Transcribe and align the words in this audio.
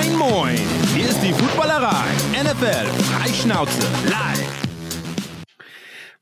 Moin, 0.00 0.16
moin! 0.16 0.56
Hier 0.94 1.10
ist 1.10 1.20
die 1.20 1.32
Footballerei. 1.32 2.06
NFL 2.32 2.86
Freischnauze 3.02 3.82
live. 4.08 4.62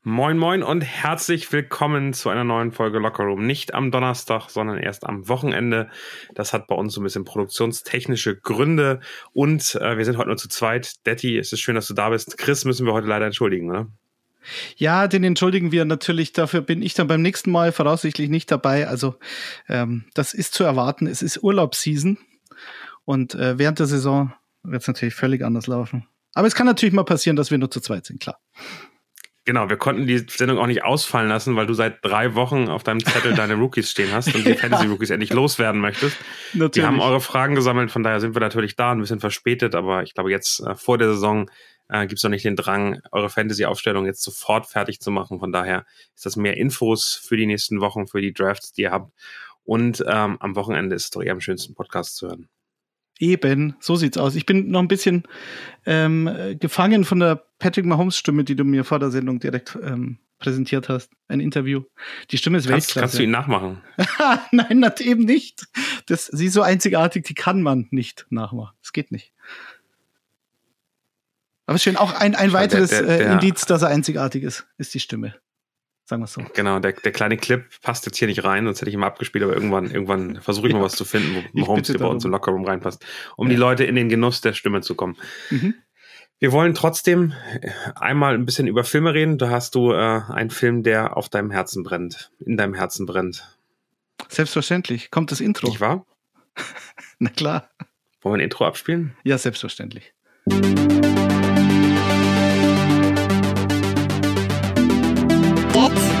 Moin 0.03 0.37
Moin 0.37 0.63
und 0.63 0.81
herzlich 0.81 1.49
willkommen 1.53 2.11
zu 2.11 2.27
einer 2.27 2.43
neuen 2.43 2.73
Folge 2.73 2.99
Locker 2.99 3.23
Room. 3.23 3.47
Nicht 3.47 3.73
am 3.73 3.89
Donnerstag, 3.89 4.49
sondern 4.49 4.79
erst 4.79 5.05
am 5.05 5.29
Wochenende. 5.29 5.89
Das 6.33 6.51
hat 6.51 6.67
bei 6.67 6.75
uns 6.75 6.93
so 6.93 6.99
ein 6.99 7.05
bisschen 7.05 7.23
produktionstechnische 7.23 8.35
Gründe 8.35 8.99
und 9.31 9.75
äh, 9.75 9.97
wir 9.97 10.03
sind 10.03 10.17
heute 10.17 10.27
nur 10.27 10.37
zu 10.37 10.49
zweit. 10.49 11.05
Detti, 11.05 11.37
es 11.37 11.53
ist 11.53 11.61
schön, 11.61 11.75
dass 11.75 11.87
du 11.87 11.93
da 11.93 12.09
bist. 12.09 12.37
Chris 12.37 12.65
müssen 12.65 12.85
wir 12.85 12.91
heute 12.91 13.07
leider 13.07 13.27
entschuldigen, 13.27 13.69
oder? 13.69 13.87
Ja, 14.75 15.07
den 15.07 15.23
entschuldigen 15.23 15.71
wir 15.71 15.85
natürlich. 15.85 16.33
Dafür 16.33 16.59
bin 16.59 16.81
ich 16.81 16.95
dann 16.95 17.07
beim 17.07 17.21
nächsten 17.21 17.51
Mal 17.51 17.71
voraussichtlich 17.71 18.29
nicht 18.29 18.51
dabei. 18.51 18.89
Also 18.89 19.15
ähm, 19.69 20.03
das 20.15 20.33
ist 20.33 20.53
zu 20.53 20.65
erwarten. 20.65 21.07
Es 21.07 21.21
ist 21.21 21.41
Urlaubsseason 21.41 22.17
und 23.09 23.33
äh, 23.33 23.57
während 23.57 23.79
der 23.79 23.87
Saison 23.87 24.35
wird 24.61 24.83
es 24.83 24.87
natürlich 24.87 25.15
völlig 25.15 25.43
anders 25.43 25.65
laufen. 25.65 26.05
Aber 26.35 26.45
es 26.45 26.53
kann 26.53 26.67
natürlich 26.67 26.93
mal 26.93 27.05
passieren, 27.05 27.35
dass 27.35 27.49
wir 27.49 27.57
nur 27.57 27.71
zu 27.71 27.79
zweit 27.79 28.05
sind, 28.05 28.21
klar. 28.21 28.37
Genau, 29.45 29.67
wir 29.67 29.77
konnten 29.77 30.05
die 30.05 30.19
Sendung 30.29 30.59
auch 30.59 30.67
nicht 30.67 30.83
ausfallen 30.83 31.27
lassen, 31.27 31.55
weil 31.55 31.65
du 31.65 31.73
seit 31.73 32.05
drei 32.05 32.35
Wochen 32.35 32.69
auf 32.69 32.83
deinem 32.83 33.03
Zettel 33.03 33.33
deine 33.33 33.55
Rookies 33.55 33.89
stehen 33.89 34.11
hast 34.11 34.35
und 34.35 34.45
die 34.45 34.53
Fantasy 34.59 34.85
Rookies 34.85 35.09
endlich 35.09 35.33
loswerden 35.33 35.81
möchtest. 35.81 36.17
Natürlich. 36.53 36.75
Wir 36.75 36.85
haben 36.85 37.01
eure 37.01 37.19
Fragen 37.19 37.55
gesammelt, 37.55 37.89
von 37.89 38.03
daher 38.03 38.19
sind 38.19 38.35
wir 38.35 38.41
natürlich 38.41 38.75
da, 38.75 38.91
ein 38.91 38.99
bisschen 38.99 39.19
verspätet, 39.19 39.73
aber 39.73 40.03
ich 40.03 40.13
glaube, 40.13 40.29
jetzt 40.29 40.59
äh, 40.59 40.75
vor 40.75 40.99
der 40.99 41.07
Saison 41.07 41.49
äh, 41.87 42.05
gibt 42.05 42.19
es 42.19 42.23
noch 42.23 42.29
nicht 42.29 42.45
den 42.45 42.55
Drang, 42.55 43.01
eure 43.11 43.31
Fantasy-Aufstellung 43.31 44.05
jetzt 44.05 44.21
sofort 44.21 44.67
fertig 44.67 44.99
zu 44.99 45.09
machen. 45.09 45.39
Von 45.39 45.51
daher 45.51 45.83
ist 46.15 46.27
das 46.27 46.35
mehr 46.35 46.57
Infos 46.57 47.19
für 47.27 47.37
die 47.37 47.47
nächsten 47.47 47.81
Wochen, 47.81 48.05
für 48.05 48.21
die 48.21 48.33
Drafts, 48.33 48.71
die 48.71 48.83
ihr 48.83 48.91
habt. 48.91 49.11
Und 49.63 50.03
ähm, 50.07 50.37
am 50.39 50.55
Wochenende 50.55 50.95
ist 50.95 51.05
es 51.05 51.09
doch 51.09 51.23
eher 51.23 51.31
am 51.31 51.41
schönsten 51.41 51.73
Podcast 51.73 52.15
zu 52.15 52.27
hören. 52.27 52.49
Eben, 53.19 53.75
so 53.81 53.97
sieht's 53.97 54.17
aus. 54.17 54.35
Ich 54.35 54.45
bin 54.45 54.71
noch 54.71 54.79
ein 54.79 54.87
bisschen 54.87 55.23
ähm, 55.85 56.57
gefangen 56.59 57.03
von 57.03 57.19
der 57.19 57.43
Patrick 57.59 57.85
Mahomes 57.85 58.17
Stimme, 58.17 58.45
die 58.45 58.55
du 58.55 58.63
mir 58.63 58.85
vor 58.85 58.97
der 58.97 59.11
Sendung 59.11 59.39
direkt 59.39 59.77
ähm, 59.83 60.19
präsentiert 60.39 60.87
hast. 60.87 61.11
Ein 61.27 61.41
Interview. 61.41 61.83
Die 62.31 62.37
Stimme 62.37 62.57
ist 62.57 62.67
kannst, 62.67 62.87
Weltklasse. 62.87 63.01
Kannst 63.01 63.19
du 63.19 63.23
ihn 63.23 63.31
nachmachen? 63.31 63.81
Nein, 64.51 64.81
das 64.81 65.01
eben 65.01 65.25
nicht. 65.25 65.67
Das, 66.05 66.27
sie 66.27 66.45
ist 66.45 66.53
so 66.53 66.61
einzigartig, 66.61 67.25
die 67.25 67.33
kann 67.33 67.61
man 67.61 67.87
nicht 67.91 68.25
nachmachen. 68.29 68.75
Das 68.81 68.93
geht 68.93 69.11
nicht. 69.11 69.33
Aber 71.65 71.77
schön, 71.77 71.97
auch 71.97 72.13
ein, 72.13 72.33
ein 72.35 72.53
weiteres 72.53 72.89
der, 72.89 73.03
der, 73.03 73.17
der, 73.17 73.29
äh, 73.29 73.33
Indiz, 73.33 73.65
dass 73.65 73.83
er 73.83 73.89
einzigartig 73.89 74.43
ist, 74.43 74.65
ist 74.77 74.93
die 74.93 74.99
Stimme. 74.99 75.35
Sagen 76.09 76.23
wir 76.23 76.27
so. 76.27 76.41
Genau, 76.55 76.79
der, 76.79 76.93
der 76.93 77.11
kleine 77.11 77.37
Clip 77.37 77.65
passt 77.83 78.07
jetzt 78.07 78.17
hier 78.17 78.27
nicht 78.27 78.43
rein, 78.43 78.65
sonst 78.65 78.81
hätte 78.81 78.89
ich 78.89 78.95
ihn 78.95 78.99
mal 78.99 79.05
abgespielt, 79.05 79.43
aber 79.43 79.53
irgendwann, 79.53 79.91
irgendwann 79.91 80.41
versuche 80.41 80.67
ich 80.67 80.73
mal 80.73 80.81
was 80.81 80.95
zu 80.95 81.05
finden, 81.05 81.45
wo 81.53 81.67
Holmes 81.67 81.85
hier 81.85 81.99
bei 81.99 82.07
uns 82.07 82.25
im 82.25 82.31
Lockerroom 82.31 82.65
reinpasst, 82.65 83.05
um 83.37 83.45
ja. 83.45 83.51
die 83.51 83.59
Leute 83.59 83.83
in 83.83 83.93
den 83.93 84.09
Genuss 84.09 84.41
der 84.41 84.53
Stimme 84.53 84.81
zu 84.81 84.95
kommen. 84.95 85.17
Mhm. 85.51 85.75
Wir 86.39 86.51
wollen 86.51 86.73
trotzdem 86.73 87.33
einmal 87.93 88.33
ein 88.33 88.47
bisschen 88.47 88.65
über 88.65 88.83
Filme 88.83 89.13
reden. 89.13 89.37
Da 89.37 89.51
hast 89.51 89.75
du 89.75 89.91
äh, 89.91 90.21
einen 90.29 90.49
Film, 90.49 90.81
der 90.81 91.15
auf 91.15 91.29
deinem 91.29 91.51
Herzen 91.51 91.83
brennt, 91.83 92.31
in 92.39 92.57
deinem 92.57 92.73
Herzen 92.73 93.05
brennt. 93.05 93.55
Selbstverständlich. 94.29 95.11
Kommt 95.11 95.29
das 95.29 95.41
Intro? 95.41 95.67
Nicht 95.67 95.79
wahr? 95.79 96.07
Na 97.19 97.29
klar. 97.29 97.69
Wollen 98.21 98.33
wir 98.33 98.39
ein 98.39 98.45
Intro 98.45 98.65
abspielen? 98.65 99.15
Ja, 99.23 99.37
selbstverständlich. 99.37 100.11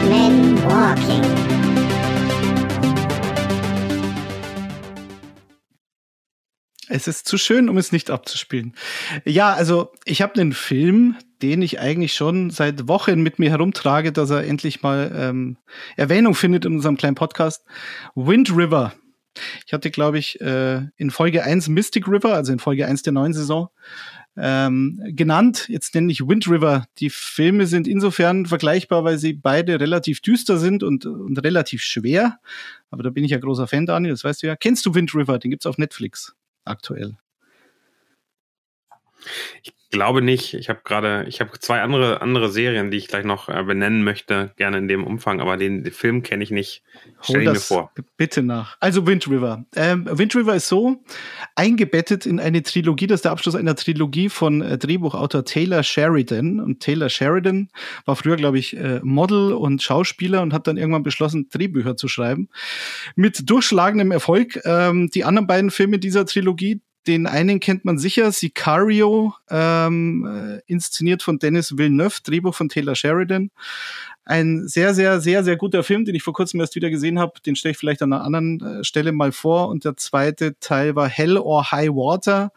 Men 0.09 0.57
Walking. 0.63 1.21
Es 6.87 7.07
ist 7.07 7.27
zu 7.27 7.37
schön, 7.37 7.69
um 7.69 7.77
es 7.77 7.91
nicht 7.91 8.09
abzuspielen. 8.09 8.73
Ja, 9.23 9.53
also 9.53 9.91
ich 10.05 10.23
habe 10.23 10.41
einen 10.41 10.53
Film, 10.53 11.15
den 11.43 11.61
ich 11.61 11.79
eigentlich 11.79 12.15
schon 12.15 12.49
seit 12.49 12.87
Wochen 12.87 13.21
mit 13.21 13.37
mir 13.37 13.51
herumtrage, 13.51 14.11
dass 14.11 14.31
er 14.31 14.45
endlich 14.45 14.81
mal 14.81 15.11
ähm, 15.15 15.57
Erwähnung 15.95 16.33
findet 16.33 16.65
in 16.65 16.73
unserem 16.73 16.97
kleinen 16.97 17.15
Podcast. 17.15 17.63
Wind 18.15 18.49
River. 18.49 18.93
Ich 19.67 19.73
hatte, 19.73 19.91
glaube 19.91 20.17
ich, 20.17 20.41
äh, 20.41 20.81
in 20.97 21.11
Folge 21.11 21.43
1 21.43 21.67
Mystic 21.69 22.07
River, 22.07 22.33
also 22.33 22.51
in 22.51 22.59
Folge 22.59 22.87
1 22.87 23.03
der 23.03 23.13
neuen 23.13 23.33
Saison, 23.33 23.69
ähm, 24.41 25.01
genannt. 25.07 25.67
Jetzt 25.69 25.93
nenne 25.95 26.11
ich 26.11 26.27
Wind 26.27 26.47
River. 26.47 26.85
Die 26.99 27.09
Filme 27.09 27.67
sind 27.67 27.87
insofern 27.87 28.45
vergleichbar, 28.45 29.03
weil 29.03 29.17
sie 29.17 29.33
beide 29.33 29.79
relativ 29.79 30.21
düster 30.21 30.57
sind 30.57 30.83
und, 30.83 31.05
und 31.05 31.43
relativ 31.43 31.81
schwer. 31.81 32.39
Aber 32.89 33.03
da 33.03 33.09
bin 33.09 33.23
ich 33.23 33.31
ja 33.31 33.37
großer 33.37 33.67
Fan, 33.67 33.85
Daniel, 33.85 34.13
das 34.13 34.23
weißt 34.23 34.43
du 34.43 34.47
ja. 34.47 34.55
Kennst 34.55 34.85
du 34.85 34.95
Wind 34.95 35.13
River? 35.13 35.39
Den 35.39 35.51
gibt's 35.51 35.65
auf 35.65 35.77
Netflix 35.77 36.35
aktuell. 36.65 37.17
Ich 39.63 39.73
glaube 39.91 40.21
nicht. 40.21 40.53
Ich 40.53 40.69
habe 40.69 40.81
gerade, 40.83 41.25
ich 41.27 41.41
habe 41.41 41.51
zwei 41.59 41.81
andere 41.81 42.21
andere 42.21 42.49
Serien, 42.49 42.91
die 42.91 42.97
ich 42.97 43.07
gleich 43.07 43.25
noch 43.25 43.49
äh, 43.49 43.63
benennen 43.63 44.03
möchte, 44.03 44.51
gerne 44.55 44.77
in 44.77 44.87
dem 44.87 45.03
Umfang, 45.03 45.41
aber 45.41 45.57
den, 45.57 45.83
den 45.83 45.93
Film 45.93 46.21
kenne 46.21 46.43
ich 46.43 46.51
nicht. 46.51 46.83
Stell 47.21 47.41
ihn 47.41 47.51
mir 47.51 47.59
vor. 47.59 47.91
Bitte 48.15 48.43
nach. 48.43 48.77
Also 48.79 49.07
Wind 49.07 49.27
River. 49.27 49.65
Ähm, 49.75 50.07
Wind 50.09 50.35
River 50.35 50.55
ist 50.55 50.67
so 50.67 51.03
eingebettet 51.55 52.25
in 52.25 52.39
eine 52.39 52.61
Trilogie, 52.61 53.07
das 53.07 53.19
ist 53.19 53.25
der 53.25 53.31
Abschluss 53.31 53.55
einer 53.55 53.75
Trilogie 53.75 54.29
von 54.29 54.61
äh, 54.61 54.77
Drehbuchautor 54.77 55.43
Taylor 55.43 55.81
Sheridan. 55.81 56.59
Und 56.59 56.81
Taylor 56.81 57.09
Sheridan 57.09 57.69
war 58.05 58.15
früher, 58.15 58.35
glaube 58.35 58.59
ich, 58.59 58.77
äh, 58.77 58.99
Model 59.01 59.53
und 59.53 59.81
Schauspieler 59.81 60.41
und 60.41 60.53
hat 60.53 60.67
dann 60.67 60.77
irgendwann 60.77 61.03
beschlossen, 61.03 61.49
Drehbücher 61.49 61.97
zu 61.97 62.07
schreiben. 62.07 62.49
Mit 63.15 63.49
durchschlagendem 63.49 64.11
Erfolg. 64.11 64.59
Ähm, 64.65 65.09
die 65.09 65.23
anderen 65.23 65.47
beiden 65.47 65.71
Filme 65.71 65.97
dieser 65.97 66.25
Trilogie, 66.25 66.81
den 67.07 67.27
einen 67.27 67.59
kennt 67.59 67.85
man 67.85 67.97
sicher, 67.97 68.31
Sicario, 68.31 69.33
ähm, 69.49 70.25
äh, 70.25 70.61
inszeniert 70.71 71.23
von 71.23 71.39
Dennis 71.39 71.77
Villeneuve, 71.77 72.19
Drehbuch 72.23 72.53
von 72.53 72.69
Taylor 72.69 72.95
Sheridan. 72.95 73.51
Ein 74.25 74.67
sehr, 74.67 74.93
sehr, 74.93 75.19
sehr, 75.19 75.43
sehr 75.43 75.55
guter 75.55 75.83
Film, 75.83 76.05
den 76.05 76.13
ich 76.13 76.23
vor 76.23 76.33
kurzem 76.33 76.59
erst 76.59 76.75
wieder 76.75 76.89
gesehen 76.89 77.17
habe. 77.17 77.39
Den 77.45 77.55
stelle 77.55 77.71
ich 77.71 77.77
vielleicht 77.77 78.01
an 78.01 78.13
einer 78.13 78.23
anderen 78.23 78.61
äh, 78.61 78.83
Stelle 78.83 79.11
mal 79.11 79.31
vor. 79.31 79.69
Und 79.69 79.85
der 79.85 79.97
zweite 79.97 80.59
Teil 80.59 80.95
war 80.95 81.07
Hell 81.07 81.37
or 81.37 81.71
High 81.71 81.89
Water. 81.89 82.51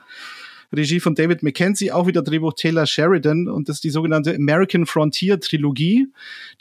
Regie 0.74 1.00
von 1.00 1.14
David 1.14 1.42
Mackenzie, 1.42 1.92
auch 1.92 2.06
wieder 2.06 2.22
Drehbuch 2.22 2.54
Taylor 2.54 2.86
Sheridan 2.86 3.46
und 3.48 3.68
das 3.68 3.76
ist 3.76 3.84
die 3.84 3.90
sogenannte 3.90 4.34
American 4.34 4.86
Frontier 4.86 5.38
Trilogie. 5.38 6.08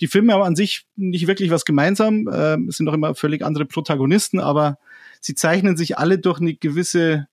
Die 0.02 0.08
Filme 0.08 0.34
haben 0.34 0.44
an 0.44 0.56
sich 0.56 0.86
nicht 0.98 1.28
wirklich 1.28 1.50
was 1.50 1.64
gemeinsam, 1.64 2.28
äh, 2.28 2.58
es 2.68 2.78
sind 2.78 2.88
doch 2.88 2.94
immer 2.94 3.16
völlig 3.16 3.44
andere 3.44 3.66
Protagonisten, 3.66 4.40
aber 4.40 4.80
sie 5.22 5.34
zeichnen 5.34 5.78
sich 5.78 5.98
alle 5.98 6.20
durch 6.20 6.42
eine 6.42 6.56
gewisse 6.56 7.28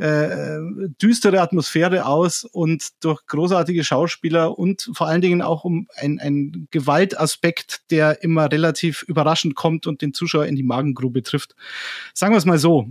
äh, 0.00 0.58
düstere 1.02 1.40
Atmosphäre 1.40 2.06
aus 2.06 2.44
und 2.44 2.88
durch 3.04 3.26
großartige 3.26 3.84
Schauspieler 3.84 4.58
und 4.58 4.90
vor 4.94 5.06
allen 5.06 5.20
Dingen 5.20 5.42
auch 5.42 5.64
um 5.64 5.88
ein, 5.94 6.68
Gewaltaspekt, 6.70 7.82
der 7.90 8.22
immer 8.22 8.50
relativ 8.50 9.02
überraschend 9.02 9.54
kommt 9.54 9.86
und 9.86 10.00
den 10.00 10.14
Zuschauer 10.14 10.46
in 10.46 10.56
die 10.56 10.62
Magengrube 10.62 11.22
trifft. 11.22 11.54
Sagen 12.14 12.32
wir 12.32 12.38
es 12.38 12.46
mal 12.46 12.58
so. 12.58 12.90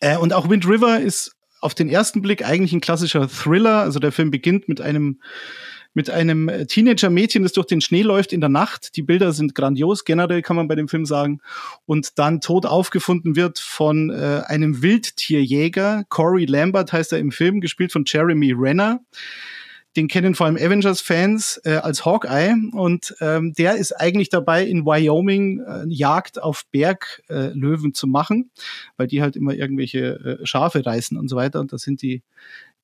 Äh, 0.00 0.16
und 0.16 0.32
auch 0.32 0.48
Wind 0.48 0.66
River 0.66 1.00
ist 1.00 1.36
auf 1.60 1.74
den 1.74 1.88
ersten 1.88 2.20
Blick 2.20 2.44
eigentlich 2.44 2.72
ein 2.72 2.80
klassischer 2.80 3.28
Thriller. 3.28 3.80
Also 3.80 4.00
der 4.00 4.12
Film 4.12 4.30
beginnt 4.30 4.68
mit 4.68 4.80
einem 4.80 5.20
mit 5.94 6.10
einem 6.10 6.48
äh, 6.48 6.66
Teenager-Mädchen, 6.66 7.44
das 7.44 7.52
durch 7.52 7.66
den 7.66 7.80
Schnee 7.80 8.02
läuft 8.02 8.32
in 8.32 8.40
der 8.40 8.50
Nacht. 8.50 8.96
Die 8.96 9.02
Bilder 9.02 9.32
sind 9.32 9.54
grandios, 9.54 10.04
generell 10.04 10.42
kann 10.42 10.56
man 10.56 10.68
bei 10.68 10.74
dem 10.74 10.88
Film 10.88 11.06
sagen. 11.06 11.40
Und 11.86 12.18
dann 12.18 12.40
tot 12.40 12.66
aufgefunden 12.66 13.36
wird 13.36 13.58
von 13.60 14.10
äh, 14.10 14.42
einem 14.46 14.82
Wildtierjäger. 14.82 16.04
Corey 16.08 16.44
Lambert 16.44 16.92
heißt 16.92 17.12
er 17.12 17.20
im 17.20 17.30
Film, 17.30 17.60
gespielt 17.60 17.92
von 17.92 18.04
Jeremy 18.06 18.52
Renner. 18.52 19.00
Den 19.96 20.08
kennen 20.08 20.34
vor 20.34 20.46
allem 20.46 20.56
Avengers-Fans 20.56 21.60
äh, 21.64 21.76
als 21.76 22.04
Hawkeye 22.04 22.54
und 22.72 23.14
ähm, 23.20 23.52
der 23.52 23.76
ist 23.76 23.92
eigentlich 23.92 24.28
dabei, 24.28 24.64
in 24.64 24.84
Wyoming 24.84 25.60
äh, 25.60 25.84
Jagd 25.86 26.42
auf 26.42 26.64
Berglöwen 26.72 27.90
äh, 27.90 27.92
zu 27.92 28.08
machen, 28.08 28.50
weil 28.96 29.06
die 29.06 29.22
halt 29.22 29.36
immer 29.36 29.54
irgendwelche 29.54 30.40
äh, 30.42 30.46
Schafe 30.46 30.84
reißen 30.84 31.16
und 31.16 31.28
so 31.28 31.36
weiter. 31.36 31.60
Und 31.60 31.72
das 31.72 31.82
sind 31.82 32.02
die 32.02 32.22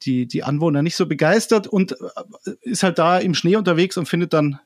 die, 0.03 0.27
die 0.27 0.43
Anwohner 0.43 0.83
nicht 0.83 0.97
so 0.97 1.07
begeistert 1.07 1.67
und 1.67 1.93
äh, 1.93 2.51
ist 2.63 2.83
halt 2.83 2.99
da 2.99 3.19
im 3.19 3.35
Schnee 3.35 3.57
unterwegs 3.57 3.97
und 3.97 4.07
findet 4.07 4.33
dann 4.33 4.61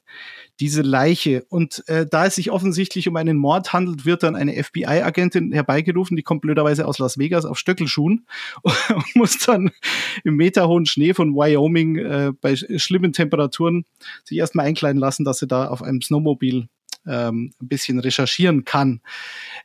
diese 0.60 0.82
Leiche. 0.82 1.44
Und 1.48 1.82
äh, 1.88 2.06
da 2.06 2.26
es 2.26 2.36
sich 2.36 2.50
offensichtlich 2.50 3.08
um 3.08 3.16
einen 3.16 3.36
Mord 3.36 3.72
handelt, 3.72 4.04
wird 4.04 4.22
dann 4.22 4.36
eine 4.36 4.62
FBI-Agentin 4.62 5.52
herbeigerufen, 5.52 6.16
die 6.16 6.22
kommt 6.22 6.42
blöderweise 6.42 6.86
aus 6.86 6.98
Las 6.98 7.18
Vegas 7.18 7.44
auf 7.44 7.58
Stöckelschuhen 7.58 8.26
und 8.62 9.16
muss 9.16 9.38
dann 9.38 9.70
im 10.22 10.36
meterhohen 10.36 10.86
Schnee 10.86 11.14
von 11.14 11.34
Wyoming 11.34 11.96
äh, 11.96 12.32
bei 12.40 12.54
schlimmen 12.56 13.12
Temperaturen 13.12 13.84
sich 14.24 14.38
erstmal 14.38 14.66
einkleiden 14.66 15.00
lassen, 15.00 15.24
dass 15.24 15.38
sie 15.38 15.48
da 15.48 15.68
auf 15.68 15.82
einem 15.82 16.02
Snowmobil 16.02 16.68
ähm, 17.06 17.52
ein 17.60 17.68
bisschen 17.68 17.98
recherchieren 17.98 18.64
kann. 18.64 19.00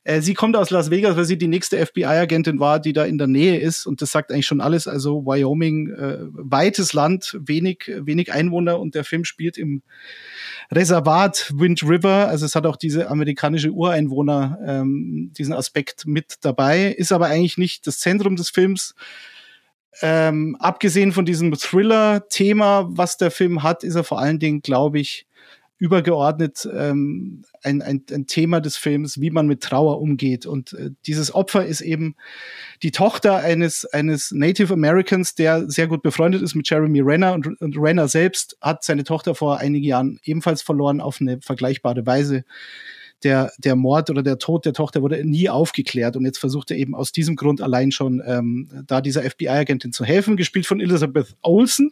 Äh, 0.03 0.21
sie 0.21 0.33
kommt 0.33 0.55
aus 0.55 0.69
Las 0.69 0.89
Vegas, 0.89 1.15
weil 1.15 1.25
sie 1.25 1.37
die 1.37 1.47
nächste 1.47 1.83
FBI-Agentin 1.85 2.59
war, 2.59 2.79
die 2.79 2.93
da 2.93 3.05
in 3.05 3.17
der 3.17 3.27
Nähe 3.27 3.59
ist. 3.59 3.85
Und 3.85 4.01
das 4.01 4.11
sagt 4.11 4.31
eigentlich 4.31 4.45
schon 4.45 4.61
alles. 4.61 4.87
Also 4.87 5.25
Wyoming, 5.25 5.89
äh, 5.89 6.17
weites 6.31 6.93
Land, 6.93 7.37
wenig, 7.39 7.91
wenig 7.95 8.33
Einwohner 8.33 8.79
und 8.79 8.95
der 8.95 9.03
Film 9.03 9.25
spielt 9.25 9.57
im 9.57 9.81
Reservat 10.71 11.51
Wind 11.55 11.83
River. 11.83 12.27
Also 12.27 12.45
es 12.45 12.55
hat 12.55 12.65
auch 12.65 12.75
diese 12.75 13.09
amerikanische 13.09 13.71
Ureinwohner 13.71 14.59
ähm, 14.65 15.31
diesen 15.37 15.53
Aspekt 15.53 16.05
mit 16.05 16.35
dabei, 16.41 16.87
ist 16.87 17.11
aber 17.11 17.27
eigentlich 17.27 17.57
nicht 17.57 17.87
das 17.87 17.99
Zentrum 17.99 18.35
des 18.35 18.49
Films. 18.49 18.95
ähm, 20.01 20.55
abgesehen 20.59 21.11
von 21.11 21.25
diesem 21.25 21.53
Thriller-Thema, 21.53 22.87
was 22.89 23.17
der 23.17 23.31
Film 23.31 23.63
hat, 23.63 23.83
ist 23.83 23.95
er 23.95 24.03
vor 24.03 24.19
allen 24.19 24.39
Dingen, 24.39 24.61
glaube 24.61 24.99
ich, 24.99 25.25
übergeordnet 25.79 26.67
ähm, 26.71 27.43
ein, 27.63 27.81
ein, 27.81 28.03
ein 28.11 28.27
Thema 28.27 28.59
des 28.59 28.75
Films, 28.75 29.19
wie 29.21 29.31
man 29.31 29.47
mit 29.47 29.61
Trauer 29.61 30.01
umgeht. 30.01 30.45
Und 30.45 30.73
äh, 30.73 30.91
dieses 31.07 31.33
Opfer 31.33 31.65
ist 31.65 31.79
eben 31.79 32.15
die 32.83 32.91
Tochter 32.91 33.37
eines, 33.37 33.85
eines 33.85 34.31
Native 34.31 34.73
Americans, 34.73 35.35
der 35.35 35.69
sehr 35.69 35.87
gut 35.87 36.03
befreundet 36.03 36.41
ist 36.41 36.53
mit 36.53 36.69
Jeremy 36.69 36.99
Renner. 36.99 37.33
Und, 37.33 37.61
und 37.61 37.77
Renner 37.77 38.09
selbst 38.09 38.57
hat 38.59 38.83
seine 38.83 39.05
Tochter 39.05 39.35
vor 39.35 39.59
einigen 39.59 39.85
Jahren 39.85 40.19
ebenfalls 40.23 40.61
verloren 40.61 40.99
auf 40.99 41.21
eine 41.21 41.39
vergleichbare 41.41 42.05
Weise. 42.05 42.43
Der, 43.23 43.51
der 43.57 43.75
Mord 43.75 44.09
oder 44.09 44.23
der 44.23 44.37
Tod 44.37 44.65
der 44.65 44.71
Tochter 44.73 45.01
wurde 45.01 45.23
nie 45.25 45.49
aufgeklärt 45.49 46.15
und 46.15 46.23
jetzt 46.23 46.37
versucht 46.37 46.71
er 46.71 46.77
eben 46.77 46.95
aus 46.95 47.11
diesem 47.11 47.35
Grund 47.35 47.59
allein 47.59 47.91
schon 47.91 48.21
ähm, 48.25 48.69
da 48.87 49.01
dieser 49.01 49.23
FBI-Agentin 49.23 49.91
zu 49.91 50.05
helfen, 50.05 50.37
gespielt 50.37 50.65
von 50.65 50.79
Elizabeth 50.79 51.35
Olsen 51.41 51.91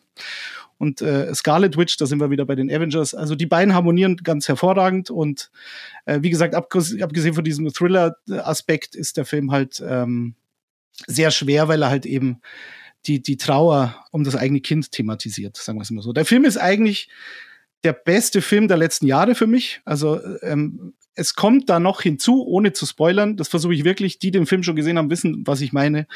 und 0.78 1.02
äh, 1.02 1.34
Scarlet 1.34 1.78
Witch, 1.78 1.98
da 1.98 2.06
sind 2.06 2.20
wir 2.20 2.30
wieder 2.30 2.46
bei 2.46 2.56
den 2.56 2.72
Avengers. 2.72 3.14
Also 3.14 3.36
die 3.36 3.46
beiden 3.46 3.74
harmonieren 3.74 4.18
ganz 4.18 4.48
hervorragend 4.48 5.10
und 5.10 5.52
äh, 6.06 6.20
wie 6.22 6.30
gesagt, 6.30 6.56
abgesehen 6.56 7.34
von 7.34 7.44
diesem 7.44 7.68
Thriller-Aspekt 7.72 8.96
ist 8.96 9.18
der 9.18 9.26
Film 9.26 9.52
halt 9.52 9.84
ähm, 9.86 10.36
sehr 11.06 11.32
schwer, 11.32 11.68
weil 11.68 11.82
er 11.82 11.90
halt 11.90 12.06
eben 12.06 12.42
die, 13.06 13.22
die 13.22 13.38
Trauer 13.38 14.06
um 14.12 14.24
das 14.24 14.36
eigene 14.36 14.62
Kind 14.62 14.92
thematisiert, 14.92 15.58
sagen 15.58 15.78
wir 15.78 15.84
es 15.84 15.92
mal 15.92 16.02
so. 16.02 16.14
Der 16.14 16.26
Film 16.26 16.46
ist 16.46 16.58
eigentlich 16.58 17.10
der 17.84 17.94
beste 17.94 18.42
Film 18.42 18.68
der 18.68 18.78
letzten 18.78 19.08
Jahre 19.08 19.36
für 19.36 19.48
mich. 19.48 19.82
Also 19.86 20.20
ähm, 20.42 20.94
es 21.14 21.34
kommt 21.36 21.70
da 21.70 21.80
noch 21.80 22.02
hinzu, 22.02 22.46
ohne 22.46 22.74
zu 22.74 22.86
spoilern, 22.86 23.38
das 23.38 23.48
versuche 23.48 23.74
ich 23.74 23.84
wirklich, 23.84 24.20
die 24.20 24.32
den 24.32 24.46
Film 24.46 24.64
schon 24.64 24.76
gesehen 24.76 24.98
haben, 24.98 25.10
wissen, 25.10 25.44
was 25.46 25.62
ich 25.62 25.74
meine 25.74 26.08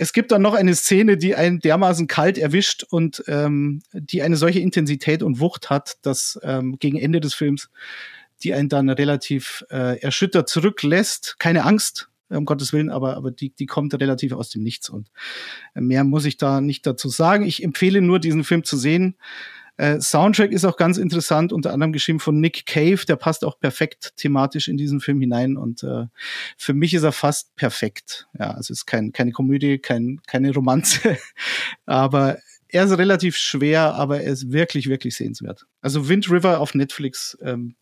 es 0.00 0.14
gibt 0.14 0.32
dann 0.32 0.40
noch 0.40 0.54
eine 0.54 0.74
Szene, 0.74 1.18
die 1.18 1.34
einen 1.34 1.60
dermaßen 1.60 2.06
kalt 2.06 2.38
erwischt 2.38 2.84
und 2.88 3.22
ähm, 3.26 3.82
die 3.92 4.22
eine 4.22 4.36
solche 4.36 4.58
Intensität 4.58 5.22
und 5.22 5.40
Wucht 5.40 5.68
hat, 5.68 5.98
dass 6.00 6.40
ähm, 6.42 6.78
gegen 6.78 6.98
Ende 6.98 7.20
des 7.20 7.34
Films 7.34 7.68
die 8.42 8.54
einen 8.54 8.70
dann 8.70 8.88
relativ 8.88 9.62
äh, 9.68 10.00
erschüttert 10.00 10.48
zurücklässt. 10.48 11.36
Keine 11.38 11.66
Angst, 11.66 12.08
um 12.30 12.46
Gottes 12.46 12.72
Willen, 12.72 12.88
aber, 12.88 13.14
aber 13.18 13.30
die, 13.30 13.50
die 13.50 13.66
kommt 13.66 13.92
relativ 13.92 14.32
aus 14.32 14.48
dem 14.48 14.62
Nichts 14.62 14.88
und 14.88 15.10
mehr 15.74 16.02
muss 16.04 16.24
ich 16.24 16.38
da 16.38 16.62
nicht 16.62 16.86
dazu 16.86 17.10
sagen. 17.10 17.44
Ich 17.44 17.62
empfehle 17.62 18.00
nur, 18.00 18.20
diesen 18.20 18.42
Film 18.42 18.64
zu 18.64 18.78
sehen. 18.78 19.16
Äh, 19.80 19.98
Soundtrack 20.02 20.52
ist 20.52 20.66
auch 20.66 20.76
ganz 20.76 20.98
interessant, 20.98 21.54
unter 21.54 21.72
anderem 21.72 21.94
geschrieben 21.94 22.20
von 22.20 22.38
Nick 22.38 22.66
Cave, 22.66 23.02
der 23.08 23.16
passt 23.16 23.46
auch 23.46 23.58
perfekt 23.58 24.12
thematisch 24.14 24.68
in 24.68 24.76
diesen 24.76 25.00
Film 25.00 25.22
hinein 25.22 25.56
und 25.56 25.82
äh, 25.82 26.04
für 26.58 26.74
mich 26.74 26.92
ist 26.92 27.02
er 27.02 27.12
fast 27.12 27.56
perfekt. 27.56 28.28
Ja, 28.38 28.50
also 28.50 28.74
es 28.74 28.80
ist 28.80 28.86
kein, 28.86 29.12
keine 29.12 29.32
Komödie, 29.32 29.78
kein, 29.78 30.20
keine 30.26 30.52
Romanze, 30.52 31.16
aber 31.86 32.36
er 32.68 32.84
ist 32.84 32.98
relativ 32.98 33.38
schwer, 33.38 33.94
aber 33.94 34.20
er 34.20 34.30
ist 34.30 34.52
wirklich, 34.52 34.90
wirklich 34.90 35.16
sehenswert. 35.16 35.64
Also 35.80 36.10
Wind 36.10 36.30
River 36.30 36.60
auf 36.60 36.74
Netflix, 36.74 37.38
ähm, 37.40 37.74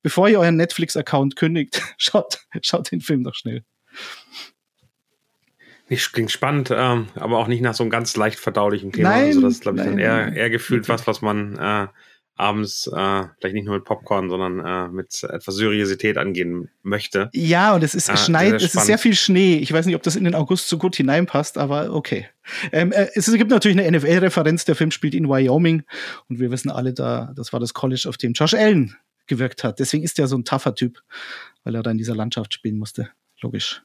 bevor 0.00 0.30
ihr 0.30 0.40
euren 0.40 0.56
Netflix-Account 0.56 1.36
kündigt, 1.36 1.82
schaut, 1.98 2.46
schaut 2.62 2.90
den 2.90 3.02
Film 3.02 3.24
doch 3.24 3.34
schnell. 3.34 3.62
Nicht, 5.92 6.10
klingt 6.14 6.30
spannend, 6.30 6.70
ähm, 6.74 7.08
aber 7.16 7.36
auch 7.36 7.48
nicht 7.48 7.60
nach 7.60 7.74
so 7.74 7.82
einem 7.82 7.90
ganz 7.90 8.16
leicht 8.16 8.38
verdaulichen 8.38 8.92
Thema. 8.92 9.10
Nein, 9.10 9.26
also 9.26 9.42
das 9.42 9.52
ist, 9.52 9.60
glaube 9.60 9.76
ich, 9.76 9.84
nein, 9.84 9.98
dann 9.98 10.02
eher, 10.02 10.32
eher 10.32 10.48
gefühlt 10.48 10.88
was, 10.88 11.06
was 11.06 11.20
man 11.20 11.58
äh, 11.58 11.88
abends 12.34 12.86
äh, 12.86 13.24
vielleicht 13.38 13.54
nicht 13.54 13.66
nur 13.66 13.74
mit 13.74 13.84
Popcorn, 13.84 14.30
sondern 14.30 14.60
äh, 14.64 14.88
mit 14.88 15.22
etwas 15.22 15.54
Seriosität 15.54 16.16
angehen 16.16 16.70
möchte. 16.82 17.28
Ja, 17.34 17.74
und 17.74 17.84
es 17.84 17.94
ist 17.94 18.08
äh, 18.08 18.16
schneit, 18.16 18.54
es 18.54 18.74
ist 18.74 18.86
sehr 18.86 18.96
viel 18.96 19.14
Schnee. 19.14 19.56
Ich 19.56 19.70
weiß 19.70 19.84
nicht, 19.84 19.94
ob 19.94 20.02
das 20.02 20.16
in 20.16 20.24
den 20.24 20.34
August 20.34 20.66
so 20.66 20.78
gut 20.78 20.96
hineinpasst, 20.96 21.58
aber 21.58 21.92
okay. 21.92 22.26
Ähm, 22.72 22.90
äh, 22.92 23.08
es 23.14 23.30
gibt 23.30 23.50
natürlich 23.50 23.78
eine 23.78 23.98
NFL-Referenz. 23.98 24.64
Der 24.64 24.76
Film 24.76 24.92
spielt 24.92 25.14
in 25.14 25.28
Wyoming 25.28 25.82
und 26.30 26.40
wir 26.40 26.50
wissen 26.50 26.70
alle, 26.70 26.94
da 26.94 27.34
das 27.36 27.52
war 27.52 27.60
das 27.60 27.74
College, 27.74 28.06
auf 28.08 28.16
dem 28.16 28.32
Josh 28.32 28.54
Allen 28.54 28.96
gewirkt 29.26 29.62
hat. 29.62 29.78
Deswegen 29.78 30.04
ist 30.04 30.18
er 30.18 30.26
so 30.26 30.38
ein 30.38 30.46
tougher 30.46 30.74
Typ, 30.74 31.02
weil 31.64 31.74
er 31.74 31.82
da 31.82 31.90
in 31.90 31.98
dieser 31.98 32.14
Landschaft 32.14 32.54
spielen 32.54 32.78
musste. 32.78 33.10
Logisch. 33.42 33.82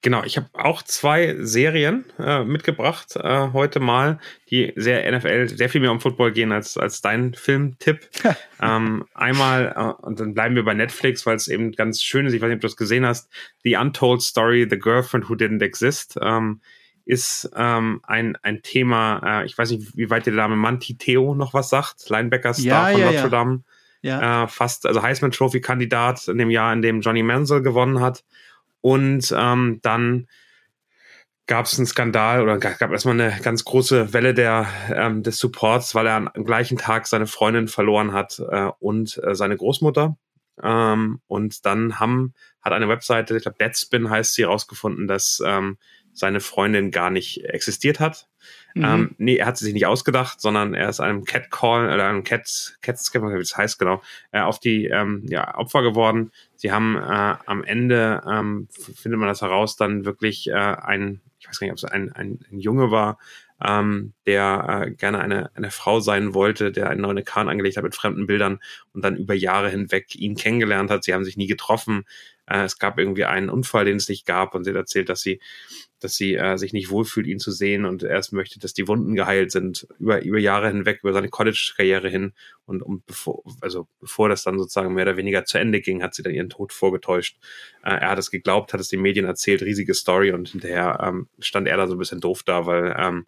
Genau, 0.00 0.22
ich 0.22 0.36
habe 0.36 0.48
auch 0.52 0.82
zwei 0.82 1.34
Serien 1.40 2.04
äh, 2.20 2.44
mitgebracht 2.44 3.16
äh, 3.16 3.48
heute 3.52 3.80
mal, 3.80 4.20
die 4.48 4.72
sehr 4.76 5.10
NFL, 5.10 5.48
sehr 5.48 5.68
viel 5.68 5.80
mehr 5.80 5.90
um 5.90 6.00
Football 6.00 6.30
gehen 6.30 6.52
als, 6.52 6.76
als 6.76 7.00
dein 7.00 7.34
Filmtipp. 7.34 8.08
ähm, 8.62 9.06
einmal, 9.14 9.74
äh, 9.76 10.06
und 10.06 10.20
dann 10.20 10.34
bleiben 10.34 10.54
wir 10.54 10.64
bei 10.64 10.74
Netflix, 10.74 11.26
weil 11.26 11.34
es 11.34 11.48
eben 11.48 11.72
ganz 11.72 12.00
schön 12.00 12.26
ist, 12.26 12.32
ich 12.32 12.40
weiß 12.40 12.46
nicht, 12.46 12.56
ob 12.56 12.60
du 12.60 12.68
das 12.68 12.76
gesehen 12.76 13.04
hast, 13.04 13.28
The 13.64 13.74
Untold 13.74 14.22
Story, 14.22 14.68
The 14.70 14.78
Girlfriend 14.78 15.28
Who 15.28 15.34
Didn't 15.34 15.62
Exist, 15.62 16.16
ähm, 16.22 16.60
ist 17.04 17.50
ähm, 17.56 18.00
ein, 18.04 18.36
ein 18.42 18.62
Thema, 18.62 19.40
äh, 19.40 19.46
ich 19.46 19.58
weiß 19.58 19.70
nicht, 19.72 19.96
wie 19.96 20.10
weit 20.10 20.26
der 20.26 20.34
Dame 20.34 20.54
Manti 20.54 20.96
Theo 20.96 21.34
noch 21.34 21.54
was 21.54 21.70
sagt, 21.70 22.08
Linebacker-Star 22.08 22.90
ja, 22.90 22.92
von 22.92 23.00
ja, 23.00 23.10
Notre 23.10 23.30
Dame. 23.30 23.64
Ja. 24.02 24.44
Äh, 24.44 24.48
fast, 24.48 24.86
also 24.86 25.02
Heisman 25.02 25.32
Trophy-Kandidat 25.32 26.28
in 26.28 26.38
dem 26.38 26.50
Jahr, 26.50 26.72
in 26.72 26.82
dem 26.82 27.00
Johnny 27.00 27.24
Manziel 27.24 27.62
gewonnen 27.62 28.00
hat. 28.00 28.22
Und 28.80 29.34
ähm, 29.36 29.80
dann 29.82 30.28
gab 31.46 31.64
es 31.64 31.78
einen 31.78 31.86
Skandal 31.86 32.42
oder 32.42 32.58
gab 32.58 32.92
erstmal 32.92 33.20
eine 33.20 33.40
ganz 33.40 33.64
große 33.64 34.12
Welle 34.12 34.34
der, 34.34 34.66
ähm, 34.94 35.22
des 35.22 35.38
Supports, 35.38 35.94
weil 35.94 36.06
er 36.06 36.16
am 36.16 36.44
gleichen 36.44 36.76
Tag 36.76 37.06
seine 37.06 37.26
Freundin 37.26 37.68
verloren 37.68 38.12
hat 38.12 38.38
äh, 38.50 38.70
und 38.78 39.18
äh, 39.24 39.34
seine 39.34 39.56
Großmutter. 39.56 40.16
Ähm, 40.62 41.20
und 41.26 41.64
dann 41.64 41.98
haben, 41.98 42.34
hat 42.60 42.72
eine 42.72 42.88
Webseite, 42.88 43.36
ich 43.36 43.42
glaube 43.42 43.58
Deadspin 43.58 44.10
heißt 44.10 44.34
sie, 44.34 44.42
herausgefunden, 44.42 45.08
dass 45.08 45.42
ähm, 45.44 45.78
seine 46.18 46.40
Freundin 46.40 46.90
gar 46.90 47.10
nicht 47.10 47.44
existiert 47.44 48.00
hat. 48.00 48.28
Mhm. 48.74 48.84
Ähm, 48.84 49.14
nee, 49.18 49.36
er 49.36 49.46
hat 49.46 49.56
sie 49.56 49.64
sich 49.64 49.74
nicht 49.74 49.86
ausgedacht, 49.86 50.40
sondern 50.40 50.74
er 50.74 50.88
ist 50.88 51.00
einem 51.00 51.24
Catcall 51.24 51.92
oder 51.92 52.08
einem 52.08 52.24
Cat, 52.24 52.78
Cat 52.80 52.98
Scammer, 52.98 53.32
wie 53.34 53.38
das 53.38 53.56
heißt 53.56 53.78
genau, 53.78 54.02
äh, 54.32 54.40
auf 54.40 54.60
die 54.60 54.86
ähm, 54.86 55.24
ja, 55.28 55.56
Opfer 55.56 55.82
geworden. 55.82 56.32
Sie 56.56 56.72
haben 56.72 56.96
äh, 56.96 57.36
am 57.46 57.64
Ende, 57.64 58.22
ähm, 58.28 58.68
findet 58.70 59.18
man 59.18 59.28
das 59.28 59.42
heraus, 59.42 59.76
dann 59.76 60.04
wirklich 60.04 60.48
äh, 60.48 60.52
ein, 60.52 61.20
ich 61.38 61.48
weiß 61.48 61.58
gar 61.58 61.66
nicht, 61.66 61.72
ob 61.72 61.78
es 61.78 61.84
ein, 61.84 62.12
ein, 62.12 62.40
ein 62.50 62.58
Junge 62.58 62.90
war, 62.90 63.18
ähm, 63.64 64.12
der 64.26 64.84
äh, 64.86 64.90
gerne 64.92 65.18
eine, 65.20 65.50
eine 65.54 65.70
Frau 65.70 66.00
sein 66.00 66.34
wollte, 66.34 66.70
der 66.70 66.90
einen 66.90 67.00
neuen 67.00 67.18
Account 67.18 67.50
angelegt 67.50 67.76
hat 67.76 67.84
mit 67.84 67.96
fremden 67.96 68.26
Bildern 68.26 68.60
und 68.92 69.04
dann 69.04 69.16
über 69.16 69.34
Jahre 69.34 69.70
hinweg 69.70 70.14
ihn 70.14 70.36
kennengelernt 70.36 70.90
hat. 70.90 71.04
Sie 71.04 71.12
haben 71.12 71.24
sich 71.24 71.36
nie 71.36 71.48
getroffen. 71.48 72.04
Äh, 72.48 72.64
es 72.64 72.78
gab 72.78 72.98
irgendwie 72.98 73.24
einen 73.24 73.50
Unfall, 73.50 73.84
den 73.84 73.96
es 73.96 74.08
nicht 74.08 74.26
gab 74.26 74.54
und 74.54 74.64
sie 74.64 74.70
hat 74.70 74.76
erzählt, 74.76 75.08
dass 75.08 75.20
sie 75.20 75.40
dass 76.00 76.14
sie 76.14 76.34
äh, 76.36 76.56
sich 76.56 76.72
nicht 76.72 76.90
wohlfühlt, 76.90 77.26
ihn 77.26 77.38
zu 77.38 77.50
sehen 77.50 77.84
und 77.84 78.02
erst 78.02 78.32
möchte, 78.32 78.58
dass 78.58 78.72
die 78.72 78.86
Wunden 78.86 79.14
geheilt 79.14 79.50
sind 79.50 79.86
über, 79.98 80.22
über 80.22 80.38
Jahre 80.38 80.68
hinweg, 80.68 81.00
über 81.02 81.12
seine 81.12 81.28
College-Karriere 81.28 82.08
hin. 82.08 82.34
Und 82.66 82.82
um 82.82 83.02
bevor, 83.04 83.42
also 83.60 83.88
bevor 84.00 84.28
das 84.28 84.44
dann 84.44 84.58
sozusagen 84.58 84.94
mehr 84.94 85.04
oder 85.04 85.16
weniger 85.16 85.44
zu 85.44 85.58
Ende 85.58 85.80
ging, 85.80 86.02
hat 86.02 86.14
sie 86.14 86.22
dann 86.22 86.34
ihren 86.34 86.50
Tod 86.50 86.72
vorgetäuscht. 86.72 87.38
Äh, 87.82 87.90
er 87.90 88.10
hat 88.10 88.18
es 88.18 88.30
geglaubt, 88.30 88.72
hat 88.72 88.80
es 88.80 88.88
den 88.88 89.02
Medien 89.02 89.26
erzählt, 89.26 89.62
riesige 89.62 89.94
Story 89.94 90.32
und 90.32 90.50
hinterher 90.50 91.00
ähm, 91.02 91.28
stand 91.40 91.66
er 91.66 91.76
da 91.76 91.86
so 91.86 91.94
ein 91.94 91.98
bisschen 91.98 92.20
doof 92.20 92.42
da, 92.44 92.66
weil 92.66 92.94
ähm, 92.96 93.26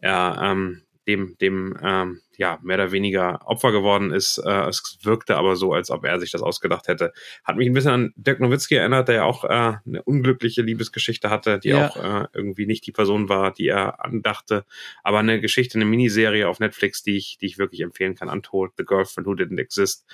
er 0.00 0.38
ähm, 0.42 0.82
dem, 1.06 1.36
dem 1.40 1.76
ähm, 1.82 2.20
ja, 2.36 2.58
mehr 2.62 2.76
oder 2.76 2.92
weniger 2.92 3.40
Opfer 3.46 3.72
geworden 3.72 4.12
ist. 4.12 4.38
Äh, 4.38 4.68
es 4.68 4.98
wirkte 5.02 5.36
aber 5.36 5.56
so, 5.56 5.72
als 5.72 5.90
ob 5.90 6.04
er 6.04 6.20
sich 6.20 6.30
das 6.30 6.42
ausgedacht 6.42 6.88
hätte. 6.88 7.12
Hat 7.44 7.56
mich 7.56 7.68
ein 7.68 7.72
bisschen 7.72 7.90
an 7.90 8.12
Dirk 8.16 8.40
Nowitzki 8.40 8.76
erinnert, 8.76 9.08
der 9.08 9.16
ja 9.16 9.24
auch 9.24 9.44
äh, 9.44 9.48
eine 9.84 10.02
unglückliche 10.04 10.62
Liebesgeschichte 10.62 11.30
hatte, 11.30 11.58
die 11.58 11.70
ja. 11.70 11.88
auch 11.88 11.96
äh, 11.96 12.26
irgendwie 12.32 12.66
nicht 12.66 12.86
die 12.86 12.92
Person 12.92 13.28
war, 13.28 13.52
die 13.52 13.68
er 13.68 14.04
andachte. 14.04 14.64
Aber 15.02 15.18
eine 15.18 15.40
Geschichte, 15.40 15.76
eine 15.76 15.84
Miniserie 15.84 16.48
auf 16.48 16.60
Netflix, 16.60 17.02
die 17.02 17.16
ich, 17.16 17.38
die 17.38 17.46
ich 17.46 17.58
wirklich 17.58 17.80
empfehlen 17.80 18.14
kann. 18.14 18.28
Untold, 18.28 18.72
The 18.78 18.84
Girlfriend 18.84 19.26
Who 19.26 19.32
Didn't 19.32 19.60
Exist. 19.60 20.06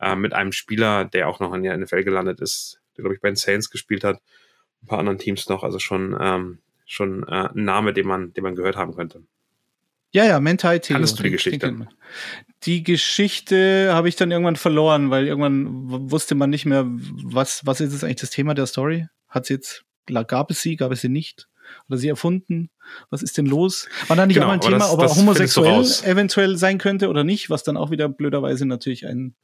Äh, 0.00 0.16
mit 0.16 0.32
einem 0.32 0.52
Spieler, 0.52 1.04
der 1.04 1.28
auch 1.28 1.40
noch 1.40 1.52
in 1.54 1.62
der 1.62 1.76
NFL 1.76 2.04
gelandet 2.04 2.40
ist, 2.40 2.80
der, 2.96 3.02
glaube 3.02 3.14
ich, 3.14 3.20
bei 3.20 3.28
den 3.28 3.36
Saints 3.36 3.70
gespielt 3.70 4.04
hat. 4.04 4.20
Ein 4.82 4.86
paar 4.86 4.98
anderen 4.98 5.18
Teams 5.18 5.48
noch. 5.48 5.64
Also 5.64 5.78
schon, 5.78 6.16
ähm, 6.20 6.58
schon 6.86 7.24
äh, 7.24 7.48
ein 7.48 7.64
Name, 7.64 7.92
den 7.92 8.06
man, 8.06 8.32
den 8.32 8.44
man 8.44 8.54
gehört 8.54 8.76
haben 8.76 8.94
könnte. 8.94 9.22
Ja, 10.12 10.24
ja, 10.24 10.40
Mentai 10.40 10.78
Theo. 10.78 10.96
Kannst 10.96 11.18
du 11.18 11.22
die 11.22 11.30
Geschichte? 11.30 11.88
Die 12.62 12.82
Geschichte 12.82 13.90
habe 13.92 14.08
ich 14.08 14.16
dann 14.16 14.30
irgendwann 14.30 14.56
verloren, 14.56 15.10
weil 15.10 15.26
irgendwann 15.26 16.10
wusste 16.10 16.34
man 16.34 16.50
nicht 16.50 16.64
mehr, 16.64 16.84
was, 16.86 17.66
was 17.66 17.80
ist 17.80 17.92
jetzt 17.92 18.04
eigentlich 18.04 18.16
das 18.16 18.30
Thema 18.30 18.54
der 18.54 18.66
Story? 18.66 19.06
Hat 19.28 19.46
sie 19.46 19.54
jetzt, 19.54 19.84
gab 20.06 20.50
es 20.50 20.62
sie, 20.62 20.76
gab 20.76 20.92
es 20.92 21.00
sie 21.00 21.08
nicht? 21.08 21.48
Oder 21.88 21.98
sie 21.98 22.08
erfunden? 22.08 22.70
Was 23.10 23.22
ist 23.22 23.36
denn 23.36 23.46
los? 23.46 23.88
War 24.08 24.16
da 24.16 24.26
nicht 24.26 24.36
genau, 24.36 24.48
auch 24.48 24.52
ein 24.52 24.60
Thema, 24.60 24.78
das, 24.78 24.90
ob 24.90 25.00
er 25.00 25.14
homosexuell 25.14 25.84
eventuell 26.04 26.56
sein 26.56 26.78
könnte 26.78 27.08
oder 27.08 27.24
nicht, 27.24 27.50
was 27.50 27.64
dann 27.64 27.76
auch 27.76 27.90
wieder 27.90 28.08
blöderweise 28.08 28.66
natürlich 28.66 29.06
ein, 29.06 29.34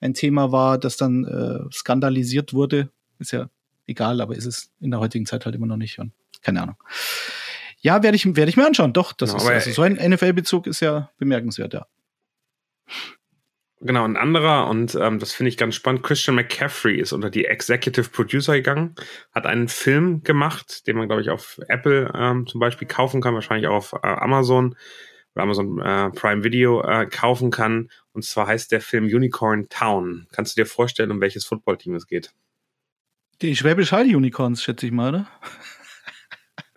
ein 0.00 0.14
Thema 0.14 0.52
war, 0.52 0.78
das 0.78 0.96
dann 0.96 1.24
äh, 1.24 1.72
skandalisiert 1.72 2.52
wurde. 2.52 2.90
Ist 3.18 3.32
ja 3.32 3.48
egal, 3.86 4.20
aber 4.20 4.36
ist 4.36 4.46
es 4.46 4.70
in 4.80 4.90
der 4.90 5.00
heutigen 5.00 5.26
Zeit 5.26 5.44
halt 5.44 5.54
immer 5.54 5.66
noch 5.66 5.76
nicht. 5.76 5.98
Und 5.98 6.12
keine 6.42 6.62
Ahnung. 6.62 6.76
Ja, 7.80 8.02
werde 8.02 8.16
ich, 8.16 8.24
werde 8.36 8.50
ich 8.50 8.56
mir 8.56 8.66
anschauen. 8.66 8.92
Doch, 8.92 9.12
das 9.12 9.32
ja, 9.32 9.38
ist, 9.38 9.46
also 9.48 9.70
so 9.72 9.82
ein 9.82 9.94
NFL-Bezug 9.94 10.66
ist 10.66 10.80
ja 10.80 11.10
bemerkenswert, 11.18 11.74
ja. 11.74 11.86
Genau, 13.82 14.04
ein 14.04 14.18
anderer, 14.18 14.68
und 14.68 14.94
ähm, 14.94 15.18
das 15.18 15.32
finde 15.32 15.48
ich 15.48 15.56
ganz 15.56 15.74
spannend, 15.74 16.02
Christian 16.02 16.34
McCaffrey 16.34 17.00
ist 17.00 17.12
unter 17.12 17.30
die 17.30 17.46
Executive 17.46 18.10
Producer 18.10 18.52
gegangen, 18.52 18.94
hat 19.32 19.46
einen 19.46 19.68
Film 19.68 20.22
gemacht, 20.22 20.86
den 20.86 20.98
man, 20.98 21.08
glaube 21.08 21.22
ich, 21.22 21.30
auf 21.30 21.58
Apple 21.68 22.12
ähm, 22.14 22.46
zum 22.46 22.60
Beispiel 22.60 22.86
kaufen 22.86 23.22
kann, 23.22 23.32
wahrscheinlich 23.32 23.68
auch 23.68 23.76
auf 23.76 23.92
äh, 23.94 24.06
Amazon 24.06 24.76
oder 25.34 25.44
Amazon 25.44 25.80
äh, 25.80 26.10
Prime 26.10 26.44
Video 26.44 26.82
äh, 26.82 27.06
kaufen 27.06 27.50
kann. 27.50 27.88
Und 28.12 28.24
zwar 28.24 28.48
heißt 28.48 28.70
der 28.70 28.82
Film 28.82 29.04
Unicorn 29.04 29.68
Town. 29.70 30.26
Kannst 30.32 30.56
du 30.56 30.60
dir 30.60 30.66
vorstellen, 30.66 31.10
um 31.10 31.22
welches 31.22 31.46
Footballteam 31.46 31.94
es 31.94 32.06
geht? 32.06 32.34
Die 33.40 33.56
Schwäbisch 33.56 33.92
Hall 33.92 34.14
Unicorns, 34.14 34.62
schätze 34.62 34.84
ich 34.86 34.92
mal, 34.92 35.08
oder? 35.08 35.28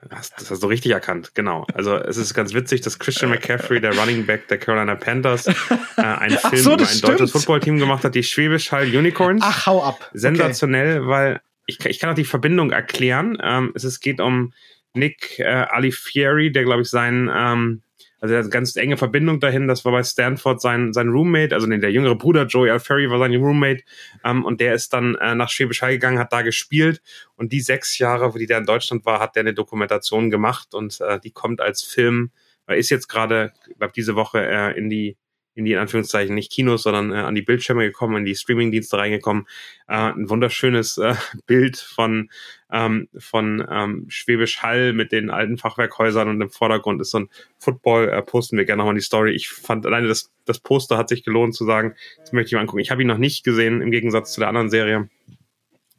Das, 0.09 0.31
das 0.31 0.51
hast 0.51 0.63
du 0.63 0.67
richtig 0.67 0.91
erkannt, 0.91 1.31
genau. 1.33 1.65
Also 1.73 1.95
es 1.95 2.17
ist 2.17 2.33
ganz 2.33 2.53
witzig, 2.53 2.81
dass 2.81 2.99
Christian 2.99 3.31
McCaffrey, 3.31 3.79
der 3.79 3.97
Running 3.97 4.25
Back 4.25 4.47
der 4.47 4.57
Carolina 4.57 4.95
Panthers, 4.95 5.47
äh, 5.97 6.01
einen 6.01 6.37
Film 6.37 6.61
so, 6.61 6.73
über 6.73 6.81
ein 6.81 6.87
stimmt. 6.87 7.13
deutsches 7.13 7.31
Footballteam 7.31 7.77
gemacht 7.77 8.03
hat, 8.03 8.15
die 8.15 8.23
Schwäbisch 8.23 8.71
Hall 8.71 8.85
Unicorns. 8.85 9.41
Ach, 9.45 9.65
hau 9.65 9.83
ab. 9.83 10.09
Sensationell, 10.13 10.99
okay. 10.99 11.07
weil 11.07 11.41
ich, 11.65 11.83
ich 11.85 11.99
kann 11.99 12.09
auch 12.09 12.15
die 12.15 12.25
Verbindung 12.25 12.71
erklären. 12.71 13.37
Ähm, 13.41 13.71
es, 13.75 13.83
es 13.83 13.99
geht 13.99 14.19
um 14.19 14.53
Nick 14.93 15.39
äh, 15.39 15.45
Alifieri, 15.45 16.51
der, 16.51 16.63
glaube 16.63 16.81
ich, 16.81 16.89
sein 16.89 17.31
ähm, 17.33 17.81
also 18.23 18.35
er 18.35 18.37
hat 18.37 18.45
eine 18.45 18.51
ganz 18.51 18.77
enge 18.77 18.95
Verbindung 18.95 19.41
dahin. 19.41 19.67
Das 19.67 19.83
war 19.83 19.91
bei 19.91 20.01
Stanford 20.01 20.61
sein, 20.61 20.93
sein 20.93 21.09
Roommate, 21.09 21.53
also 21.53 21.67
nee, 21.67 21.77
der 21.77 21.91
jüngere 21.91 22.15
Bruder 22.15 22.45
Joey 22.45 22.69
Alferry 22.69 23.09
war 23.09 23.19
sein 23.19 23.35
Roommate. 23.35 23.83
Ähm, 24.23 24.45
und 24.45 24.61
der 24.61 24.73
ist 24.75 24.93
dann 24.93 25.15
äh, 25.15 25.35
nach 25.35 25.49
Schwäbisch 25.49 25.81
Hall 25.81 25.91
gegangen, 25.91 26.19
hat 26.19 26.31
da 26.31 26.41
gespielt. 26.41 27.01
Und 27.35 27.51
die 27.51 27.59
sechs 27.59 27.97
Jahre, 27.97 28.33
wo 28.33 28.37
die 28.37 28.45
der 28.45 28.59
in 28.59 28.65
Deutschland 28.65 29.05
war, 29.05 29.19
hat 29.19 29.35
der 29.35 29.41
eine 29.41 29.53
Dokumentation 29.53 30.29
gemacht. 30.29 30.73
Und 30.73 31.01
äh, 31.01 31.19
die 31.19 31.31
kommt 31.31 31.59
als 31.59 31.83
Film, 31.83 32.31
er 32.65 32.77
ist 32.77 32.89
jetzt 32.89 33.09
gerade, 33.09 33.51
ich 33.69 33.77
glaube, 33.77 33.91
diese 33.93 34.15
Woche 34.15 34.39
äh, 34.39 34.77
in 34.77 34.89
die 34.89 35.17
in 35.55 35.65
die 35.65 35.73
in 35.73 35.77
Anführungszeichen 35.77 36.33
nicht 36.33 36.51
Kinos, 36.51 36.83
sondern 36.83 37.11
äh, 37.11 37.15
an 37.15 37.35
die 37.35 37.41
Bildschirme 37.41 37.83
gekommen, 37.83 38.17
in 38.17 38.25
die 38.25 38.35
Streamingdienste 38.35 38.97
reingekommen. 38.97 39.47
Äh, 39.87 40.11
ein 40.11 40.29
wunderschönes 40.29 40.97
äh, 40.97 41.15
Bild 41.45 41.77
von 41.77 42.29
ähm, 42.71 43.07
von 43.17 43.65
ähm, 43.69 44.05
Schwäbisch 44.07 44.63
Hall 44.63 44.93
mit 44.93 45.11
den 45.11 45.29
alten 45.29 45.57
Fachwerkhäusern 45.57 46.27
und 46.27 46.41
im 46.41 46.49
Vordergrund 46.49 47.01
ist 47.01 47.11
so 47.11 47.19
ein 47.19 47.29
Football. 47.59 48.09
Äh, 48.09 48.21
posten 48.23 48.57
wir 48.57 48.65
gerne 48.65 48.79
nochmal 48.79 48.95
die 48.95 49.01
Story. 49.01 49.31
Ich 49.31 49.49
fand 49.49 49.85
alleine 49.85 50.07
das 50.07 50.31
das 50.45 50.59
Poster 50.59 50.97
hat 50.97 51.09
sich 51.09 51.23
gelohnt 51.23 51.55
zu 51.55 51.65
sagen. 51.65 51.95
Das 52.19 52.33
möchte 52.33 52.47
ich 52.47 52.53
mal 52.53 52.61
angucken. 52.61 52.79
Ich 52.79 52.91
habe 52.91 53.01
ihn 53.01 53.07
noch 53.07 53.17
nicht 53.17 53.43
gesehen 53.43 53.81
im 53.81 53.91
Gegensatz 53.91 54.33
zu 54.33 54.41
der 54.41 54.49
anderen 54.49 54.69
Serie, 54.69 55.09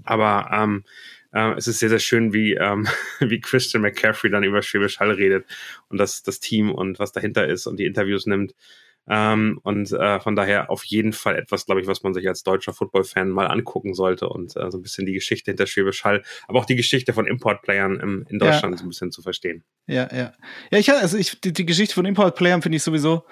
aber 0.05 0.51
ähm, 0.53 0.85
äh, 1.35 1.55
es 1.57 1.67
ist 1.67 1.81
sehr, 1.81 1.89
sehr 1.89 1.99
schön, 1.99 2.33
wie, 2.33 2.55
ähm, 2.55 2.87
wie 3.21 3.41
Christian 3.41 3.83
McCaffrey 3.83 4.31
dann 4.31 4.45
über 4.45 4.63
Schwäbisch 4.63 5.01
Hall 5.01 5.11
redet 5.11 5.47
und 5.89 5.99
das, 5.99 6.23
das 6.23 6.41
Team 6.41 6.71
und 6.71 6.99
was 6.99 7.13
dahinter 7.13 7.47
ist 7.47 7.67
und 7.67 7.79
die 7.79 7.87
Interviews 7.87 8.27
nimmt. 8.27 8.55
Ähm, 9.09 9.61
und 9.63 9.93
äh, 9.93 10.19
von 10.21 10.35
daher 10.35 10.71
auf 10.71 10.85
jeden 10.85 11.13
Fall 11.13 11.37
etwas, 11.37 11.67
glaube 11.67 11.81
ich, 11.81 11.87
was 11.87 12.03
man 12.03 12.15
sich 12.15 12.27
als 12.27 12.43
deutscher 12.43 12.73
Football-Fan 12.73 13.29
mal 13.29 13.47
angucken 13.47 13.93
sollte 13.95 14.29
und 14.29 14.57
äh, 14.57 14.71
so 14.71 14.79
ein 14.79 14.83
bisschen 14.83 15.05
die 15.05 15.13
Geschichte 15.13 15.51
hinter 15.51 15.67
Schwäbisch 15.67 16.05
Hall, 16.05 16.23
aber 16.49 16.61
auch 16.61 16.65
die 16.65 16.77
Geschichte 16.77 17.13
von 17.13 17.27
Import-Playern 17.27 18.01
im, 18.01 18.25
in 18.29 18.39
Deutschland 18.39 18.75
ja. 18.75 18.79
so 18.79 18.85
ein 18.85 18.89
bisschen 18.89 19.13
zu 19.13 19.21
verstehen. 19.21 19.63
Ja, 19.87 20.09
ja. 20.15 20.33
Ja, 20.71 20.79
ich 20.79 20.91
also 20.91 21.19
ich, 21.19 21.41
die, 21.41 21.53
die 21.53 21.67
Geschichte 21.67 21.95
von 21.95 22.07
Import-Playern 22.07 22.63
finde 22.63 22.77
ich 22.77 22.83
sowieso 22.83 23.25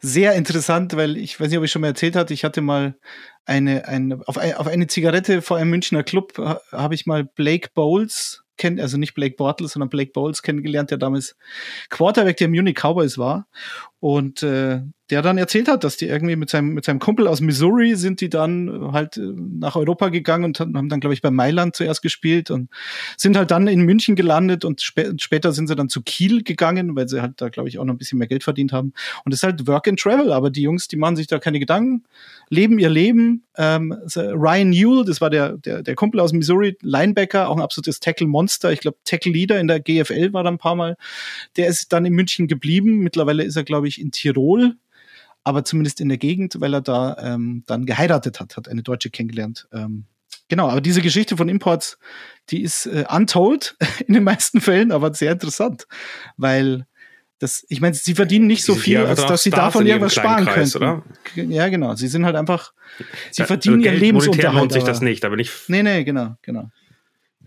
sehr 0.00 0.34
interessant, 0.34 0.96
weil 0.96 1.16
ich 1.16 1.38
weiß 1.38 1.48
nicht, 1.48 1.58
ob 1.58 1.64
ich 1.64 1.70
schon 1.70 1.82
mal 1.82 1.88
erzählt 1.88 2.16
hatte, 2.16 2.34
ich 2.34 2.44
hatte 2.44 2.60
mal 2.60 2.96
eine, 3.44 3.86
eine 3.86 4.20
auf, 4.26 4.36
ein, 4.36 4.54
auf 4.54 4.66
eine 4.66 4.88
Zigarette 4.88 5.42
vor 5.42 5.56
einem 5.56 5.70
Münchner 5.70 6.02
Club 6.02 6.38
habe 6.72 6.94
ich 6.94 7.06
mal 7.06 7.24
Blake 7.24 7.70
Bowles 7.74 8.42
kennt, 8.60 8.78
also 8.78 8.98
nicht 8.98 9.14
Blake 9.14 9.34
Bortles, 9.36 9.72
sondern 9.72 9.88
Blake 9.88 10.12
Bowles 10.12 10.42
kennengelernt, 10.42 10.90
der 10.90 10.98
damals 10.98 11.34
Quarterback 11.88 12.36
der 12.36 12.48
Munich 12.48 12.76
Cowboys 12.76 13.18
war. 13.18 13.48
Und 14.00 14.42
äh, 14.42 14.80
der 15.10 15.22
dann 15.22 15.38
erzählt 15.38 15.68
hat, 15.68 15.82
dass 15.82 15.96
die 15.96 16.06
irgendwie 16.06 16.36
mit 16.36 16.50
seinem, 16.50 16.72
mit 16.72 16.84
seinem 16.84 17.00
Kumpel 17.00 17.26
aus 17.26 17.40
Missouri 17.40 17.96
sind 17.96 18.20
die 18.20 18.28
dann 18.28 18.92
halt 18.92 19.16
äh, 19.16 19.32
nach 19.34 19.74
Europa 19.74 20.08
gegangen 20.08 20.44
und 20.44 20.60
haben 20.60 20.88
dann, 20.88 21.00
glaube 21.00 21.14
ich, 21.14 21.20
bei 21.20 21.30
Mailand 21.30 21.74
zuerst 21.74 22.00
gespielt 22.00 22.50
und 22.50 22.70
sind 23.16 23.36
halt 23.36 23.50
dann 23.50 23.66
in 23.66 23.80
München 23.80 24.14
gelandet 24.14 24.64
und 24.64 24.80
spä 24.80 25.12
später 25.18 25.52
sind 25.52 25.66
sie 25.66 25.74
dann 25.74 25.88
zu 25.88 26.02
Kiel 26.02 26.42
gegangen, 26.44 26.94
weil 26.94 27.08
sie 27.08 27.20
halt 27.20 27.40
da, 27.40 27.48
glaube 27.48 27.68
ich, 27.68 27.78
auch 27.78 27.84
noch 27.84 27.94
ein 27.94 27.98
bisschen 27.98 28.18
mehr 28.18 28.28
Geld 28.28 28.44
verdient 28.44 28.72
haben. 28.72 28.92
Und 29.24 29.32
es 29.32 29.40
ist 29.40 29.42
halt 29.42 29.66
Work 29.66 29.88
and 29.88 29.98
Travel, 29.98 30.32
aber 30.32 30.50
die 30.50 30.62
Jungs, 30.62 30.86
die 30.86 30.96
machen 30.96 31.16
sich 31.16 31.26
da 31.26 31.38
keine 31.38 31.58
Gedanken, 31.58 32.04
leben 32.48 32.78
ihr 32.78 32.90
Leben. 32.90 33.44
Ähm, 33.56 33.92
Ryan 34.16 34.70
Newell, 34.70 35.04
das 35.04 35.20
war 35.20 35.28
der, 35.28 35.58
der, 35.58 35.82
der 35.82 35.94
Kumpel 35.94 36.20
aus 36.20 36.32
Missouri, 36.32 36.76
Linebacker, 36.82 37.48
auch 37.48 37.56
ein 37.56 37.62
absolutes 37.62 38.00
Tackle-Monster. 38.00 38.72
Ich 38.72 38.80
glaube, 38.80 38.98
Tackle-Leader 39.04 39.58
in 39.58 39.66
der 39.66 39.80
GFL 39.80 40.32
war 40.32 40.44
da 40.44 40.50
ein 40.50 40.58
paar 40.58 40.76
Mal. 40.76 40.96
Der 41.56 41.66
ist 41.66 41.92
dann 41.92 42.04
in 42.04 42.12
München 42.12 42.46
geblieben. 42.46 42.98
Mittlerweile 42.98 43.42
ist 43.42 43.56
er, 43.56 43.64
glaube 43.64 43.88
ich, 43.88 43.89
in 43.98 44.10
Tirol 44.10 44.76
aber 45.44 45.64
zumindest 45.64 46.00
in 46.00 46.08
der 46.08 46.18
Gegend, 46.18 46.60
weil 46.60 46.74
er 46.74 46.80
da 46.80 47.16
ähm, 47.20 47.64
dann 47.66 47.86
geheiratet 47.86 48.40
hat, 48.40 48.56
hat 48.56 48.68
eine 48.68 48.82
Deutsche 48.82 49.10
kennengelernt. 49.10 49.68
Ähm, 49.72 50.04
genau, 50.48 50.68
aber 50.68 50.80
diese 50.80 51.00
Geschichte 51.00 51.36
von 51.36 51.48
Imports, 51.48 51.98
die 52.50 52.62
ist 52.62 52.86
äh, 52.86 53.04
untold 53.10 53.76
in 54.06 54.14
den 54.14 54.24
meisten 54.24 54.60
Fällen, 54.60 54.92
aber 54.92 55.14
sehr 55.14 55.32
interessant, 55.32 55.86
weil 56.36 56.86
das, 57.38 57.64
ich 57.70 57.80
meine, 57.80 57.94
sie 57.94 58.14
verdienen 58.14 58.46
nicht 58.46 58.64
so 58.64 58.74
viel, 58.74 58.98
als 58.98 59.24
dass 59.24 59.42
sie 59.42 59.50
davon 59.50 59.86
irgendwas 59.86 60.14
sparen 60.14 60.44
Kreis, 60.44 60.74
könnten. 60.74 61.02
Oder? 61.36 61.48
Ja, 61.48 61.70
genau. 61.70 61.94
Sie 61.94 62.06
sind 62.06 62.26
halt 62.26 62.36
einfach, 62.36 62.74
sie 63.30 63.40
ja, 63.40 63.46
verdienen 63.46 63.76
also 63.76 63.88
ihren 63.88 63.98
Lebensunterhalt. 63.98 64.58
lohnt 64.58 64.72
sich 64.72 64.84
das 64.84 65.00
nicht, 65.00 65.24
aber 65.24 65.36
nicht. 65.36 65.50
Nee, 65.68 65.82
nee, 65.82 66.04
genau, 66.04 66.36
genau. 66.42 66.70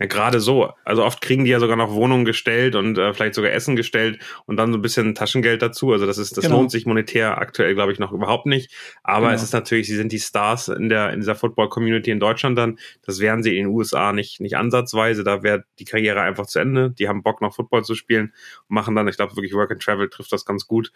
Ja, 0.00 0.06
gerade 0.06 0.40
so. 0.40 0.72
Also 0.84 1.04
oft 1.04 1.20
kriegen 1.20 1.44
die 1.44 1.52
ja 1.52 1.60
sogar 1.60 1.76
noch 1.76 1.92
Wohnungen 1.92 2.24
gestellt 2.24 2.74
und 2.74 2.98
äh, 2.98 3.14
vielleicht 3.14 3.34
sogar 3.34 3.52
Essen 3.52 3.76
gestellt 3.76 4.18
und 4.44 4.56
dann 4.56 4.72
so 4.72 4.78
ein 4.78 4.82
bisschen 4.82 5.14
Taschengeld 5.14 5.62
dazu. 5.62 5.92
Also 5.92 6.04
das 6.04 6.18
ist, 6.18 6.36
das 6.36 6.44
genau. 6.46 6.56
lohnt 6.56 6.72
sich 6.72 6.84
monetär 6.84 7.38
aktuell, 7.38 7.74
glaube 7.74 7.92
ich, 7.92 8.00
noch 8.00 8.10
überhaupt 8.10 8.46
nicht. 8.46 8.72
Aber 9.04 9.26
genau. 9.26 9.36
es 9.36 9.44
ist 9.44 9.52
natürlich, 9.52 9.86
sie 9.86 9.94
sind 9.94 10.10
die 10.10 10.18
Stars 10.18 10.66
in 10.66 10.88
der, 10.88 11.12
in 11.12 11.20
dieser 11.20 11.36
Football-Community 11.36 12.10
in 12.10 12.18
Deutschland 12.18 12.58
dann. 12.58 12.80
Das 13.02 13.20
wären 13.20 13.44
sie 13.44 13.56
in 13.56 13.66
den 13.66 13.74
USA 13.74 14.12
nicht, 14.12 14.40
nicht 14.40 14.56
ansatzweise. 14.56 15.22
Da 15.22 15.44
wäre 15.44 15.62
die 15.78 15.84
Karriere 15.84 16.22
einfach 16.22 16.46
zu 16.46 16.58
Ende. 16.58 16.90
Die 16.90 17.08
haben 17.08 17.22
Bock 17.22 17.40
noch 17.40 17.54
Football 17.54 17.84
zu 17.84 17.94
spielen 17.94 18.32
und 18.68 18.74
machen 18.74 18.96
dann, 18.96 19.06
ich 19.06 19.16
glaube, 19.16 19.36
wirklich 19.36 19.54
Work 19.54 19.70
and 19.70 19.82
Travel 19.82 20.08
trifft 20.08 20.32
das 20.32 20.44
ganz 20.44 20.66
gut. 20.66 20.90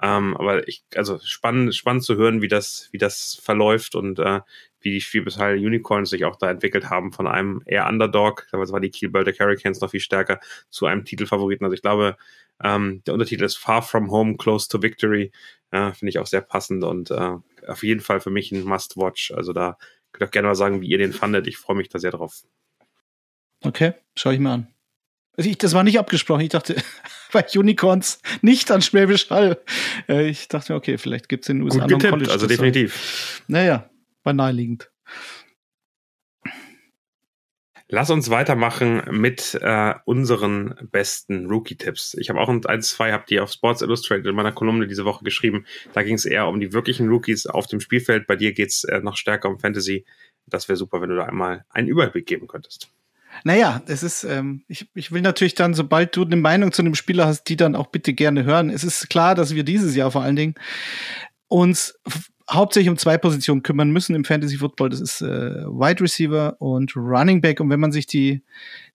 Ähm, 0.00 0.36
aber 0.36 0.68
ich, 0.68 0.84
also 0.94 1.18
spannend, 1.24 1.74
spannend 1.74 2.04
zu 2.04 2.14
hören, 2.14 2.40
wie 2.40 2.48
das, 2.48 2.88
wie 2.92 2.98
das 2.98 3.40
verläuft 3.42 3.96
und 3.96 4.20
äh, 4.20 4.40
wie 4.84 4.92
die 4.92 5.00
Schwäbischall 5.00 5.56
Unicorns 5.56 6.10
sich 6.10 6.24
auch 6.24 6.36
da 6.36 6.50
entwickelt 6.50 6.90
haben 6.90 7.12
von 7.12 7.26
einem 7.26 7.62
eher 7.64 7.88
Underdog, 7.88 8.46
damals 8.52 8.70
war 8.70 8.80
die 8.80 8.90
Kiel 8.90 9.08
Baltic 9.08 9.40
Hurricanes 9.40 9.80
noch 9.80 9.90
viel 9.90 10.00
stärker, 10.00 10.40
zu 10.68 10.86
einem 10.86 11.04
Titelfavoriten. 11.04 11.64
Also 11.64 11.74
ich 11.74 11.82
glaube, 11.82 12.16
ähm, 12.62 13.02
der 13.06 13.14
Untertitel 13.14 13.44
ist 13.44 13.56
Far 13.56 13.82
From 13.82 14.10
Home, 14.10 14.36
Close 14.36 14.68
to 14.68 14.82
Victory. 14.82 15.32
Ja, 15.72 15.92
Finde 15.92 16.10
ich 16.10 16.18
auch 16.18 16.26
sehr 16.26 16.42
passend 16.42 16.84
und 16.84 17.10
äh, 17.10 17.32
auf 17.66 17.82
jeden 17.82 18.00
Fall 18.00 18.20
für 18.20 18.30
mich 18.30 18.52
ein 18.52 18.62
Must-Watch. 18.62 19.32
Also 19.32 19.52
da 19.52 19.76
könnt 20.12 20.22
ihr 20.22 20.28
auch 20.28 20.32
gerne 20.32 20.48
mal 20.48 20.54
sagen, 20.54 20.80
wie 20.82 20.88
ihr 20.88 20.98
den 20.98 21.12
fandet. 21.12 21.46
Ich 21.48 21.56
freue 21.56 21.76
mich 21.76 21.88
da 21.88 21.98
sehr 21.98 22.12
drauf. 22.12 22.42
Okay, 23.62 23.94
schaue 24.14 24.34
ich 24.34 24.40
mir 24.40 24.50
an. 24.50 24.68
Also 25.36 25.50
ich, 25.50 25.58
das 25.58 25.74
war 25.74 25.82
nicht 25.82 25.98
abgesprochen. 25.98 26.42
Ich 26.42 26.50
dachte, 26.50 26.76
bei 27.32 27.44
Unicorns 27.54 28.20
nicht 28.42 28.70
an 28.70 28.82
Schwäbisch 28.82 29.30
Hall. 29.30 29.60
Äh, 30.08 30.28
ich 30.28 30.48
dachte 30.48 30.72
mir, 30.72 30.76
okay, 30.76 30.98
vielleicht 30.98 31.28
gibt 31.28 31.44
es 31.44 31.48
in 31.48 31.58
den 31.58 31.64
USA 31.64 31.86
Gut 31.86 32.02
getippt. 32.02 32.28
Also 32.28 32.46
definitiv. 32.46 33.42
Naja, 33.48 33.90
war 34.24 34.32
naheliegend. 34.32 34.90
Lass 37.88 38.10
uns 38.10 38.30
weitermachen 38.30 39.02
mit 39.10 39.58
äh, 39.60 39.94
unseren 40.06 40.74
besten 40.90 41.46
Rookie-Tipps. 41.46 42.14
Ich 42.14 42.30
habe 42.30 42.40
auch 42.40 42.48
ein, 42.48 42.82
zwei, 42.82 43.12
habt 43.12 43.30
ihr 43.30 43.42
auf 43.42 43.52
Sports 43.52 43.82
Illustrated 43.82 44.26
in 44.26 44.34
meiner 44.34 44.52
Kolumne 44.52 44.86
diese 44.86 45.04
Woche 45.04 45.22
geschrieben. 45.22 45.66
Da 45.92 46.02
ging 46.02 46.14
es 46.14 46.24
eher 46.24 46.48
um 46.48 46.58
die 46.60 46.72
wirklichen 46.72 47.08
Rookies 47.08 47.46
auf 47.46 47.66
dem 47.66 47.80
Spielfeld. 47.80 48.26
Bei 48.26 48.36
dir 48.36 48.52
geht 48.52 48.70
es 48.70 48.84
äh, 48.84 49.00
noch 49.00 49.16
stärker 49.16 49.50
um 49.50 49.60
Fantasy. 49.60 50.06
Das 50.46 50.68
wäre 50.68 50.76
super, 50.76 51.02
wenn 51.02 51.10
du 51.10 51.16
da 51.16 51.26
einmal 51.26 51.66
einen 51.68 51.88
Überblick 51.88 52.26
geben 52.26 52.46
könntest. 52.46 52.88
Naja, 53.42 53.82
es 53.86 54.02
ist, 54.02 54.24
ähm, 54.24 54.64
ich, 54.68 54.88
ich 54.94 55.12
will 55.12 55.20
natürlich 55.20 55.54
dann, 55.54 55.74
sobald 55.74 56.16
du 56.16 56.24
eine 56.24 56.36
Meinung 56.36 56.72
zu 56.72 56.82
einem 56.82 56.94
Spieler 56.94 57.26
hast, 57.26 57.44
die 57.44 57.56
dann 57.56 57.76
auch 57.76 57.88
bitte 57.88 58.14
gerne 58.14 58.44
hören. 58.44 58.70
Es 58.70 58.84
ist 58.84 59.10
klar, 59.10 59.34
dass 59.34 59.54
wir 59.54 59.62
dieses 59.62 59.94
Jahr 59.94 60.10
vor 60.10 60.22
allen 60.22 60.36
Dingen 60.36 60.54
uns 61.48 61.98
hauptsächlich 62.50 62.90
um 62.90 62.98
zwei 62.98 63.18
Positionen 63.18 63.62
kümmern 63.62 63.90
müssen 63.90 64.14
im 64.14 64.24
Fantasy 64.24 64.58
Football. 64.58 64.90
Das 64.90 65.00
ist 65.00 65.22
äh, 65.22 65.64
Wide 65.64 66.02
Receiver 66.02 66.56
und 66.60 66.94
Running 66.96 67.40
Back. 67.40 67.60
Und 67.60 67.70
wenn 67.70 67.80
man 67.80 67.92
sich 67.92 68.06
die 68.06 68.42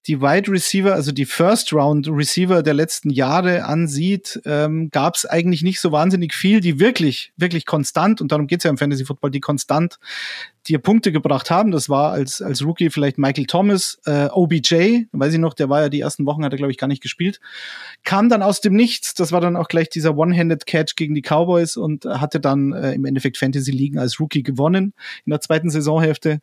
die 0.07 0.21
Wide 0.21 0.51
Receiver, 0.51 0.93
also 0.93 1.11
die 1.11 1.25
First 1.25 1.73
Round 1.73 2.07
Receiver 2.09 2.63
der 2.63 2.73
letzten 2.73 3.09
Jahre 3.09 3.65
ansieht, 3.65 4.41
ähm, 4.45 4.89
gab 4.91 5.15
es 5.15 5.25
eigentlich 5.25 5.61
nicht 5.61 5.79
so 5.79 5.91
wahnsinnig 5.91 6.33
viel, 6.33 6.61
die 6.61 6.79
wirklich, 6.79 7.33
wirklich 7.37 7.65
konstant, 7.65 8.21
und 8.21 8.31
darum 8.31 8.47
geht's 8.47 8.63
ja 8.63 8.69
im 8.69 8.77
Fantasy 8.77 9.05
Football, 9.05 9.31
die 9.31 9.41
konstant 9.41 9.99
dir 10.69 10.79
Punkte 10.79 11.11
gebracht 11.11 11.49
haben. 11.49 11.71
Das 11.71 11.89
war 11.89 12.11
als, 12.11 12.41
als 12.41 12.63
Rookie 12.63 12.89
vielleicht 12.89 13.17
Michael 13.17 13.45
Thomas, 13.45 13.99
äh, 14.05 14.27
OBJ, 14.31 15.05
weiß 15.11 15.33
ich 15.33 15.39
noch, 15.39 15.53
der 15.53 15.69
war 15.69 15.81
ja 15.81 15.89
die 15.89 15.99
ersten 15.99 16.25
Wochen, 16.25 16.43
hat 16.45 16.53
er, 16.53 16.57
glaube 16.57 16.71
ich, 16.71 16.77
gar 16.77 16.87
nicht 16.87 17.01
gespielt. 17.01 17.39
Kam 18.03 18.29
dann 18.29 18.43
aus 18.43 18.61
dem 18.61 18.73
Nichts, 18.73 19.13
das 19.13 19.31
war 19.31 19.41
dann 19.41 19.55
auch 19.55 19.67
gleich 19.67 19.89
dieser 19.89 20.17
One-Handed 20.17 20.65
Catch 20.65 20.95
gegen 20.95 21.15
die 21.15 21.21
Cowboys 21.21 21.75
und 21.75 22.05
hatte 22.05 22.39
dann 22.39 22.73
äh, 22.73 22.93
im 22.93 23.05
Endeffekt 23.05 23.37
Fantasy 23.37 23.71
Ligen 23.71 23.97
als 23.97 24.19
Rookie 24.19 24.43
gewonnen 24.43 24.93
in 25.25 25.31
der 25.31 25.41
zweiten 25.41 25.69
Saisonhälfte. 25.69 26.39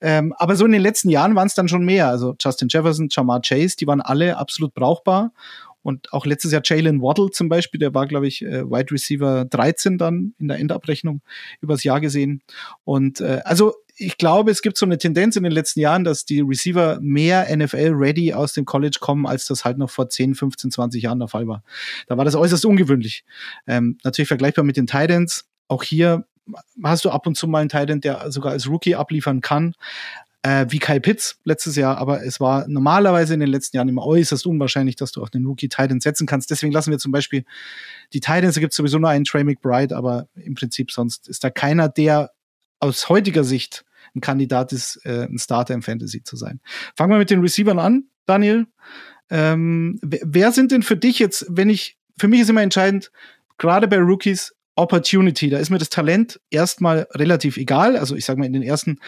Ähm, 0.00 0.32
aber 0.36 0.56
so 0.56 0.64
in 0.64 0.72
den 0.72 0.82
letzten 0.82 1.10
Jahren 1.10 1.34
waren 1.34 1.46
es 1.46 1.54
dann 1.54 1.68
schon 1.68 1.84
mehr. 1.84 2.08
Also 2.08 2.34
Justin 2.40 2.68
Jefferson, 2.68 2.93
Jamar 3.10 3.40
Chase, 3.42 3.76
die 3.76 3.86
waren 3.86 4.00
alle 4.00 4.36
absolut 4.36 4.74
brauchbar. 4.74 5.32
Und 5.82 6.12
auch 6.14 6.24
letztes 6.24 6.50
Jahr 6.50 6.62
Jalen 6.64 7.02
Waddle 7.02 7.30
zum 7.30 7.50
Beispiel, 7.50 7.78
der 7.78 7.92
war, 7.92 8.06
glaube 8.06 8.26
ich, 8.26 8.42
äh, 8.42 8.64
Wide 8.64 8.90
Receiver 8.90 9.44
13 9.44 9.98
dann 9.98 10.34
in 10.38 10.48
der 10.48 10.58
Endabrechnung 10.58 11.20
übers 11.60 11.84
Jahr 11.84 12.00
gesehen. 12.00 12.42
Und 12.84 13.20
äh, 13.20 13.42
also 13.44 13.74
ich 13.96 14.18
glaube, 14.18 14.50
es 14.50 14.62
gibt 14.62 14.76
so 14.76 14.86
eine 14.86 14.98
Tendenz 14.98 15.36
in 15.36 15.42
den 15.44 15.52
letzten 15.52 15.80
Jahren, 15.80 16.02
dass 16.02 16.24
die 16.24 16.40
Receiver 16.40 16.98
mehr 17.00 17.54
NFL-ready 17.54 18.32
aus 18.32 18.54
dem 18.54 18.64
College 18.64 18.96
kommen, 18.98 19.26
als 19.26 19.46
das 19.46 19.64
halt 19.64 19.78
noch 19.78 19.90
vor 19.90 20.08
10, 20.08 20.34
15, 20.34 20.70
20 20.70 21.02
Jahren 21.02 21.18
der 21.18 21.28
Fall 21.28 21.46
war. 21.46 21.62
Da 22.08 22.16
war 22.16 22.24
das 22.24 22.34
äußerst 22.34 22.64
ungewöhnlich. 22.64 23.24
Ähm, 23.66 23.98
natürlich 24.02 24.28
vergleichbar 24.28 24.64
mit 24.64 24.76
den 24.76 24.86
Titans. 24.86 25.44
Auch 25.68 25.82
hier 25.82 26.26
hast 26.82 27.04
du 27.04 27.10
ab 27.10 27.26
und 27.26 27.36
zu 27.36 27.46
mal 27.46 27.60
einen 27.60 27.68
Titan, 27.68 28.00
der 28.00 28.30
sogar 28.30 28.52
als 28.52 28.68
Rookie 28.68 28.96
abliefern 28.96 29.40
kann, 29.40 29.74
äh, 30.44 30.66
wie 30.68 30.78
Kyle 30.78 31.00
Pitts 31.00 31.38
letztes 31.44 31.74
Jahr, 31.74 31.96
aber 31.96 32.22
es 32.22 32.38
war 32.38 32.68
normalerweise 32.68 33.32
in 33.32 33.40
den 33.40 33.48
letzten 33.48 33.78
Jahren 33.78 33.88
immer 33.88 34.04
äußerst 34.04 34.46
unwahrscheinlich, 34.46 34.94
dass 34.94 35.10
du 35.10 35.22
auch 35.22 35.30
den 35.30 35.46
Rookie 35.46 35.70
Titan 35.70 36.00
setzen 36.00 36.26
kannst. 36.26 36.50
Deswegen 36.50 36.70
lassen 36.70 36.90
wir 36.90 36.98
zum 36.98 37.12
Beispiel 37.12 37.44
die 38.12 38.20
Titans, 38.20 38.54
da 38.54 38.60
gibt 38.60 38.74
es 38.74 38.76
sowieso 38.76 38.98
nur 38.98 39.08
einen 39.08 39.24
Trey 39.24 39.42
McBride, 39.42 39.96
aber 39.96 40.28
im 40.34 40.54
Prinzip 40.54 40.90
sonst 40.92 41.28
ist 41.28 41.44
da 41.44 41.50
keiner, 41.50 41.88
der 41.88 42.32
aus 42.78 43.08
heutiger 43.08 43.42
Sicht 43.42 43.86
ein 44.14 44.20
Kandidat 44.20 44.72
ist, 44.74 45.00
äh, 45.06 45.24
ein 45.24 45.38
Starter 45.38 45.72
im 45.72 45.80
Fantasy 45.80 46.22
zu 46.22 46.36
sein. 46.36 46.60
Fangen 46.94 47.10
wir 47.10 47.18
mit 47.18 47.30
den 47.30 47.40
Receivern 47.40 47.78
an, 47.78 48.04
Daniel. 48.26 48.66
Ähm, 49.30 49.98
wer 50.02 50.52
sind 50.52 50.72
denn 50.72 50.82
für 50.82 50.98
dich 50.98 51.18
jetzt, 51.18 51.46
wenn 51.48 51.70
ich, 51.70 51.96
für 52.18 52.28
mich 52.28 52.40
ist 52.40 52.50
immer 52.50 52.62
entscheidend, 52.62 53.10
gerade 53.56 53.88
bei 53.88 53.96
Rookies, 53.96 54.54
Opportunity. 54.76 55.50
Da 55.50 55.58
ist 55.58 55.70
mir 55.70 55.78
das 55.78 55.88
Talent 55.88 56.40
erstmal 56.50 57.06
relativ 57.12 57.56
egal. 57.56 57.96
Also 57.96 58.16
ich 58.16 58.24
sage 58.24 58.40
mal, 58.40 58.46
in 58.46 58.52
den 58.52 58.62
ersten 58.62 58.98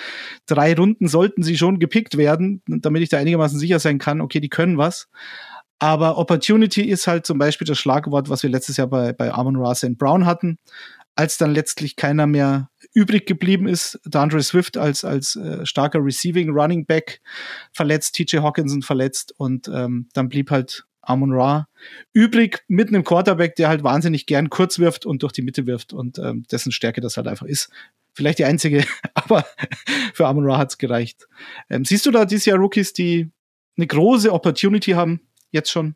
drei 0.46 0.74
Runden 0.74 1.08
sollten 1.08 1.42
sie 1.42 1.58
schon 1.58 1.78
gepickt 1.78 2.16
werden, 2.16 2.62
damit 2.66 3.02
ich 3.02 3.08
da 3.08 3.18
einigermaßen 3.18 3.58
sicher 3.58 3.78
sein 3.78 3.98
kann, 3.98 4.20
okay, 4.20 4.40
die 4.40 4.48
können 4.48 4.78
was. 4.78 5.08
Aber 5.78 6.16
Opportunity 6.18 6.82
ist 6.82 7.06
halt 7.06 7.26
zum 7.26 7.38
Beispiel 7.38 7.66
das 7.66 7.78
Schlagwort, 7.78 8.30
was 8.30 8.42
wir 8.42 8.50
letztes 8.50 8.76
Jahr 8.76 8.86
bei, 8.86 9.12
bei 9.12 9.32
Amon 9.32 9.56
Ra 9.56 9.74
St. 9.74 9.98
Brown 9.98 10.24
hatten. 10.24 10.58
Als 11.18 11.38
dann 11.38 11.52
letztlich 11.52 11.96
keiner 11.96 12.26
mehr 12.26 12.70
übrig 12.92 13.26
geblieben 13.26 13.66
ist, 13.66 13.98
DeAndre 14.04 14.42
Swift 14.42 14.76
als, 14.76 15.04
als 15.04 15.34
äh, 15.36 15.64
starker 15.64 16.04
Receiving 16.04 16.50
Running 16.50 16.84
Back 16.84 17.20
verletzt, 17.72 18.14
TJ 18.14 18.38
Hawkinson 18.38 18.82
verletzt 18.82 19.34
und 19.38 19.68
ähm, 19.68 20.08
dann 20.12 20.28
blieb 20.28 20.50
halt 20.50 20.84
Amon 21.06 21.32
Ra 21.32 21.68
übrig 22.12 22.64
mit 22.68 22.88
einem 22.88 23.04
Quarterback, 23.04 23.56
der 23.56 23.68
halt 23.68 23.82
wahnsinnig 23.82 24.26
gern 24.26 24.50
kurz 24.50 24.78
wirft 24.78 25.06
und 25.06 25.22
durch 25.22 25.32
die 25.32 25.42
Mitte 25.42 25.66
wirft 25.66 25.92
und 25.92 26.18
ähm, 26.18 26.44
dessen 26.50 26.72
Stärke 26.72 27.00
das 27.00 27.16
halt 27.16 27.28
einfach 27.28 27.46
ist. 27.46 27.70
Vielleicht 28.12 28.38
die 28.38 28.44
einzige, 28.44 28.84
aber 29.14 29.46
für 30.14 30.26
Amon 30.26 30.48
Ra 30.48 30.58
hat's 30.58 30.78
gereicht. 30.78 31.26
Ähm, 31.70 31.84
siehst 31.84 32.06
du 32.06 32.10
da 32.10 32.24
dieses 32.24 32.46
Jahr 32.46 32.58
Rookies, 32.58 32.92
die 32.92 33.30
eine 33.76 33.86
große 33.86 34.32
Opportunity 34.32 34.92
haben, 34.92 35.20
jetzt 35.50 35.70
schon? 35.70 35.94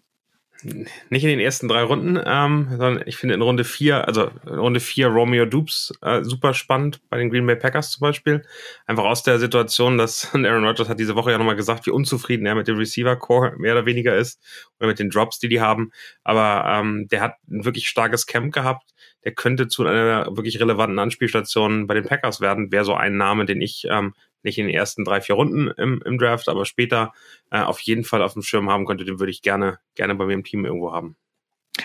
Nicht 0.64 1.24
in 1.24 1.30
den 1.30 1.40
ersten 1.40 1.68
drei 1.68 1.82
Runden, 1.82 2.20
ähm, 2.24 2.66
sondern 2.70 3.02
ich 3.06 3.16
finde 3.16 3.34
in 3.34 3.42
Runde 3.42 3.64
vier, 3.64 4.06
also 4.06 4.30
in 4.46 4.58
Runde 4.58 4.80
vier 4.80 5.08
Romeo 5.08 5.46
Dupes 5.46 5.92
äh, 6.02 6.22
super 6.22 6.54
spannend 6.54 7.00
bei 7.08 7.18
den 7.18 7.30
Green 7.30 7.46
Bay 7.46 7.56
Packers 7.56 7.92
zum 7.92 8.00
Beispiel. 8.00 8.42
Einfach 8.86 9.04
aus 9.04 9.22
der 9.22 9.38
Situation, 9.38 9.98
dass 9.98 10.28
Aaron 10.34 10.64
Rodgers 10.64 10.88
hat 10.88 10.98
diese 11.00 11.16
Woche 11.16 11.30
ja 11.30 11.38
nochmal 11.38 11.56
gesagt, 11.56 11.86
wie 11.86 11.90
unzufrieden 11.90 12.46
er 12.46 12.54
mit 12.54 12.68
dem 12.68 12.76
Receiver 12.76 13.16
Core 13.16 13.54
mehr 13.58 13.72
oder 13.72 13.86
weniger 13.86 14.16
ist 14.16 14.40
oder 14.78 14.88
mit 14.88 14.98
den 14.98 15.10
Drops, 15.10 15.38
die 15.38 15.48
die 15.48 15.60
haben. 15.60 15.92
Aber 16.24 16.64
ähm, 16.68 17.08
der 17.08 17.20
hat 17.20 17.34
ein 17.50 17.64
wirklich 17.64 17.88
starkes 17.88 18.26
Camp 18.26 18.52
gehabt. 18.52 18.90
Der 19.24 19.32
könnte 19.32 19.68
zu 19.68 19.86
einer 19.86 20.26
wirklich 20.36 20.60
relevanten 20.60 20.98
Anspielstation 20.98 21.86
bei 21.86 21.94
den 21.94 22.04
Packers 22.04 22.40
werden. 22.40 22.72
Wäre 22.72 22.84
so 22.84 22.94
ein 22.94 23.16
Name, 23.16 23.44
den 23.44 23.60
ich 23.60 23.86
ähm, 23.90 24.14
nicht 24.42 24.59
in 24.59 24.66
den 24.66 24.75
ersten 24.75 25.04
drei, 25.04 25.20
vier 25.20 25.35
Runden 25.35 25.68
im, 25.76 26.02
im 26.04 26.18
Draft, 26.18 26.49
aber 26.49 26.64
später 26.64 27.12
äh, 27.50 27.61
auf 27.61 27.80
jeden 27.80 28.04
Fall 28.04 28.23
auf 28.23 28.35
dem 28.35 28.42
Schirm 28.42 28.70
haben 28.70 28.87
könnte, 28.87 29.04
den 29.04 29.18
würde 29.18 29.32
ich 29.32 29.42
gerne, 29.42 29.78
gerne 29.94 30.14
bei 30.14 30.26
mir 30.26 30.35
im 30.35 30.44
Team 30.44 30.64
irgendwo 30.64 30.92
haben. 30.92 31.16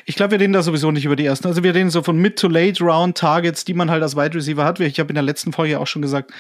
Ich 0.06 0.16
glaube, 0.16 0.32
wir 0.32 0.40
reden 0.40 0.54
da 0.54 0.62
sowieso 0.62 0.92
nicht 0.92 1.06
über 1.06 1.16
die 1.16 1.26
ersten. 1.26 1.48
Also 1.48 1.64
wir 1.64 1.74
reden 1.74 1.90
so 1.90 2.04
von 2.04 2.18
Mid 2.18 2.38
to 2.38 2.48
Late 2.48 2.84
Round 2.84 3.18
Targets, 3.18 3.66
die 3.66 3.74
man 3.74 3.90
halt 3.90 4.04
als 4.04 4.16
Wide 4.16 4.36
Receiver 4.36 4.66
hat. 4.66 4.80
Ich 4.80 5.00
habe 5.00 5.10
in 5.10 5.16
der 5.16 5.24
letzten 5.24 5.54
Folge 5.54 5.80
auch 5.80 5.88
schon 5.88 6.02
gesagt, 6.02 6.32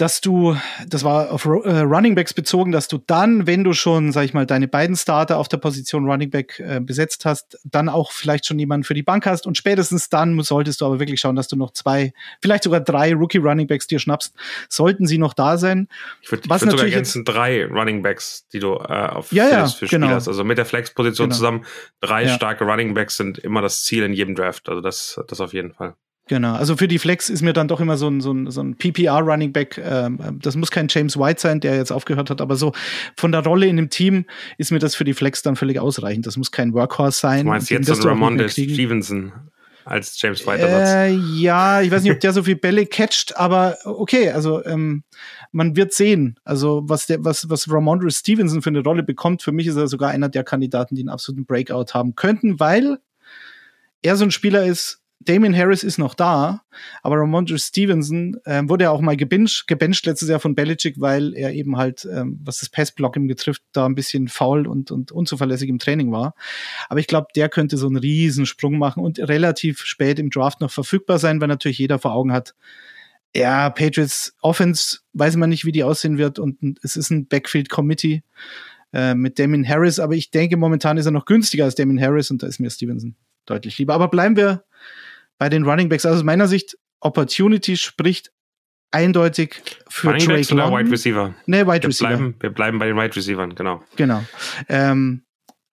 dass 0.00 0.22
du, 0.22 0.56
das 0.86 1.04
war 1.04 1.30
auf 1.30 1.44
äh, 1.44 1.80
Running 1.80 2.14
Backs 2.14 2.32
bezogen, 2.32 2.72
dass 2.72 2.88
du 2.88 2.96
dann, 3.06 3.46
wenn 3.46 3.64
du 3.64 3.74
schon, 3.74 4.12
sag 4.12 4.24
ich 4.24 4.32
mal, 4.32 4.46
deine 4.46 4.66
beiden 4.66 4.96
Starter 4.96 5.36
auf 5.36 5.46
der 5.46 5.58
Position 5.58 6.08
Running 6.08 6.30
Back 6.30 6.58
äh, 6.58 6.80
besetzt 6.80 7.26
hast, 7.26 7.58
dann 7.64 7.90
auch 7.90 8.10
vielleicht 8.10 8.46
schon 8.46 8.58
jemanden 8.58 8.84
für 8.84 8.94
die 8.94 9.02
Bank 9.02 9.26
hast 9.26 9.46
und 9.46 9.58
spätestens 9.58 10.08
dann 10.08 10.40
solltest 10.42 10.80
du 10.80 10.86
aber 10.86 11.00
wirklich 11.00 11.20
schauen, 11.20 11.36
dass 11.36 11.48
du 11.48 11.56
noch 11.56 11.72
zwei, 11.72 12.14
vielleicht 12.40 12.64
sogar 12.64 12.80
drei 12.80 13.12
Rookie 13.12 13.38
Running 13.38 13.66
Backs 13.66 13.88
dir 13.88 13.98
schnappst, 13.98 14.34
sollten 14.70 15.06
sie 15.06 15.18
noch 15.18 15.34
da 15.34 15.58
sein. 15.58 15.86
Ich 16.22 16.32
würde 16.32 16.48
würd 16.48 16.60
sogar 16.60 16.84
ergänzen, 16.84 17.26
drei 17.26 17.66
Running 17.66 18.02
Backs, 18.02 18.46
die 18.54 18.58
du 18.58 18.76
äh, 18.76 19.08
auf 19.08 19.32
ja, 19.32 19.50
ja, 19.50 19.66
für 19.66 19.86
genau. 19.86 20.08
hast. 20.08 20.28
Also 20.28 20.44
mit 20.44 20.56
der 20.56 20.64
Flex-Position 20.64 21.28
genau. 21.28 21.36
zusammen, 21.36 21.66
drei 22.00 22.24
ja. 22.24 22.34
starke 22.34 22.64
Running 22.64 22.94
Backs 22.94 23.18
sind 23.18 23.36
immer 23.36 23.60
das 23.60 23.84
Ziel 23.84 24.02
in 24.04 24.14
jedem 24.14 24.34
Draft. 24.34 24.70
Also 24.70 24.80
das, 24.80 25.20
das 25.28 25.42
auf 25.42 25.52
jeden 25.52 25.72
Fall. 25.72 25.94
Genau, 26.30 26.54
also 26.54 26.76
für 26.76 26.86
die 26.86 27.00
Flex 27.00 27.28
ist 27.28 27.42
mir 27.42 27.52
dann 27.52 27.66
doch 27.66 27.80
immer 27.80 27.96
so 27.96 28.06
ein, 28.06 28.20
so 28.20 28.32
ein, 28.32 28.52
so 28.52 28.60
ein 28.60 28.76
PPR-Running 28.76 29.52
Back. 29.52 29.78
Ähm, 29.84 30.38
das 30.40 30.54
muss 30.54 30.70
kein 30.70 30.86
James 30.88 31.18
White 31.18 31.40
sein, 31.40 31.58
der 31.58 31.74
jetzt 31.74 31.90
aufgehört 31.90 32.30
hat, 32.30 32.40
aber 32.40 32.54
so 32.54 32.72
von 33.16 33.32
der 33.32 33.42
Rolle 33.42 33.66
in 33.66 33.76
dem 33.76 33.90
Team 33.90 34.26
ist 34.56 34.70
mir 34.70 34.78
das 34.78 34.94
für 34.94 35.02
die 35.02 35.12
Flex 35.12 35.42
dann 35.42 35.56
völlig 35.56 35.80
ausreichend. 35.80 36.28
Das 36.28 36.36
muss 36.36 36.52
kein 36.52 36.72
Workhorse 36.72 37.18
sein. 37.18 37.46
Du 37.46 37.50
meinst 37.50 37.68
jetzt 37.68 37.88
so 37.88 37.94
ein 37.94 38.00
Ramonde 38.00 38.48
Stevenson 38.48 39.32
als 39.84 40.22
James 40.22 40.46
White 40.46 40.68
äh, 40.68 41.10
Ja, 41.36 41.82
ich 41.82 41.90
weiß 41.90 42.04
nicht, 42.04 42.12
ob 42.12 42.20
der 42.20 42.32
so 42.32 42.44
viel 42.44 42.54
Bälle 42.54 42.86
catcht, 42.86 43.36
aber 43.36 43.76
okay, 43.84 44.30
also 44.30 44.64
ähm, 44.64 45.02
man 45.50 45.74
wird 45.74 45.92
sehen. 45.92 46.38
Also 46.44 46.82
was 46.84 47.06
der, 47.06 47.24
was, 47.24 47.50
was 47.50 47.68
Ramondre 47.68 48.08
Stevenson 48.12 48.62
für 48.62 48.70
eine 48.70 48.84
Rolle 48.84 49.02
bekommt, 49.02 49.42
für 49.42 49.50
mich 49.50 49.66
ist 49.66 49.74
er 49.74 49.88
sogar 49.88 50.10
einer 50.10 50.28
der 50.28 50.44
Kandidaten, 50.44 50.94
die 50.94 51.02
einen 51.02 51.08
absoluten 51.08 51.44
Breakout 51.44 51.92
haben 51.92 52.14
könnten, 52.14 52.60
weil 52.60 52.98
er 54.02 54.14
so 54.14 54.22
ein 54.22 54.30
Spieler 54.30 54.64
ist, 54.64 54.99
Damien 55.22 55.54
Harris 55.54 55.84
ist 55.84 55.98
noch 55.98 56.14
da, 56.14 56.62
aber 57.02 57.16
Ramondre 57.16 57.58
Stevenson 57.58 58.38
ähm, 58.46 58.70
wurde 58.70 58.84
ja 58.84 58.90
auch 58.90 59.02
mal 59.02 59.18
gebencht, 59.18 59.66
gebencht 59.66 60.06
letztes 60.06 60.30
Jahr 60.30 60.40
von 60.40 60.54
Belichick, 60.54 60.98
weil 60.98 61.34
er 61.34 61.52
eben 61.52 61.76
halt, 61.76 62.08
ähm, 62.10 62.40
was 62.42 62.60
das 62.60 62.70
Passblocking 62.70 63.28
betrifft, 63.28 63.62
da 63.72 63.84
ein 63.84 63.94
bisschen 63.94 64.28
faul 64.28 64.66
und, 64.66 64.90
und 64.90 65.12
unzuverlässig 65.12 65.68
im 65.68 65.78
Training 65.78 66.10
war. 66.10 66.34
Aber 66.88 67.00
ich 67.00 67.06
glaube, 67.06 67.26
der 67.36 67.50
könnte 67.50 67.76
so 67.76 67.86
einen 67.86 67.98
Riesensprung 67.98 68.78
machen 68.78 69.02
und 69.04 69.18
relativ 69.18 69.80
spät 69.82 70.18
im 70.18 70.30
Draft 70.30 70.62
noch 70.62 70.70
verfügbar 70.70 71.18
sein, 71.18 71.38
weil 71.42 71.48
natürlich 71.48 71.78
jeder 71.78 71.98
vor 71.98 72.14
Augen 72.14 72.32
hat, 72.32 72.54
ja, 73.36 73.68
Patriots 73.68 74.34
Offense, 74.40 75.00
weiß 75.12 75.36
man 75.36 75.50
nicht, 75.50 75.66
wie 75.66 75.72
die 75.72 75.84
aussehen 75.84 76.16
wird 76.16 76.38
und 76.38 76.78
es 76.82 76.96
ist 76.96 77.10
ein 77.10 77.26
Backfield 77.26 77.68
Committee 77.68 78.22
äh, 78.94 79.14
mit 79.14 79.38
Damien 79.38 79.68
Harris, 79.68 80.00
aber 80.00 80.14
ich 80.14 80.30
denke, 80.30 80.56
momentan 80.56 80.96
ist 80.96 81.04
er 81.04 81.12
noch 81.12 81.26
günstiger 81.26 81.64
als 81.64 81.74
Damien 81.74 82.00
Harris 82.00 82.30
und 82.30 82.42
da 82.42 82.46
ist 82.46 82.58
mir 82.58 82.70
Stevenson 82.70 83.16
deutlich 83.44 83.76
lieber. 83.78 83.94
Aber 83.94 84.08
bleiben 84.08 84.36
wir 84.36 84.64
bei 85.40 85.48
den 85.48 85.64
Running 85.64 85.88
Backs. 85.88 86.06
Also 86.06 86.18
aus 86.18 86.24
meiner 86.24 86.46
Sicht, 86.46 86.76
Opportunity 87.00 87.78
spricht 87.78 88.30
eindeutig 88.90 89.62
für 89.88 90.08
Running 90.08 90.26
Drake 90.26 90.38
Backs 90.38 90.50
London. 90.50 90.72
oder 90.72 90.78
Wide 90.78 90.92
Receiver? 90.92 91.34
Nee, 91.46 91.62
Wide 91.62 91.82
wir 91.82 91.88
Receiver. 91.88 92.08
Bleiben, 92.08 92.34
wir 92.38 92.50
bleiben 92.50 92.78
bei 92.78 92.86
den 92.86 92.96
Wide 92.96 93.16
Receivern, 93.16 93.54
genau. 93.54 93.82
Genau. 93.96 94.22
Ähm, 94.68 95.22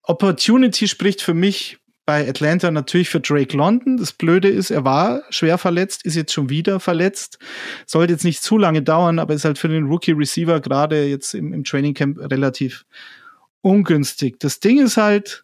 Opportunity 0.04 0.88
spricht 0.88 1.22
für 1.22 1.34
mich 1.34 1.80
bei 2.06 2.30
Atlanta 2.30 2.72
natürlich 2.72 3.10
für 3.10 3.20
Drake 3.20 3.58
London. 3.58 3.98
Das 3.98 4.14
Blöde 4.14 4.48
ist, 4.48 4.72
er 4.72 4.86
war 4.86 5.24
schwer 5.32 5.58
verletzt, 5.58 6.06
ist 6.06 6.16
jetzt 6.16 6.32
schon 6.32 6.50
wieder 6.50 6.80
verletzt. 6.80 7.38
Sollte 7.86 8.14
jetzt 8.14 8.24
nicht 8.24 8.42
zu 8.42 8.58
lange 8.58 8.82
dauern, 8.82 9.20
aber 9.20 9.34
ist 9.34 9.44
halt 9.44 9.58
für 9.58 9.68
den 9.68 9.88
Rookie 9.88 10.14
Receiver 10.14 10.62
gerade 10.62 11.08
jetzt 11.08 11.34
im, 11.34 11.52
im 11.52 11.66
Training 11.66 11.94
Camp 11.94 12.18
relativ 12.20 12.86
ungünstig. 13.60 14.40
Das 14.40 14.62
Ding 14.62 14.80
ist 14.82 14.96
halt, 14.96 15.44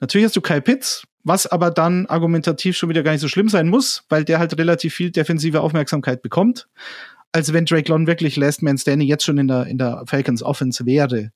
natürlich 0.00 0.24
hast 0.24 0.36
du 0.36 0.40
Kyle 0.40 0.62
Pitts, 0.62 1.06
was 1.28 1.46
aber 1.46 1.70
dann 1.70 2.06
argumentativ 2.06 2.76
schon 2.76 2.88
wieder 2.88 3.02
gar 3.02 3.12
nicht 3.12 3.20
so 3.20 3.28
schlimm 3.28 3.48
sein 3.48 3.68
muss, 3.68 4.04
weil 4.08 4.24
der 4.24 4.38
halt 4.38 4.58
relativ 4.58 4.94
viel 4.94 5.10
defensive 5.10 5.60
Aufmerksamkeit 5.60 6.22
bekommt, 6.22 6.68
als 7.32 7.52
wenn 7.52 7.66
Drake 7.66 7.90
London 7.90 8.06
wirklich 8.06 8.36
Last 8.36 8.62
Man 8.62 8.78
Standing 8.78 9.06
jetzt 9.06 9.24
schon 9.24 9.38
in 9.38 9.48
der, 9.48 9.66
in 9.66 9.78
der 9.78 10.02
Falcons 10.06 10.42
Offense 10.42 10.86
wäre. 10.86 11.30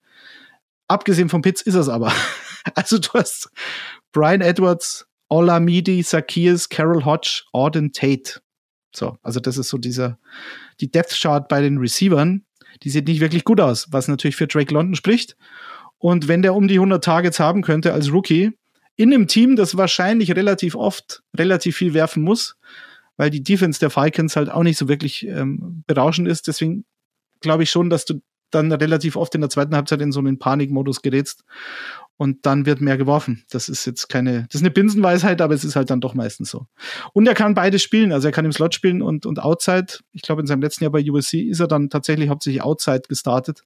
Abgesehen 0.88 1.28
vom 1.28 1.42
Pitts 1.42 1.62
ist 1.62 1.74
es 1.74 1.88
aber. 1.88 2.12
Also 2.76 2.98
du 2.98 3.09
hast 3.14 3.50
Brian 4.12 4.40
Edwards, 4.40 5.09
Olamide, 5.28 6.00
Zacchaeus, 6.05 6.68
Carol 6.68 7.05
Hodge, 7.05 7.42
Auden 7.52 7.92
Tate. 7.92 8.40
So, 8.94 9.16
also 9.20 9.40
das 9.40 9.59
ist 9.59 9.68
so 9.68 9.78
dieser, 9.78 10.20
die 10.81 10.88
Depth 10.88 11.18
Chart 11.20 11.48
bei 11.48 11.61
den 11.61 11.78
Receivern. 11.78 12.44
Die 12.85 12.90
sieht 12.90 13.09
nicht 13.09 13.20
wirklich 13.20 13.42
gut 13.42 13.61
aus, 13.61 13.88
was 13.90 14.07
natürlich 14.07 14.37
für 14.37 14.46
Drake 14.46 14.72
London 14.72 14.94
spricht. 14.94 15.37
Und 15.98 16.28
wenn 16.28 16.42
der 16.42 16.55
um 16.55 16.68
die 16.68 16.76
100 16.76 17.02
Targets 17.02 17.40
haben 17.40 17.62
könnte 17.62 17.92
als 17.92 18.12
Rookie, 18.12 18.52
in 18.96 19.12
einem 19.12 19.26
Team, 19.26 19.57
das 19.57 19.76
wahrscheinlich 19.76 20.35
relativ 20.35 20.74
oft 20.74 21.22
relativ 21.37 21.76
viel 21.76 21.94
werfen 21.94 22.22
muss, 22.22 22.57
weil 23.16 23.31
die 23.31 23.42
Defense 23.42 23.81
der 23.81 23.90
Falcons 23.90 24.37
halt 24.37 24.50
auch 24.50 24.62
nicht 24.62 24.78
so 24.78 24.88
wirklich 24.88 25.26
ähm, 25.26 25.85
berauschend 25.87 26.28
ist. 26.28 26.46
Deswegen 26.48 26.85
glaube 27.40 27.62
ich 27.62 27.70
schon, 27.70 27.90
dass 27.90 28.05
du 28.05 28.20
dann 28.50 28.70
relativ 28.70 29.16
oft 29.16 29.35
in 29.35 29.40
der 29.40 29.50
zweiten 29.50 29.74
Halbzeit 29.74 30.00
in 30.02 30.12
so 30.12 30.20
einen 30.20 30.38
Panikmodus 30.38 31.02
gerätst 31.02 31.44
und 32.16 32.44
dann 32.46 32.66
wird 32.66 32.81
mehr 32.81 32.98
geworfen. 32.98 33.44
Das 33.50 33.68
ist 33.68 33.87
jetzt 33.87 34.09
keine, 34.09 34.44
das 34.48 34.57
ist 34.57 34.62
eine 34.62 34.70
Binsenweisheit, 34.70 35.40
aber 35.40 35.55
es 35.55 35.64
ist 35.64 35.74
halt 35.74 35.90
dann 35.90 36.00
doch 36.00 36.14
meistens 36.14 36.50
so. 36.50 36.66
Und 37.14 37.26
er 37.26 37.35
kann 37.35 37.55
beides 37.55 37.83
spielen, 37.83 38.12
also 38.12 38.28
er 38.28 38.33
kann 38.33 38.44
im 38.44 38.52
Slot 38.52 38.74
spielen 38.74 39.02
und, 39.02 39.26
und 39.26 39.40
Outside. 39.40 39.87
Ich 40.12 40.22
glaube, 40.22 40.42
in 40.42 40.46
seinem 40.46 40.62
letzten 40.62 40.85
Jahr 40.85 40.92
bei 40.92 41.02
USC 41.02 41.40
ist 41.40 41.61
er 41.61 41.66
dann 41.66 41.90
tatsächlich 41.90 42.28
hauptsächlich 42.28 42.62
Outside 42.62 43.02
gestartet 43.09 43.64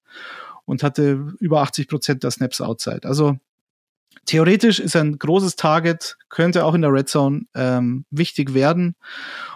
und 0.65 0.83
hatte 0.83 1.35
über 1.41 1.61
80 1.62 1.89
Prozent 1.89 2.23
der 2.23 2.31
Snaps 2.31 2.61
Outside. 2.61 3.03
Also 3.05 3.37
theoretisch 4.27 4.79
ist 4.79 4.97
ein 4.97 5.19
großes 5.19 5.57
Target, 5.57 6.17
könnte 6.29 6.65
auch 6.65 6.75
in 6.75 6.83
der 6.83 6.93
Red 6.93 7.09
Zone 7.09 7.47
ähm, 7.55 8.05
wichtig 8.11 8.53
werden 8.53 8.97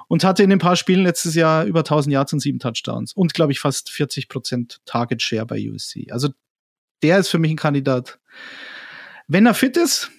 und 0.09 0.25
hatte 0.25 0.43
in 0.43 0.53
ein 0.53 0.59
paar 0.59 0.77
Spielen 0.77 1.03
letztes 1.03 1.35
Jahr 1.35 1.65
über 1.65 1.81
1000 1.81 2.13
Yards 2.13 2.33
und 2.33 2.41
sieben 2.41 2.59
Touchdowns 2.59 3.13
und 3.13 3.35
glaube 3.35 3.53
ich 3.53 3.61
fast 3.61 3.91
40 3.91 4.29
Prozent 4.29 4.79
Target 4.87 5.21
Share 5.21 5.47
bei 5.47 5.71
USC. 5.71 6.07
Also 6.11 6.31
der 7.03 7.19
ist 7.19 7.29
für 7.29 7.39
mich 7.39 7.51
ein 7.51 7.57
Kandidat. 7.57 8.19
Wenn 9.29 9.47
er 9.47 9.55
fit 9.55 9.77
ist, 9.77 10.11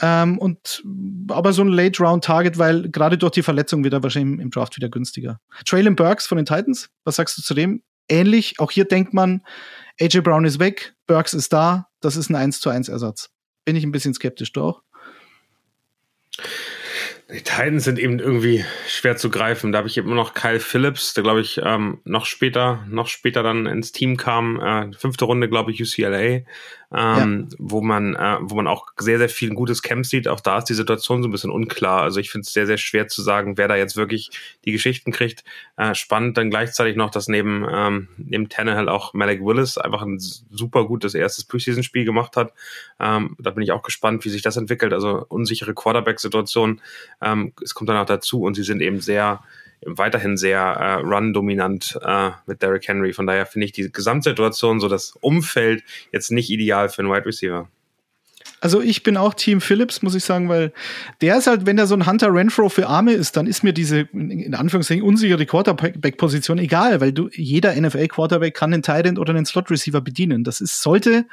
ähm, 0.00 0.38
und 0.38 0.84
aber 1.28 1.52
so 1.52 1.62
ein 1.62 1.68
Late 1.68 2.02
Round 2.02 2.24
Target, 2.24 2.58
weil 2.58 2.88
gerade 2.90 3.18
durch 3.18 3.32
die 3.32 3.42
Verletzung 3.42 3.82
wird 3.82 3.94
er 3.94 4.02
wahrscheinlich 4.02 4.40
im 4.40 4.50
Draft 4.50 4.76
wieder 4.76 4.88
günstiger. 4.88 5.40
Traylon 5.64 5.96
Burks 5.96 6.26
von 6.26 6.36
den 6.36 6.46
Titans, 6.46 6.88
was 7.04 7.16
sagst 7.16 7.36
du 7.36 7.42
zu 7.42 7.54
dem? 7.54 7.82
Ähnlich, 8.08 8.60
auch 8.60 8.70
hier 8.70 8.84
denkt 8.84 9.12
man, 9.12 9.42
AJ 10.00 10.20
Brown 10.20 10.44
ist 10.44 10.60
weg, 10.60 10.94
Burks 11.06 11.34
ist 11.34 11.52
da, 11.52 11.88
das 12.00 12.16
ist 12.16 12.30
ein 12.30 12.36
1 12.36 12.60
zu 12.60 12.70
1 12.70 12.88
Ersatz 12.88 13.30
bin 13.68 13.76
ich 13.76 13.84
ein 13.84 13.92
bisschen 13.92 14.14
skeptisch, 14.14 14.50
doch. 14.54 14.80
Die 17.30 17.42
Titans 17.42 17.84
sind 17.84 17.98
eben 17.98 18.18
irgendwie 18.18 18.64
schwer 18.86 19.18
zu 19.18 19.28
greifen. 19.28 19.72
Da 19.72 19.78
habe 19.78 19.88
ich 19.88 19.98
immer 19.98 20.14
noch 20.14 20.32
Kyle 20.32 20.58
Phillips, 20.58 21.12
der 21.12 21.22
glaube 21.22 21.42
ich 21.42 21.60
ähm, 21.62 22.00
noch 22.04 22.24
später, 22.24 22.82
noch 22.88 23.08
später 23.08 23.42
dann 23.42 23.66
ins 23.66 23.92
Team 23.92 24.16
kam. 24.16 24.58
Äh, 24.58 24.94
fünfte 24.96 25.26
Runde, 25.26 25.50
glaube 25.50 25.70
ich, 25.70 25.82
UCLA 25.82 26.46
ähm, 26.94 27.48
ja. 27.50 27.56
wo 27.58 27.82
man, 27.82 28.14
äh, 28.14 28.38
wo 28.40 28.54
man 28.54 28.66
auch 28.66 28.86
sehr, 28.98 29.18
sehr 29.18 29.28
viel 29.28 29.50
gutes 29.50 29.82
Camp 29.82 30.06
sieht. 30.06 30.26
Auch 30.26 30.40
da 30.40 30.58
ist 30.58 30.64
die 30.66 30.74
Situation 30.74 31.22
so 31.22 31.28
ein 31.28 31.32
bisschen 31.32 31.50
unklar. 31.50 32.02
Also 32.02 32.18
ich 32.18 32.30
finde 32.30 32.46
es 32.46 32.52
sehr, 32.52 32.66
sehr 32.66 32.78
schwer 32.78 33.08
zu 33.08 33.20
sagen, 33.20 33.58
wer 33.58 33.68
da 33.68 33.76
jetzt 33.76 33.96
wirklich 33.96 34.30
die 34.64 34.72
Geschichten 34.72 35.12
kriegt. 35.12 35.44
Äh, 35.76 35.94
spannend 35.94 36.38
dann 36.38 36.50
gleichzeitig 36.50 36.96
noch, 36.96 37.10
dass 37.10 37.28
neben, 37.28 37.66
ähm, 37.70 38.08
neben 38.16 38.48
Tannehill 38.48 38.88
auch 38.88 39.12
Malik 39.12 39.44
Willis 39.44 39.76
einfach 39.76 40.02
ein 40.02 40.18
super 40.18 40.86
gutes 40.86 41.14
erstes 41.14 41.44
Preseason-Spiel 41.44 42.04
gemacht 42.04 42.36
hat. 42.36 42.54
Ähm, 42.98 43.36
da 43.38 43.50
bin 43.50 43.62
ich 43.62 43.72
auch 43.72 43.82
gespannt, 43.82 44.24
wie 44.24 44.30
sich 44.30 44.42
das 44.42 44.56
entwickelt. 44.56 44.94
Also 44.94 45.26
unsichere 45.28 45.74
Quarterback-Situation. 45.74 46.80
Ähm, 47.20 47.52
es 47.62 47.74
kommt 47.74 47.90
dann 47.90 47.98
auch 47.98 48.06
dazu 48.06 48.42
und 48.42 48.54
sie 48.54 48.62
sind 48.62 48.80
eben 48.80 49.00
sehr, 49.00 49.40
weiterhin 49.84 50.36
sehr 50.36 50.60
äh, 50.60 50.94
run-dominant 50.94 51.98
äh, 52.02 52.30
mit 52.46 52.62
Derrick 52.62 52.86
Henry. 52.88 53.12
Von 53.12 53.26
daher 53.26 53.46
finde 53.46 53.66
ich 53.66 53.72
die 53.72 53.90
Gesamtsituation, 53.90 54.80
so 54.80 54.88
das 54.88 55.14
Umfeld, 55.20 55.82
jetzt 56.12 56.30
nicht 56.30 56.50
ideal 56.50 56.88
für 56.88 57.02
einen 57.02 57.12
Wide 57.12 57.26
Receiver. 57.26 57.68
Also 58.60 58.80
ich 58.80 59.04
bin 59.04 59.16
auch 59.16 59.34
Team 59.34 59.60
Phillips, 59.60 60.02
muss 60.02 60.16
ich 60.16 60.24
sagen, 60.24 60.48
weil 60.48 60.72
der 61.20 61.38
ist 61.38 61.46
halt, 61.46 61.64
wenn 61.66 61.76
der 61.76 61.86
so 61.86 61.94
ein 61.94 62.06
Hunter 62.06 62.32
Renfro 62.32 62.68
für 62.68 62.88
Arme 62.88 63.12
ist, 63.12 63.36
dann 63.36 63.46
ist 63.46 63.62
mir 63.62 63.72
diese 63.72 64.00
in 64.12 64.54
Anführungszeichen 64.54 65.04
unsichere 65.04 65.46
Quarterback-Position 65.46 66.58
egal, 66.58 67.00
weil 67.00 67.12
du 67.12 67.28
jeder 67.32 67.80
NFL-Quarterback 67.80 68.54
kann 68.54 68.72
einen 68.72 68.82
Tight 68.82 69.18
oder 69.18 69.32
einen 69.32 69.46
Slot-Receiver 69.46 70.00
bedienen. 70.00 70.42
Das 70.42 70.60
ist, 70.60 70.82
sollte 70.82 71.26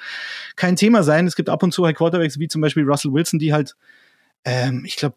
kein 0.56 0.76
Thema 0.76 1.02
sein. 1.02 1.26
Es 1.26 1.36
gibt 1.36 1.50
ab 1.50 1.64
und 1.64 1.72
zu 1.72 1.86
halt 1.86 1.98
Quarterbacks 1.98 2.38
wie 2.38 2.48
zum 2.48 2.62
Beispiel 2.62 2.84
Russell 2.84 3.12
Wilson, 3.12 3.40
die 3.40 3.54
halt, 3.54 3.76
ähm, 4.44 4.84
ich 4.86 4.96
glaube, 4.96 5.16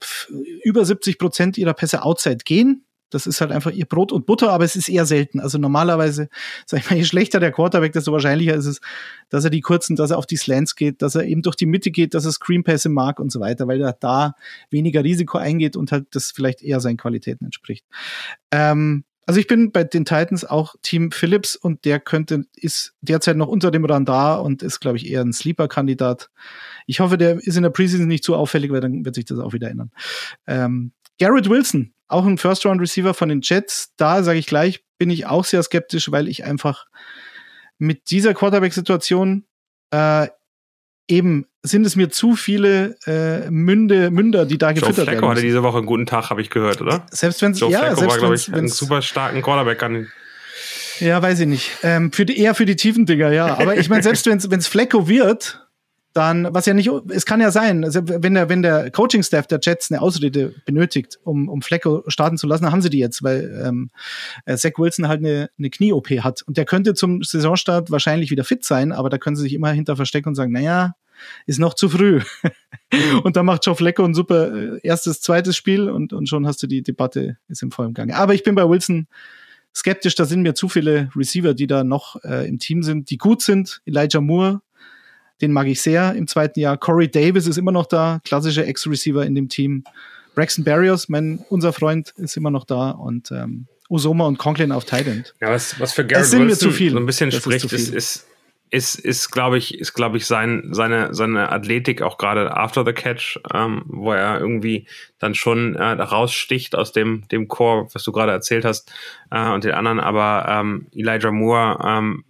über 0.62 0.84
70 0.84 1.18
Prozent 1.18 1.58
ihrer 1.58 1.74
Pässe 1.74 2.02
outside 2.02 2.38
gehen. 2.44 2.84
Das 3.10 3.26
ist 3.26 3.40
halt 3.40 3.52
einfach 3.52 3.70
ihr 3.70 3.86
Brot 3.86 4.12
und 4.12 4.26
Butter, 4.26 4.50
aber 4.50 4.64
es 4.64 4.76
ist 4.76 4.88
eher 4.88 5.06
selten. 5.06 5.40
Also 5.40 5.58
normalerweise, 5.58 6.28
sag 6.66 6.80
ich 6.80 6.90
mal, 6.90 6.96
je 6.96 7.04
schlechter 7.04 7.40
der 7.40 7.52
Quarterback, 7.52 7.92
desto 7.92 8.12
wahrscheinlicher 8.12 8.54
ist 8.54 8.66
es, 8.66 8.80
dass 9.28 9.44
er 9.44 9.50
die 9.50 9.60
kurzen, 9.60 9.96
dass 9.96 10.10
er 10.10 10.18
auf 10.18 10.26
die 10.26 10.36
Slants 10.36 10.76
geht, 10.76 11.02
dass 11.02 11.14
er 11.14 11.24
eben 11.24 11.42
durch 11.42 11.56
die 11.56 11.66
Mitte 11.66 11.90
geht, 11.90 12.14
dass 12.14 12.24
er 12.24 12.32
Screenpässe 12.32 12.88
mag 12.88 13.20
und 13.20 13.32
so 13.32 13.40
weiter, 13.40 13.66
weil 13.66 13.80
er 13.80 13.92
da 13.92 14.34
weniger 14.70 15.04
Risiko 15.04 15.38
eingeht 15.38 15.76
und 15.76 15.92
halt 15.92 16.06
das 16.12 16.30
vielleicht 16.30 16.62
eher 16.62 16.80
seinen 16.80 16.96
Qualitäten 16.96 17.44
entspricht. 17.44 17.84
Ähm, 18.50 19.04
also 19.28 19.40
ich 19.40 19.46
bin 19.46 19.72
bei 19.72 19.84
den 19.84 20.06
Titans 20.06 20.46
auch 20.46 20.74
Team 20.80 21.10
Phillips 21.10 21.54
und 21.54 21.84
der 21.84 22.00
könnte, 22.00 22.46
ist 22.56 22.94
derzeit 23.02 23.36
noch 23.36 23.48
unter 23.48 23.70
dem 23.70 23.84
Radar 23.84 24.42
und 24.42 24.62
ist, 24.62 24.80
glaube 24.80 24.96
ich, 24.96 25.06
eher 25.06 25.20
ein 25.20 25.34
Sleeper-Kandidat. 25.34 26.30
Ich 26.86 27.00
hoffe, 27.00 27.18
der 27.18 27.36
ist 27.36 27.58
in 27.58 27.62
der 27.62 27.68
Preseason 27.68 28.08
nicht 28.08 28.24
zu 28.24 28.34
auffällig, 28.34 28.72
weil 28.72 28.80
dann 28.80 29.04
wird 29.04 29.16
sich 29.16 29.26
das 29.26 29.38
auch 29.38 29.52
wieder 29.52 29.68
ändern. 29.68 29.90
Ähm, 30.46 30.92
Garrett 31.18 31.48
Wilson, 31.48 31.92
auch 32.06 32.24
ein 32.24 32.38
First-Round-Receiver 32.38 33.14
von 33.14 33.28
den 33.28 33.40
Jets. 33.42 33.92
Da 33.96 34.22
sage 34.22 34.38
ich 34.38 34.46
gleich, 34.46 34.84
bin 34.98 35.10
ich 35.10 35.26
auch 35.26 35.44
sehr 35.44 35.62
skeptisch, 35.62 36.10
weil 36.10 36.28
ich 36.28 36.44
einfach 36.44 36.86
mit 37.78 38.10
dieser 38.10 38.34
Quarterback-Situation 38.34 39.44
äh, 39.90 40.28
eben 41.08 41.46
sind 41.62 41.84
es 41.86 41.96
mir 41.96 42.10
zu 42.10 42.36
viele 42.36 42.96
äh, 43.06 43.50
Münde, 43.50 44.10
Münder, 44.10 44.46
die 44.46 44.58
da 44.58 44.72
gefüttert 44.72 44.96
Joe 44.96 45.04
Flacco 45.04 45.22
werden. 45.22 45.30
hatte 45.30 45.42
diese 45.42 45.62
Woche 45.62 45.78
einen 45.78 45.86
guten 45.86 46.06
Tag, 46.06 46.30
habe 46.30 46.40
ich 46.40 46.50
gehört, 46.50 46.80
oder? 46.80 47.06
Selbst 47.10 47.42
wenn 47.42 47.52
es 47.52 47.60
ja, 47.60 47.68
Flacco 47.68 47.96
selbst 47.96 48.10
war, 48.10 48.18
glaube 48.18 48.34
ich, 48.36 48.52
einen 48.52 48.68
super 48.68 49.02
starken 49.02 49.42
Quarterback 49.42 49.82
an. 49.82 50.08
Ja, 51.00 51.20
weiß 51.22 51.40
ich 51.40 51.46
nicht. 51.46 51.70
Ähm, 51.82 52.12
für 52.12 52.26
die, 52.26 52.38
eher 52.38 52.54
für 52.54 52.64
die 52.64 52.76
tiefen 52.76 53.06
Dinger, 53.06 53.32
ja. 53.32 53.58
Aber 53.58 53.76
ich 53.76 53.88
meine, 53.88 54.02
selbst 54.02 54.26
wenn 54.26 54.58
es 54.58 54.66
Flecko 54.66 55.08
wird, 55.08 55.67
dann, 56.18 56.48
was 56.52 56.66
ja 56.66 56.74
nicht, 56.74 56.90
es 57.10 57.24
kann 57.26 57.40
ja 57.40 57.52
sein, 57.52 57.84
also 57.84 58.00
wenn 58.04 58.34
der, 58.34 58.48
wenn 58.48 58.60
der 58.60 58.90
Coaching-Staff 58.90 59.46
der 59.46 59.60
Jets 59.62 59.88
eine 59.88 60.02
Ausrede 60.02 60.52
benötigt, 60.64 61.20
um, 61.22 61.48
um 61.48 61.62
Flecko 61.62 62.02
starten 62.08 62.36
zu 62.36 62.48
lassen, 62.48 62.64
dann 62.64 62.72
haben 62.72 62.82
sie 62.82 62.90
die 62.90 62.98
jetzt, 62.98 63.22
weil 63.22 63.62
ähm, 63.64 63.90
äh, 64.44 64.56
Zach 64.56 64.72
Wilson 64.78 65.06
halt 65.06 65.20
eine, 65.20 65.48
eine 65.56 65.70
Knie-OP 65.70 66.10
hat. 66.24 66.42
Und 66.42 66.56
der 66.56 66.64
könnte 66.64 66.94
zum 66.94 67.22
Saisonstart 67.22 67.92
wahrscheinlich 67.92 68.32
wieder 68.32 68.42
fit 68.42 68.64
sein, 68.64 68.90
aber 68.90 69.10
da 69.10 69.18
können 69.18 69.36
sie 69.36 69.42
sich 69.42 69.54
immer 69.54 69.70
hinter 69.70 69.94
verstecken 69.94 70.30
und 70.30 70.34
sagen, 70.34 70.50
naja, 70.50 70.96
ist 71.46 71.60
noch 71.60 71.74
zu 71.74 71.88
früh. 71.88 72.20
und 73.22 73.36
dann 73.36 73.46
macht 73.46 73.64
Joe 73.64 73.76
Flecko 73.76 74.04
ein 74.04 74.14
super 74.14 74.52
äh, 74.52 74.80
erstes, 74.82 75.20
zweites 75.20 75.56
Spiel 75.56 75.88
und, 75.88 76.12
und 76.12 76.28
schon 76.28 76.48
hast 76.48 76.60
du 76.64 76.66
die 76.66 76.82
Debatte 76.82 77.36
ist 77.46 77.62
im 77.62 77.70
vollen 77.70 77.94
Gange. 77.94 78.16
Aber 78.16 78.34
ich 78.34 78.42
bin 78.42 78.56
bei 78.56 78.68
Wilson 78.68 79.06
skeptisch, 79.72 80.16
da 80.16 80.24
sind 80.24 80.42
mir 80.42 80.54
zu 80.54 80.68
viele 80.68 81.10
Receiver, 81.14 81.54
die 81.54 81.68
da 81.68 81.84
noch 81.84 82.16
äh, 82.24 82.48
im 82.48 82.58
Team 82.58 82.82
sind, 82.82 83.10
die 83.10 83.18
gut 83.18 83.40
sind. 83.40 83.82
Elijah 83.86 84.20
Moore 84.20 84.62
den 85.40 85.52
mag 85.52 85.66
ich 85.66 85.80
sehr 85.80 86.14
im 86.14 86.26
zweiten 86.26 86.60
Jahr. 86.60 86.76
Corey 86.76 87.10
Davis 87.10 87.46
ist 87.46 87.58
immer 87.58 87.72
noch 87.72 87.86
da, 87.86 88.20
klassischer 88.24 88.66
Ex-Receiver 88.66 89.24
in 89.24 89.34
dem 89.34 89.48
Team. 89.48 89.84
Braxton 90.34 90.64
Barrios, 90.64 91.08
mein, 91.08 91.44
unser 91.48 91.72
Freund, 91.72 92.14
ist 92.16 92.36
immer 92.36 92.50
noch 92.50 92.64
da 92.64 92.90
und 92.90 93.30
ähm, 93.32 93.66
Usoma 93.88 94.26
und 94.26 94.38
Conklin 94.38 94.72
auf 94.72 94.84
Thailand. 94.84 95.34
Ja, 95.40 95.50
was, 95.50 95.78
was 95.80 95.92
für 95.92 96.06
Garrett 96.06 96.30
Wilson 96.32 96.54
zu 96.54 96.70
viel. 96.70 96.92
so 96.92 96.98
ein 96.98 97.06
bisschen 97.06 97.30
das 97.30 97.40
spricht, 97.40 97.64
ist, 97.72 97.72
ist, 97.72 97.94
ist, 97.94 98.26
ist, 98.70 98.94
ist 98.96 99.30
glaube 99.30 99.58
ich, 99.58 99.78
ist, 99.78 99.94
glaube 99.94 100.18
ich, 100.18 100.26
sein, 100.26 100.68
seine, 100.72 101.14
seine 101.14 101.50
Athletik 101.50 102.02
auch 102.02 102.18
gerade 102.18 102.56
after 102.56 102.84
the 102.84 102.92
catch, 102.92 103.40
ähm, 103.52 103.82
wo 103.86 104.12
er 104.12 104.40
irgendwie 104.40 104.86
dann 105.18 105.34
schon 105.34 105.74
äh, 105.74 105.82
raussticht 105.84 106.76
aus 106.76 106.92
dem, 106.92 107.26
dem 107.28 107.48
Core, 107.48 107.88
was 107.92 108.04
du 108.04 108.12
gerade 108.12 108.32
erzählt 108.32 108.64
hast, 108.64 108.92
äh, 109.30 109.50
und 109.50 109.64
den 109.64 109.72
anderen. 109.72 110.00
Aber 110.00 110.46
ähm, 110.48 110.86
Elijah 110.94 111.30
Moore 111.30 111.78
ähm, 111.84 112.24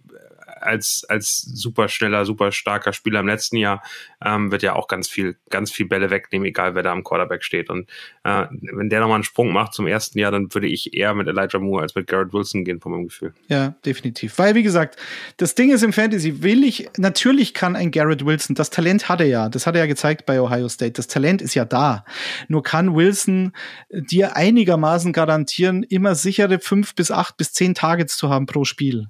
als, 0.61 1.05
als 1.07 1.41
super 1.41 1.87
schneller, 1.87 2.25
super 2.25 2.51
starker 2.51 2.93
Spieler 2.93 3.19
im 3.19 3.27
letzten 3.27 3.57
Jahr 3.57 3.83
ähm, 4.23 4.51
wird 4.51 4.63
ja 4.63 4.75
auch 4.75 4.87
ganz 4.87 5.07
viel, 5.07 5.37
ganz 5.49 5.71
viel 5.71 5.87
Bälle 5.87 6.09
wegnehmen, 6.09 6.47
egal 6.47 6.75
wer 6.75 6.83
da 6.83 6.91
am 6.91 7.03
Quarterback 7.03 7.43
steht. 7.43 7.69
Und 7.69 7.89
äh, 8.23 8.45
wenn 8.73 8.89
der 8.89 8.99
nochmal 8.99 9.15
einen 9.15 9.23
Sprung 9.23 9.51
macht 9.51 9.73
zum 9.73 9.87
ersten 9.87 10.19
Jahr, 10.19 10.31
dann 10.31 10.53
würde 10.53 10.67
ich 10.67 10.93
eher 10.93 11.13
mit 11.13 11.27
Elijah 11.27 11.59
Moore 11.59 11.83
als 11.83 11.95
mit 11.95 12.07
Garrett 12.07 12.33
Wilson 12.33 12.63
gehen, 12.63 12.79
von 12.79 12.91
meinem 12.91 13.05
Gefühl. 13.05 13.33
Ja, 13.47 13.75
definitiv. 13.85 14.37
Weil, 14.37 14.55
wie 14.55 14.63
gesagt, 14.63 14.97
das 15.37 15.55
Ding 15.55 15.71
ist 15.71 15.83
im 15.83 15.93
Fantasy, 15.93 16.43
will 16.43 16.63
ich, 16.63 16.89
natürlich 16.97 17.53
kann 17.53 17.75
ein 17.75 17.91
Garrett 17.91 18.25
Wilson, 18.25 18.55
das 18.55 18.69
Talent 18.69 19.09
hat 19.09 19.21
er 19.21 19.27
ja, 19.27 19.49
das 19.49 19.67
hat 19.67 19.75
er 19.75 19.81
ja 19.81 19.87
gezeigt 19.87 20.25
bei 20.25 20.41
Ohio 20.41 20.69
State, 20.69 20.93
das 20.93 21.07
Talent 21.07 21.41
ist 21.41 21.55
ja 21.55 21.65
da. 21.65 22.05
Nur 22.47 22.63
kann 22.63 22.95
Wilson 22.95 23.53
dir 23.89 24.35
einigermaßen 24.35 25.13
garantieren, 25.13 25.83
immer 25.83 26.15
sichere 26.15 26.59
fünf 26.59 26.95
bis 26.95 27.11
acht 27.11 27.37
bis 27.37 27.53
zehn 27.53 27.73
Targets 27.73 28.17
zu 28.17 28.29
haben 28.29 28.45
pro 28.45 28.65
Spiel 28.65 29.07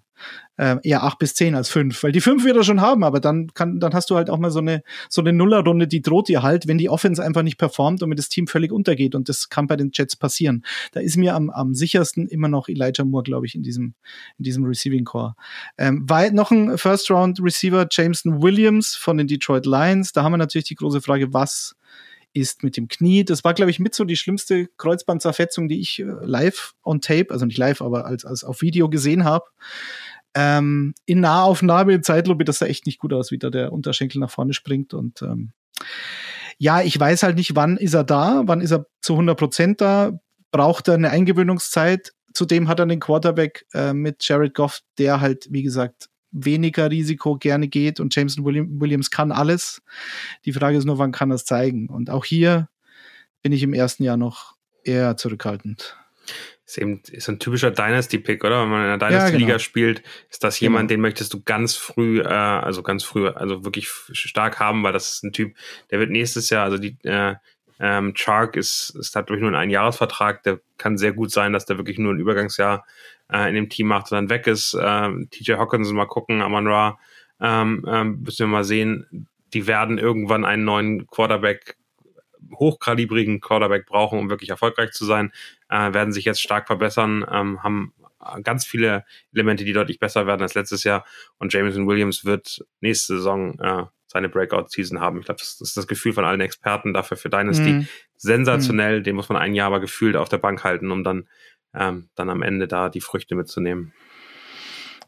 äh, 0.59 0.75
eher 0.83 1.03
acht 1.03 1.19
bis 1.19 1.35
zehn 1.35 1.55
als 1.55 1.69
fünf, 1.69 2.03
weil 2.03 2.11
die 2.11 2.19
fünf 2.19 2.43
wird 2.43 2.57
er 2.57 2.63
schon 2.63 2.81
haben, 2.81 3.05
aber 3.05 3.21
dann 3.21 3.47
kann, 3.53 3.79
dann 3.79 3.93
hast 3.93 4.09
du 4.09 4.17
halt 4.17 4.29
auch 4.29 4.37
mal 4.37 4.51
so 4.51 4.59
eine, 4.59 4.83
so 5.07 5.21
eine 5.21 5.31
Nullerrunde, 5.31 5.87
die 5.87 6.01
droht 6.01 6.27
dir 6.27 6.43
halt, 6.43 6.67
wenn 6.67 6.77
die 6.77 6.89
Offense 6.89 7.23
einfach 7.23 7.43
nicht 7.43 7.57
performt 7.57 8.03
und 8.03 8.09
wenn 8.09 8.17
das 8.17 8.27
Team 8.27 8.45
völlig 8.45 8.73
untergeht 8.73 9.15
und 9.15 9.29
das 9.29 9.47
kann 9.47 9.67
bei 9.67 9.77
den 9.77 9.91
Jets 9.93 10.17
passieren. 10.17 10.65
Da 10.91 10.99
ist 10.99 11.15
mir 11.15 11.33
am, 11.33 11.49
am 11.49 11.73
sichersten 11.73 12.27
immer 12.27 12.49
noch 12.49 12.67
Elijah 12.67 13.05
Moore, 13.05 13.23
glaube 13.23 13.45
ich, 13.45 13.55
in 13.55 13.63
diesem, 13.63 13.93
in 14.37 14.43
diesem 14.43 14.65
Receiving 14.65 15.05
Core. 15.05 15.35
Ähm, 15.77 16.03
weil 16.09 16.31
noch 16.33 16.51
ein 16.51 16.77
First 16.77 17.09
Round 17.09 17.41
Receiver, 17.41 17.87
Jameson 17.89 18.41
Williams 18.41 18.95
von 18.95 19.17
den 19.17 19.27
Detroit 19.27 19.65
Lions. 19.65 20.11
Da 20.11 20.23
haben 20.23 20.33
wir 20.33 20.37
natürlich 20.37 20.67
die 20.67 20.75
große 20.75 20.99
Frage, 20.99 21.33
was 21.33 21.77
ist 22.33 22.63
mit 22.63 22.77
dem 22.77 22.87
Knie. 22.87 23.23
Das 23.23 23.43
war, 23.43 23.53
glaube 23.53 23.71
ich, 23.71 23.79
mit 23.79 23.95
so 23.95 24.03
die 24.03 24.15
schlimmste 24.15 24.67
Kreuzbandzerfetzung, 24.77 25.67
die 25.67 25.79
ich 25.79 25.99
äh, 25.99 26.05
live 26.21 26.73
on 26.83 27.01
tape, 27.01 27.27
also 27.31 27.45
nicht 27.45 27.57
live, 27.57 27.81
aber 27.81 28.05
als, 28.05 28.25
als 28.25 28.43
auf 28.43 28.61
Video 28.61 28.89
gesehen 28.89 29.23
habe. 29.23 29.45
Ähm, 30.35 30.93
in 31.05 31.21
Nahaufnahme, 31.21 31.93
in 31.93 32.03
Zeitlupe, 32.03 32.45
das 32.45 32.59
sah 32.59 32.67
echt 32.67 32.85
nicht 32.85 32.99
gut 32.99 33.13
aus, 33.13 33.31
wie 33.31 33.39
da 33.39 33.49
der 33.49 33.71
Unterschenkel 33.71 34.19
nach 34.19 34.29
vorne 34.29 34.53
springt. 34.53 34.93
Und 34.93 35.21
ähm, 35.21 35.51
ja, 36.57 36.81
ich 36.81 36.99
weiß 36.99 37.23
halt 37.23 37.35
nicht, 37.35 37.55
wann 37.55 37.77
ist 37.77 37.93
er 37.93 38.03
da, 38.03 38.43
wann 38.45 38.61
ist 38.61 38.71
er 38.71 38.85
zu 39.01 39.13
100 39.13 39.37
Prozent 39.37 39.81
da, 39.81 40.19
braucht 40.51 40.87
er 40.87 40.95
eine 40.95 41.09
Eingewöhnungszeit. 41.09 42.13
Zudem 42.33 42.67
hat 42.67 42.79
er 42.79 42.85
den 42.85 42.99
Quarterback 42.99 43.65
äh, 43.73 43.93
mit 43.93 44.27
Jared 44.27 44.53
Goff, 44.53 44.81
der 44.97 45.21
halt, 45.21 45.47
wie 45.49 45.63
gesagt, 45.63 46.09
weniger 46.31 46.91
Risiko 46.91 47.37
gerne 47.37 47.67
geht 47.67 47.99
und 47.99 48.15
Jameson 48.15 48.45
Williams 48.45 49.09
kann 49.09 49.31
alles. 49.31 49.81
Die 50.45 50.53
Frage 50.53 50.77
ist 50.77 50.85
nur, 50.85 50.99
wann 50.99 51.11
kann 51.11 51.31
er 51.31 51.35
es 51.35 51.45
zeigen? 51.45 51.89
Und 51.89 52.09
auch 52.09 52.25
hier 52.25 52.69
bin 53.41 53.51
ich 53.51 53.63
im 53.63 53.73
ersten 53.73 54.03
Jahr 54.03 54.17
noch 54.17 54.55
eher 54.83 55.17
zurückhaltend. 55.17 55.97
Ist 56.69 56.77
eben 56.77 57.01
ist 57.11 57.27
ein 57.27 57.39
typischer 57.39 57.71
Dynasty-Pick, 57.71 58.43
oder? 58.43 58.61
Wenn 58.61 58.69
man 58.69 58.81
in 58.81 58.87
einer 58.89 58.97
Dynasty-Liga 58.99 59.41
ja, 59.41 59.47
genau. 59.55 59.59
spielt, 59.59 60.03
ist 60.29 60.43
das 60.43 60.59
jemand, 60.59 60.87
genau. 60.87 60.97
den 60.97 61.01
möchtest 61.01 61.33
du 61.33 61.41
ganz 61.41 61.75
früh, 61.75 62.21
äh, 62.21 62.27
also 62.27 62.83
ganz 62.83 63.03
früh, 63.03 63.27
also 63.27 63.65
wirklich 63.65 63.89
stark 64.11 64.59
haben, 64.59 64.83
weil 64.83 64.93
das 64.93 65.13
ist 65.13 65.23
ein 65.23 65.33
Typ, 65.33 65.55
der 65.89 65.99
wird 65.99 66.11
nächstes 66.11 66.49
Jahr, 66.51 66.65
also 66.65 66.77
die 66.77 66.95
äh, 67.03 67.35
ähm, 67.79 68.13
Chark 68.13 68.55
ist, 68.55 68.95
ist 68.99 69.15
hat 69.15 69.29
durch 69.29 69.41
nur 69.41 69.53
einen 69.57 69.71
Jahresvertrag, 69.71 70.43
der 70.43 70.59
kann 70.77 70.97
sehr 70.97 71.13
gut 71.13 71.31
sein, 71.31 71.53
dass 71.53 71.65
der 71.65 71.77
wirklich 71.77 71.97
nur 71.97 72.13
ein 72.13 72.19
Übergangsjahr 72.19 72.85
äh, 73.31 73.49
in 73.49 73.55
dem 73.55 73.69
Team 73.69 73.87
macht 73.87 74.11
und 74.11 74.15
dann 74.15 74.29
weg 74.29 74.45
ist. 74.45 74.77
Ähm, 74.79 75.27
TJ 75.31 75.53
Hawkins 75.53 75.91
mal 75.91 76.05
gucken, 76.05 76.41
Amon 76.41 76.67
Ra, 76.67 76.99
ähm, 77.41 77.83
ähm, 77.87 78.21
müssen 78.23 78.39
wir 78.39 78.47
mal 78.47 78.63
sehen. 78.63 79.27
Die 79.53 79.65
werden 79.65 79.97
irgendwann 79.97 80.45
einen 80.45 80.65
neuen 80.65 81.07
Quarterback 81.07 81.77
hochkalibrigen 82.53 83.41
Quarterback 83.41 83.85
brauchen, 83.85 84.19
um 84.19 84.29
wirklich 84.29 84.49
erfolgreich 84.49 84.91
zu 84.91 85.05
sein, 85.05 85.31
äh, 85.69 85.93
werden 85.93 86.13
sich 86.13 86.25
jetzt 86.25 86.41
stark 86.41 86.67
verbessern, 86.67 87.25
ähm, 87.31 87.63
haben 87.63 87.93
ganz 88.43 88.65
viele 88.65 89.05
Elemente, 89.33 89.63
die 89.63 89.73
deutlich 89.73 89.99
besser 89.99 90.27
werden 90.27 90.41
als 90.41 90.53
letztes 90.53 90.83
Jahr. 90.83 91.05
Und 91.37 91.53
Jameson 91.53 91.87
Williams 91.87 92.25
wird 92.25 92.65
nächste 92.81 93.17
Saison 93.17 93.57
äh, 93.59 93.85
seine 94.07 94.29
Breakout-Season 94.29 94.99
haben. 94.99 95.19
Ich 95.19 95.25
glaube, 95.25 95.39
das, 95.39 95.61
ist 95.61 95.77
das 95.77 95.87
Gefühl 95.87 96.13
von 96.13 96.25
allen 96.25 96.41
Experten 96.41 96.93
dafür 96.93 97.15
für 97.15 97.29
Dynasty. 97.29 97.73
Mm. 97.73 97.87
Sensationell, 98.15 99.01
mm. 99.01 99.03
den 99.03 99.15
muss 99.15 99.29
man 99.29 99.37
ein 99.37 99.53
Jahr 99.53 99.67
aber 99.67 99.79
gefühlt 99.79 100.15
auf 100.15 100.29
der 100.29 100.39
Bank 100.39 100.63
halten, 100.63 100.91
um 100.91 101.03
dann, 101.03 101.27
ähm, 101.73 102.09
dann 102.15 102.29
am 102.29 102.41
Ende 102.41 102.67
da 102.67 102.89
die 102.89 103.01
Früchte 103.01 103.35
mitzunehmen. 103.35 103.93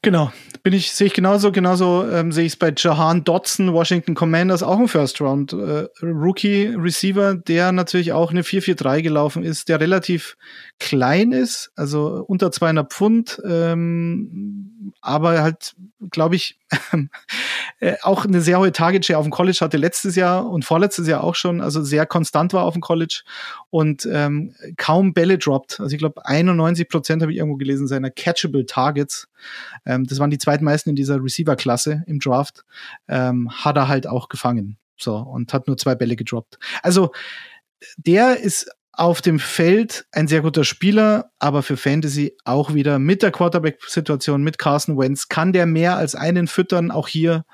Genau, 0.04 0.32
bin 0.64 0.74
ich, 0.74 0.92
sehe 0.94 1.08
ich 1.08 1.14
genauso, 1.14 1.52
genauso 1.52 2.10
ähm, 2.10 2.32
sehe 2.32 2.46
ich 2.46 2.54
es 2.54 2.58
bei 2.58 2.74
Jahan 2.76 3.24
Dodson, 3.24 3.72
Washington 3.72 4.16
Commanders, 4.16 4.64
auch 4.64 4.80
ein 4.80 4.88
First 4.88 5.22
Round 5.22 5.54
äh, 5.54 5.88
Rookie 6.02 6.74
Receiver, 6.76 7.36
der 7.36 7.72
natürlich 7.72 8.12
auch 8.12 8.32
eine 8.32 8.42
4-4-3 8.42 9.04
gelaufen 9.04 9.44
ist, 9.44 9.70
der 9.70 9.80
relativ 9.80 10.38
klein 10.82 11.32
ist, 11.32 11.72
also 11.76 12.26
unter 12.28 12.52
200 12.52 12.92
Pfund, 12.92 13.40
ähm, 13.46 14.92
aber 15.00 15.44
halt, 15.44 15.76
glaube 16.10 16.36
ich, 16.36 16.60
äh, 17.80 17.98
auch 18.02 18.26
eine 18.26 18.42
sehr 18.42 18.58
hohe 18.58 18.72
Target 18.72 19.06
Share 19.06 19.20
auf 19.20 19.26
dem 19.26 19.32
College 19.32 19.60
hatte 19.62 19.78
letztes 19.78 20.16
Jahr 20.16 20.50
und 20.50 20.66
vorletztes 20.66 21.08
Jahr 21.08 21.24
auch 21.24 21.36
schon, 21.36 21.62
also 21.62 21.84
sehr 21.84 22.08
konstant 22.08 22.54
war 22.54 22.64
auf 22.64 22.74
dem 22.74 22.82
College 22.82 23.22
und 23.70 24.10
ähm, 24.12 24.56
kaum 24.76 25.14
Bälle 25.14 25.38
droppt. 25.38 25.80
Also 25.80 25.94
ich 25.94 26.00
glaube 26.00 26.26
91 26.26 26.90
Prozent 26.90 27.22
habe 27.22 27.32
ich 27.32 27.38
irgendwo 27.38 27.58
gelesen 27.58 27.88
seiner 27.88 28.10
catchable 28.10 28.66
Targets. 28.66 29.28
Ähm, 29.86 30.06
das 30.06 30.18
waren 30.18 30.32
die 30.32 30.40
zweitmeisten 30.40 30.90
in 30.90 30.96
dieser 30.96 31.24
Receiver-Klasse 31.24 32.04
im 32.08 32.20
Draft. 32.20 32.66
Ähm, 33.08 33.52
hat 33.52 33.78
er 33.78 33.88
halt 33.88 34.08
auch 34.08 34.30
gefangen. 34.30 34.78
So 34.98 35.16
und 35.16 35.54
hat 35.54 35.68
nur 35.68 35.78
zwei 35.78 35.94
Bälle 35.94 36.16
gedroppt. 36.16 36.58
Also 36.82 37.12
der 37.98 38.40
ist 38.40 38.72
auf 38.94 39.22
dem 39.22 39.40
Feld 39.40 40.06
ein 40.12 40.28
sehr 40.28 40.42
guter 40.42 40.64
Spieler, 40.64 41.32
aber 41.40 41.64
für 41.64 41.78
Fantasy 41.78 42.36
auch 42.44 42.74
wieder 42.74 43.00
mit 43.00 43.24
der 43.24 43.32
Quarterback-Situation, 43.32 44.44
mit 44.44 44.58
Carson 44.58 44.98
Wentz, 44.98 45.30
kann 45.30 45.54
der 45.54 45.66
mehr 45.66 45.96
als 45.96 46.16
einen 46.16 46.48
füttern. 46.48 46.92
Auch 46.92 47.08
hier 47.08 47.46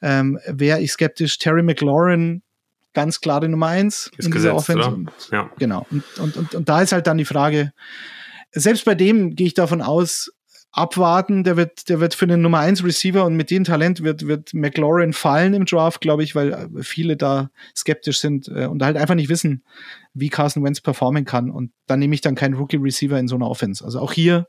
ähm, 0.00 0.38
wäre 0.46 0.80
ich 0.80 0.92
skeptisch. 0.92 1.38
Terry 1.38 1.62
McLaurin, 1.62 2.42
ganz 2.94 3.20
klar 3.20 3.40
die 3.40 3.48
Nummer 3.48 3.68
eins 3.68 4.10
ist 4.16 4.26
in 4.26 4.32
dieser 4.32 4.54
Offense. 4.54 4.88
Und, 4.88 5.10
ja. 5.32 5.50
Genau. 5.58 5.86
Und, 5.90 6.04
und, 6.18 6.36
und, 6.36 6.54
und 6.54 6.68
da 6.68 6.82
ist 6.82 6.92
halt 6.92 7.06
dann 7.06 7.18
die 7.18 7.24
Frage, 7.24 7.72
selbst 8.52 8.84
bei 8.84 8.94
dem 8.94 9.34
gehe 9.34 9.48
ich 9.48 9.54
davon 9.54 9.82
aus, 9.82 10.32
abwarten. 10.72 11.44
Der 11.44 11.56
wird, 11.56 11.88
der 11.88 12.00
wird 12.00 12.14
für 12.14 12.26
den 12.26 12.42
Nummer 12.42 12.58
1 12.60 12.84
Receiver 12.84 13.24
und 13.24 13.36
mit 13.36 13.50
dem 13.50 13.64
Talent 13.64 14.02
wird, 14.02 14.26
wird 14.26 14.54
McLaurin 14.54 15.12
fallen 15.12 15.54
im 15.54 15.64
Draft, 15.64 16.00
glaube 16.00 16.22
ich, 16.22 16.34
weil 16.34 16.52
äh, 16.52 16.82
viele 16.82 17.16
da 17.16 17.50
skeptisch 17.76 18.20
sind 18.20 18.48
äh, 18.48 18.66
und 18.66 18.82
halt 18.82 18.96
einfach 18.96 19.14
nicht 19.14 19.28
wissen, 19.28 19.64
wie 20.14 20.28
Carson 20.28 20.64
Wentz 20.64 20.80
performen 20.80 21.24
kann. 21.24 21.50
Und 21.50 21.72
dann 21.86 21.98
nehme 21.98 22.14
ich 22.14 22.20
dann 22.20 22.34
keinen 22.34 22.54
Rookie 22.54 22.76
Receiver 22.76 23.18
in 23.18 23.28
so 23.28 23.36
einer 23.36 23.48
Offense. 23.48 23.84
Also 23.84 24.00
auch 24.00 24.12
hier 24.12 24.46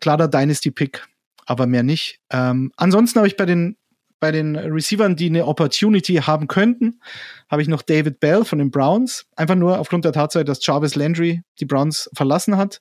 klarer 0.00 0.28
Dynasty 0.28 0.70
Pick, 0.70 1.06
aber 1.46 1.66
mehr 1.66 1.82
nicht. 1.82 2.20
Ähm, 2.30 2.72
ansonsten 2.76 3.18
habe 3.18 3.28
ich 3.28 3.36
bei 3.36 3.46
den 3.46 3.76
bei 4.18 4.32
den 4.32 4.56
Receivern, 4.56 5.14
die 5.14 5.26
eine 5.26 5.46
Opportunity 5.46 6.14
haben 6.14 6.48
könnten, 6.48 7.00
habe 7.50 7.60
ich 7.60 7.68
noch 7.68 7.82
David 7.82 8.18
Bell 8.18 8.46
von 8.46 8.58
den 8.58 8.70
Browns. 8.70 9.26
Einfach 9.36 9.56
nur 9.56 9.78
aufgrund 9.78 10.06
der 10.06 10.12
Tatsache, 10.12 10.42
dass 10.42 10.64
Jarvis 10.64 10.94
Landry 10.94 11.42
die 11.60 11.66
Browns 11.66 12.08
verlassen 12.14 12.56
hat 12.56 12.80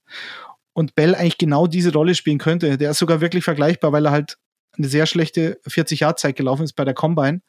und 0.75 0.93
Bell 0.93 1.15
eigentlich 1.15 1.37
genau 1.37 1.67
diese 1.67 1.93
Rolle 1.93 2.13
spielen 2.15 2.37
könnte. 2.37 2.77
Der 2.77 2.91
ist 2.91 2.99
sogar 2.99 3.21
wirklich 3.21 3.45
vergleichbar, 3.45 3.93
weil 3.93 4.05
er 4.05 4.11
halt 4.11 4.37
eine 4.77 4.89
sehr 4.89 5.05
schlechte 5.05 5.57
40-Jahr-Zeit 5.65 6.35
gelaufen 6.35 6.63
ist 6.63 6.73
bei 6.73 6.83
der 6.83 6.93
Combine. 6.93 7.41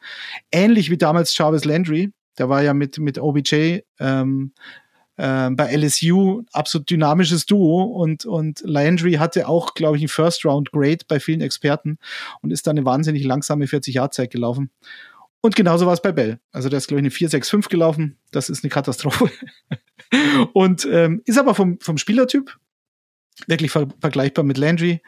Ähnlich 0.52 0.90
wie 0.90 0.96
damals 0.96 1.36
Jarvis 1.36 1.64
Landry. 1.64 2.12
Der 2.38 2.48
war 2.48 2.62
ja 2.62 2.72
mit, 2.72 2.98
mit 2.98 3.18
OBJ 3.18 3.80
ähm, 3.98 4.52
äh, 5.16 5.50
bei 5.50 5.74
LSU 5.76 6.44
absolut 6.52 6.88
dynamisches 6.88 7.46
Duo 7.46 7.82
und, 7.82 8.26
und 8.26 8.60
Landry 8.60 9.14
hatte 9.14 9.48
auch, 9.48 9.74
glaube 9.74 9.96
ich, 9.96 10.04
ein 10.04 10.08
First-Round-Grade 10.08 11.04
bei 11.08 11.18
vielen 11.18 11.40
Experten 11.40 11.98
und 12.42 12.52
ist 12.52 12.68
dann 12.68 12.78
eine 12.78 12.86
wahnsinnig 12.86 13.24
langsame 13.24 13.64
40-Jahr-Zeit 13.64 14.30
gelaufen. 14.30 14.70
Und 15.40 15.56
genauso 15.56 15.86
war 15.86 15.94
es 15.94 16.02
bei 16.02 16.12
Bell. 16.12 16.38
Also 16.52 16.68
der 16.68 16.78
ist, 16.78 16.86
glaube 16.86 17.00
ich, 17.00 17.20
eine 17.22 17.28
4-6-5 17.28 17.68
gelaufen. 17.68 18.18
Das 18.30 18.48
ist 18.48 18.62
eine 18.62 18.70
Katastrophe. 18.70 19.30
und 20.52 20.86
ähm, 20.88 21.22
ist 21.24 21.38
aber 21.38 21.56
vom, 21.56 21.80
vom 21.80 21.98
Spielertyp 21.98 22.56
wirklich 23.46 23.70
ver 23.70 23.88
vergleichbar 24.01 24.44
mit 24.44 24.59
Landry. 24.59 25.01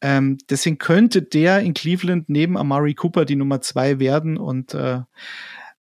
Ähm, 0.00 0.38
deswegen 0.48 0.78
könnte 0.78 1.22
der 1.22 1.60
in 1.60 1.74
Cleveland 1.74 2.28
neben 2.28 2.56
Amari 2.56 2.94
Cooper 2.94 3.24
die 3.24 3.36
Nummer 3.36 3.60
zwei 3.60 3.98
werden 3.98 4.38
und 4.38 4.74
äh, 4.74 5.00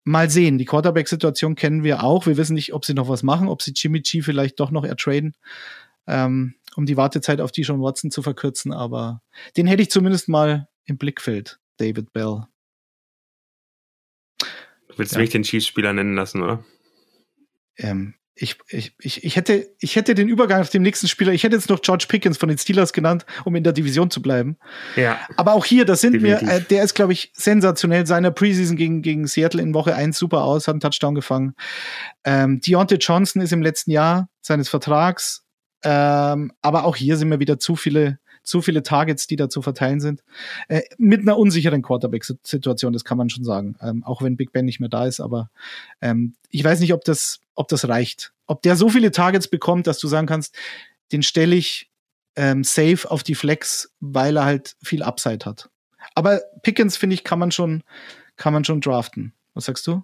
mal 0.03 0.29
sehen. 0.29 0.57
Die 0.57 0.65
Quarterback-Situation 0.65 1.55
kennen 1.55 1.83
wir 1.83 2.03
auch. 2.03 2.25
Wir 2.25 2.37
wissen 2.37 2.55
nicht, 2.55 2.73
ob 2.73 2.85
sie 2.85 2.93
noch 2.93 3.09
was 3.09 3.23
machen, 3.23 3.47
ob 3.47 3.61
sie 3.61 3.73
Jimmy 3.75 4.01
G 4.01 4.21
vielleicht 4.21 4.59
doch 4.59 4.71
noch 4.71 4.85
ertraden, 4.85 5.35
ähm, 6.07 6.55
um 6.75 6.85
die 6.85 6.97
Wartezeit 6.97 7.41
auf 7.41 7.51
die 7.51 7.61
John 7.61 7.81
Watson 7.81 8.09
zu 8.09 8.23
verkürzen. 8.23 8.71
Aber 8.73 9.21
den 9.55 9.67
hätte 9.67 9.83
ich 9.83 9.91
zumindest 9.91 10.29
mal 10.29 10.67
im 10.85 10.97
Blickfeld, 10.97 11.59
David 11.77 12.13
Bell. 12.13 12.45
Du 14.87 14.97
willst 14.97 15.13
ja. 15.13 15.19
mich 15.19 15.29
den 15.29 15.43
Chiefs-Spieler 15.43 15.93
nennen 15.93 16.15
lassen, 16.15 16.41
oder? 16.41 16.63
Ähm, 17.77 18.15
ich, 18.39 18.57
ich, 18.69 18.93
ich, 18.99 19.23
ich, 19.23 19.35
hätte, 19.35 19.67
ich 19.79 19.95
hätte 19.95 20.15
den 20.15 20.27
Übergang 20.27 20.61
auf 20.61 20.69
dem 20.69 20.83
nächsten 20.83 21.07
Spieler, 21.07 21.33
ich 21.33 21.43
hätte 21.43 21.55
jetzt 21.55 21.69
noch 21.69 21.81
George 21.81 22.05
Pickens 22.07 22.37
von 22.37 22.49
den 22.49 22.57
Steelers 22.57 22.93
genannt, 22.93 23.25
um 23.45 23.55
in 23.55 23.63
der 23.63 23.73
Division 23.73 24.11
zu 24.11 24.21
bleiben. 24.21 24.57
Ja. 24.95 25.19
Aber 25.35 25.53
auch 25.53 25.65
hier, 25.65 25.85
das 25.85 26.01
sind 26.01 26.13
Definitiv. 26.13 26.47
wir, 26.47 26.55
äh, 26.55 26.61
der 26.61 26.83
ist, 26.83 26.93
glaube 26.93 27.13
ich, 27.13 27.31
sensationell. 27.35 28.05
Seiner 28.05 28.31
Preseason 28.31 28.77
gegen, 28.77 29.01
gegen 29.01 29.27
Seattle 29.27 29.61
in 29.61 29.73
Woche 29.73 29.95
1 29.95 30.17
super 30.17 30.43
aus, 30.43 30.67
hat 30.67 30.73
einen 30.73 30.81
Touchdown 30.81 31.15
gefangen. 31.15 31.55
Ähm, 32.23 32.61
Deontay 32.61 32.97
Johnson 32.97 33.41
ist 33.41 33.53
im 33.53 33.61
letzten 33.61 33.91
Jahr 33.91 34.29
seines 34.41 34.69
Vertrags. 34.69 35.43
Ähm, 35.83 36.51
aber 36.61 36.85
auch 36.85 36.95
hier 36.95 37.17
sind 37.17 37.29
mir 37.29 37.39
wieder 37.39 37.59
zu 37.59 37.75
viele 37.75 38.19
zu 38.47 38.61
viele 38.61 38.81
Targets, 38.81 39.27
die 39.27 39.35
da 39.35 39.49
zu 39.49 39.61
verteilen 39.61 39.99
sind. 39.99 40.23
Äh, 40.69 40.81
mit 40.97 41.21
einer 41.21 41.37
unsicheren 41.37 41.81
Quarterback-Situation, 41.81 42.93
das 42.93 43.03
kann 43.03 43.17
man 43.17 43.29
schon 43.29 43.43
sagen. 43.43 43.75
Ähm, 43.81 44.03
auch 44.03 44.21
wenn 44.21 44.37
Big 44.37 44.51
Ben 44.51 44.65
nicht 44.65 44.79
mehr 44.79 44.89
da 44.89 45.05
ist, 45.05 45.19
aber 45.19 45.49
ähm, 46.01 46.35
ich 46.49 46.63
weiß 46.63 46.79
nicht, 46.79 46.93
ob 46.93 47.03
das, 47.03 47.41
ob 47.55 47.67
das 47.67 47.87
reicht. 47.87 48.33
Ob 48.45 48.61
der 48.61 48.77
so 48.77 48.89
viele 48.89 49.11
Targets 49.11 49.49
bekommt, 49.49 49.85
dass 49.85 49.99
du 49.99 50.07
sagen 50.07 50.27
kannst, 50.27 50.55
den 51.11 51.23
stelle 51.23 51.55
ich 51.55 51.89
ähm, 52.35 52.63
safe 52.63 53.09
auf 53.09 53.23
die 53.23 53.35
Flex, 53.35 53.91
weil 53.99 54.37
er 54.37 54.45
halt 54.45 54.77
viel 54.81 55.03
Upside 55.03 55.45
hat. 55.45 55.69
Aber 56.15 56.41
Pickens, 56.63 56.95
finde 56.95 57.15
ich, 57.15 57.23
kann 57.23 57.39
man 57.39 57.51
schon, 57.51 57.83
kann 58.37 58.53
man 58.53 58.63
schon 58.63 58.79
draften. 58.79 59.33
Was 59.53 59.65
sagst 59.65 59.85
du? 59.87 60.03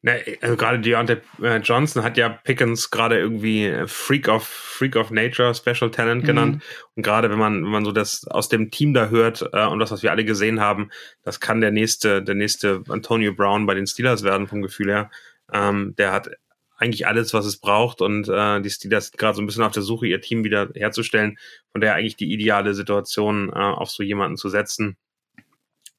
Ne, 0.00 0.22
also 0.42 0.56
gerade 0.56 0.78
Deontay 0.78 1.20
äh, 1.42 1.56
Johnson 1.56 2.04
hat 2.04 2.16
ja 2.16 2.28
Pickens 2.28 2.90
gerade 2.90 3.18
irgendwie 3.18 3.66
äh, 3.66 3.88
Freak 3.88 4.28
of 4.28 4.46
Freak 4.46 4.94
of 4.94 5.10
Nature, 5.10 5.52
Special 5.56 5.90
Talent 5.90 6.24
genannt. 6.24 6.56
Mhm. 6.56 6.62
Und 6.94 7.02
gerade 7.02 7.28
wenn 7.30 7.38
man 7.38 7.64
wenn 7.64 7.70
man 7.70 7.84
so 7.84 7.90
das 7.90 8.24
aus 8.28 8.48
dem 8.48 8.70
Team 8.70 8.94
da 8.94 9.08
hört 9.08 9.50
äh, 9.52 9.66
und 9.66 9.80
das, 9.80 9.90
was 9.90 10.04
wir 10.04 10.12
alle 10.12 10.24
gesehen 10.24 10.60
haben, 10.60 10.90
das 11.24 11.40
kann 11.40 11.60
der 11.60 11.72
nächste 11.72 12.22
der 12.22 12.36
nächste 12.36 12.84
Antonio 12.88 13.34
Brown 13.34 13.66
bei 13.66 13.74
den 13.74 13.88
Steelers 13.88 14.22
werden 14.22 14.46
vom 14.46 14.62
Gefühl 14.62 14.88
her. 14.88 15.10
Ähm, 15.52 15.94
der 15.98 16.12
hat 16.12 16.30
eigentlich 16.76 17.08
alles, 17.08 17.34
was 17.34 17.44
es 17.44 17.56
braucht 17.56 18.00
und 18.00 18.28
äh, 18.28 18.60
die 18.60 18.70
Steelers 18.70 19.06
sind 19.06 19.18
gerade 19.18 19.34
so 19.34 19.42
ein 19.42 19.46
bisschen 19.46 19.64
auf 19.64 19.72
der 19.72 19.82
Suche, 19.82 20.06
ihr 20.06 20.20
Team 20.20 20.44
wieder 20.44 20.68
herzustellen. 20.76 21.38
Von 21.72 21.80
der 21.80 21.94
eigentlich 21.94 22.14
die 22.14 22.32
ideale 22.32 22.72
Situation, 22.74 23.50
äh, 23.50 23.58
auf 23.58 23.90
so 23.90 24.04
jemanden 24.04 24.36
zu 24.36 24.48
setzen. 24.48 24.96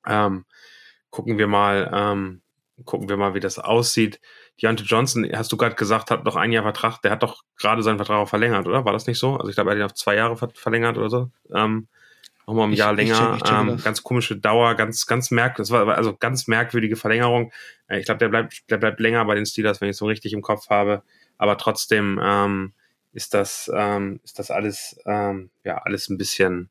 Ähm, 0.08 0.46
gucken 1.10 1.38
wir 1.38 1.48
mal. 1.48 1.92
Ähm, 1.94 2.42
gucken 2.86 3.10
wir 3.10 3.18
mal, 3.18 3.34
wie 3.34 3.40
das 3.40 3.60
aussieht. 3.60 4.20
Deontay 4.62 4.84
Johnson, 4.86 5.28
hast 5.34 5.52
du 5.52 5.58
gerade 5.58 5.76
gesagt, 5.76 6.12
hat 6.12 6.26
noch 6.26 6.36
ein 6.36 6.52
Jahr 6.52 6.64
Vertrag. 6.64 7.02
Der 7.02 7.12
hat 7.12 7.24
doch 7.24 7.44
gerade 7.58 7.84
seinen 7.84 7.98
Vertrag 7.98 8.18
auch 8.18 8.30
verlängert, 8.30 8.68
oder? 8.68 8.86
War 8.86 8.94
das 8.94 9.08
nicht 9.08 9.20
so? 9.20 9.36
Also 9.36 9.50
ich 9.50 9.56
glaube, 9.56 9.70
er 9.70 9.74
hat 9.74 9.80
ihn 9.80 9.86
auf 9.86 9.94
zwei 9.94 10.16
Jahre 10.16 10.38
ver 10.38 10.50
verlängert 10.54 10.98
oder 10.98 11.10
so. 11.10 11.30
Ähm, 11.54 11.88
nochmal 12.46 12.68
ein 12.68 12.74
Jahr 12.74 12.94
länger. 12.94 13.14
Ich 13.14 13.20
check, 13.20 13.36
ich 13.36 13.44
check 13.44 13.58
ähm, 13.58 13.82
ganz 13.84 14.04
komische 14.04 14.36
Dauer, 14.36 14.76
ganz, 14.76 15.06
ganz 15.06 15.32
merkwürdig. 15.32 15.70
Das 15.70 15.72
war 15.72 15.88
also 15.96 16.16
ganz 16.18 16.48
merkwürdige 16.48 16.96
Verlängerung. 16.96 17.52
Äh, 17.88 18.00
ich 18.00 18.06
glaube, 18.06 18.20
der 18.20 18.30
bleibt, 18.30 18.70
der 18.70 18.78
bleibt 18.78 19.00
länger 19.00 19.24
bei 19.26 19.36
den 19.36 19.46
Steelers, 19.46 19.82
wenn 19.82 19.90
ich 19.90 19.94
es 19.94 19.98
so 19.98 20.06
richtig 20.06 20.34
im 20.34 20.42
Kopf 20.42 20.70
habe. 20.70 21.04
Aber 21.38 21.58
trotzdem 21.58 22.20
ähm, 22.22 22.74
ist 23.14 23.34
das, 23.34 23.72
ähm, 23.74 24.20
ist 24.24 24.40
das 24.40 24.52
alles, 24.52 25.00
ähm, 25.06 25.50
ja, 25.64 25.78
alles 25.78 26.10
ein 26.10 26.18
bisschen 26.18 26.70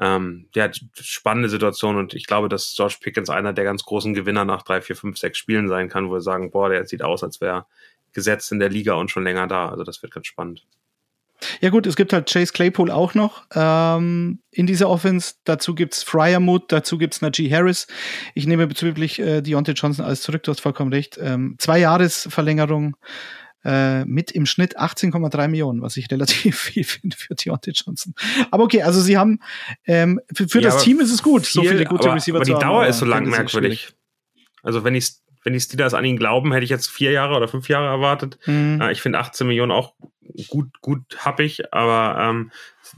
ähm, 0.00 0.48
ja, 0.54 0.70
spannende 0.94 1.48
Situation 1.48 1.96
und 1.96 2.14
ich 2.14 2.26
glaube, 2.26 2.48
dass 2.48 2.76
Josh 2.76 2.96
Pickens 2.96 3.30
einer 3.30 3.52
der 3.52 3.64
ganz 3.64 3.84
großen 3.84 4.14
Gewinner 4.14 4.44
nach 4.44 4.62
drei, 4.62 4.80
vier, 4.80 4.96
fünf, 4.96 5.18
sechs 5.18 5.38
Spielen 5.38 5.68
sein 5.68 5.88
kann, 5.88 6.08
wo 6.08 6.14
wir 6.14 6.20
sagen, 6.20 6.50
boah, 6.50 6.68
der 6.68 6.86
sieht 6.86 7.02
aus, 7.02 7.22
als 7.22 7.40
wäre 7.40 7.66
gesetzt 8.12 8.52
in 8.52 8.58
der 8.58 8.70
Liga 8.70 8.94
und 8.94 9.10
schon 9.10 9.24
länger 9.24 9.46
da. 9.46 9.68
Also 9.68 9.84
das 9.84 10.02
wird 10.02 10.12
ganz 10.12 10.26
spannend. 10.26 10.66
Ja 11.60 11.70
gut, 11.70 11.86
es 11.86 11.96
gibt 11.96 12.12
halt 12.12 12.30
Chase 12.32 12.52
Claypool 12.52 12.90
auch 12.90 13.14
noch 13.14 13.44
ähm, 13.54 14.40
in 14.50 14.66
dieser 14.66 14.88
Offense. 14.88 15.34
Dazu 15.44 15.74
gibt's 15.74 16.02
Fryermuth, 16.02 16.70
dazu 16.72 16.96
gibt's 16.96 17.20
Najee 17.20 17.50
Harris. 17.50 17.86
Ich 18.34 18.46
nehme 18.46 18.66
bezüglich 18.66 19.18
äh, 19.18 19.42
Deontay 19.42 19.72
Johnson 19.72 20.04
alles 20.04 20.22
zurück, 20.22 20.42
du 20.44 20.52
hast 20.52 20.60
vollkommen 20.60 20.92
recht. 20.92 21.18
Ähm, 21.20 21.56
zwei 21.58 21.78
Jahresverlängerung 21.80 22.96
äh, 23.64 24.04
mit 24.04 24.30
im 24.30 24.46
Schnitt 24.46 24.78
18,3 24.78 25.48
Millionen, 25.48 25.82
was 25.82 25.96
ich 25.96 26.10
relativ 26.10 26.58
viel 26.58 26.84
finde 26.84 27.16
für 27.16 27.34
Deontay 27.34 27.72
Johnson. 27.74 28.14
Aber 28.50 28.64
okay, 28.64 28.82
also 28.82 29.00
sie 29.00 29.16
haben 29.16 29.40
ähm, 29.86 30.20
für, 30.32 30.48
für 30.48 30.60
ja, 30.60 30.70
das 30.70 30.82
Team 30.82 31.00
ist 31.00 31.10
es 31.10 31.22
gut, 31.22 31.46
viel, 31.46 31.62
so 31.62 31.68
viele 31.68 31.84
gute 31.84 32.04
aber, 32.04 32.16
Receiver 32.16 32.36
aber 32.36 32.44
zu 32.44 32.54
haben. 32.54 32.62
Aber 32.62 32.70
die 32.70 32.74
Dauer 32.74 32.86
ist 32.86 32.98
so 32.98 33.06
lang 33.06 33.28
merkwürdig. 33.28 33.94
Also 34.62 34.84
wenn 34.84 34.94
ich 34.94 35.12
wenn 35.44 35.52
die 35.52 35.60
Steelers 35.60 35.92
an 35.92 36.04
ihn 36.04 36.16
glauben, 36.16 36.52
hätte 36.52 36.64
ich 36.64 36.70
jetzt 36.70 36.88
vier 36.88 37.10
Jahre 37.10 37.36
oder 37.36 37.48
fünf 37.48 37.68
Jahre 37.68 37.86
erwartet. 37.86 38.38
Mhm. 38.46 38.80
Äh, 38.80 38.92
ich 38.92 39.02
finde 39.02 39.18
18 39.18 39.46
Millionen 39.46 39.72
auch 39.72 39.94
gut, 40.48 40.80
gut 40.80 41.02
happig, 41.18 41.72
aber 41.72 42.20
ähm, 42.20 42.50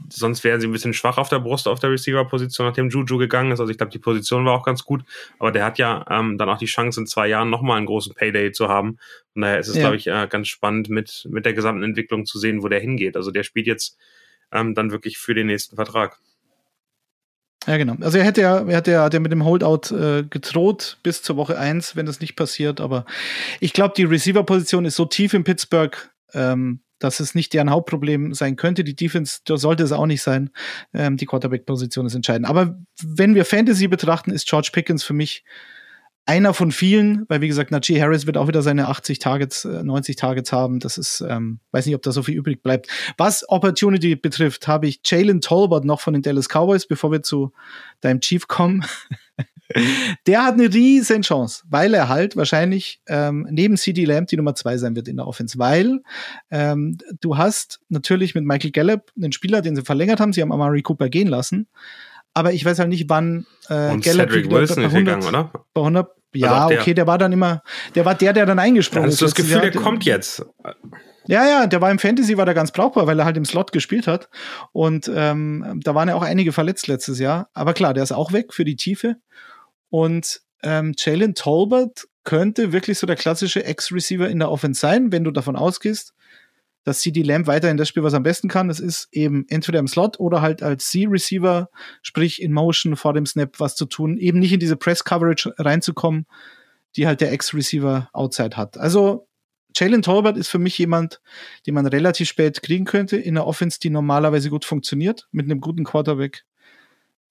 sonst 0.09 0.43
wären 0.43 0.59
sie 0.59 0.67
ein 0.67 0.71
bisschen 0.71 0.93
schwach 0.93 1.17
auf 1.17 1.29
der 1.29 1.39
Brust 1.39 1.67
auf 1.67 1.79
der 1.79 1.91
Receiver-Position, 1.91 2.67
nachdem 2.67 2.89
Juju 2.89 3.17
gegangen 3.17 3.51
ist. 3.51 3.59
Also 3.59 3.71
ich 3.71 3.77
glaube, 3.77 3.91
die 3.91 3.99
Position 3.99 4.45
war 4.45 4.53
auch 4.53 4.65
ganz 4.65 4.83
gut, 4.83 5.03
aber 5.39 5.51
der 5.51 5.65
hat 5.65 5.77
ja 5.77 6.05
ähm, 6.09 6.37
dann 6.37 6.49
auch 6.49 6.57
die 6.57 6.65
Chance, 6.65 6.99
in 6.99 7.07
zwei 7.07 7.27
Jahren 7.27 7.49
nochmal 7.49 7.77
einen 7.77 7.85
großen 7.85 8.13
Payday 8.15 8.51
zu 8.51 8.67
haben. 8.67 8.97
Und 9.35 9.41
daher 9.41 9.59
ist 9.59 9.67
es, 9.67 9.75
ja. 9.75 9.81
glaube 9.81 9.97
ich, 9.97 10.07
äh, 10.07 10.27
ganz 10.29 10.47
spannend 10.47 10.89
mit, 10.89 11.27
mit 11.29 11.45
der 11.45 11.53
gesamten 11.53 11.83
Entwicklung 11.83 12.25
zu 12.25 12.39
sehen, 12.39 12.63
wo 12.63 12.67
der 12.67 12.79
hingeht. 12.79 13.15
Also 13.15 13.31
der 13.31 13.43
spielt 13.43 13.67
jetzt 13.67 13.97
ähm, 14.51 14.75
dann 14.75 14.91
wirklich 14.91 15.17
für 15.17 15.33
den 15.33 15.47
nächsten 15.47 15.75
Vertrag. 15.75 16.17
Ja, 17.67 17.75
genau. 17.75 17.97
Also 17.99 18.17
er 18.17 18.23
hätte 18.23 18.41
ja, 18.41 18.59
er 18.59 18.77
hätte 18.77 18.91
ja, 18.91 19.03
hat 19.03 19.13
ja 19.13 19.19
mit 19.19 19.31
dem 19.31 19.43
Holdout 19.43 19.93
äh, 19.93 20.23
gedroht 20.23 20.97
bis 21.03 21.21
zur 21.21 21.35
Woche 21.35 21.59
eins, 21.59 21.97
wenn 21.97 22.05
das 22.05 22.21
nicht 22.21 22.35
passiert. 22.35 22.79
Aber 22.79 23.05
ich 23.59 23.73
glaube, 23.73 23.93
die 23.97 24.05
Receiver-Position 24.05 24.85
ist 24.85 24.95
so 24.95 25.05
tief 25.05 25.33
in 25.33 25.43
Pittsburgh, 25.43 25.95
ähm, 26.33 26.79
dass 26.99 27.19
es 27.19 27.35
nicht 27.35 27.53
deren 27.53 27.69
Hauptproblem 27.69 28.33
sein 28.33 28.55
könnte. 28.55 28.83
Die 28.83 28.95
Defense 28.95 29.39
sollte 29.47 29.83
es 29.83 29.91
auch 29.91 30.05
nicht 30.05 30.21
sein. 30.21 30.49
Ähm, 30.93 31.17
die 31.17 31.25
Quarterback-Position 31.25 32.05
ist 32.05 32.15
entscheidend. 32.15 32.47
Aber 32.49 32.77
wenn 33.03 33.35
wir 33.35 33.45
Fantasy 33.45 33.87
betrachten, 33.87 34.31
ist 34.31 34.47
George 34.47 34.69
Pickens 34.71 35.03
für 35.03 35.13
mich 35.13 35.43
einer 36.27 36.53
von 36.53 36.73
vielen, 36.73 37.25
weil 37.29 37.39
wie 37.39 37.47
gesagt, 37.47 37.71
Najee 37.71 38.01
Harris 38.01 38.25
wird 38.25 38.37
auch 38.37 38.49
wieder 38.49 38.61
seine 38.61 38.89
80 38.89 39.19
Targets, 39.19 39.63
90 39.63 40.13
äh, 40.13 40.19
Targets 40.19 40.51
haben. 40.51 40.79
Das 40.79 40.97
ist, 40.97 41.23
ähm, 41.27 41.61
weiß 41.71 41.85
nicht, 41.85 41.95
ob 41.95 42.01
da 42.01 42.11
so 42.11 42.21
viel 42.21 42.35
übrig 42.35 42.61
bleibt. 42.61 42.89
Was 43.17 43.47
Opportunity 43.49 44.15
betrifft, 44.17 44.67
habe 44.67 44.87
ich 44.87 44.99
Jalen 45.05 45.39
Tolbert 45.39 45.85
noch 45.85 46.01
von 46.01 46.13
den 46.13 46.21
Dallas 46.21 46.49
Cowboys, 46.49 46.85
bevor 46.85 47.13
wir 47.13 47.23
zu 47.23 47.53
deinem 48.01 48.19
Chief 48.19 48.47
kommen. 48.47 48.85
der 50.27 50.43
hat 50.43 50.53
eine 50.53 50.73
riesen 50.73 51.21
Chance, 51.21 51.63
weil 51.69 51.93
er 51.93 52.09
halt 52.09 52.35
wahrscheinlich 52.35 53.01
ähm, 53.07 53.47
neben 53.49 53.77
CD 53.77 54.05
Lamb 54.05 54.27
die 54.27 54.37
Nummer 54.37 54.55
zwei 54.55 54.77
sein 54.77 54.95
wird 54.95 55.07
in 55.07 55.17
der 55.17 55.27
Offense, 55.27 55.59
weil 55.59 56.01
ähm, 56.51 56.97
du 57.21 57.37
hast 57.37 57.79
natürlich 57.89 58.35
mit 58.35 58.45
Michael 58.45 58.71
Gallup 58.71 59.11
einen 59.15 59.31
Spieler, 59.31 59.61
den 59.61 59.75
sie 59.75 59.83
verlängert 59.83 60.19
haben, 60.19 60.33
sie 60.33 60.41
haben 60.41 60.51
Amari 60.51 60.81
Cooper 60.81 61.09
gehen 61.09 61.27
lassen, 61.27 61.67
aber 62.33 62.53
ich 62.53 62.63
weiß 62.63 62.79
halt 62.79 62.89
nicht, 62.89 63.09
wann 63.09 63.45
äh, 63.69 63.91
Und 63.91 64.03
Gallup 64.03 64.29
Cedric 64.29 64.51
Wilson 64.51 64.83
bei 64.83 64.89
100, 64.89 64.95
ist 65.19 65.25
gegangen, 65.25 65.27
oder? 65.27 65.65
Bei 65.73 65.81
100, 65.81 66.11
ja, 66.35 66.67
der, 66.67 66.79
okay, 66.79 66.93
der 66.93 67.07
war 67.07 67.17
dann 67.17 67.31
immer, 67.31 67.63
der 67.95 68.05
war 68.05 68.15
der, 68.15 68.33
der 68.33 68.45
dann 68.45 68.59
eingesprungen 68.59 69.09
ist. 69.09 69.15
Hast 69.15 69.21
du 69.21 69.25
das 69.25 69.35
Gefühl, 69.35 69.61
der 69.61 69.71
kommt 69.71 70.05
jetzt? 70.05 70.45
Ja, 71.27 71.45
ja, 71.45 71.67
der 71.67 71.81
war 71.81 71.91
im 71.91 71.99
Fantasy, 71.99 72.37
war 72.37 72.45
der 72.45 72.53
ganz 72.53 72.71
brauchbar, 72.71 73.05
weil 73.05 73.19
er 73.19 73.25
halt 73.25 73.37
im 73.37 73.43
Slot 73.45 73.71
gespielt 73.71 74.07
hat. 74.07 74.29
Und 74.71 75.11
ähm, 75.13 75.81
da 75.83 75.93
waren 75.93 76.07
ja 76.07 76.15
auch 76.15 76.23
einige 76.23 76.53
verletzt 76.53 76.87
letztes 76.87 77.19
Jahr. 77.19 77.49
Aber 77.53 77.73
klar, 77.73 77.93
der 77.93 78.03
ist 78.03 78.13
auch 78.13 78.31
weg 78.31 78.53
für 78.53 78.63
die 78.63 78.77
Tiefe. 78.77 79.17
Und 79.89 80.41
ähm, 80.63 80.93
Jalen 80.97 81.35
Tolbert 81.35 82.07
könnte 82.23 82.73
wirklich 82.73 82.99
so 82.99 83.07
der 83.07 83.15
klassische 83.15 83.63
Ex-Receiver 83.63 84.29
in 84.29 84.39
der 84.39 84.51
Offense 84.51 84.79
sein, 84.79 85.11
wenn 85.11 85.23
du 85.23 85.31
davon 85.31 85.55
ausgehst, 85.55 86.13
dass 86.83 86.99
CD 86.99 87.21
Lamb 87.21 87.47
weiterhin 87.47 87.77
das 87.77 87.89
Spiel, 87.89 88.03
was 88.03 88.13
am 88.13 88.23
besten 88.23 88.47
kann. 88.47 88.67
Das 88.67 88.79
ist 88.79 89.09
eben 89.11 89.45
entweder 89.49 89.79
im 89.79 89.87
Slot 89.87 90.19
oder 90.19 90.41
halt 90.41 90.63
als 90.63 90.89
C-Receiver, 90.89 91.69
sprich 92.01 92.41
in 92.41 92.53
Motion 92.53 92.95
vor 92.95 93.13
dem 93.13 93.25
Snap 93.25 93.59
was 93.59 93.75
zu 93.75 93.85
tun, 93.85 94.17
eben 94.17 94.39
nicht 94.39 94.53
in 94.53 94.59
diese 94.59 94.77
Press-Coverage 94.77 95.53
reinzukommen, 95.57 96.25
die 96.95 97.07
halt 97.07 97.21
der 97.21 97.31
Ex-Receiver 97.31 98.09
outside 98.13 98.57
hat. 98.57 98.77
Also 98.77 99.27
Jalen 99.75 100.01
Tolbert 100.01 100.37
ist 100.37 100.47
für 100.47 100.59
mich 100.59 100.77
jemand, 100.77 101.21
den 101.65 101.75
man 101.75 101.85
relativ 101.85 102.27
spät 102.29 102.63
kriegen 102.63 102.85
könnte 102.85 103.17
in 103.17 103.37
einer 103.37 103.45
Offense, 103.45 103.79
die 103.79 103.89
normalerweise 103.89 104.49
gut 104.49 104.65
funktioniert, 104.65 105.27
mit 105.31 105.45
einem 105.45 105.61
guten 105.61 105.83
Quarterback. 105.83 106.45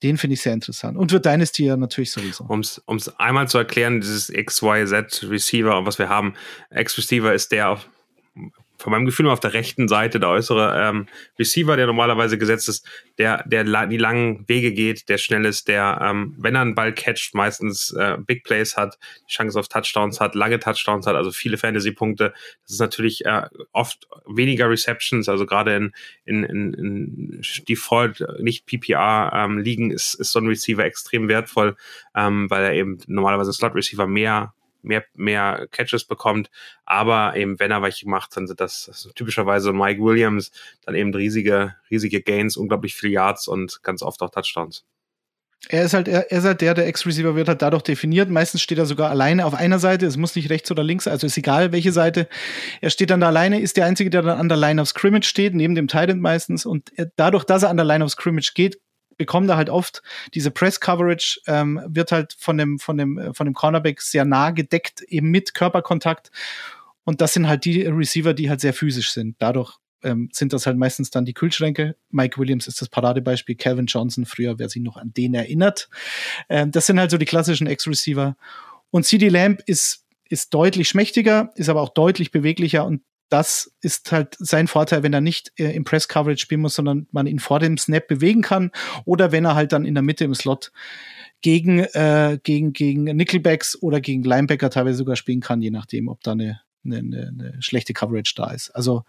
Den 0.03 0.19
finde 0.19 0.35
ich 0.35 0.43
sehr 0.43 0.53
interessant. 0.53 0.99
Und 0.99 1.11
für 1.11 1.21
Dynasty 1.21 1.65
ja 1.65 1.77
natürlich 1.77 2.11
sowieso. 2.11 2.45
Um 2.45 2.61
es 2.61 3.19
einmal 3.19 3.49
zu 3.49 3.59
erklären, 3.59 4.01
dieses 4.01 4.31
XYZ 4.31 5.25
Receiver, 5.31 5.87
was 5.87 5.99
wir 5.99 6.09
haben. 6.09 6.35
X-Receiver 6.71 7.33
ist 7.33 7.51
der, 7.53 7.71
auf 7.71 7.89
von 8.79 8.93
meinem 8.93 9.07
Gefühl 9.07 9.29
auf 9.29 9.41
der 9.41 9.53
rechten 9.53 9.89
Seite 9.89 10.21
der 10.21 10.29
äußere 10.29 10.89
ähm, 10.89 11.07
Receiver, 11.39 11.77
der 11.77 11.87
normalerweise 11.87 12.39
gesetzt 12.39 12.69
ist, 12.69 12.87
der, 13.19 13.43
der 13.47 13.65
la 13.65 13.87
die 13.87 13.97
langen 13.97 14.49
Wege 14.49 14.73
geht, 14.73 15.09
der 15.09 15.19
schnell 15.19 15.45
ist, 15.45 15.69
der, 15.69 16.01
ähm, 16.03 16.35
wenn 16.39 16.55
er 16.55 16.63
einen 16.63 16.75
Ball 16.75 16.93
catcht, 16.93 17.35
meistens 17.35 17.93
äh, 17.93 18.17
Big 18.19 18.45
Plays 18.45 18.77
hat, 18.77 18.99
Chance 19.29 19.59
auf 19.59 19.69
Touchdowns 19.69 20.21
hat, 20.21 20.35
lange 20.35 20.59
Touchdowns 20.59 21.07
hat, 21.07 21.17
also 21.17 21.31
viele 21.31 21.59
Fantasy-Punkte. 21.59 22.33
Das 22.63 22.73
ist 22.73 22.81
natürlich 22.81 23.25
äh, 23.25 23.43
oft 23.73 24.09
weniger 24.27 24.69
Receptions, 24.69 25.29
also 25.29 25.47
gerade 25.47 25.75
in, 25.77 25.93
in, 26.25 26.45
in, 26.45 26.75
in 26.75 27.43
Default, 27.69 28.25
nicht 28.41 28.67
PPR 28.67 29.31
ähm, 29.35 29.59
liegen, 29.59 29.91
ist, 29.91 30.15
ist 30.15 30.33
so 30.33 30.41
ein 30.41 30.47
Receiver 30.47 30.85
extrem 30.85 31.29
wertvoll, 31.29 31.77
ähm, 32.15 32.51
weil 32.51 32.65
er 32.65 32.75
eben 32.75 32.99
normalerweise 33.07 33.53
Slot-Receiver 33.53 34.07
mehr 34.07 34.53
mehr, 34.87 35.05
mehr 35.15 35.67
Catches 35.71 36.05
bekommt. 36.05 36.51
Aber 36.85 37.37
eben, 37.37 37.59
wenn 37.59 37.71
er 37.71 37.83
welche 37.83 38.09
macht, 38.09 38.37
dann 38.37 38.47
sind 38.47 38.61
das, 38.61 38.87
das 38.87 39.11
typischerweise 39.15 39.73
Mike 39.73 40.03
Williams, 40.03 40.53
dann 40.85 40.95
eben 40.95 41.15
riesige, 41.15 41.75
riesige 41.91 42.23
Gains, 42.23 42.57
unglaublich 42.57 42.95
viele 42.95 43.13
Yards 43.13 43.49
und 43.49 43.83
ganz 43.83 44.03
oft 44.03 44.23
auch 44.23 44.31
Touchdowns. 44.31 44.85
Er 45.69 45.85
ist 45.85 45.95
halt, 45.95 46.07
er, 46.07 46.31
ist 46.31 46.45
halt 46.45 46.61
der, 46.61 46.75
der 46.75 46.87
Ex-Receiver 46.87 47.35
wird 47.35 47.49
halt 47.49 47.61
dadurch 47.61 47.83
definiert. 47.83 48.31
Meistens 48.31 48.63
steht 48.63 48.79
er 48.79 48.87
sogar 48.87 49.11
alleine 49.11 49.45
auf 49.47 49.55
einer 49.55 49.81
Seite. 49.81 50.07
Es 50.07 50.17
muss 50.17 50.37
nicht 50.37 50.49
rechts 50.49 50.71
oder 50.71 50.85
links, 50.85 51.09
also 51.09 51.27
ist 51.27 51.37
egal, 51.37 51.73
welche 51.73 51.91
Seite. 51.91 52.29
Er 52.81 52.91
steht 52.91 53.11
dann 53.11 53.21
da 53.21 53.29
alleine, 53.29 53.61
ist 53.61 53.77
der 53.77 53.87
Einzige, 53.87 54.11
der 54.11 54.23
dann 54.23 54.39
an 54.39 54.49
der 54.49 54.59
Line 54.59 54.81
of 54.81 54.89
Scrimmage 54.89 55.27
steht, 55.27 55.55
neben 55.55 55.75
dem 55.75 55.89
Titan 55.89 56.21
meistens. 56.21 56.67
Und 56.67 56.93
er, 56.97 57.11
dadurch, 57.17 57.45
dass 57.45 57.65
er 57.65 57.71
an 57.71 57.77
der 57.77 57.87
Line 57.87 58.05
of 58.05 58.11
Scrimmage 58.11 58.53
geht, 58.55 58.79
bekommt 59.17 59.49
er 59.49 59.57
halt 59.57 59.71
oft 59.71 60.03
diese 60.35 60.51
Press 60.51 60.81
Coverage, 60.81 61.41
ähm, 61.47 61.81
wird 61.87 62.13
halt 62.13 62.37
von 62.39 62.59
dem, 62.59 62.79
von 62.79 62.97
dem, 62.97 63.19
äh, 63.19 63.35
von 63.35 63.47
dem 63.47 63.55
Cornerback 63.55 64.01
sehr 64.01 64.25
nah 64.25 64.51
gedeckt, 64.51 65.03
eben 65.03 65.31
mit 65.31 65.55
Körperkontakt. 65.55 66.31
Und 67.05 67.21
das 67.21 67.35
sind 67.35 67.49
halt 67.49 67.65
die 67.65 67.83
Receiver, 67.83 68.35
die 68.35 68.51
halt 68.51 68.61
sehr 68.61 68.75
physisch 68.75 69.13
sind. 69.13 69.37
Dadurch 69.39 69.79
ähm, 70.03 70.29
sind 70.33 70.53
das 70.53 70.67
halt 70.67 70.77
meistens 70.77 71.11
dann 71.11 71.25
die 71.25 71.35
Kühlschränke. 71.35 71.97
Mike 72.11 72.39
Williams 72.39 72.67
ist 72.67 72.81
das 72.81 72.89
Paradebeispiel, 72.89 73.57
Calvin 73.57 73.87
Johnson 73.87 74.27
früher, 74.27 74.59
wer 74.59 74.69
sich 74.69 74.83
noch 74.83 74.97
an 74.97 75.13
den 75.13 75.35
erinnert. 75.35 75.89
Ähm, 76.49 76.71
das 76.71 76.87
sind 76.87 76.99
halt 76.99 77.11
so 77.11 77.19
die 77.19 77.25
klassischen 77.25 77.67
Ex-Receiver. 77.67 78.37
Und 78.91 79.05
CD 79.05 79.29
Lamb 79.29 79.63
ist, 79.67 80.05
ist 80.29 80.53
deutlich 80.55 80.89
schmächtiger, 80.89 81.51
ist 81.55 81.69
aber 81.69 81.83
auch 81.83 81.91
deutlich 81.91 82.31
beweglicher 82.31 82.85
und 82.85 83.03
das 83.29 83.73
ist 83.81 84.13
halt 84.13 84.37
sein 84.39 84.69
Vorteil, 84.69 85.03
wenn 85.03 85.13
er 85.13 85.21
nicht 85.21 85.53
äh, 85.59 85.75
im 85.75 85.85
Press 85.85 86.09
Coverage 86.09 86.41
spielen 86.41 86.61
muss, 86.61 86.75
sondern 86.75 87.07
man 87.11 87.27
ihn 87.27 87.39
vor 87.39 87.59
dem 87.59 87.79
Snap 87.79 88.07
bewegen 88.07 88.43
kann 88.43 88.71
oder 89.05 89.33
wenn 89.33 89.45
er 89.45 89.55
halt 89.55 89.73
dann 89.73 89.85
in 89.85 89.95
der 89.95 90.03
Mitte 90.03 90.25
im 90.25 90.35
Slot 90.35 90.73
gegen, 91.43 91.81
äh, 91.81 92.39
gegen, 92.43 92.73
gegen 92.73 93.05
Nickelbacks 93.05 93.81
oder 93.81 94.01
gegen 94.01 94.23
Linebacker 94.23 94.71
teilweise 94.71 94.99
sogar 94.99 95.17
spielen 95.17 95.41
kann, 95.41 95.61
je 95.61 95.71
nachdem, 95.71 96.09
ob 96.09 96.23
da 96.23 96.33
eine, 96.33 96.61
eine, 96.85 96.99
eine 96.99 97.57
schlechte 97.61 97.93
Coverage 97.93 98.35
da 98.37 98.51
ist. 98.51 98.71
Also 98.71 99.05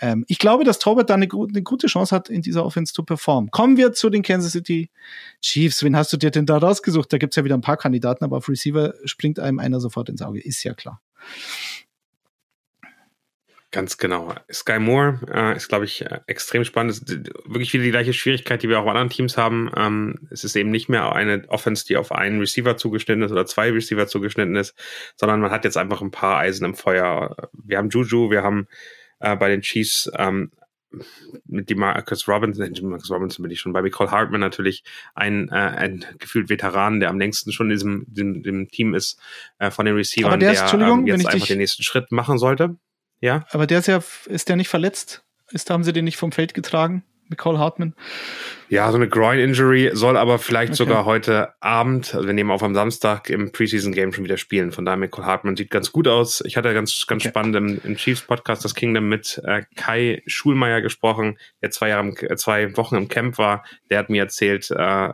ähm, 0.00 0.24
ich 0.28 0.38
glaube, 0.38 0.64
dass 0.64 0.78
Taubert 0.78 1.10
da 1.10 1.14
eine, 1.14 1.28
eine, 1.30 1.62
gute 1.62 1.86
Chance 1.86 2.14
hat, 2.14 2.28
in 2.28 2.42
dieser 2.42 2.64
Offense 2.64 2.92
zu 2.92 3.02
performen. 3.02 3.50
Kommen 3.50 3.76
wir 3.76 3.92
zu 3.92 4.10
den 4.10 4.22
Kansas 4.22 4.52
City 4.52 4.90
Chiefs. 5.40 5.82
Wen 5.82 5.96
hast 5.96 6.12
du 6.12 6.16
dir 6.16 6.30
denn 6.30 6.46
da 6.46 6.58
rausgesucht? 6.58 7.12
Da 7.12 7.18
gibt's 7.18 7.36
ja 7.36 7.44
wieder 7.44 7.56
ein 7.56 7.62
paar 7.62 7.78
Kandidaten, 7.78 8.24
aber 8.24 8.36
auf 8.36 8.48
Receiver 8.48 8.94
springt 9.04 9.38
einem 9.38 9.58
einer 9.58 9.80
sofort 9.80 10.08
ins 10.08 10.22
Auge. 10.22 10.40
Ist 10.40 10.62
ja 10.62 10.74
klar. 10.74 11.00
Ganz 13.72 13.96
genau. 13.96 14.34
Sky 14.52 14.78
Moore 14.78 15.18
äh, 15.32 15.56
ist, 15.56 15.68
glaube 15.68 15.86
ich, 15.86 16.02
äh, 16.02 16.20
extrem 16.26 16.62
spannend. 16.62 16.92
Ist 16.92 17.08
wirklich 17.46 17.72
wieder 17.72 17.84
die 17.84 17.90
gleiche 17.90 18.12
Schwierigkeit, 18.12 18.62
die 18.62 18.68
wir 18.68 18.78
auch 18.78 18.84
bei 18.84 18.90
anderen 18.90 19.08
Teams 19.08 19.38
haben. 19.38 19.70
Ähm, 19.74 20.28
es 20.30 20.44
ist 20.44 20.54
eben 20.56 20.70
nicht 20.70 20.90
mehr 20.90 21.10
eine 21.12 21.44
Offense, 21.48 21.86
die 21.86 21.96
auf 21.96 22.12
einen 22.12 22.38
Receiver 22.38 22.76
zugeschnitten 22.76 23.22
ist 23.22 23.32
oder 23.32 23.46
zwei 23.46 23.70
Receiver 23.70 24.06
zugeschnitten 24.06 24.56
ist, 24.56 24.74
sondern 25.16 25.40
man 25.40 25.50
hat 25.50 25.64
jetzt 25.64 25.78
einfach 25.78 26.02
ein 26.02 26.10
paar 26.10 26.36
Eisen 26.36 26.66
im 26.66 26.74
Feuer. 26.74 27.48
Wir 27.54 27.78
haben 27.78 27.88
Juju, 27.88 28.30
wir 28.30 28.42
haben 28.42 28.68
äh, 29.20 29.36
bei 29.36 29.48
den 29.48 29.62
Chiefs 29.62 30.10
ähm, 30.18 30.52
mit 31.46 31.70
die 31.70 31.74
Marcus 31.74 32.28
Robinson, 32.28 32.70
Marcus 32.82 33.10
Robinson 33.10 33.42
bin 33.42 33.52
ich 33.52 33.60
schon 33.60 33.72
bei 33.72 33.80
Nicole 33.80 34.10
Hartman 34.10 34.40
natürlich 34.40 34.84
ein, 35.14 35.48
äh, 35.48 35.54
ein 35.54 36.04
gefühlt 36.18 36.50
Veteran, 36.50 37.00
der 37.00 37.08
am 37.08 37.18
längsten 37.18 37.52
schon 37.52 37.68
in 37.68 37.76
diesem, 37.76 38.04
diesem, 38.06 38.42
diesem 38.42 38.68
Team 38.68 38.92
ist 38.92 39.18
äh, 39.58 39.70
von 39.70 39.86
den 39.86 39.94
Receivern, 39.94 40.40
der, 40.40 40.52
ist, 40.52 40.70
der 40.70 40.80
ähm, 40.80 41.06
jetzt 41.06 41.26
einfach 41.26 41.46
den 41.46 41.56
nächsten 41.56 41.82
Schritt 41.82 42.12
machen 42.12 42.36
sollte. 42.36 42.76
Ja. 43.22 43.46
Aber 43.50 43.66
der 43.66 43.78
ist 43.78 43.86
ja, 43.86 44.02
ist 44.26 44.50
der 44.50 44.56
nicht 44.56 44.68
verletzt? 44.68 45.24
Ist, 45.50 45.70
haben 45.70 45.84
sie 45.84 45.92
den 45.92 46.04
nicht 46.04 46.18
vom 46.18 46.32
Feld 46.32 46.52
getragen? 46.52 47.04
Nicole 47.32 47.58
Hartman? 47.58 47.94
Ja, 48.72 48.90
so 48.90 48.96
eine 48.96 49.06
Groin-Injury 49.06 49.90
soll 49.92 50.16
aber 50.16 50.38
vielleicht 50.38 50.72
okay. 50.72 50.78
sogar 50.78 51.04
heute 51.04 51.50
Abend, 51.60 52.14
also 52.14 52.26
wir 52.26 52.32
nehmen 52.32 52.50
auf 52.50 52.62
am 52.62 52.74
Samstag 52.74 53.28
im 53.28 53.52
Preseason-Game 53.52 54.14
schon 54.14 54.24
wieder 54.24 54.38
spielen. 54.38 54.72
Von 54.72 54.86
daher, 54.86 54.96
Nicole 54.96 55.26
Hartman 55.26 55.56
sieht 55.56 55.70
ganz 55.70 55.92
gut 55.92 56.08
aus. 56.08 56.42
Ich 56.46 56.56
hatte 56.56 56.72
ganz, 56.72 57.06
ganz 57.06 57.22
okay. 57.22 57.28
spannend 57.28 57.54
im, 57.56 57.80
im 57.84 57.96
Chiefs-Podcast 57.96 58.64
das 58.64 58.74
Kingdom 58.74 59.10
mit 59.10 59.42
äh, 59.44 59.60
Kai 59.76 60.22
Schulmeier 60.26 60.80
gesprochen, 60.80 61.38
der 61.60 61.70
zwei, 61.70 61.90
Jahre 61.90 62.08
im, 62.08 62.16
äh, 62.16 62.36
zwei 62.36 62.74
Wochen 62.76 62.96
im 62.96 63.08
Camp 63.08 63.36
war. 63.36 63.62
Der 63.90 63.98
hat 63.98 64.08
mir 64.08 64.22
erzählt, 64.22 64.70
äh, 64.70 65.08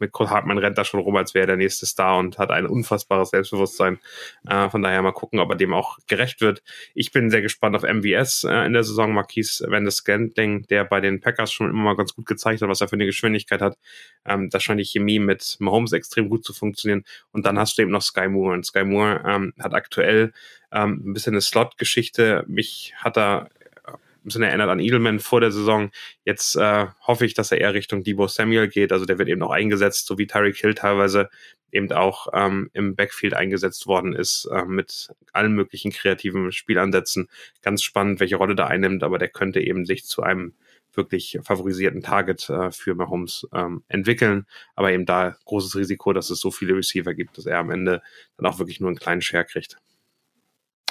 Nicole 0.00 0.30
Hartman 0.30 0.58
rennt 0.58 0.76
da 0.76 0.84
schon 0.84 0.98
rum, 0.98 1.14
als 1.14 1.34
wäre 1.34 1.46
der 1.46 1.56
nächste 1.56 1.86
Star 1.86 2.18
und 2.18 2.38
hat 2.38 2.50
ein 2.50 2.66
unfassbares 2.66 3.30
Selbstbewusstsein. 3.30 4.00
Äh, 4.48 4.70
von 4.70 4.82
daher 4.82 5.02
mal 5.02 5.12
gucken, 5.12 5.38
ob 5.38 5.50
er 5.50 5.56
dem 5.56 5.72
auch 5.72 5.98
gerecht 6.08 6.40
wird. 6.40 6.64
Ich 6.94 7.12
bin 7.12 7.30
sehr 7.30 7.42
gespannt 7.42 7.76
auf 7.76 7.84
MVS 7.84 8.42
äh, 8.42 8.66
in 8.66 8.72
der 8.72 8.82
Saison. 8.82 9.12
Marquise 9.12 9.66
Van 9.68 9.84
der 9.84 9.92
Scantling, 9.92 10.66
der 10.66 10.84
bei 10.84 11.00
den 11.00 11.20
Packers 11.20 11.31
schon 11.46 11.70
immer 11.70 11.82
mal 11.82 11.96
ganz 11.96 12.14
gut 12.14 12.26
gezeigt 12.26 12.62
hat, 12.62 12.68
was 12.68 12.80
er 12.80 12.88
für 12.88 12.94
eine 12.94 13.06
Geschwindigkeit 13.06 13.60
hat. 13.60 13.78
Ähm, 14.24 14.50
da 14.50 14.60
scheint 14.60 14.80
die 14.80 14.84
Chemie 14.84 15.18
mit 15.18 15.56
Mahomes 15.58 15.92
extrem 15.92 16.28
gut 16.28 16.44
zu 16.44 16.52
funktionieren. 16.52 17.04
Und 17.32 17.46
dann 17.46 17.58
hast 17.58 17.78
du 17.78 17.82
eben 17.82 17.90
noch 17.90 18.02
Sky 18.02 18.28
Moore. 18.28 18.54
Und 18.54 18.66
Sky 18.66 18.84
Moore 18.84 19.22
ähm, 19.26 19.54
hat 19.58 19.74
aktuell 19.74 20.32
ähm, 20.72 21.02
ein 21.04 21.12
bisschen 21.12 21.34
eine 21.34 21.40
Slot-Geschichte. 21.40 22.44
Mich 22.46 22.94
hat 22.96 23.16
er 23.16 23.50
ein 24.22 24.28
bisschen 24.28 24.42
erinnert 24.42 24.70
an 24.70 24.80
Edelman 24.80 25.18
vor 25.18 25.40
der 25.40 25.50
Saison. 25.50 25.90
Jetzt 26.24 26.56
äh, 26.56 26.86
hoffe 27.00 27.26
ich, 27.26 27.34
dass 27.34 27.50
er 27.50 27.60
eher 27.60 27.74
Richtung 27.74 28.04
Debo 28.04 28.28
Samuel 28.28 28.68
geht. 28.68 28.92
Also 28.92 29.04
der 29.04 29.18
wird 29.18 29.28
eben 29.28 29.40
noch 29.40 29.50
eingesetzt, 29.50 30.06
so 30.06 30.18
wie 30.18 30.26
Tyreek 30.26 30.56
Hill 30.56 30.74
teilweise 30.74 31.28
eben 31.72 31.90
auch 31.92 32.28
ähm, 32.32 32.70
im 32.74 32.94
Backfield 32.94 33.34
eingesetzt 33.34 33.86
worden 33.86 34.14
ist, 34.14 34.48
äh, 34.52 34.64
mit 34.64 35.08
allen 35.32 35.52
möglichen 35.54 35.90
kreativen 35.90 36.52
Spielansätzen. 36.52 37.28
Ganz 37.62 37.82
spannend, 37.82 38.20
welche 38.20 38.36
Rolle 38.36 38.54
da 38.54 38.66
einnimmt, 38.66 39.02
aber 39.02 39.18
der 39.18 39.28
könnte 39.28 39.60
eben 39.60 39.86
sich 39.86 40.04
zu 40.04 40.22
einem 40.22 40.54
wirklich 40.94 41.38
favorisierten 41.42 42.02
Target 42.02 42.48
äh, 42.50 42.70
für 42.70 42.94
Mahomes 42.94 43.46
ähm, 43.52 43.82
entwickeln. 43.88 44.46
Aber 44.74 44.92
eben 44.92 45.06
da 45.06 45.36
großes 45.44 45.76
Risiko, 45.76 46.12
dass 46.12 46.30
es 46.30 46.40
so 46.40 46.50
viele 46.50 46.76
Receiver 46.76 47.14
gibt, 47.14 47.38
dass 47.38 47.46
er 47.46 47.58
am 47.58 47.70
Ende 47.70 48.02
dann 48.36 48.46
auch 48.46 48.58
wirklich 48.58 48.80
nur 48.80 48.88
einen 48.88 48.98
kleinen 48.98 49.22
Share 49.22 49.44
kriegt. 49.44 49.76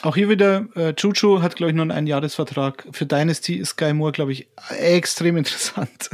Auch 0.03 0.15
hier 0.15 0.29
wieder, 0.29 0.67
äh, 0.75 0.95
Chuchu 0.95 1.43
hat, 1.43 1.55
glaube 1.55 1.69
ich, 1.69 1.75
nur 1.75 1.83
einen 1.83 1.91
Einjahresvertrag. 1.91 2.87
Für 2.91 3.05
Dynasty 3.05 3.57
ist 3.57 3.69
Sky 3.69 3.93
Moore, 3.93 4.11
glaube 4.11 4.31
ich, 4.31 4.49
extrem 4.69 5.37
interessant. 5.37 6.09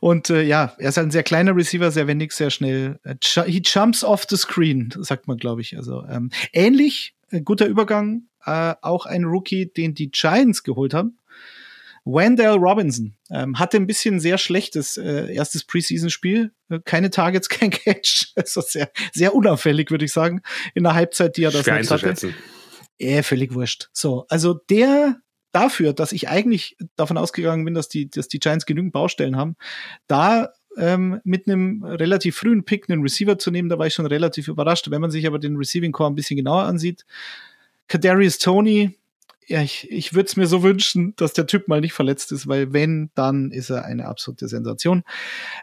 Und 0.00 0.30
äh, 0.30 0.42
ja, 0.42 0.74
er 0.78 0.88
ist 0.88 0.96
halt 0.96 1.08
ein 1.08 1.10
sehr 1.10 1.22
kleiner 1.22 1.54
Receiver, 1.54 1.90
sehr 1.90 2.06
wendig, 2.06 2.32
sehr 2.32 2.50
schnell. 2.50 2.98
Äh, 3.04 3.16
he 3.46 3.60
jumps 3.62 4.02
off 4.02 4.24
the 4.28 4.36
screen, 4.36 4.90
sagt 5.00 5.28
man, 5.28 5.36
glaube 5.36 5.60
ich. 5.60 5.76
Also 5.76 6.02
ähm, 6.08 6.30
ähnlich, 6.52 7.14
äh, 7.30 7.42
guter 7.42 7.66
Übergang, 7.66 8.22
äh, 8.46 8.74
auch 8.80 9.04
ein 9.04 9.24
Rookie, 9.24 9.66
den 9.66 9.94
die 9.94 10.10
Giants 10.10 10.62
geholt 10.62 10.94
haben. 10.94 11.18
Wendell 12.04 12.56
Robinson 12.56 13.16
ähm, 13.30 13.58
hatte 13.58 13.76
ein 13.76 13.86
bisschen 13.86 14.20
sehr 14.20 14.38
schlechtes 14.38 14.96
äh, 14.96 15.32
erstes 15.34 15.64
Preseason-Spiel. 15.64 16.52
Äh, 16.68 16.80
keine 16.84 17.10
Targets, 17.10 17.48
kein 17.50 17.70
Catch. 17.70 18.32
Also 18.36 18.60
sehr, 18.60 18.90
sehr 19.12 19.34
unauffällig, 19.34 19.90
würde 19.90 20.04
ich 20.04 20.12
sagen, 20.12 20.42
in 20.74 20.84
der 20.84 20.94
Halbzeit, 20.94 21.36
die 21.36 21.44
er 21.44 21.50
das 21.50 21.64
Schwer 21.64 21.82
hatte. 21.82 22.34
Äh, 22.98 23.22
völlig 23.22 23.54
wurscht. 23.54 23.88
So, 23.92 24.26
also 24.28 24.54
der 24.54 25.16
dafür, 25.52 25.92
dass 25.92 26.12
ich 26.12 26.28
eigentlich 26.28 26.76
davon 26.96 27.18
ausgegangen 27.18 27.64
bin, 27.64 27.74
dass 27.74 27.88
die, 27.88 28.08
dass 28.08 28.28
die 28.28 28.38
Giants 28.38 28.66
genügend 28.66 28.92
Baustellen 28.92 29.36
haben, 29.36 29.56
da 30.06 30.52
ähm, 30.76 31.20
mit 31.24 31.48
einem 31.48 31.82
relativ 31.82 32.36
frühen 32.36 32.64
Pick 32.64 32.88
einen 32.88 33.02
Receiver 33.02 33.38
zu 33.38 33.50
nehmen, 33.50 33.68
da 33.68 33.78
war 33.78 33.86
ich 33.86 33.94
schon 33.94 34.06
relativ 34.06 34.48
überrascht. 34.48 34.90
Wenn 34.90 35.00
man 35.00 35.10
sich 35.10 35.26
aber 35.26 35.38
den 35.38 35.56
Receiving 35.56 35.92
Core 35.92 36.10
ein 36.10 36.14
bisschen 36.14 36.36
genauer 36.36 36.62
ansieht, 36.62 37.04
Kadarius 37.88 38.38
Tony, 38.38 38.99
ja, 39.50 39.60
ich, 39.62 39.90
ich 39.90 40.14
würde 40.14 40.28
es 40.28 40.36
mir 40.36 40.46
so 40.46 40.62
wünschen, 40.62 41.12
dass 41.16 41.32
der 41.32 41.44
Typ 41.44 41.66
mal 41.66 41.80
nicht 41.80 41.92
verletzt 41.92 42.30
ist, 42.30 42.46
weil 42.46 42.72
wenn, 42.72 43.10
dann 43.16 43.50
ist 43.50 43.68
er 43.68 43.84
eine 43.84 44.06
absolute 44.06 44.46
Sensation. 44.46 45.02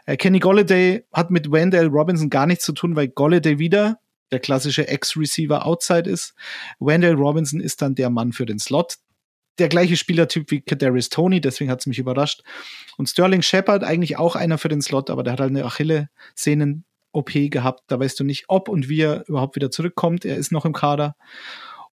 Äh, 0.04 0.18
Kenny 0.18 0.40
Golladay 0.40 1.06
hat 1.10 1.30
mit 1.30 1.50
Wendell 1.50 1.86
Robinson 1.86 2.28
gar 2.28 2.46
nichts 2.46 2.66
zu 2.66 2.72
tun, 2.72 2.96
weil 2.96 3.08
Golladay 3.08 3.58
wieder 3.58 3.98
der 4.30 4.40
klassische 4.40 4.86
Ex-Receiver 4.86 5.64
outside 5.64 6.08
ist. 6.08 6.34
Wendell 6.80 7.14
Robinson 7.14 7.60
ist 7.60 7.80
dann 7.80 7.94
der 7.94 8.10
Mann 8.10 8.32
für 8.32 8.44
den 8.44 8.58
Slot. 8.58 8.96
Der 9.58 9.70
gleiche 9.70 9.96
Spielertyp 9.96 10.50
wie 10.50 10.60
Kadarius 10.60 11.08
Tony, 11.08 11.40
deswegen 11.40 11.70
hat 11.70 11.80
es 11.80 11.86
mich 11.86 11.98
überrascht. 11.98 12.42
Und 12.98 13.08
Sterling 13.08 13.40
Shepard, 13.40 13.84
eigentlich 13.84 14.18
auch 14.18 14.36
einer 14.36 14.58
für 14.58 14.68
den 14.68 14.82
Slot, 14.82 15.08
aber 15.08 15.22
der 15.22 15.32
hat 15.32 15.40
halt 15.40 15.50
eine 15.50 15.64
Achille-Szenen-OP 15.64 17.30
gehabt. 17.50 17.84
Da 17.86 17.98
weißt 17.98 18.20
du 18.20 18.24
nicht, 18.24 18.44
ob 18.48 18.68
und 18.68 18.90
wie 18.90 19.00
er 19.00 19.26
überhaupt 19.28 19.56
wieder 19.56 19.70
zurückkommt. 19.70 20.26
Er 20.26 20.36
ist 20.36 20.52
noch 20.52 20.66
im 20.66 20.74
Kader. 20.74 21.16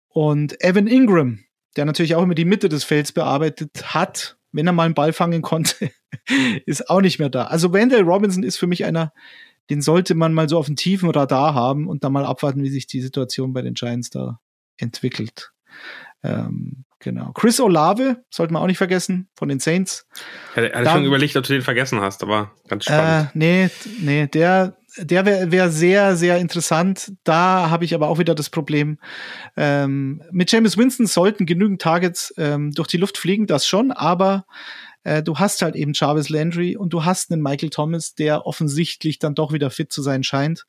Und 0.08 0.60
Evan 0.60 0.88
Ingram, 0.88 1.43
der 1.76 1.84
natürlich 1.84 2.14
auch 2.14 2.22
immer 2.22 2.34
die 2.34 2.44
Mitte 2.44 2.68
des 2.68 2.84
Felds 2.84 3.12
bearbeitet 3.12 3.94
hat, 3.94 4.36
wenn 4.52 4.66
er 4.66 4.72
mal 4.72 4.84
einen 4.84 4.94
Ball 4.94 5.12
fangen 5.12 5.42
konnte, 5.42 5.90
ist 6.66 6.88
auch 6.88 7.00
nicht 7.00 7.18
mehr 7.18 7.28
da. 7.28 7.44
Also 7.44 7.72
Wendell 7.72 8.02
Robinson 8.02 8.42
ist 8.42 8.56
für 8.56 8.66
mich 8.66 8.84
einer, 8.84 9.12
den 9.70 9.82
sollte 9.82 10.14
man 10.14 10.32
mal 10.34 10.48
so 10.48 10.58
auf 10.58 10.66
dem 10.66 10.76
tiefen 10.76 11.10
Radar 11.10 11.54
haben 11.54 11.88
und 11.88 12.04
dann 12.04 12.12
mal 12.12 12.24
abwarten, 12.24 12.62
wie 12.62 12.70
sich 12.70 12.86
die 12.86 13.00
Situation 13.00 13.52
bei 13.52 13.62
den 13.62 13.74
Giants 13.74 14.10
da 14.10 14.40
entwickelt. 14.76 15.52
Ähm, 16.22 16.84
genau. 16.98 17.32
Chris 17.32 17.60
Olave, 17.60 18.24
sollte 18.30 18.52
man 18.52 18.62
auch 18.62 18.66
nicht 18.66 18.78
vergessen, 18.78 19.28
von 19.34 19.48
den 19.48 19.60
Saints. 19.60 20.06
Hatte, 20.54 20.72
hatte 20.72 20.90
schon 20.90 21.04
überlegt, 21.04 21.36
ob 21.36 21.44
du 21.44 21.52
den 21.52 21.62
vergessen 21.62 22.00
hast, 22.00 22.22
aber 22.22 22.52
ganz 22.68 22.84
spannend. 22.84 23.30
Äh, 23.34 23.38
nee, 23.38 23.70
nee, 24.00 24.26
der, 24.26 24.76
der 24.96 25.26
wäre 25.26 25.50
wär 25.50 25.70
sehr, 25.70 26.16
sehr 26.16 26.38
interessant. 26.38 27.12
Da 27.24 27.70
habe 27.70 27.84
ich 27.84 27.94
aber 27.94 28.08
auch 28.08 28.18
wieder 28.18 28.34
das 28.34 28.50
Problem. 28.50 28.98
Ähm, 29.56 30.22
mit 30.30 30.50
James 30.50 30.76
Winston 30.76 31.06
sollten 31.06 31.46
genügend 31.46 31.82
Targets 31.82 32.32
ähm, 32.36 32.72
durch 32.72 32.88
die 32.88 32.96
Luft 32.96 33.18
fliegen, 33.18 33.46
das 33.46 33.66
schon, 33.66 33.92
aber 33.92 34.46
äh, 35.04 35.22
du 35.22 35.38
hast 35.38 35.62
halt 35.62 35.76
eben 35.76 35.92
Jarvis 35.94 36.28
Landry 36.28 36.76
und 36.76 36.92
du 36.92 37.04
hast 37.04 37.30
einen 37.30 37.42
Michael 37.42 37.70
Thomas, 37.70 38.14
der 38.14 38.46
offensichtlich 38.46 39.18
dann 39.18 39.34
doch 39.34 39.52
wieder 39.52 39.70
fit 39.70 39.92
zu 39.92 40.02
sein 40.02 40.22
scheint. 40.22 40.66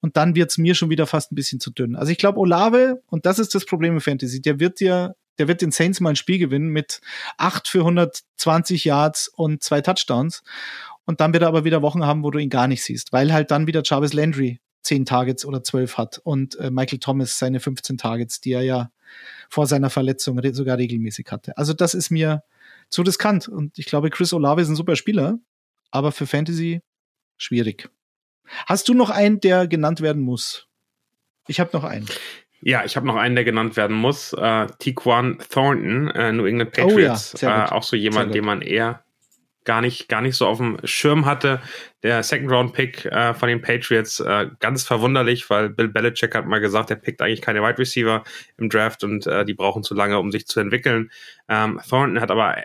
Und 0.00 0.16
dann 0.16 0.34
wird's 0.34 0.58
mir 0.58 0.74
schon 0.74 0.90
wieder 0.90 1.06
fast 1.06 1.32
ein 1.32 1.36
bisschen 1.36 1.60
zu 1.60 1.70
dünn. 1.70 1.96
Also 1.96 2.12
ich 2.12 2.18
glaube, 2.18 2.38
Olave, 2.38 3.02
und 3.06 3.26
das 3.26 3.38
ist 3.38 3.54
das 3.54 3.64
Problem 3.64 3.94
im 3.94 4.00
Fantasy, 4.00 4.40
der 4.40 4.60
wird 4.60 4.80
dir 4.80 5.14
der 5.38 5.48
wird 5.48 5.60
den 5.60 5.70
Saints 5.70 6.00
mal 6.00 6.10
ein 6.10 6.16
Spiel 6.16 6.38
gewinnen 6.38 6.68
mit 6.68 7.00
8 7.36 7.68
für 7.68 7.80
120 7.80 8.84
Yards 8.86 9.28
und 9.28 9.62
zwei 9.62 9.82
Touchdowns. 9.82 10.42
Und 11.06 11.20
dann 11.20 11.32
wird 11.32 11.42
er 11.42 11.48
aber 11.48 11.64
wieder 11.64 11.82
Wochen 11.82 12.04
haben, 12.04 12.22
wo 12.24 12.30
du 12.30 12.38
ihn 12.38 12.50
gar 12.50 12.68
nicht 12.68 12.82
siehst, 12.82 13.12
weil 13.12 13.32
halt 13.32 13.50
dann 13.50 13.66
wieder 13.66 13.82
Jarvis 13.84 14.12
Landry 14.12 14.60
10 14.82 15.04
Targets 15.04 15.44
oder 15.44 15.62
12 15.62 15.98
hat 15.98 16.20
und 16.22 16.58
äh, 16.58 16.70
Michael 16.70 16.98
Thomas 16.98 17.38
seine 17.38 17.60
15 17.60 17.98
Targets, 17.98 18.40
die 18.40 18.52
er 18.52 18.62
ja 18.62 18.90
vor 19.48 19.66
seiner 19.66 19.90
Verletzung 19.90 20.38
re 20.38 20.52
sogar 20.52 20.78
regelmäßig 20.78 21.26
hatte. 21.30 21.56
Also 21.56 21.72
das 21.72 21.94
ist 21.94 22.10
mir 22.10 22.42
zu 22.88 23.02
riskant 23.02 23.48
und 23.48 23.78
ich 23.78 23.86
glaube, 23.86 24.10
Chris 24.10 24.32
Olave 24.32 24.62
ist 24.62 24.68
ein 24.68 24.76
super 24.76 24.96
Spieler, 24.96 25.38
aber 25.90 26.12
für 26.12 26.26
Fantasy 26.26 26.82
schwierig. 27.36 27.88
Hast 28.66 28.88
du 28.88 28.94
noch 28.94 29.10
einen, 29.10 29.40
der 29.40 29.66
genannt 29.66 30.00
werden 30.00 30.22
muss? 30.22 30.68
Ich 31.48 31.58
habe 31.58 31.70
noch 31.72 31.84
einen. 31.84 32.06
Ja, 32.60 32.84
ich 32.84 32.96
habe 32.96 33.06
noch 33.06 33.16
einen, 33.16 33.34
der 33.34 33.44
genannt 33.44 33.76
werden 33.76 33.96
muss. 33.96 34.32
Äh, 34.32 34.66
Tiquan 34.78 35.38
Thornton, 35.50 36.08
äh, 36.08 36.32
New 36.32 36.46
England 36.46 36.72
Patriots. 36.72 37.34
Oh 37.34 37.46
ja, 37.46 37.66
äh, 37.66 37.70
auch 37.70 37.82
so 37.82 37.96
jemand, 37.96 38.34
den 38.34 38.44
man 38.44 38.62
eher 38.62 39.04
gar 39.66 39.82
nicht, 39.82 40.08
gar 40.08 40.22
nicht 40.22 40.36
so 40.36 40.46
auf 40.46 40.56
dem 40.56 40.78
Schirm 40.84 41.26
hatte. 41.26 41.60
Der 42.02 42.22
Second-Round-Pick 42.22 43.04
äh, 43.06 43.34
von 43.34 43.48
den 43.48 43.60
Patriots, 43.60 44.20
äh, 44.20 44.46
ganz 44.60 44.84
verwunderlich, 44.84 45.50
weil 45.50 45.68
Bill 45.68 45.88
Belichick 45.88 46.34
hat 46.34 46.46
mal 46.46 46.60
gesagt, 46.60 46.90
er 46.90 46.96
pickt 46.96 47.20
eigentlich 47.20 47.42
keine 47.42 47.62
Wide 47.62 47.78
Receiver 47.78 48.24
im 48.56 48.70
Draft 48.70 49.04
und 49.04 49.26
äh, 49.26 49.44
die 49.44 49.54
brauchen 49.54 49.82
zu 49.82 49.94
lange, 49.94 50.18
um 50.18 50.32
sich 50.32 50.46
zu 50.46 50.60
entwickeln. 50.60 51.10
Ähm, 51.48 51.80
Thornton 51.86 52.20
hat 52.20 52.30
aber 52.30 52.56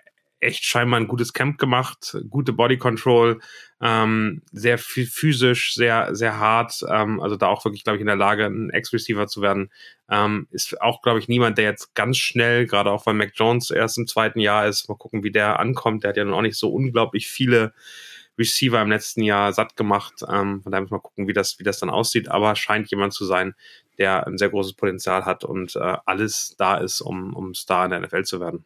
echt 0.41 0.65
scheinbar 0.65 0.99
ein 0.99 1.07
gutes 1.07 1.33
Camp 1.33 1.57
gemacht, 1.57 2.17
gute 2.29 2.51
Body 2.51 2.77
Control, 2.77 3.39
ähm, 3.79 4.41
sehr 4.51 4.77
physisch, 4.77 5.73
sehr, 5.73 6.15
sehr 6.15 6.39
hart, 6.39 6.83
ähm, 6.89 7.21
also 7.21 7.35
da 7.35 7.47
auch 7.47 7.63
wirklich, 7.63 7.83
glaube 7.83 7.97
ich, 7.97 8.01
in 8.01 8.07
der 8.07 8.15
Lage, 8.15 8.45
ein 8.45 8.69
Ex-Receiver 8.71 9.27
zu 9.27 9.41
werden. 9.41 9.71
Ähm, 10.09 10.47
ist 10.51 10.81
auch, 10.81 11.01
glaube 11.01 11.19
ich, 11.19 11.27
niemand, 11.27 11.57
der 11.57 11.65
jetzt 11.65 11.95
ganz 11.95 12.17
schnell, 12.17 12.65
gerade 12.65 12.91
auch 12.91 13.05
weil 13.05 13.13
Mac 13.13 13.31
Jones 13.35 13.69
erst 13.71 13.97
im 13.97 14.07
zweiten 14.07 14.39
Jahr 14.39 14.67
ist, 14.67 14.89
mal 14.89 14.95
gucken, 14.95 15.23
wie 15.23 15.31
der 15.31 15.59
ankommt. 15.59 16.03
Der 16.03 16.09
hat 16.09 16.17
ja 16.17 16.25
nun 16.25 16.33
auch 16.33 16.41
nicht 16.41 16.57
so 16.57 16.71
unglaublich 16.71 17.27
viele 17.27 17.73
Receiver 18.37 18.81
im 18.81 18.89
letzten 18.89 19.23
Jahr 19.23 19.53
satt 19.53 19.75
gemacht. 19.75 20.23
Ähm, 20.27 20.61
von 20.63 20.71
daher 20.71 20.81
muss 20.81 20.91
man 20.91 21.01
gucken, 21.01 21.27
wie 21.27 21.33
das, 21.33 21.59
wie 21.59 21.63
das 21.63 21.79
dann 21.79 21.89
aussieht, 21.89 22.29
aber 22.29 22.55
scheint 22.55 22.89
jemand 22.89 23.13
zu 23.13 23.25
sein, 23.25 23.53
der 23.97 24.25
ein 24.25 24.37
sehr 24.37 24.49
großes 24.49 24.73
Potenzial 24.73 25.25
hat 25.25 25.43
und 25.43 25.75
äh, 25.75 25.97
alles 26.05 26.55
da 26.57 26.77
ist, 26.77 27.01
um, 27.01 27.35
um 27.35 27.53
Star 27.53 27.85
in 27.85 27.91
der 27.91 27.99
NFL 28.01 28.23
zu 28.23 28.39
werden. 28.39 28.65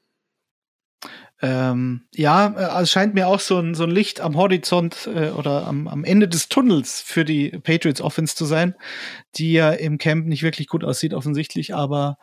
Ähm, 1.48 2.02
ja, 2.16 2.80
äh, 2.80 2.82
es 2.82 2.90
scheint 2.90 3.14
mir 3.14 3.28
auch 3.28 3.40
so 3.40 3.60
ein, 3.60 3.76
so 3.76 3.84
ein 3.84 3.92
Licht 3.92 4.20
am 4.20 4.36
Horizont 4.36 5.08
äh, 5.14 5.30
oder 5.30 5.68
am, 5.68 5.88
am 5.88 6.04
Ende 6.04 6.28
des 6.28 6.50
Tunnels 6.50 7.02
für 7.02 7.24
die 7.24 7.50
Patriots 7.50 8.02
Offense 8.02 8.36
zu 8.36 8.46
sein, 8.46 8.74
die 9.36 9.54
ja 9.54 9.70
im 9.70 10.00
Camp 10.00 10.26
nicht 10.26 10.42
wirklich 10.42 10.68
gut 10.68 10.84
aussieht, 10.84 11.14
offensichtlich. 11.14 11.76
Aber 11.76 12.18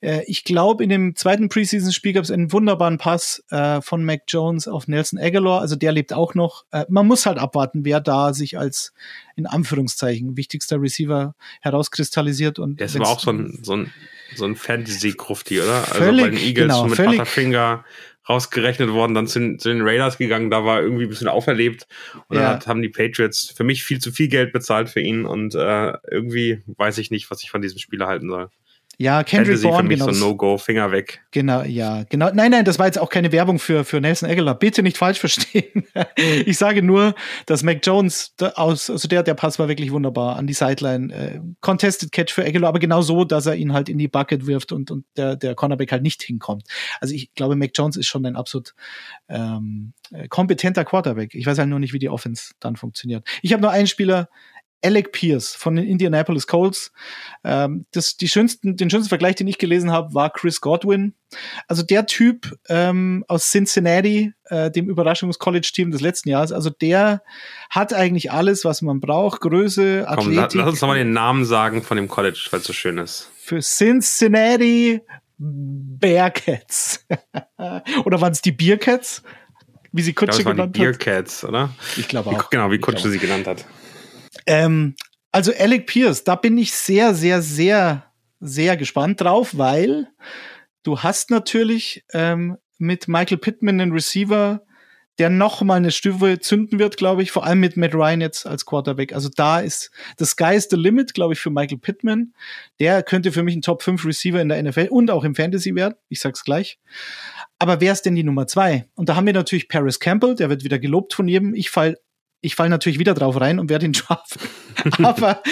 äh, 0.00 0.22
ich 0.26 0.44
glaube, 0.44 0.84
in 0.84 0.90
dem 0.90 1.16
zweiten 1.16 1.48
Preseason-Spiel 1.48 2.12
gab 2.12 2.22
es 2.22 2.30
einen 2.30 2.52
wunderbaren 2.52 2.98
Pass 2.98 3.42
äh, 3.50 3.80
von 3.80 4.04
Mac 4.04 4.22
Jones 4.28 4.68
auf 4.68 4.86
Nelson 4.86 5.18
Aguilar. 5.18 5.60
Also 5.60 5.74
der 5.74 5.90
lebt 5.90 6.12
auch 6.12 6.36
noch. 6.36 6.64
Äh, 6.70 6.84
man 6.88 7.08
muss 7.08 7.26
halt 7.26 7.38
abwarten, 7.38 7.84
wer 7.84 8.00
da 8.00 8.32
sich 8.32 8.60
als 8.60 8.92
in 9.34 9.46
Anführungszeichen 9.46 10.36
wichtigster 10.36 10.80
Receiver 10.80 11.34
herauskristallisiert. 11.62 12.60
Und 12.60 12.78
der 12.78 12.86
ist 12.86 12.94
aber 12.94 13.08
auch 13.08 13.18
so 13.18 13.32
ein, 13.32 13.58
so 13.60 13.74
ein, 13.74 13.92
so 14.36 14.44
ein 14.44 14.54
Fantasy-Grufti, 14.54 15.60
oder? 15.60 15.74
Also 15.74 15.94
völlig, 15.94 16.24
also 16.26 16.36
bei 16.36 16.36
den 16.36 16.46
Eagles 16.46 16.64
genau, 16.68 16.84
mit 16.86 16.94
völlig, 16.94 17.12
Butterfinger 17.12 17.84
rausgerechnet 18.28 18.90
worden, 18.90 19.14
dann 19.14 19.26
zu, 19.26 19.40
den, 19.40 19.58
zu 19.58 19.68
den 19.68 19.82
Raiders 19.82 20.18
gegangen, 20.18 20.50
da 20.50 20.64
war 20.64 20.80
irgendwie 20.80 21.04
ein 21.04 21.08
bisschen 21.08 21.28
auferlebt 21.28 21.86
und 22.28 22.36
ja. 22.36 22.42
dann 22.42 22.54
hat, 22.54 22.66
haben 22.66 22.82
die 22.82 22.88
Patriots 22.88 23.52
für 23.56 23.64
mich 23.64 23.82
viel 23.82 23.98
zu 23.98 24.12
viel 24.12 24.28
Geld 24.28 24.52
bezahlt 24.52 24.90
für 24.90 25.00
ihn 25.00 25.24
und 25.24 25.54
äh, 25.54 25.92
irgendwie 26.10 26.62
weiß 26.66 26.98
ich 26.98 27.10
nicht, 27.10 27.30
was 27.30 27.42
ich 27.42 27.50
von 27.50 27.62
diesem 27.62 27.78
Spieler 27.78 28.06
halten 28.06 28.28
soll. 28.28 28.50
Ja, 28.98 29.24
Kendrick 29.24 29.58
Fantasy 29.58 29.66
Bourne, 29.66 29.88
genau. 29.88 30.12
So 30.12 30.28
No-Go, 30.28 30.58
Finger 30.58 30.92
weg. 30.92 31.24
Genau, 31.30 31.62
ja, 31.62 32.04
genau. 32.04 32.30
Nein, 32.32 32.50
nein, 32.50 32.64
das 32.64 32.78
war 32.78 32.86
jetzt 32.86 32.98
auch 32.98 33.08
keine 33.08 33.32
Werbung 33.32 33.58
für, 33.58 33.84
für 33.84 34.00
Nelson 34.00 34.28
Aguilar. 34.28 34.58
Bitte 34.58 34.82
nicht 34.82 34.98
falsch 34.98 35.18
verstehen. 35.18 35.84
ich 36.16 36.58
sage 36.58 36.82
nur, 36.82 37.14
dass 37.46 37.62
Mac 37.62 37.80
Jones 37.82 38.34
aus, 38.54 38.90
also 38.90 39.08
der, 39.08 39.22
der 39.22 39.34
Pass 39.34 39.58
war 39.58 39.68
wirklich 39.68 39.92
wunderbar 39.92 40.36
an 40.36 40.46
die 40.46 40.52
Sideline. 40.52 41.12
Äh, 41.12 41.40
contested 41.60 42.12
Catch 42.12 42.32
für 42.32 42.44
Aguilar, 42.44 42.68
aber 42.68 42.78
genau 42.78 43.00
so, 43.00 43.24
dass 43.24 43.46
er 43.46 43.56
ihn 43.56 43.72
halt 43.72 43.88
in 43.88 43.98
die 43.98 44.08
Bucket 44.08 44.46
wirft 44.46 44.72
und, 44.72 44.90
und 44.90 45.04
der, 45.16 45.36
der 45.36 45.54
Cornerback 45.54 45.90
halt 45.90 46.02
nicht 46.02 46.22
hinkommt. 46.22 46.64
Also 47.00 47.14
ich 47.14 47.32
glaube, 47.34 47.56
Mac 47.56 47.70
Jones 47.74 47.96
ist 47.96 48.08
schon 48.08 48.26
ein 48.26 48.36
absolut 48.36 48.74
ähm, 49.28 49.94
kompetenter 50.28 50.84
Quarterback. 50.84 51.34
Ich 51.34 51.46
weiß 51.46 51.58
halt 51.58 51.68
nur 51.68 51.78
nicht, 51.78 51.94
wie 51.94 51.98
die 51.98 52.10
Offense 52.10 52.52
dann 52.60 52.76
funktioniert. 52.76 53.26
Ich 53.40 53.52
habe 53.52 53.62
nur 53.62 53.70
einen 53.70 53.86
Spieler, 53.86 54.28
Alec 54.82 55.12
Pierce 55.12 55.54
von 55.54 55.76
den 55.76 55.86
Indianapolis 55.86 56.46
Colts. 56.46 56.92
Ähm, 57.44 57.86
das, 57.92 58.16
die 58.16 58.28
schönsten, 58.28 58.76
den 58.76 58.90
schönsten 58.90 59.08
Vergleich, 59.08 59.36
den 59.36 59.48
ich 59.48 59.58
gelesen 59.58 59.90
habe, 59.90 60.14
war 60.14 60.30
Chris 60.30 60.60
Godwin. 60.60 61.14
Also 61.68 61.82
der 61.82 62.06
Typ 62.06 62.56
ähm, 62.68 63.24
aus 63.28 63.50
Cincinnati, 63.50 64.32
äh, 64.46 64.70
dem 64.70 64.88
Überraschungs-College-Team 64.88 65.90
des 65.90 66.00
letzten 66.00 66.28
Jahres, 66.28 66.52
also 66.52 66.70
der 66.70 67.22
hat 67.70 67.94
eigentlich 67.94 68.30
alles, 68.32 68.64
was 68.64 68.82
man 68.82 69.00
braucht. 69.00 69.40
Größe, 69.40 70.04
Athletik. 70.06 70.50
Komm, 70.50 70.60
lass 70.60 70.68
uns 70.70 70.80
nochmal 70.80 70.98
den 70.98 71.12
Namen 71.12 71.44
sagen 71.44 71.82
von 71.82 71.96
dem 71.96 72.08
College, 72.08 72.48
weil 72.50 72.60
es 72.60 72.66
so 72.66 72.72
schön 72.72 72.98
ist. 72.98 73.30
Für 73.36 73.60
Cincinnati 73.60 75.00
Bearcats. 75.38 77.04
Oder 78.04 78.20
waren 78.20 78.32
es 78.32 78.42
die 78.42 78.52
Bearcats? 78.52 79.22
Wie 79.92 80.02
sie 80.02 80.14
Kutsche 80.14 80.42
genannt 80.42 80.60
hat? 80.60 80.72
Bearcats, 80.72 81.44
oder? 81.44 81.68
Ich 81.98 82.08
glaube 82.08 82.30
auch. 82.30 82.48
Genau, 82.48 82.70
wie 82.70 82.78
Kutsche 82.78 83.10
sie 83.10 83.18
genannt 83.18 83.46
hat. 83.46 83.66
Ähm, 84.46 84.94
also 85.30 85.52
Alec 85.58 85.86
Pierce, 85.86 86.24
da 86.24 86.34
bin 86.36 86.58
ich 86.58 86.72
sehr, 86.72 87.14
sehr, 87.14 87.42
sehr, 87.42 88.04
sehr 88.40 88.76
gespannt 88.76 89.20
drauf, 89.20 89.56
weil 89.56 90.08
du 90.82 91.00
hast 91.00 91.30
natürlich 91.30 92.04
ähm, 92.12 92.58
mit 92.78 93.08
Michael 93.08 93.38
Pittman 93.38 93.80
einen 93.80 93.92
Receiver, 93.92 94.62
der 95.18 95.30
noch 95.30 95.62
mal 95.62 95.76
eine 95.76 95.90
Stufe 95.90 96.40
zünden 96.40 96.78
wird, 96.78 96.96
glaube 96.96 97.22
ich, 97.22 97.30
vor 97.30 97.44
allem 97.44 97.60
mit 97.60 97.76
Matt 97.76 97.94
Ryan 97.94 98.20
jetzt 98.20 98.46
als 98.46 98.66
Quarterback. 98.66 99.12
Also 99.12 99.28
da 99.34 99.60
ist 99.60 99.90
the 100.18 100.24
sky 100.24 100.54
is 100.54 100.68
the 100.70 100.76
limit, 100.76 101.14
glaube 101.14 101.34
ich, 101.34 101.40
für 101.40 101.50
Michael 101.50 101.78
Pittman. 101.78 102.34
Der 102.80 103.02
könnte 103.02 103.30
für 103.30 103.42
mich 103.42 103.54
ein 103.54 103.62
Top 103.62 103.82
5 103.82 104.04
Receiver 104.04 104.40
in 104.40 104.48
der 104.48 104.62
NFL 104.62 104.88
und 104.90 105.10
auch 105.10 105.24
im 105.24 105.34
Fantasy 105.34 105.74
werden. 105.74 105.94
Ich 106.08 106.20
sag's 106.20 106.44
gleich. 106.44 106.78
Aber 107.58 107.80
wer 107.80 107.92
ist 107.92 108.02
denn 108.02 108.16
die 108.16 108.24
Nummer 108.24 108.46
zwei? 108.46 108.86
Und 108.94 109.08
da 109.08 109.16
haben 109.16 109.26
wir 109.26 109.32
natürlich 109.32 109.68
Paris 109.68 110.00
Campbell, 110.00 110.34
der 110.34 110.50
wird 110.50 110.64
wieder 110.64 110.78
gelobt 110.78 111.14
von 111.14 111.28
jedem. 111.28 111.54
Ich 111.54 111.70
fall 111.70 111.96
ich 112.42 112.56
falle 112.56 112.68
natürlich 112.68 112.98
wieder 112.98 113.14
drauf 113.14 113.40
rein 113.40 113.58
und 113.58 113.70
werde 113.70 113.86
ihn 113.86 113.92
draften. 113.92 114.42
Aber 115.04 115.42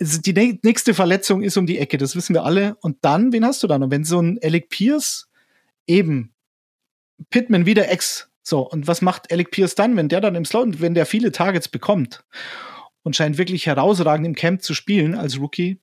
die 0.00 0.58
nächste 0.62 0.92
Verletzung 0.92 1.42
ist 1.42 1.56
um 1.56 1.66
die 1.66 1.78
Ecke, 1.78 1.98
das 1.98 2.16
wissen 2.16 2.34
wir 2.34 2.44
alle. 2.44 2.76
Und 2.80 2.98
dann, 3.02 3.32
wen 3.32 3.44
hast 3.44 3.62
du 3.62 3.66
dann? 3.66 3.82
Und 3.82 3.90
wenn 3.90 4.04
so 4.04 4.20
ein 4.20 4.38
Alec 4.42 4.68
Pierce 4.68 5.30
eben 5.86 6.34
Pittman 7.30 7.64
wieder 7.64 7.90
ex, 7.90 8.30
so, 8.42 8.68
und 8.68 8.86
was 8.86 9.02
macht 9.02 9.30
Alec 9.30 9.50
Pierce 9.50 9.74
dann, 9.74 9.96
wenn 9.96 10.08
der 10.08 10.20
dann 10.20 10.34
im 10.34 10.44
Slot, 10.44 10.80
wenn 10.80 10.94
der 10.94 11.06
viele 11.06 11.32
Targets 11.32 11.68
bekommt 11.68 12.24
und 13.02 13.14
scheint 13.14 13.38
wirklich 13.38 13.66
herausragend 13.66 14.26
im 14.26 14.34
Camp 14.34 14.62
zu 14.62 14.74
spielen 14.74 15.14
als 15.14 15.38
Rookie, 15.38 15.80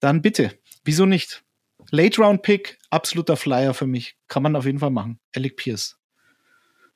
dann 0.00 0.20
bitte, 0.20 0.58
wieso 0.84 1.06
nicht? 1.06 1.42
Late 1.90 2.20
Round 2.20 2.42
Pick, 2.42 2.78
absoluter 2.90 3.36
Flyer 3.36 3.72
für 3.72 3.86
mich. 3.86 4.16
Kann 4.26 4.42
man 4.42 4.56
auf 4.56 4.66
jeden 4.66 4.80
Fall 4.80 4.90
machen. 4.90 5.20
Alec 5.34 5.56
Pierce. 5.56 5.96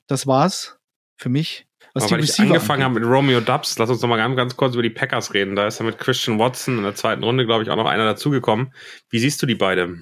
Das 0.06 0.26
war's 0.26 0.78
für 1.16 1.28
mich 1.28 1.66
was 1.94 2.04
Aber 2.04 2.16
die 2.16 2.22
weil 2.22 2.30
ich 2.30 2.40
angefangen 2.40 2.82
habe 2.82 3.00
mit 3.00 3.04
Romeo 3.04 3.40
Dubs, 3.40 3.78
lass 3.78 3.90
uns 3.90 4.00
noch 4.00 4.08
mal 4.08 4.16
ganz, 4.16 4.36
ganz 4.36 4.56
kurz 4.56 4.74
über 4.74 4.82
die 4.82 4.90
Packers 4.90 5.34
reden. 5.34 5.56
Da 5.56 5.66
ist 5.66 5.78
ja 5.78 5.84
mit 5.84 5.98
Christian 5.98 6.38
Watson 6.38 6.78
in 6.78 6.84
der 6.84 6.94
zweiten 6.94 7.22
Runde, 7.22 7.44
glaube 7.44 7.62
ich, 7.62 7.70
auch 7.70 7.76
noch 7.76 7.86
einer 7.86 8.04
dazugekommen. 8.04 8.72
Wie 9.10 9.18
siehst 9.18 9.42
du 9.42 9.46
die 9.46 9.54
beide? 9.54 9.98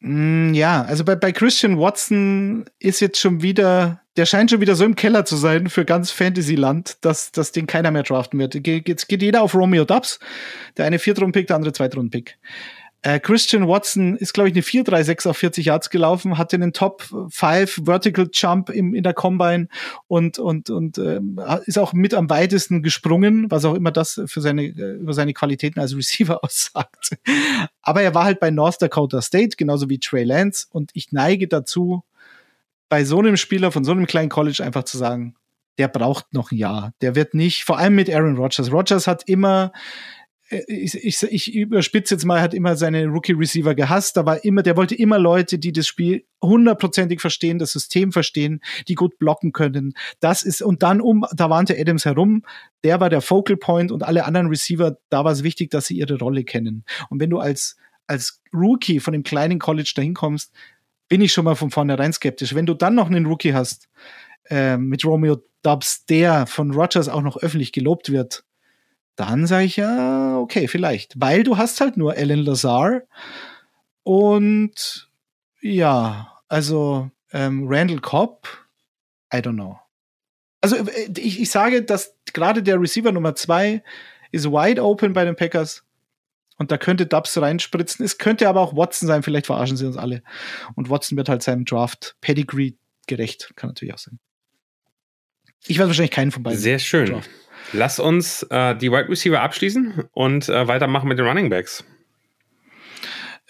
Mm, 0.00 0.54
ja, 0.54 0.82
also 0.82 1.04
bei, 1.04 1.14
bei 1.14 1.30
Christian 1.30 1.78
Watson 1.78 2.64
ist 2.78 3.00
jetzt 3.00 3.18
schon 3.18 3.42
wieder, 3.42 4.00
der 4.16 4.24
scheint 4.24 4.50
schon 4.50 4.62
wieder 4.62 4.74
so 4.74 4.84
im 4.84 4.96
Keller 4.96 5.26
zu 5.26 5.36
sein 5.36 5.68
für 5.68 5.84
ganz 5.84 6.10
Fantasyland, 6.10 6.96
dass, 7.02 7.32
dass 7.32 7.52
den 7.52 7.66
keiner 7.66 7.90
mehr 7.90 8.02
draften 8.02 8.38
wird. 8.38 8.54
Jetzt 8.66 9.08
geht 9.08 9.22
jeder 9.22 9.42
auf 9.42 9.54
Romeo 9.54 9.84
Dubs, 9.84 10.18
der 10.78 10.86
eine 10.86 10.98
Viertrunden-Pick, 10.98 11.48
der 11.48 11.56
andere 11.56 11.74
Zweitrunden-Pick. 11.74 12.38
Äh, 13.02 13.18
Christian 13.18 13.66
Watson 13.66 14.16
ist, 14.16 14.34
glaube 14.34 14.50
ich, 14.50 14.54
eine 14.54 14.62
4,36 14.62 15.28
auf 15.28 15.38
40 15.38 15.64
Yards 15.64 15.88
gelaufen, 15.88 16.36
hatte 16.36 16.56
einen 16.56 16.74
Top 16.74 17.02
5 17.30 17.82
Vertical 17.84 18.28
Jump 18.30 18.68
im, 18.68 18.94
in 18.94 19.02
der 19.02 19.14
Combine 19.14 19.68
und, 20.06 20.38
und, 20.38 20.68
und 20.68 20.98
äh, 20.98 21.20
ist 21.64 21.78
auch 21.78 21.94
mit 21.94 22.12
am 22.12 22.28
weitesten 22.28 22.82
gesprungen, 22.82 23.50
was 23.50 23.64
auch 23.64 23.74
immer 23.74 23.90
das 23.90 24.20
für 24.26 24.42
seine, 24.42 24.64
äh, 24.64 24.96
über 24.96 25.14
seine 25.14 25.32
Qualitäten 25.32 25.80
als 25.80 25.96
Receiver 25.96 26.44
aussagt. 26.44 27.16
Aber 27.80 28.02
er 28.02 28.14
war 28.14 28.24
halt 28.24 28.38
bei 28.38 28.50
North 28.50 28.82
Dakota 28.82 29.22
State, 29.22 29.56
genauso 29.56 29.88
wie 29.88 29.98
Trey 29.98 30.24
Lance. 30.24 30.66
Und 30.70 30.90
ich 30.92 31.10
neige 31.10 31.48
dazu, 31.48 32.04
bei 32.90 33.04
so 33.04 33.20
einem 33.20 33.38
Spieler 33.38 33.72
von 33.72 33.84
so 33.84 33.92
einem 33.92 34.06
kleinen 34.06 34.28
College 34.28 34.62
einfach 34.62 34.84
zu 34.84 34.98
sagen, 34.98 35.36
der 35.78 35.88
braucht 35.88 36.34
noch 36.34 36.50
ein 36.50 36.58
Jahr. 36.58 36.92
Der 37.00 37.14
wird 37.14 37.32
nicht, 37.32 37.64
vor 37.64 37.78
allem 37.78 37.94
mit 37.94 38.10
Aaron 38.10 38.36
Rodgers. 38.36 38.70
Rodgers 38.70 39.06
hat 39.06 39.22
immer 39.26 39.72
ich, 40.50 40.94
ich, 41.04 41.22
ich 41.22 41.54
überspitze 41.54 42.14
jetzt 42.14 42.24
mal, 42.24 42.40
hat 42.40 42.54
immer 42.54 42.76
seine 42.76 43.06
Rookie-Receiver 43.06 43.74
gehasst, 43.74 44.16
da 44.16 44.26
war 44.26 44.44
immer, 44.44 44.62
der 44.62 44.76
wollte 44.76 44.96
immer 44.96 45.18
Leute, 45.18 45.58
die 45.58 45.72
das 45.72 45.86
Spiel 45.86 46.24
hundertprozentig 46.42 47.20
verstehen, 47.20 47.58
das 47.58 47.72
System 47.72 48.10
verstehen, 48.10 48.60
die 48.88 48.96
gut 48.96 49.18
blocken 49.18 49.52
können. 49.52 49.94
Das 50.18 50.42
ist, 50.42 50.60
und 50.60 50.82
dann 50.82 51.00
um, 51.00 51.24
da 51.32 51.50
warnte 51.50 51.78
Adams 51.78 52.04
herum, 52.04 52.44
der 52.82 53.00
war 53.00 53.10
der 53.10 53.20
Focal 53.20 53.56
Point 53.56 53.92
und 53.92 54.02
alle 54.02 54.24
anderen 54.24 54.48
Receiver, 54.48 54.98
da 55.08 55.24
war 55.24 55.32
es 55.32 55.44
wichtig, 55.44 55.70
dass 55.70 55.86
sie 55.86 55.98
ihre 55.98 56.18
Rolle 56.18 56.42
kennen. 56.42 56.84
Und 57.10 57.20
wenn 57.20 57.30
du 57.30 57.38
als, 57.38 57.76
als 58.08 58.42
Rookie 58.52 58.98
von 58.98 59.12
dem 59.12 59.22
kleinen 59.22 59.60
College 59.60 59.92
dahin 59.94 60.14
kommst, 60.14 60.52
bin 61.08 61.20
ich 61.20 61.32
schon 61.32 61.44
mal 61.44 61.54
von 61.54 61.70
vornherein 61.70 62.12
skeptisch. 62.12 62.54
Wenn 62.54 62.66
du 62.66 62.74
dann 62.74 62.94
noch 62.96 63.06
einen 63.06 63.26
Rookie 63.26 63.54
hast, 63.54 63.88
äh, 64.48 64.76
mit 64.76 65.04
Romeo 65.04 65.38
Dubs, 65.62 66.06
der 66.06 66.46
von 66.46 66.72
Rogers 66.72 67.08
auch 67.08 67.22
noch 67.22 67.36
öffentlich 67.36 67.72
gelobt 67.72 68.10
wird, 68.10 68.44
dann 69.20 69.46
sage 69.46 69.66
ich 69.66 69.76
ja, 69.76 70.38
okay, 70.38 70.66
vielleicht. 70.66 71.20
Weil 71.20 71.42
du 71.42 71.58
hast 71.58 71.80
halt 71.80 71.96
nur 71.96 72.14
Alan 72.16 72.38
Lazar 72.38 73.02
und 74.02 75.10
ja, 75.60 76.38
also 76.48 77.10
ähm, 77.32 77.66
Randall 77.68 78.00
Cobb, 78.00 78.48
I 79.32 79.38
don't 79.38 79.54
know. 79.54 79.78
Also 80.62 80.76
äh, 80.76 81.10
ich, 81.18 81.40
ich 81.40 81.50
sage, 81.50 81.82
dass 81.82 82.16
gerade 82.32 82.62
der 82.62 82.80
Receiver 82.80 83.12
Nummer 83.12 83.34
zwei 83.34 83.82
ist 84.32 84.46
wide 84.46 84.82
open 84.82 85.12
bei 85.12 85.24
den 85.24 85.36
Packers. 85.36 85.84
Und 86.56 86.70
da 86.70 86.78
könnte 86.78 87.06
Dubs 87.06 87.36
reinspritzen. 87.38 88.04
Es 88.04 88.18
könnte 88.18 88.48
aber 88.48 88.60
auch 88.60 88.76
Watson 88.76 89.06
sein. 89.06 89.22
Vielleicht 89.22 89.46
verarschen 89.46 89.76
sie 89.76 89.86
uns 89.86 89.96
alle. 89.96 90.22
Und 90.76 90.90
Watson 90.90 91.16
wird 91.16 91.28
halt 91.28 91.42
seinem 91.42 91.64
Draft 91.64 92.16
Pedigree 92.20 92.74
gerecht. 93.06 93.52
Kann 93.56 93.68
natürlich 93.68 93.94
auch 93.94 93.98
sein. 93.98 94.18
Ich 95.66 95.78
werde 95.78 95.88
wahrscheinlich 95.88 96.10
keinen 96.10 96.30
von 96.30 96.42
beiden. 96.42 96.58
Sehr 96.58 96.78
schön. 96.78 97.06
Draft. 97.06 97.30
Lass 97.72 97.98
uns 98.00 98.42
äh, 98.44 98.74
die 98.76 98.90
Wide 98.90 99.08
Receiver 99.08 99.40
abschließen 99.40 100.04
und 100.12 100.48
äh, 100.48 100.66
weitermachen 100.66 101.08
mit 101.08 101.18
den 101.18 101.26
Running 101.26 101.50
Backs. 101.50 101.84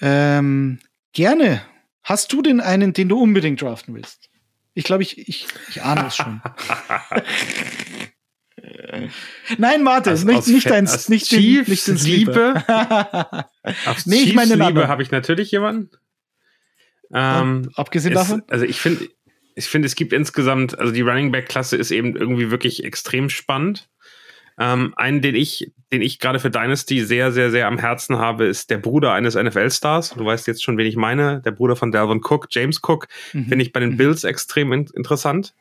Ähm, 0.01 0.79
gerne. 1.13 1.63
Hast 2.03 2.33
du 2.33 2.43
denn 2.43 2.61
einen, 2.61 2.93
den 2.93 3.09
du 3.09 3.21
unbedingt 3.21 3.63
draften 3.63 3.95
willst? 3.95 4.29
Ich 4.75 4.85
glaube, 4.85 5.03
ich, 5.03 5.19
ich, 5.29 5.47
ich 5.69 5.83
ahne 5.83 6.07
es 6.07 6.17
schon. 6.17 6.41
Nein, 9.59 9.85
warte, 9.85 10.11
also 10.11 10.27
nicht, 10.27 10.47
nicht 10.47 10.71
dein, 10.71 10.85
nicht 11.09 11.33
den, 11.33 11.65
nicht 11.67 11.87
den 11.87 11.97
Liebe. 11.97 12.63
Aus 13.87 14.07
nee, 14.07 14.17
ich 14.17 14.35
meine 14.35 14.55
Liebe 14.55 14.89
habe 14.89 15.03
ich 15.03 15.11
natürlich 15.11 15.51
jemanden. 15.51 15.91
Ähm, 17.13 17.71
abgesehen 17.75 18.15
davon? 18.15 18.43
Also 18.49 18.65
ich 18.65 18.81
finde, 18.81 19.09
ich 19.55 19.67
finde, 19.67 19.87
es 19.87 19.95
gibt 19.95 20.13
insgesamt, 20.13 20.79
also 20.79 20.93
die 20.93 21.01
Running 21.01 21.33
Back 21.33 21.49
Klasse 21.49 21.77
ist 21.77 21.91
eben 21.91 22.17
irgendwie 22.17 22.51
wirklich 22.51 22.85
extrem 22.85 23.29
spannend. 23.29 23.89
Ähm, 24.59 24.93
einen, 24.97 25.23
den 25.23 25.35
ich, 25.35 25.73
den 25.93 26.03
ich 26.03 26.19
gerade 26.19 26.39
für 26.39 26.51
Dynasty 26.51 27.05
sehr, 27.05 27.33
sehr, 27.33 27.51
sehr 27.51 27.67
am 27.67 27.79
Herzen 27.79 28.19
habe, 28.19 28.45
ist 28.45 28.71
der 28.71 28.79
Bruder 28.79 29.13
eines 29.13 29.35
NFL-Stars. 29.35 30.15
Du 30.17 30.25
weißt 30.25 30.47
jetzt 30.47 30.63
schon, 30.63 30.77
wen 30.77 30.87
ich 30.87 30.97
meine. 30.97 31.41
Der 31.41 31.53
Bruder 31.53 31.77
von 31.77 31.93
Dalvin 31.93 32.21
Cook, 32.23 32.49
James 32.51 32.81
Cook, 32.83 33.09
mhm. 33.33 33.47
finde 33.47 33.63
ich 33.65 33.73
bei 33.73 33.81
den 33.81 33.93
mhm. 33.93 33.97
Bills 33.97 34.25
extrem 34.25 34.73
in 34.73 34.87
interessant 34.95 35.55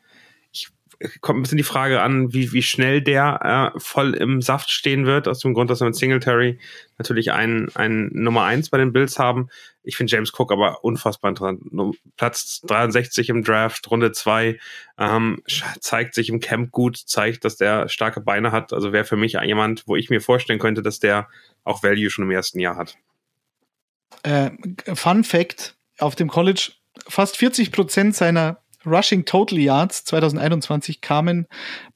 kommt 1.22 1.40
ein 1.40 1.44
bisschen 1.44 1.58
die 1.58 1.64
Frage 1.64 2.02
an, 2.02 2.34
wie, 2.34 2.52
wie 2.52 2.62
schnell 2.62 3.02
der 3.02 3.72
äh, 3.76 3.80
voll 3.80 4.14
im 4.16 4.42
Saft 4.42 4.70
stehen 4.70 5.06
wird, 5.06 5.28
aus 5.28 5.40
dem 5.40 5.54
Grund, 5.54 5.70
dass 5.70 5.80
wir 5.80 5.86
mit 5.86 5.96
Singletary 5.96 6.60
natürlich 6.98 7.32
einen, 7.32 7.74
einen 7.76 8.10
Nummer 8.12 8.44
eins 8.44 8.70
bei 8.70 8.78
den 8.78 8.92
Bills 8.92 9.18
haben. 9.18 9.50
Ich 9.82 9.96
finde 9.96 10.12
James 10.12 10.34
Cook 10.38 10.52
aber 10.52 10.84
unfassbar 10.84 11.30
interessant. 11.30 11.62
Platz 12.18 12.62
63 12.62 13.30
im 13.30 13.44
Draft, 13.44 13.90
Runde 13.90 14.12
zwei 14.12 14.60
ähm, 14.98 15.42
zeigt 15.80 16.16
sich 16.16 16.30
im 16.30 16.42
Camp 16.42 16.72
gut, 16.72 16.98
zeigt, 16.98 17.46
dass 17.46 17.56
der 17.56 17.88
starke 17.88 18.20
Beine 18.20 18.52
hat. 18.52 18.74
Also 18.74 18.92
wäre 18.92 19.06
für 19.06 19.18
mich 19.18 19.34
jemand, 19.34 19.88
wo 19.88 19.96
ich 19.96 20.10
mir 20.10 20.22
vorstellen 20.22 20.60
könnte, 20.60 20.82
dass 20.82 21.00
der 21.00 21.30
auch 21.64 21.82
Value 21.82 22.10
schon 22.10 22.26
im 22.26 22.32
ersten 22.32 22.60
Jahr 22.60 22.76
hat. 22.76 22.98
Äh, 24.24 24.52
Fun 24.96 25.24
Fact, 25.24 25.78
auf 25.98 26.16
dem 26.16 26.28
College 26.28 26.72
fast 27.08 27.38
40 27.38 27.72
Prozent 27.72 28.16
seiner 28.16 28.62
Rushing 28.86 29.26
Total 29.26 29.60
Yards 29.60 30.06
2021 30.06 31.02
kamen 31.02 31.48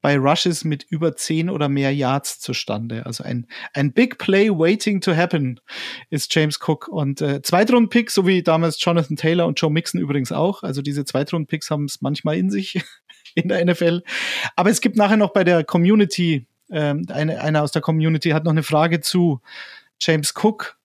bei 0.01 0.17
Rushes 0.17 0.63
mit 0.63 0.83
über 0.83 1.15
10 1.15 1.49
oder 1.49 1.69
mehr 1.69 1.93
Yards 1.93 2.39
zustande. 2.39 3.05
Also 3.05 3.23
ein, 3.23 3.47
ein 3.73 3.93
Big 3.93 4.17
Play 4.17 4.49
waiting 4.49 5.01
to 5.01 5.15
happen 5.15 5.59
ist 6.09 6.33
James 6.35 6.59
Cook. 6.65 6.87
Und 6.87 7.21
äh, 7.21 7.41
Zweitrunden-Pick, 7.41 8.11
so 8.11 8.27
wie 8.27 8.43
damals 8.43 8.83
Jonathan 8.83 9.15
Taylor 9.15 9.47
und 9.47 9.59
Joe 9.59 9.71
Mixon 9.71 10.01
übrigens 10.01 10.31
auch. 10.31 10.63
Also 10.63 10.81
diese 10.81 11.05
Zweitrunden-Picks 11.05 11.69
haben 11.71 11.85
es 11.85 12.01
manchmal 12.01 12.37
in 12.37 12.49
sich 12.49 12.81
in 13.35 13.47
der 13.47 13.63
NFL. 13.65 14.03
Aber 14.55 14.69
es 14.69 14.81
gibt 14.81 14.97
nachher 14.97 15.17
noch 15.17 15.31
bei 15.31 15.43
der 15.43 15.63
Community, 15.63 16.47
ähm, 16.69 17.05
eine, 17.09 17.41
einer 17.41 17.63
aus 17.63 17.71
der 17.71 17.81
Community 17.81 18.29
hat 18.31 18.43
noch 18.43 18.51
eine 18.51 18.63
Frage 18.63 18.99
zu 18.99 19.41
James 19.99 20.33
Cook 20.35 20.77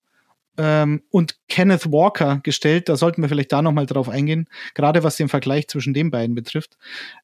ähm, 0.58 1.02
und 1.10 1.38
Kenneth 1.48 1.90
Walker 1.90 2.40
gestellt. 2.42 2.88
Da 2.88 2.96
sollten 2.96 3.22
wir 3.22 3.28
vielleicht 3.28 3.52
da 3.52 3.62
nochmal 3.62 3.86
drauf 3.86 4.08
eingehen, 4.08 4.48
gerade 4.74 5.02
was 5.04 5.16
den 5.16 5.28
Vergleich 5.28 5.68
zwischen 5.68 5.94
den 5.94 6.10
beiden 6.10 6.34
betrifft. 6.34 6.76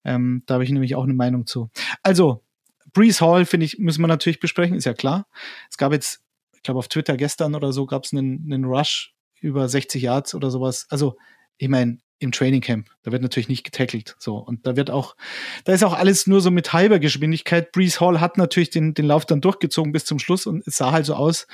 Ähm, 0.05 0.43
da 0.47 0.55
habe 0.55 0.65
ich 0.65 0.71
nämlich 0.71 0.95
auch 0.95 1.05
eine 1.05 1.15
Meinung 1.15 1.47
zu. 1.47 1.71
Also, 2.03 2.43
Breeze 2.93 3.25
Hall, 3.25 3.45
finde 3.45 3.67
ich, 3.67 3.79
müssen 3.79 4.01
wir 4.03 4.07
natürlich 4.07 4.41
besprechen, 4.41 4.77
ist 4.77 4.85
ja 4.85 4.95
klar. 4.95 5.27
Es 5.69 5.77
gab 5.77 5.93
jetzt, 5.93 6.23
ich 6.55 6.63
glaube, 6.63 6.79
auf 6.79 6.89
Twitter 6.89 7.17
gestern 7.17 7.55
oder 7.57 7.73
so 7.73 7.87
gab 7.87 8.05
es 8.05 8.13
einen, 8.13 8.45
einen 8.51 8.65
Rush 8.65 9.13
über 9.41 9.69
60 9.69 10.01
Yards 10.01 10.35
oder 10.35 10.51
sowas. 10.51 10.87
Also, 10.89 11.17
ich 11.59 11.69
meine, 11.69 11.99
im 12.19 12.33
Training 12.33 12.61
Camp. 12.61 12.89
Da 13.03 13.13
wird 13.13 13.23
natürlich 13.23 13.49
nicht 13.49 13.65
getackelt. 13.65 14.17
So. 14.19 14.37
Und 14.37 14.67
da 14.67 14.77
wird 14.77 14.91
auch, 14.91 15.17
da 15.65 15.73
ist 15.73 15.85
auch 15.85 15.93
alles 15.93 16.27
nur 16.27 16.41
so 16.41 16.51
mit 16.51 16.73
halber 16.73 16.99
Geschwindigkeit. 16.99 17.73
Breeze 17.73 18.01
Hall 18.01 18.21
hat 18.21 18.39
natürlich 18.39 18.71
den, 18.71 18.95
den 18.95 19.07
Lauf 19.07 19.27
dann 19.27 19.41
durchgezogen 19.41 19.93
bis 19.93 20.05
zum 20.05 20.19
Schluss 20.19 20.47
und 20.47 20.67
es 20.67 20.77
sah 20.77 20.93
halt 20.93 21.07
so 21.07 21.15
aus, 21.15 21.47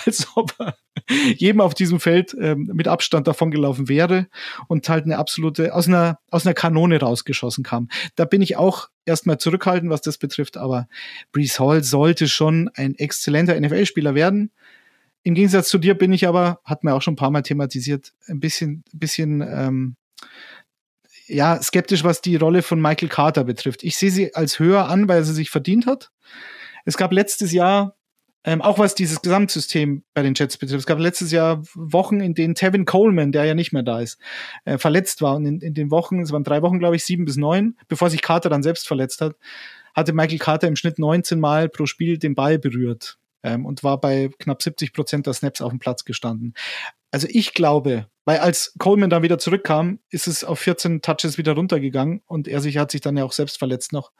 als 0.06 0.28
ob 0.34 0.54
er 0.58 0.76
jedem 1.36 1.60
auf 1.60 1.74
diesem 1.74 2.00
Feld 2.00 2.36
ähm, 2.38 2.70
mit 2.72 2.88
Abstand 2.88 3.26
davon 3.26 3.50
gelaufen 3.50 3.88
wäre 3.88 4.28
und 4.68 4.88
halt 4.88 5.04
eine 5.04 5.18
absolute, 5.18 5.74
aus 5.74 5.88
einer, 5.88 6.18
aus 6.30 6.46
einer 6.46 6.54
Kanone 6.54 7.00
rausgeschossen 7.00 7.64
kam. 7.64 7.88
Da 8.14 8.24
bin 8.24 8.42
ich 8.42 8.56
auch 8.56 8.88
erstmal 9.04 9.38
zurückhaltend, 9.38 9.90
was 9.90 10.02
das 10.02 10.18
betrifft, 10.18 10.56
aber 10.56 10.88
Breeze 11.32 11.58
Hall 11.58 11.82
sollte 11.82 12.28
schon 12.28 12.70
ein 12.74 12.94
exzellenter 12.94 13.58
NFL-Spieler 13.60 14.14
werden. 14.14 14.52
Im 15.22 15.34
Gegensatz 15.34 15.68
zu 15.68 15.78
dir 15.78 15.94
bin 15.94 16.12
ich 16.12 16.26
aber, 16.26 16.60
hat 16.64 16.84
man 16.84 16.94
auch 16.94 17.02
schon 17.02 17.14
ein 17.14 17.16
paar 17.16 17.30
Mal 17.30 17.42
thematisiert, 17.42 18.12
ein 18.26 18.40
bisschen, 18.40 18.84
bisschen 18.92 19.42
ähm, 19.42 19.96
ja, 21.26 21.62
skeptisch, 21.62 22.04
was 22.04 22.22
die 22.22 22.36
Rolle 22.36 22.62
von 22.62 22.80
Michael 22.80 23.08
Carter 23.08 23.44
betrifft. 23.44 23.84
Ich 23.84 23.96
sehe 23.96 24.10
sie 24.10 24.34
als 24.34 24.58
höher 24.58 24.88
an, 24.88 25.08
weil 25.08 25.22
sie 25.24 25.34
sich 25.34 25.50
verdient 25.50 25.86
hat. 25.86 26.10
Es 26.84 26.96
gab 26.96 27.12
letztes 27.12 27.52
Jahr, 27.52 27.96
ähm, 28.44 28.62
auch 28.62 28.78
was 28.78 28.94
dieses 28.94 29.20
Gesamtsystem 29.20 30.02
bei 30.14 30.22
den 30.22 30.34
Jets 30.34 30.56
betrifft, 30.56 30.80
es 30.80 30.86
gab 30.86 30.98
letztes 30.98 31.30
Jahr 31.30 31.62
Wochen, 31.74 32.20
in 32.20 32.34
denen 32.34 32.54
Tevin 32.54 32.86
Coleman, 32.86 33.32
der 33.32 33.44
ja 33.44 33.54
nicht 33.54 33.72
mehr 33.72 33.82
da 33.82 34.00
ist, 34.00 34.18
äh, 34.64 34.78
verletzt 34.78 35.20
war. 35.20 35.36
Und 35.36 35.44
in, 35.44 35.60
in 35.60 35.74
den 35.74 35.90
Wochen, 35.90 36.20
es 36.20 36.32
waren 36.32 36.44
drei 36.44 36.62
Wochen, 36.62 36.78
glaube 36.78 36.96
ich, 36.96 37.04
sieben 37.04 37.26
bis 37.26 37.36
neun, 37.36 37.76
bevor 37.88 38.08
sich 38.08 38.22
Carter 38.22 38.48
dann 38.48 38.62
selbst 38.62 38.88
verletzt 38.88 39.20
hat, 39.20 39.36
hatte 39.94 40.12
Michael 40.14 40.38
Carter 40.38 40.68
im 40.68 40.76
Schnitt 40.76 40.98
19 40.98 41.38
Mal 41.38 41.68
pro 41.68 41.84
Spiel 41.84 42.16
den 42.16 42.34
Ball 42.34 42.58
berührt 42.58 43.18
ähm, 43.42 43.66
und 43.66 43.84
war 43.84 44.00
bei 44.00 44.30
knapp 44.38 44.62
70 44.62 44.94
Prozent 44.94 45.26
der 45.26 45.34
Snaps 45.34 45.60
auf 45.60 45.70
dem 45.70 45.78
Platz 45.78 46.04
gestanden. 46.04 46.54
Also 47.10 47.26
ich 47.30 47.52
glaube, 47.52 48.06
weil 48.24 48.38
als 48.38 48.74
Coleman 48.78 49.10
dann 49.10 49.22
wieder 49.22 49.38
zurückkam, 49.38 49.98
ist 50.10 50.28
es 50.28 50.44
auf 50.44 50.60
14 50.60 51.02
Touches 51.02 51.36
wieder 51.36 51.52
runtergegangen 51.52 52.22
und 52.26 52.48
er 52.48 52.60
sich 52.60 52.78
hat 52.78 52.90
sich 52.90 53.00
dann 53.00 53.16
ja 53.16 53.24
auch 53.24 53.32
selbst 53.32 53.58
verletzt 53.58 53.92
noch. 53.92 54.12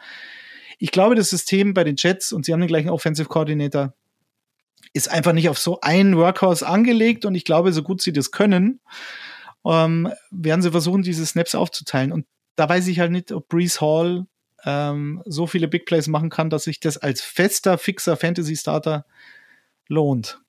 Ich 0.79 0.91
glaube, 0.91 1.15
das 1.15 1.31
System 1.31 1.75
bei 1.75 1.85
den 1.85 1.97
Jets 1.97 2.33
und 2.33 2.45
sie 2.45 2.53
haben 2.53 2.61
den 2.61 2.67
gleichen 2.67 2.89
Offensive 2.89 3.29
Coordinator 3.29 3.95
ist 4.93 5.11
einfach 5.11 5.33
nicht 5.33 5.49
auf 5.49 5.59
so 5.59 5.81
ein 5.81 6.17
Workhorse 6.17 6.67
angelegt 6.67 7.25
und 7.25 7.35
ich 7.35 7.45
glaube, 7.45 7.73
so 7.73 7.83
gut 7.83 8.03
sie 8.03 8.13
das 8.13 8.31
können, 8.31 8.81
ähm, 9.65 10.13
werden 10.31 10.63
sie 10.63 10.71
versuchen, 10.71 11.03
diese 11.03 11.25
Snaps 11.25 11.55
aufzuteilen. 11.55 12.13
Und 12.13 12.27
da 12.57 12.69
weiß 12.69 12.87
ich 12.89 12.99
halt 12.99 13.13
nicht, 13.13 13.33
ob 13.33 13.49
Breeze 13.49 13.81
Hall 13.81 14.27
ähm, 14.65 15.23
so 15.27 15.47
viele 15.47 15.69
Big 15.69 15.87
Plays 15.87 16.09
machen 16.09 16.31
kann, 16.31 16.51
dass 16.51 16.65
sich 16.65 16.81
das 16.81 16.99
als 16.99 17.21
fester, 17.23 17.79
fixer 17.79 18.17
Fantasy-Starter 18.17 19.07
lohnt. 19.89 20.41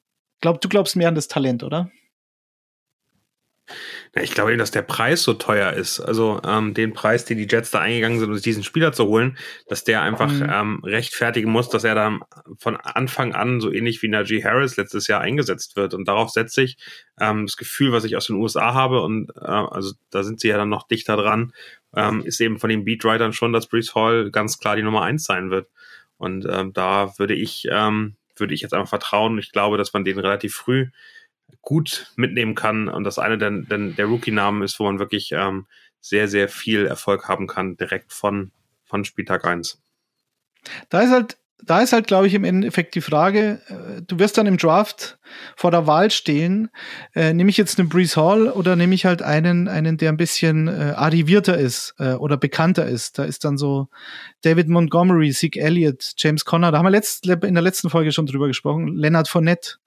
Glaub, 0.42 0.60
du 0.60 0.70
glaubst 0.70 0.96
mehr 0.96 1.08
an 1.08 1.16
das 1.16 1.28
Talent, 1.28 1.64
oder? 1.64 1.92
Ja, 4.15 4.22
ich 4.22 4.32
glaube 4.34 4.51
eben, 4.51 4.59
dass 4.59 4.72
der 4.72 4.82
Preis 4.82 5.24
so 5.24 5.34
teuer 5.34 5.74
ist. 5.74 5.99
Also 5.99 6.41
ähm, 6.45 6.74
den 6.74 6.93
Preis, 6.93 7.24
den 7.26 7.38
die 7.38 7.47
Jets 7.49 7.72
da 7.72 7.80
eingegangen 7.80 8.19
sind, 8.19 8.30
um 8.30 8.36
sich 8.36 8.43
diesen 8.43 8.63
Spieler 8.63 8.91
zu 8.91 9.05
holen, 9.05 9.38
dass 9.67 9.84
der 9.84 10.01
einfach 10.01 10.32
mhm. 10.32 10.49
ähm, 10.51 10.80
rechtfertigen 10.84 11.49
muss, 11.49 11.69
dass 11.69 11.84
er 11.84 11.95
dann 11.95 12.19
von 12.57 12.76
Anfang 12.76 13.34
an 13.34 13.61
so 13.61 13.72
ähnlich 13.72 14.01
wie 14.01 14.09
Najee 14.09 14.43
Harris 14.43 14.76
letztes 14.76 15.07
Jahr 15.07 15.22
eingesetzt 15.22 15.76
wird. 15.78 15.93
Und 15.93 16.07
darauf 16.07 16.30
setze 16.30 16.63
ich 16.63 16.78
ähm, 17.19 17.45
das 17.45 17.55
Gefühl, 17.55 17.91
was 17.93 18.03
ich 18.03 18.17
aus 18.17 18.28
den 18.28 18.36
USA 18.36 18.74
habe. 18.74 19.01
Und 19.01 19.30
äh, 19.36 19.45
also 19.45 19.93
da 20.09 20.24
sind 20.24 20.41
sie 20.41 20.49
ja 20.49 20.57
dann 20.57 20.69
noch 20.69 20.88
dichter 20.88 21.15
dran, 21.15 21.53
ähm, 21.95 22.22
ist 22.26 22.41
eben 22.41 22.59
von 22.59 22.69
den 22.69 22.84
Beatwritern 22.84 23.34
schon, 23.34 23.53
dass 23.53 23.67
Brees 23.67 23.95
Hall 23.95 24.30
ganz 24.32 24.59
klar 24.59 24.76
die 24.76 24.84
Nummer 24.84 25.03
eins 25.03 25.24
sein 25.24 25.51
wird. 25.51 25.69
Und 26.17 26.45
ähm, 26.51 26.74
da 26.74 27.17
würde 27.17 27.34
ich, 27.34 27.67
ähm, 27.72 28.15
würde 28.36 28.53
ich 28.53 28.61
jetzt 28.61 28.74
einfach 28.74 28.89
vertrauen. 28.89 29.39
Ich 29.39 29.51
glaube, 29.51 29.78
dass 29.78 29.93
man 29.93 30.03
den 30.03 30.19
relativ 30.19 30.53
früh 30.53 30.88
gut 31.62 32.12
mitnehmen 32.16 32.56
kann 32.56 32.88
und 32.88 33.04
das 33.04 33.20
eine 33.20 33.38
der, 33.38 33.52
der, 33.52 33.78
der 33.78 34.06
Rookie-Namen 34.06 34.64
ist, 34.64 34.80
wo 34.80 34.84
man 34.84 34.99
wirklich 34.99 35.32
ähm, 35.32 35.68
sehr, 35.99 36.28
sehr 36.28 36.49
viel 36.49 36.86
Erfolg 36.86 37.28
haben 37.28 37.47
kann, 37.47 37.78
direkt 37.78 38.12
von, 38.12 38.52
von 38.84 39.06
Spieltag 39.06 39.45
1. 39.45 39.82
Da 40.89 41.02
ist 41.02 41.12
halt, 41.12 41.38
da 41.64 41.82
ist 41.82 41.93
halt, 41.93 42.08
glaube 42.08 42.28
ich, 42.28 42.34
im 42.34 42.43
Endeffekt 42.43 42.95
die 42.95 43.02
Frage, 43.02 43.62
äh, 43.68 44.02
du 44.02 44.20
wirst 44.20 44.38
dann 44.38 44.47
im 44.47 44.58
Draft 44.58 45.20
vor 45.56 45.72
der 45.72 45.86
Wahl 45.88 46.10
stehen, 46.10 46.70
äh, 47.14 47.34
nehme 47.34 47.49
ich 47.49 47.58
jetzt 47.58 47.80
einen 47.80 47.89
Breeze 47.89 48.20
Hall 48.20 48.49
oder 48.49 48.76
nehme 48.76 48.95
ich 48.95 49.06
halt 49.06 49.22
einen, 49.22 49.68
einen, 49.68 49.97
der 49.97 50.10
ein 50.10 50.18
bisschen 50.18 50.68
äh, 50.68 50.93
arrivierter 50.95 51.58
ist 51.58 51.93
äh, 51.99 52.14
oder 52.14 52.38
bekannter 52.38 52.88
ist. 52.88 53.20
Da 53.20 53.24
ist 53.24 53.45
dann 53.45 53.58
so 53.58 53.89
David 54.41 54.70
Montgomery, 54.70 55.32
Zeke 55.32 55.60
Elliott, 55.60 56.14
James 56.18 56.45
Conner, 56.45 56.72
da 56.72 56.80
haben 56.80 56.86
wir 56.86 56.91
letzt, 56.91 57.28
in 57.28 57.54
der 57.54 57.64
letzten 57.64 57.89
Folge 57.89 58.12
schon 58.12 58.26
drüber 58.26 58.47
gesprochen, 58.47 58.95
Leonard 58.95 59.28
Fournette. 59.28 59.78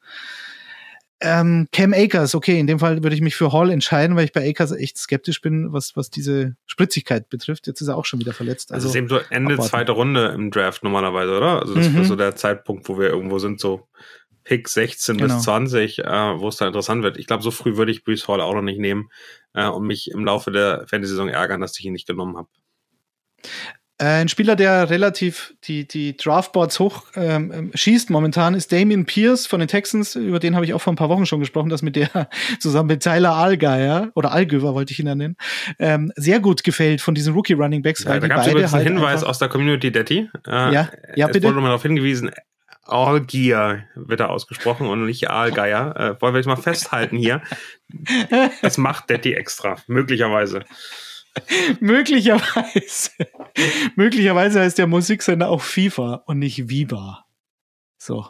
Ähm, 1.25 1.69
Cam 1.73 1.95
Akers, 1.95 2.35
okay, 2.35 2.61
in 2.61 2.67
dem 2.67 2.79
Fall 2.79 3.03
würde 3.03 3.17
ich 3.17 3.23
mich 3.23 3.35
für 3.35 3.53
Hall 3.53 3.71
entscheiden, 3.71 4.15
weil 4.15 4.27
ich 4.27 4.33
bei 4.33 4.49
Akers 4.49 4.73
echt 4.73 4.99
skeptisch 4.99 5.41
bin, 5.41 5.73
was, 5.73 5.97
was 5.97 6.11
diese 6.11 6.57
Spritzigkeit 6.67 7.31
betrifft. 7.31 7.67
Jetzt 7.67 7.81
ist 7.81 7.89
er 7.89 7.97
auch 7.97 8.05
schon 8.05 8.21
wieder 8.21 8.35
verletzt. 8.35 8.73
Also, 8.73 8.87
das 8.87 8.95
ist 8.95 8.99
eben 8.99 9.09
so 9.09 9.19
Ende 9.31 9.55
abwarten. 9.55 9.71
zweite 9.71 9.93
Runde 9.93 10.27
im 10.35 10.51
Draft 10.51 10.85
normalerweise, 10.85 11.37
oder? 11.37 11.63
Also 11.63 11.75
das 11.75 11.89
mhm. 11.89 12.03
ist 12.03 12.09
so 12.09 12.17
der 12.17 12.37
Zeitpunkt, 12.37 12.89
wo 12.89 12.99
wir 12.99 13.09
irgendwo 13.09 13.39
sind, 13.39 13.59
so 13.59 13.89
Pick 14.45 14.69
16 14.69 15.17
genau. 15.17 15.35
bis 15.35 15.45
20, 15.45 16.01
äh, 16.01 16.05
wo 16.05 16.49
es 16.49 16.57
dann 16.57 16.69
interessant 16.69 17.03
wird. 17.03 17.17
Ich 17.17 17.27
glaube, 17.27 17.43
so 17.43 17.51
früh 17.51 17.77
würde 17.77 17.91
ich 17.91 18.05
Bruce 18.05 18.29
Hall 18.29 18.43
auch 18.43 18.55
noch 18.55 18.63
nicht 18.63 18.79
nehmen 18.79 19.09
äh, 19.55 19.67
und 19.67 19.87
mich 19.87 20.11
im 20.11 20.25
Laufe 20.25 20.53
der 20.53 20.87
Fantasy-Saison 20.87 21.29
ärgern, 21.29 21.63
dass 21.63 21.79
ich 21.79 21.87
ihn 21.87 21.95
nicht 21.95 22.07
genommen 22.07 22.37
habe. 22.37 22.49
Äh, 23.99 24.23
ein 24.23 24.29
Spieler, 24.29 24.57
der 24.57 24.91
relativ 24.91 25.55
die, 25.65 25.87
die 25.87 26.17
Draftboards 26.17 26.81
hoch 26.81 27.05
ähm, 27.15 27.53
ähm, 27.55 27.71
schießt 27.75 28.11
momentan, 28.11 28.55
ist 28.55 28.73
Damian 28.73 29.05
Pierce 29.05 29.47
von 29.47 29.61
den 29.61 29.69
Texans. 29.69 30.17
Über 30.17 30.41
den 30.41 30.57
habe 30.57 30.65
ich 30.65 30.75
auch 30.75 30.81
vor 30.81 30.93
ein 30.93 30.97
paar 30.97 31.09
Wochen 31.09 31.27
schon 31.27 31.39
gesprochen, 31.39 31.69
dass 31.69 31.83
mit 31.83 31.95
der 31.95 32.29
zusammen 32.59 32.89
mit 32.89 33.05
Tyler 33.05 33.35
Allgeier 33.35 34.11
oder 34.17 34.33
Allgöver 34.33 34.75
wollte 34.75 34.93
ich 34.93 34.99
ihn 34.99 35.07
ja 35.07 35.15
nennen, 35.15 35.37
ähm, 35.79 36.13
sehr 36.17 36.41
gut 36.41 36.65
gefällt 36.65 37.03
von 37.03 37.15
diesen 37.15 37.35
Rookie 37.35 37.53
Running 37.53 37.83
Backs. 37.83 38.03
Ja, 38.03 38.19
da 38.19 38.27
gab 38.27 38.41
es 38.41 38.49
übrigens 38.49 38.73
halt 38.73 38.87
einen 38.87 38.97
Hinweis 38.97 39.23
aus 39.23 39.39
der 39.39 39.49
Community, 39.49 39.93
Detti. 39.93 40.29
Äh, 40.47 40.51
ja, 40.51 40.89
ja, 41.15 41.27
bitte. 41.29 41.39
Es 41.39 41.45
wurde 41.45 41.61
mal 41.61 41.69
darauf 41.69 41.83
hingewiesen, 41.83 42.33
Allgear 42.87 43.85
wird 43.95 44.21
da 44.21 44.27
ausgesprochen 44.27 44.87
und 44.89 45.07
nicht 45.07 45.31
Allgeier. 45.31 45.97
Äh, 45.97 46.21
wollen 46.21 46.35
wir 46.35 46.39
jetzt 46.39 46.47
mal 46.47 46.57
festhalten 46.57 47.17
hier. 47.17 47.43
Das 48.61 48.77
macht 48.77 49.09
Detti 49.09 49.35
extra, 49.35 49.77
möglicherweise. 49.87 50.65
möglicherweise, 51.81 53.11
möglicherweise 53.97 54.61
heißt 54.61 54.79
der 54.79 54.87
Musiksender 54.87 55.49
auch 55.49 55.63
FIFA 55.63 56.23
und 56.27 56.39
nicht 56.39 56.69
Viva. 56.69 57.25
So. 57.99 58.27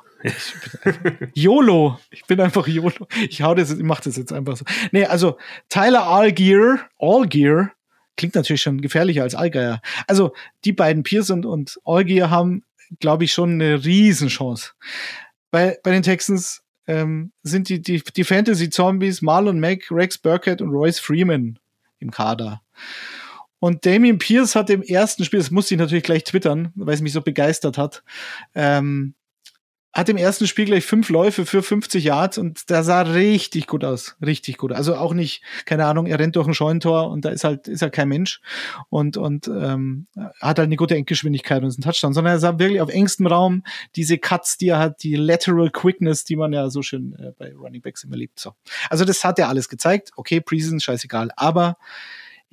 YOLO. 1.34 1.98
Ich 2.10 2.24
bin 2.24 2.40
einfach 2.40 2.66
YOLO. 2.66 3.06
Ich 3.28 3.42
hau 3.42 3.54
das, 3.54 3.70
ich 3.70 3.82
mach 3.82 4.00
das 4.00 4.16
jetzt 4.16 4.32
einfach 4.32 4.56
so. 4.56 4.64
Nee, 4.92 5.04
also 5.04 5.36
Tyler 5.68 6.06
Allgear, 6.06 6.88
Allgear, 6.98 7.72
klingt 8.16 8.34
natürlich 8.34 8.62
schon 8.62 8.80
gefährlicher 8.80 9.22
als 9.22 9.34
Allgeier. 9.34 9.82
Also 10.06 10.34
die 10.64 10.72
beiden 10.72 11.04
und, 11.30 11.44
und 11.44 11.80
Allgear 11.84 12.30
haben, 12.30 12.64
glaube 13.00 13.24
ich, 13.24 13.32
schon 13.32 13.54
eine 13.54 13.84
Riesenchance. 13.84 14.72
Bei, 15.50 15.78
bei 15.82 15.90
den 15.90 16.02
Texans 16.02 16.62
ähm, 16.86 17.32
sind 17.42 17.68
die, 17.68 17.80
die, 17.80 18.02
die 18.02 18.24
Fantasy-Zombies 18.24 19.22
Marlon 19.22 19.60
Mack, 19.60 19.90
Rex 19.90 20.18
Burkett 20.18 20.62
und 20.62 20.70
Royce 20.70 21.00
Freeman 21.00 21.58
im 21.98 22.10
Kader. 22.10 22.60
Und 23.58 23.86
Damien 23.86 24.18
Pierce 24.18 24.56
hat 24.56 24.68
im 24.68 24.82
ersten 24.82 25.24
Spiel, 25.24 25.38
das 25.38 25.50
musste 25.50 25.74
ich 25.74 25.78
natürlich 25.78 26.04
gleich 26.04 26.24
twittern, 26.24 26.70
weil 26.74 26.94
es 26.94 27.00
mich 27.00 27.14
so 27.14 27.22
begeistert 27.22 27.78
hat, 27.78 28.02
ähm, 28.54 29.14
hat 29.94 30.08
im 30.08 30.16
ersten 30.16 30.48
Spiel 30.48 30.64
gleich 30.64 30.84
fünf 30.84 31.08
Läufe 31.08 31.46
für 31.46 31.62
50 31.62 32.02
Yards 32.02 32.36
und 32.36 32.68
der 32.68 32.82
sah 32.82 33.02
richtig 33.02 33.68
gut 33.68 33.84
aus. 33.84 34.16
Richtig 34.20 34.58
gut. 34.58 34.72
Also 34.72 34.96
auch 34.96 35.14
nicht, 35.14 35.42
keine 35.66 35.86
Ahnung, 35.86 36.06
er 36.06 36.18
rennt 36.18 36.34
durch 36.34 36.48
ein 36.48 36.52
Scheunentor 36.52 37.10
und 37.10 37.24
da 37.24 37.30
ist 37.30 37.44
halt, 37.44 37.68
ist 37.68 37.80
halt 37.80 37.94
kein 37.94 38.08
Mensch 38.08 38.40
und, 38.90 39.16
und 39.16 39.46
ähm, 39.46 40.08
hat 40.16 40.58
halt 40.58 40.66
eine 40.66 40.76
gute 40.76 40.96
Endgeschwindigkeit 40.96 41.62
und 41.62 41.68
ist 41.68 41.78
ein 41.78 41.82
Touchdown, 41.82 42.12
sondern 42.12 42.34
er 42.34 42.40
sah 42.40 42.58
wirklich 42.58 42.80
auf 42.80 42.90
engstem 42.90 43.28
Raum 43.28 43.62
diese 43.94 44.18
Cuts, 44.18 44.58
die 44.58 44.68
er 44.68 44.80
hat, 44.80 45.04
die 45.04 45.14
Lateral 45.14 45.70
Quickness, 45.70 46.24
die 46.24 46.36
man 46.36 46.52
ja 46.52 46.68
so 46.70 46.82
schön 46.82 47.14
äh, 47.14 47.30
bei 47.38 47.54
Running 47.54 47.80
Backs 47.80 48.02
immer 48.02 48.16
liebt. 48.16 48.40
So. 48.40 48.52
Also 48.90 49.04
das 49.04 49.22
hat 49.22 49.38
er 49.38 49.48
alles 49.48 49.68
gezeigt. 49.68 50.10
Okay, 50.16 50.40
Preseason, 50.40 50.80
scheißegal. 50.80 51.30
Aber 51.36 51.76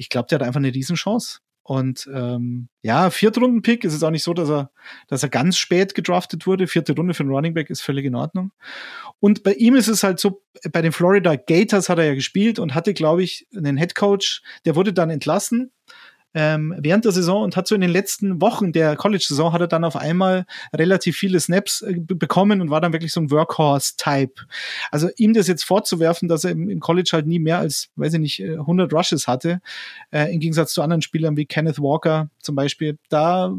ich 0.01 0.09
glaube, 0.09 0.27
der 0.27 0.39
hat 0.39 0.47
einfach 0.47 0.59
eine 0.59 0.73
Riesenchance. 0.73 1.39
Und 1.61 2.09
ähm, 2.11 2.69
ja, 2.81 3.11
Viertrunden-Pick 3.11 3.83
ist 3.83 3.93
es 3.93 4.01
auch 4.01 4.09
nicht 4.09 4.23
so, 4.23 4.33
dass 4.33 4.49
er, 4.49 4.71
dass 5.07 5.21
er 5.21 5.29
ganz 5.29 5.57
spät 5.57 5.93
gedraftet 5.93 6.47
wurde. 6.47 6.65
Vierte 6.65 6.95
Runde 6.95 7.13
für 7.13 7.21
einen 7.21 7.31
Running 7.31 7.53
Back 7.53 7.69
ist 7.69 7.81
völlig 7.81 8.05
in 8.05 8.15
Ordnung. 8.15 8.51
Und 9.19 9.43
bei 9.43 9.53
ihm 9.53 9.75
ist 9.75 9.87
es 9.87 10.01
halt 10.01 10.19
so, 10.19 10.41
bei 10.71 10.81
den 10.81 10.91
Florida 10.91 11.35
Gators 11.35 11.87
hat 11.87 11.99
er 11.99 12.05
ja 12.05 12.15
gespielt 12.15 12.57
und 12.57 12.73
hatte, 12.73 12.95
glaube 12.95 13.21
ich, 13.21 13.47
einen 13.55 13.77
Head 13.77 13.93
Coach, 13.93 14.41
der 14.65 14.75
wurde 14.75 14.91
dann 14.91 15.11
entlassen 15.11 15.71
ähm, 16.33 16.73
während 16.77 17.05
der 17.05 17.11
Saison 17.11 17.43
und 17.43 17.57
hat 17.57 17.67
so 17.67 17.75
in 17.75 17.81
den 17.81 17.89
letzten 17.89 18.41
Wochen 18.41 18.71
der 18.71 18.95
College-Saison 18.95 19.53
hat 19.53 19.61
er 19.61 19.67
dann 19.67 19.83
auf 19.83 19.95
einmal 19.95 20.45
relativ 20.73 21.17
viele 21.17 21.39
Snaps 21.39 21.81
äh, 21.81 21.95
bekommen 21.99 22.61
und 22.61 22.69
war 22.69 22.81
dann 22.81 22.93
wirklich 22.93 23.11
so 23.11 23.19
ein 23.19 23.31
Workhorse-Type. 23.31 24.45
Also 24.91 25.09
ihm 25.17 25.33
das 25.33 25.47
jetzt 25.47 25.63
vorzuwerfen, 25.63 26.27
dass 26.27 26.43
er 26.43 26.51
im, 26.51 26.69
im, 26.69 26.79
College 26.79 27.11
halt 27.13 27.27
nie 27.27 27.39
mehr 27.39 27.59
als, 27.59 27.89
weiß 27.95 28.13
ich 28.13 28.19
nicht, 28.19 28.43
100 28.43 28.91
äh, 28.91 28.95
Rushes 28.95 29.27
hatte, 29.27 29.61
äh, 30.11 30.33
im 30.33 30.39
Gegensatz 30.39 30.73
zu 30.73 30.81
anderen 30.81 31.01
Spielern 31.01 31.37
wie 31.37 31.45
Kenneth 31.45 31.79
Walker 31.79 32.29
zum 32.39 32.55
Beispiel, 32.55 32.97
da 33.09 33.53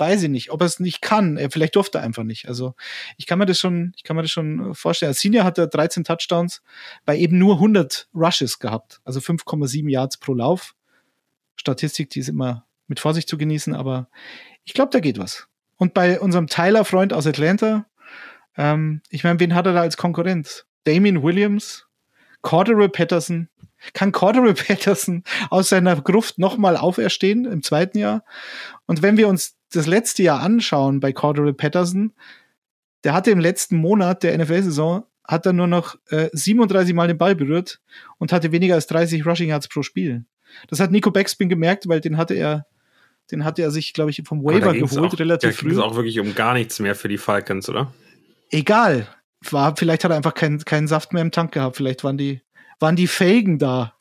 weiß 0.00 0.22
ich 0.22 0.28
nicht, 0.28 0.50
ob 0.50 0.62
er 0.62 0.66
es 0.66 0.80
nicht 0.80 1.02
kann. 1.02 1.36
Er 1.36 1.50
vielleicht 1.50 1.76
durfte 1.76 1.98
er 1.98 2.04
einfach 2.04 2.22
nicht. 2.22 2.48
Also 2.48 2.74
ich 3.16 3.26
kann 3.26 3.38
mir 3.38 3.46
das 3.46 3.58
schon, 3.58 3.92
ich 3.96 4.02
kann 4.02 4.16
mir 4.16 4.22
das 4.22 4.30
schon 4.30 4.74
vorstellen. 4.74 5.10
Als 5.10 5.20
Senior 5.20 5.44
hat 5.44 5.58
er 5.58 5.66
13 5.66 6.04
Touchdowns 6.04 6.62
bei 7.04 7.16
eben 7.16 7.38
nur 7.38 7.54
100 7.54 8.08
Rushes 8.14 8.58
gehabt, 8.58 9.00
also 9.04 9.20
5,7 9.20 9.88
Yards 9.88 10.18
pro 10.18 10.34
Lauf. 10.34 10.74
Statistik, 11.56 12.10
die 12.10 12.20
ist 12.20 12.28
immer 12.28 12.66
mit 12.86 13.00
Vorsicht 13.00 13.28
zu 13.28 13.38
genießen, 13.38 13.74
aber 13.74 14.08
ich 14.64 14.74
glaube, 14.74 14.90
da 14.92 15.00
geht 15.00 15.18
was. 15.18 15.48
Und 15.76 15.94
bei 15.94 16.20
unserem 16.20 16.46
Tyler-Freund 16.46 17.12
aus 17.12 17.26
Atlanta, 17.26 17.86
ähm, 18.56 19.00
ich 19.08 19.24
meine, 19.24 19.40
wen 19.40 19.54
hat 19.54 19.66
er 19.66 19.72
da 19.72 19.80
als 19.80 19.96
Konkurrenz? 19.96 20.66
Damien 20.84 21.22
Williams, 21.22 21.86
Cordero 22.42 22.88
Patterson. 22.88 23.48
Kann 23.94 24.12
Cordero 24.12 24.52
Patterson 24.66 25.24
aus 25.48 25.70
seiner 25.70 26.00
Gruft 26.00 26.38
nochmal 26.38 26.76
auferstehen 26.76 27.46
im 27.46 27.62
zweiten 27.62 27.98
Jahr? 27.98 28.24
Und 28.86 29.02
wenn 29.02 29.16
wir 29.16 29.28
uns 29.28 29.56
das 29.72 29.86
letzte 29.86 30.22
Jahr 30.22 30.40
anschauen 30.40 31.00
bei 31.00 31.12
Cordero 31.12 31.52
Patterson, 31.52 32.12
der 33.04 33.14
hatte 33.14 33.30
im 33.30 33.40
letzten 33.40 33.76
Monat 33.76 34.22
der 34.22 34.36
NFL-Saison 34.36 35.04
hat 35.26 35.46
er 35.46 35.52
nur 35.52 35.68
noch 35.68 35.96
äh, 36.08 36.28
37 36.32 36.92
Mal 36.92 37.06
den 37.06 37.16
Ball 37.16 37.36
berührt 37.36 37.80
und 38.18 38.32
hatte 38.32 38.50
weniger 38.50 38.74
als 38.74 38.88
30 38.88 39.24
Rushing 39.24 39.50
Yards 39.50 39.68
pro 39.68 39.82
Spiel. 39.82 40.24
Das 40.68 40.80
hat 40.80 40.90
Nico 40.90 41.10
Backspin 41.10 41.48
gemerkt, 41.48 41.88
weil 41.88 42.00
den 42.00 42.16
hatte 42.16 42.34
er, 42.34 42.66
den 43.30 43.44
hatte 43.44 43.62
er 43.62 43.70
sich, 43.70 43.92
glaube 43.92 44.10
ich, 44.10 44.22
vom 44.24 44.44
Waiver 44.44 44.72
geholt, 44.72 45.14
auch, 45.14 45.18
relativ 45.18 45.56
früh. 45.56 45.74
Da 45.74 45.82
auch 45.82 45.96
wirklich 45.96 46.20
um 46.20 46.34
gar 46.34 46.54
nichts 46.54 46.78
mehr 46.78 46.94
für 46.94 47.08
die 47.08 47.18
Falcons, 47.18 47.68
oder? 47.68 47.92
Egal. 48.50 49.08
War, 49.50 49.74
vielleicht 49.76 50.04
hat 50.04 50.10
er 50.10 50.16
einfach 50.16 50.34
keinen 50.34 50.64
keinen 50.64 50.86
Saft 50.86 51.12
mehr 51.12 51.22
im 51.22 51.30
Tank 51.30 51.52
gehabt. 51.52 51.76
Vielleicht 51.76 52.04
waren 52.04 52.18
die, 52.18 52.42
waren 52.78 52.96
die 52.96 53.06
Felgen 53.06 53.58
da. 53.58 53.94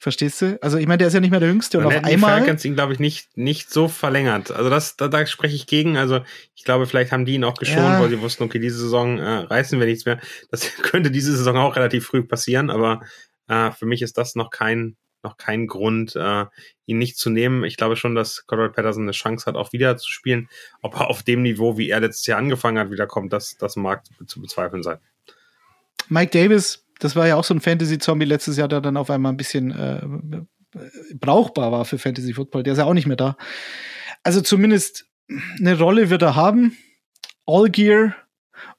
Verstehst 0.00 0.40
du? 0.42 0.62
Also 0.62 0.78
ich 0.78 0.86
meine, 0.86 0.98
der 0.98 1.08
ist 1.08 1.14
ja 1.14 1.20
nicht 1.20 1.32
mehr 1.32 1.40
der 1.40 1.48
Jüngste. 1.48 1.78
Und, 1.78 1.86
und 1.86 1.96
auf 1.96 2.04
einmal. 2.04 2.36
Die 2.36 2.44
Falcons 2.44 2.64
ihn, 2.64 2.74
glaube 2.74 2.92
ich, 2.92 3.00
nicht, 3.00 3.36
nicht 3.36 3.70
so 3.70 3.88
verlängert. 3.88 4.52
Also 4.52 4.70
das, 4.70 4.96
da, 4.96 5.08
da 5.08 5.26
spreche 5.26 5.56
ich 5.56 5.66
gegen. 5.66 5.96
Also 5.96 6.20
ich 6.54 6.62
glaube, 6.62 6.86
vielleicht 6.86 7.10
haben 7.10 7.24
die 7.24 7.34
ihn 7.34 7.42
auch 7.42 7.54
geschont, 7.54 7.78
ja. 7.78 8.00
weil 8.00 8.08
sie 8.08 8.20
wussten, 8.20 8.44
okay, 8.44 8.60
diese 8.60 8.78
Saison 8.78 9.18
äh, 9.18 9.28
reißen 9.28 9.78
wir 9.80 9.86
nichts 9.86 10.04
mehr. 10.04 10.20
Das 10.52 10.70
könnte 10.82 11.10
diese 11.10 11.36
Saison 11.36 11.56
auch 11.56 11.74
relativ 11.74 12.06
früh 12.06 12.22
passieren, 12.22 12.70
aber 12.70 13.00
äh, 13.48 13.72
für 13.72 13.86
mich 13.86 14.02
ist 14.02 14.18
das 14.18 14.36
noch 14.36 14.50
kein, 14.50 14.96
noch 15.22 15.36
kein 15.36 15.66
Grund, 15.66 16.14
äh, 16.16 16.46
ihn 16.86 16.98
nicht 16.98 17.18
zu 17.18 17.30
nehmen. 17.30 17.64
Ich 17.64 17.76
glaube 17.76 17.96
schon, 17.96 18.14
dass 18.14 18.46
Cordell 18.46 18.70
Patterson 18.70 19.02
eine 19.04 19.12
Chance 19.12 19.46
hat, 19.46 19.56
auch 19.56 19.72
wieder 19.72 19.96
zu 19.96 20.10
spielen. 20.10 20.48
Ob 20.82 20.94
er 20.94 21.08
auf 21.08 21.22
dem 21.22 21.42
Niveau, 21.42 21.76
wie 21.76 21.90
er 21.90 22.00
letztes 22.00 22.26
Jahr 22.26 22.38
angefangen 22.38 22.78
hat, 22.78 22.90
wiederkommt, 22.90 23.32
das, 23.32 23.56
das 23.56 23.76
mag 23.76 24.04
zu 24.26 24.40
bezweifeln 24.40 24.82
sein. 24.82 24.98
Mike 26.08 26.30
Davis, 26.30 26.86
das 26.98 27.16
war 27.16 27.26
ja 27.26 27.36
auch 27.36 27.44
so 27.44 27.54
ein 27.54 27.60
Fantasy-Zombie 27.60 28.24
letztes 28.24 28.56
Jahr, 28.56 28.68
der 28.68 28.80
dann 28.80 28.96
auf 28.96 29.10
einmal 29.10 29.32
ein 29.32 29.36
bisschen 29.36 29.70
äh, 29.70 30.00
brauchbar 31.14 31.72
war 31.72 31.84
für 31.84 31.98
Fantasy 31.98 32.34
Football. 32.34 32.62
Der 32.62 32.72
ist 32.72 32.78
ja 32.78 32.84
auch 32.84 32.94
nicht 32.94 33.06
mehr 33.06 33.16
da. 33.16 33.36
Also 34.22 34.40
zumindest 34.40 35.06
eine 35.58 35.78
Rolle 35.78 36.10
wird 36.10 36.22
er 36.22 36.34
haben. 36.34 36.76
All 37.46 37.70
Gear. 37.70 38.14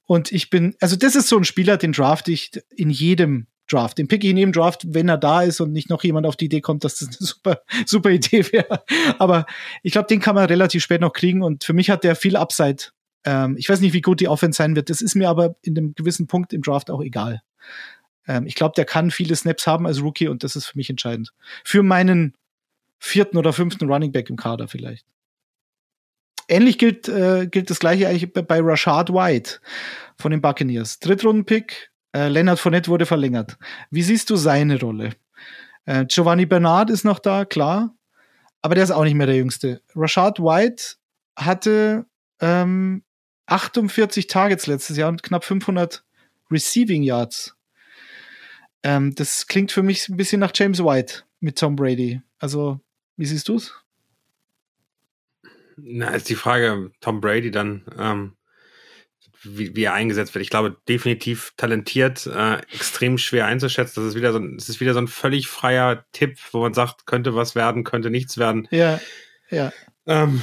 Und 0.06 0.32
ich 0.32 0.50
bin, 0.50 0.74
also 0.80 0.96
das 0.96 1.16
ist 1.16 1.28
so 1.28 1.36
ein 1.36 1.44
Spieler, 1.44 1.76
den 1.76 1.92
draft 1.92 2.28
ich 2.28 2.50
in 2.70 2.90
jedem 2.90 3.46
Draft. 3.70 3.98
Den 3.98 4.08
pick 4.08 4.24
ich 4.24 4.30
in 4.30 4.36
jedem 4.36 4.52
Draft, 4.52 4.84
wenn 4.88 5.08
er 5.08 5.18
da 5.18 5.42
ist 5.42 5.60
und 5.60 5.72
nicht 5.72 5.90
noch 5.90 6.02
jemand 6.02 6.26
auf 6.26 6.36
die 6.36 6.46
Idee 6.46 6.60
kommt, 6.60 6.84
dass 6.84 6.96
das 6.96 7.08
eine 7.08 7.16
super, 7.18 7.62
super 7.86 8.10
Idee 8.10 8.44
wäre. 8.52 8.82
Aber 9.18 9.46
ich 9.82 9.92
glaube, 9.92 10.08
den 10.08 10.20
kann 10.20 10.34
man 10.34 10.46
relativ 10.46 10.82
spät 10.82 11.00
noch 11.00 11.12
kriegen 11.12 11.42
und 11.42 11.64
für 11.64 11.72
mich 11.72 11.90
hat 11.90 12.04
der 12.04 12.16
viel 12.16 12.36
Upside. 12.36 12.84
Ähm, 13.24 13.56
ich 13.58 13.68
weiß 13.68 13.80
nicht, 13.80 13.92
wie 13.92 14.00
gut 14.00 14.20
die 14.20 14.28
Offense 14.28 14.56
sein 14.56 14.76
wird. 14.76 14.90
Das 14.90 15.00
ist 15.00 15.14
mir 15.14 15.28
aber 15.28 15.56
in 15.62 15.76
einem 15.76 15.94
gewissen 15.94 16.26
Punkt 16.26 16.52
im 16.52 16.62
Draft 16.62 16.90
auch 16.90 17.02
egal. 17.02 17.42
Ähm, 18.26 18.46
ich 18.46 18.54
glaube, 18.54 18.74
der 18.76 18.84
kann 18.84 19.10
viele 19.10 19.36
Snaps 19.36 19.66
haben 19.66 19.86
als 19.86 20.02
Rookie 20.02 20.28
und 20.28 20.44
das 20.44 20.56
ist 20.56 20.66
für 20.66 20.78
mich 20.78 20.90
entscheidend. 20.90 21.32
Für 21.64 21.82
meinen 21.82 22.34
vierten 22.98 23.38
oder 23.38 23.52
fünften 23.52 23.90
Running 23.90 24.12
Back 24.12 24.30
im 24.30 24.36
Kader 24.36 24.68
vielleicht. 24.68 25.06
Ähnlich 26.48 26.78
gilt, 26.78 27.08
äh, 27.08 27.46
gilt 27.46 27.70
das 27.70 27.78
gleiche 27.78 28.08
eigentlich 28.08 28.32
bei 28.32 28.60
Rashad 28.60 29.12
White 29.12 29.60
von 30.18 30.32
den 30.32 30.40
Buccaneers. 30.40 30.98
Drittrunden-Pick, 30.98 31.89
äh, 32.12 32.28
Leonard 32.28 32.58
Fournette 32.58 32.90
wurde 32.90 33.06
verlängert. 33.06 33.58
Wie 33.90 34.02
siehst 34.02 34.30
du 34.30 34.36
seine 34.36 34.80
Rolle? 34.80 35.14
Äh, 35.84 36.06
Giovanni 36.06 36.46
Bernard 36.46 36.90
ist 36.90 37.04
noch 37.04 37.18
da, 37.18 37.44
klar, 37.44 37.94
aber 38.62 38.74
der 38.74 38.84
ist 38.84 38.90
auch 38.90 39.04
nicht 39.04 39.14
mehr 39.14 39.26
der 39.26 39.36
Jüngste. 39.36 39.82
Rashad 39.94 40.38
White 40.38 40.96
hatte 41.36 42.06
ähm, 42.40 43.02
48 43.46 44.26
Targets 44.26 44.66
letztes 44.66 44.96
Jahr 44.96 45.08
und 45.08 45.22
knapp 45.22 45.44
500 45.44 46.04
Receiving 46.50 47.02
Yards. 47.02 47.56
Ähm, 48.82 49.14
das 49.14 49.46
klingt 49.46 49.72
für 49.72 49.82
mich 49.82 50.08
ein 50.08 50.16
bisschen 50.16 50.40
nach 50.40 50.52
James 50.54 50.82
White 50.82 51.24
mit 51.40 51.58
Tom 51.58 51.76
Brady. 51.76 52.22
Also, 52.38 52.80
wie 53.16 53.26
siehst 53.26 53.48
du 53.48 53.56
es? 53.56 53.74
Na, 55.76 56.08
ist 56.10 56.28
die 56.28 56.34
Frage, 56.34 56.90
Tom 57.00 57.20
Brady 57.20 57.50
dann 57.50 57.84
ähm, 57.98 58.36
wie, 59.42 59.74
wie 59.74 59.84
er 59.84 59.94
eingesetzt 59.94 60.34
wird. 60.34 60.42
Ich 60.42 60.50
glaube, 60.50 60.76
definitiv 60.88 61.52
talentiert, 61.56 62.26
äh, 62.26 62.58
extrem 62.72 63.18
schwer 63.18 63.46
einzuschätzen. 63.46 64.02
Das 64.02 64.10
ist 64.10 64.16
wieder 64.16 64.32
so 64.32 64.38
ein, 64.38 64.56
das 64.56 64.68
ist 64.68 64.80
wieder 64.80 64.92
so 64.92 65.00
ein 65.00 65.08
völlig 65.08 65.48
freier 65.48 66.04
Tipp, 66.12 66.38
wo 66.52 66.60
man 66.60 66.74
sagt, 66.74 67.06
könnte 67.06 67.34
was 67.34 67.54
werden, 67.54 67.84
könnte 67.84 68.10
nichts 68.10 68.38
werden. 68.38 68.68
Ja, 68.70 69.00
ja. 69.50 69.72
Ähm, 70.06 70.42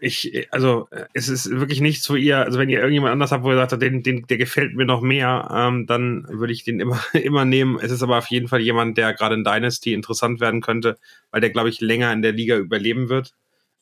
ich, 0.00 0.48
also 0.50 0.88
es 1.14 1.28
ist 1.28 1.50
wirklich 1.50 1.80
nichts, 1.80 2.10
wo 2.10 2.16
ihr, 2.16 2.38
also 2.38 2.58
wenn 2.58 2.68
ihr 2.68 2.80
irgendjemand 2.80 3.12
anders 3.12 3.32
habt, 3.32 3.44
wo 3.44 3.50
ihr 3.50 3.56
sagt, 3.56 3.80
den, 3.80 4.02
den, 4.02 4.26
der 4.26 4.38
gefällt 4.38 4.74
mir 4.74 4.84
noch 4.84 5.00
mehr, 5.00 5.48
ähm, 5.50 5.86
dann 5.86 6.26
würde 6.28 6.52
ich 6.52 6.64
den 6.64 6.80
immer, 6.80 7.00
immer 7.14 7.44
nehmen. 7.44 7.78
Es 7.80 7.90
ist 7.90 8.02
aber 8.02 8.18
auf 8.18 8.26
jeden 8.26 8.48
Fall 8.48 8.60
jemand, 8.60 8.98
der 8.98 9.14
gerade 9.14 9.34
in 9.34 9.44
Dynasty 9.44 9.94
interessant 9.94 10.40
werden 10.40 10.60
könnte, 10.60 10.98
weil 11.30 11.40
der, 11.40 11.50
glaube 11.50 11.68
ich, 11.68 11.80
länger 11.80 12.12
in 12.12 12.22
der 12.22 12.32
Liga 12.32 12.56
überleben 12.56 13.08
wird. 13.08 13.34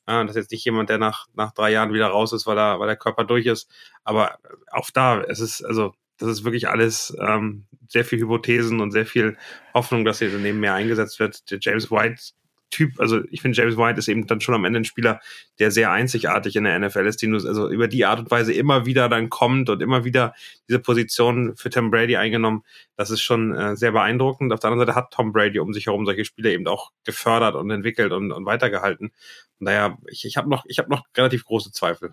Ja, 0.09 0.23
das 0.23 0.37
ist 0.37 0.43
jetzt 0.43 0.53
nicht 0.53 0.65
jemand, 0.65 0.89
der 0.89 0.99
nach, 0.99 1.27
nach 1.35 1.53
drei 1.53 1.73
Jahren 1.73 1.93
wieder 1.93 2.09
raus 2.09 2.33
ist, 2.33 2.47
weil, 2.47 2.59
er, 2.59 2.79
weil 2.79 2.87
der 2.87 2.97
Körper 2.97 3.25
durch 3.25 3.47
ist. 3.47 3.69
Aber 4.05 4.39
auch 4.71 4.91
da, 4.91 5.21
es 5.23 5.41
ist, 5.41 5.63
also, 5.63 5.95
das 6.19 6.29
ist 6.29 6.45
wirklich 6.45 6.69
alles 6.69 7.17
ähm, 7.21 7.67
sehr 7.89 8.05
viel 8.05 8.21
Hypothesen 8.21 8.81
und 8.81 8.93
sehr 8.93 9.07
viel 9.07 9.37
Hoffnung, 9.75 10.05
dass 10.05 10.21
hier 10.21 10.31
daneben 10.31 10.61
mehr 10.61 10.75
eingesetzt 10.75 11.19
wird. 11.19 11.51
Der 11.51 11.59
James 11.61 11.91
White 11.91 12.23
Typ, 12.71 12.99
also 12.99 13.23
ich 13.31 13.43
finde, 13.43 13.57
James 13.57 13.77
White 13.77 13.99
ist 13.99 14.09
eben 14.09 14.27
dann 14.27 14.41
schon 14.41 14.55
am 14.55 14.65
Ende 14.65 14.81
ein 14.81 14.85
Spieler, 14.85 15.21
der 15.59 15.71
sehr 15.71 15.93
einzigartig 15.93 16.57
in 16.57 16.65
der 16.65 16.79
NFL 16.79 17.07
ist, 17.07 17.23
den 17.23 17.31
du 17.31 17.37
also 17.37 17.71
über 17.71 17.87
die 17.87 18.05
Art 18.05 18.19
und 18.19 18.31
Weise 18.31 18.53
immer 18.53 18.87
wieder 18.87 19.09
dann 19.09 19.31
kommt 19.31 19.71
und 19.71 19.83
immer 19.83 20.05
wieder 20.05 20.35
diese 20.69 20.81
Position 20.81 21.57
für 21.57 21.71
Tom 21.71 21.91
Brady 21.91 22.17
eingenommen. 22.17 22.65
Das 22.97 23.11
ist 23.11 23.23
schon 23.23 23.55
äh, 23.55 23.77
sehr 23.77 23.93
beeindruckend. 23.93 24.53
Auf 24.53 24.61
der 24.61 24.71
anderen 24.71 24.87
Seite 24.87 24.97
hat 24.97 25.13
Tom 25.13 25.33
Brady 25.33 25.61
um 25.61 25.73
sich 25.73 25.87
herum 25.87 26.05
solche 26.07 26.25
Spieler 26.25 26.51
eben 26.51 26.67
auch 26.67 26.91
gefördert 27.05 27.55
und 27.55 27.71
entwickelt 27.71 28.13
und, 28.13 28.33
und 28.33 28.47
weitergehalten. 28.47 29.13
Daher, 29.61 29.97
ich, 30.09 30.25
ich 30.25 30.37
habe 30.37 30.51
noch, 30.51 30.65
habe 30.65 30.91
noch 30.91 31.05
relativ 31.17 31.45
große 31.45 31.73
Zweifel. 31.73 32.13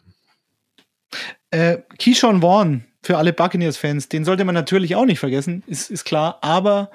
Äh, 1.51 1.79
Keyshawn 1.99 2.41
Vaughn, 2.41 2.85
für 3.03 3.17
alle 3.17 3.33
Buccaneers-Fans, 3.33 4.07
den 4.09 4.23
sollte 4.23 4.45
man 4.45 4.55
natürlich 4.55 4.95
auch 4.95 5.05
nicht 5.05 5.19
vergessen, 5.19 5.61
ist, 5.67 5.91
ist 5.91 6.05
klar, 6.05 6.39
aber 6.41 6.89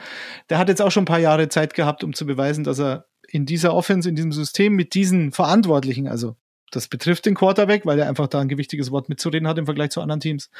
der 0.48 0.58
hat 0.58 0.68
jetzt 0.68 0.80
auch 0.80 0.90
schon 0.90 1.02
ein 1.02 1.06
paar 1.06 1.18
Jahre 1.18 1.48
Zeit 1.48 1.74
gehabt, 1.74 2.02
um 2.02 2.14
zu 2.14 2.26
beweisen, 2.26 2.64
dass 2.64 2.80
er 2.80 3.07
in 3.30 3.46
dieser 3.46 3.74
Offense, 3.74 4.08
in 4.08 4.16
diesem 4.16 4.32
System 4.32 4.74
mit 4.74 4.94
diesen 4.94 5.32
Verantwortlichen, 5.32 6.08
also 6.08 6.36
das 6.70 6.88
betrifft 6.88 7.26
den 7.26 7.34
Quarterback, 7.34 7.86
weil 7.86 7.98
er 7.98 8.08
einfach 8.08 8.26
da 8.26 8.40
ein 8.40 8.48
gewichtiges 8.48 8.90
Wort 8.90 9.08
mitzureden 9.08 9.48
hat 9.48 9.58
im 9.58 9.66
Vergleich 9.66 9.90
zu 9.90 10.00
anderen 10.00 10.20
Teams. 10.20 10.50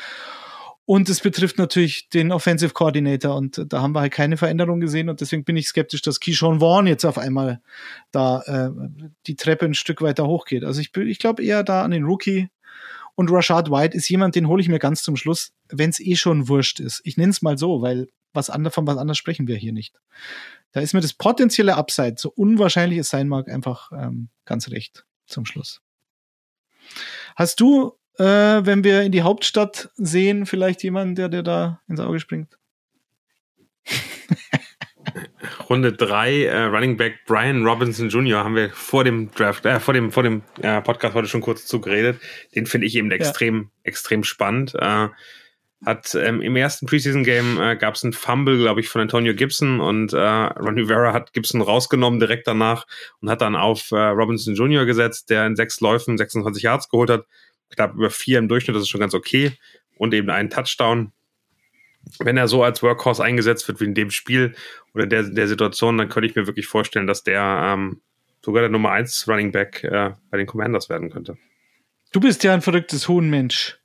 Und 0.86 1.10
es 1.10 1.20
betrifft 1.20 1.58
natürlich 1.58 2.08
den 2.08 2.32
Offensive 2.32 2.72
Coordinator 2.72 3.36
und 3.36 3.62
da 3.68 3.82
haben 3.82 3.94
wir 3.94 4.00
halt 4.00 4.12
keine 4.12 4.38
Veränderung 4.38 4.80
gesehen 4.80 5.10
und 5.10 5.20
deswegen 5.20 5.44
bin 5.44 5.56
ich 5.58 5.68
skeptisch, 5.68 6.00
dass 6.00 6.18
Keyshawn 6.18 6.60
Vaughn 6.60 6.86
jetzt 6.86 7.04
auf 7.04 7.18
einmal 7.18 7.60
da 8.10 8.40
äh, 8.46 8.70
die 9.26 9.36
Treppe 9.36 9.66
ein 9.66 9.74
Stück 9.74 10.00
weiter 10.00 10.26
hochgeht. 10.26 10.64
Also 10.64 10.80
ich, 10.80 10.96
ich 10.96 11.18
glaube 11.18 11.44
eher 11.44 11.62
da 11.62 11.82
an 11.82 11.90
den 11.90 12.04
Rookie 12.04 12.48
Und 13.14 13.32
Rashad 13.32 13.68
White 13.70 13.96
ist 13.96 14.08
jemand, 14.08 14.36
den 14.36 14.46
hole 14.48 14.62
ich 14.62 14.68
mir 14.68 14.78
ganz 14.78 15.02
zum 15.02 15.16
Schluss, 15.16 15.52
wenn 15.68 15.90
es 15.90 16.00
eh 16.00 16.16
schon 16.16 16.48
wurscht 16.48 16.80
ist. 16.80 17.00
Ich 17.04 17.16
nenne 17.16 17.30
es 17.30 17.42
mal 17.42 17.58
so, 17.58 17.82
weil 17.82 18.08
was 18.32 18.50
andere, 18.50 18.72
von 18.72 18.86
was 18.86 18.96
anderes 18.96 19.18
sprechen 19.18 19.46
wir 19.48 19.56
hier 19.56 19.72
nicht. 19.72 19.94
Da 20.72 20.80
ist 20.80 20.94
mir 20.94 21.00
das 21.00 21.14
potenzielle 21.14 21.76
Upside, 21.76 22.16
so 22.18 22.30
unwahrscheinlich 22.30 22.98
es 22.98 23.08
sein 23.08 23.28
mag, 23.28 23.48
einfach 23.48 23.90
ähm, 23.92 24.28
ganz 24.44 24.70
recht 24.70 25.04
zum 25.26 25.46
Schluss. 25.46 25.80
Hast 27.36 27.60
du, 27.60 27.98
äh, 28.18 28.24
wenn 28.24 28.84
wir 28.84 29.02
in 29.02 29.12
die 29.12 29.22
Hauptstadt 29.22 29.90
sehen, 29.96 30.46
vielleicht 30.46 30.82
jemanden, 30.82 31.14
der 31.14 31.28
dir 31.28 31.42
da 31.42 31.80
ins 31.88 32.00
Auge 32.00 32.20
springt? 32.20 32.58
Runde 35.70 35.92
3, 35.92 36.44
äh, 36.44 36.62
Running 36.64 36.96
Back 36.96 37.20
Brian 37.26 37.64
Robinson 37.64 38.08
Jr. 38.08 38.44
haben 38.44 38.56
wir 38.56 38.70
vor 38.70 39.04
dem 39.04 39.30
Draft, 39.32 39.66
äh, 39.66 39.80
vor 39.80 39.94
dem, 39.94 40.12
vor 40.12 40.22
dem 40.22 40.42
äh, 40.62 40.80
Podcast 40.80 41.14
heute 41.14 41.28
schon 41.28 41.40
kurz 41.40 41.66
zugeredet. 41.66 42.20
Den 42.54 42.66
finde 42.66 42.86
ich 42.86 42.96
eben 42.96 43.10
extrem, 43.10 43.62
ja. 43.62 43.68
extrem 43.84 44.24
spannend. 44.24 44.74
Äh, 44.74 45.08
hat 45.84 46.14
ähm, 46.14 46.42
im 46.42 46.56
ersten 46.56 46.86
Preseason-Game 46.86 47.60
äh, 47.60 47.76
gab 47.76 47.94
es 47.94 48.02
einen 48.02 48.12
Fumble, 48.12 48.58
glaube 48.58 48.80
ich, 48.80 48.88
von 48.88 49.00
Antonio 49.00 49.34
Gibson 49.34 49.80
und 49.80 50.12
äh, 50.12 50.18
Ron 50.18 50.74
Rivera 50.74 51.12
hat 51.12 51.32
Gibson 51.32 51.60
rausgenommen 51.60 52.18
direkt 52.18 52.48
danach 52.48 52.86
und 53.20 53.30
hat 53.30 53.40
dann 53.40 53.54
auf 53.54 53.92
äh, 53.92 53.96
Robinson 53.96 54.54
Jr. 54.54 54.86
gesetzt, 54.86 55.30
der 55.30 55.46
in 55.46 55.56
sechs 55.56 55.80
Läufen 55.80 56.18
26 56.18 56.62
Yards 56.62 56.88
geholt 56.88 57.10
hat. 57.10 57.26
Knapp 57.70 57.94
über 57.94 58.10
vier 58.10 58.38
im 58.38 58.48
Durchschnitt, 58.48 58.74
das 58.74 58.82
ist 58.82 58.88
schon 58.88 59.00
ganz 59.00 59.14
okay. 59.14 59.52
Und 59.96 60.14
eben 60.14 60.30
einen 60.30 60.50
Touchdown 60.50 61.12
wenn 62.20 62.36
er 62.36 62.48
so 62.48 62.62
als 62.62 62.82
Workhorse 62.82 63.22
eingesetzt 63.22 63.66
wird 63.68 63.80
wie 63.80 63.84
in 63.84 63.94
dem 63.94 64.10
Spiel 64.10 64.54
oder 64.94 65.06
der, 65.06 65.24
der 65.24 65.48
Situation, 65.48 65.98
dann 65.98 66.08
könnte 66.08 66.28
ich 66.28 66.36
mir 66.36 66.46
wirklich 66.46 66.66
vorstellen, 66.66 67.06
dass 67.06 67.22
der 67.22 67.74
ähm, 67.74 68.00
sogar 68.44 68.62
der 68.62 68.70
Nummer 68.70 68.92
1 68.92 69.28
Running 69.28 69.52
Back 69.52 69.84
äh, 69.84 70.10
bei 70.30 70.38
den 70.38 70.46
Commanders 70.46 70.88
werden 70.88 71.10
könnte. 71.10 71.36
Du 72.12 72.20
bist 72.20 72.42
ja 72.44 72.54
ein 72.54 72.62
verrücktes 72.62 73.08
Huhnmensch. 73.08 73.78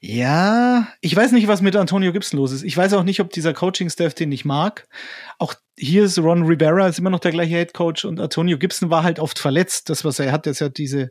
Ja, 0.00 0.88
ich 1.00 1.14
weiß 1.14 1.32
nicht, 1.32 1.48
was 1.48 1.60
mit 1.60 1.76
Antonio 1.76 2.12
Gibson 2.12 2.38
los 2.38 2.52
ist. 2.52 2.62
Ich 2.62 2.76
weiß 2.76 2.92
auch 2.94 3.04
nicht, 3.04 3.20
ob 3.20 3.30
dieser 3.30 3.52
Coaching-Staff 3.52 4.14
den 4.14 4.32
ich 4.32 4.44
mag. 4.44 4.88
Auch 5.38 5.54
hier 5.80 6.04
ist 6.04 6.18
Ron 6.18 6.42
Rivera, 6.42 6.86
ist 6.86 6.98
immer 6.98 7.10
noch 7.10 7.20
der 7.20 7.30
gleiche 7.30 7.56
Head 7.56 7.72
Coach 7.72 8.04
und 8.04 8.20
Antonio 8.20 8.58
Gibson 8.58 8.90
war 8.90 9.02
halt 9.02 9.18
oft 9.18 9.38
verletzt. 9.38 9.88
Das, 9.88 10.04
was 10.04 10.18
er 10.18 10.30
hat, 10.30 10.46
ist 10.46 10.60
ja 10.60 10.68
diese, 10.68 11.10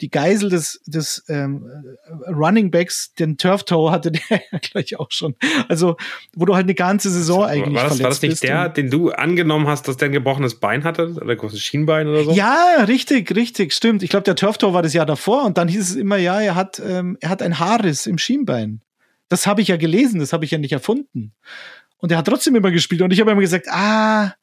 die 0.00 0.10
Geisel 0.10 0.50
des, 0.50 0.80
des 0.86 1.24
ähm, 1.28 1.70
Running 2.26 2.70
Backs, 2.70 3.14
den 3.14 3.38
Turf 3.38 3.62
Toe 3.62 3.90
hatte 3.92 4.10
der 4.10 4.22
ja 4.30 4.58
gleich 4.72 4.98
auch 4.98 5.10
schon. 5.10 5.36
Also, 5.68 5.96
wo 6.34 6.44
du 6.44 6.54
halt 6.54 6.64
eine 6.64 6.74
ganze 6.74 7.10
Saison 7.10 7.44
eigentlich 7.44 7.76
war 7.76 7.84
das, 7.84 7.96
verletzt 7.98 8.02
War 8.02 8.10
das 8.10 8.22
nicht 8.22 8.42
der, 8.42 8.68
den 8.68 8.90
du 8.90 9.10
angenommen 9.10 9.68
hast, 9.68 9.86
dass 9.86 9.96
der 9.96 10.08
ein 10.08 10.12
gebrochenes 10.12 10.58
Bein 10.58 10.84
hatte? 10.84 11.14
Oder 11.14 11.30
ein 11.30 11.38
großes 11.38 11.60
Schienbein 11.60 12.08
oder 12.08 12.24
so? 12.24 12.32
Ja, 12.32 12.84
richtig, 12.88 13.34
richtig, 13.36 13.72
stimmt. 13.72 14.02
Ich 14.02 14.10
glaube, 14.10 14.24
der 14.24 14.34
Turf 14.34 14.58
Toe 14.58 14.74
war 14.74 14.82
das 14.82 14.94
Jahr 14.94 15.06
davor 15.06 15.44
und 15.44 15.58
dann 15.58 15.68
hieß 15.68 15.90
es 15.90 15.96
immer, 15.96 16.16
ja, 16.16 16.40
er 16.40 16.56
hat, 16.56 16.82
ähm, 16.84 17.16
er 17.20 17.30
hat 17.30 17.40
ein 17.40 17.58
Haarriss 17.58 18.06
im 18.06 18.18
Schienbein. 18.18 18.82
Das 19.28 19.46
habe 19.46 19.60
ich 19.60 19.68
ja 19.68 19.76
gelesen, 19.76 20.20
das 20.20 20.32
habe 20.32 20.44
ich 20.44 20.50
ja 20.50 20.58
nicht 20.58 20.72
erfunden. 20.72 21.34
Und 22.00 22.12
er 22.12 22.18
hat 22.18 22.26
trotzdem 22.26 22.54
immer 22.54 22.70
gespielt. 22.70 23.02
Und 23.02 23.12
ich 23.12 23.20
habe 23.20 23.32
immer 23.32 23.40
gesagt, 23.40 23.66
ah, 23.68 24.34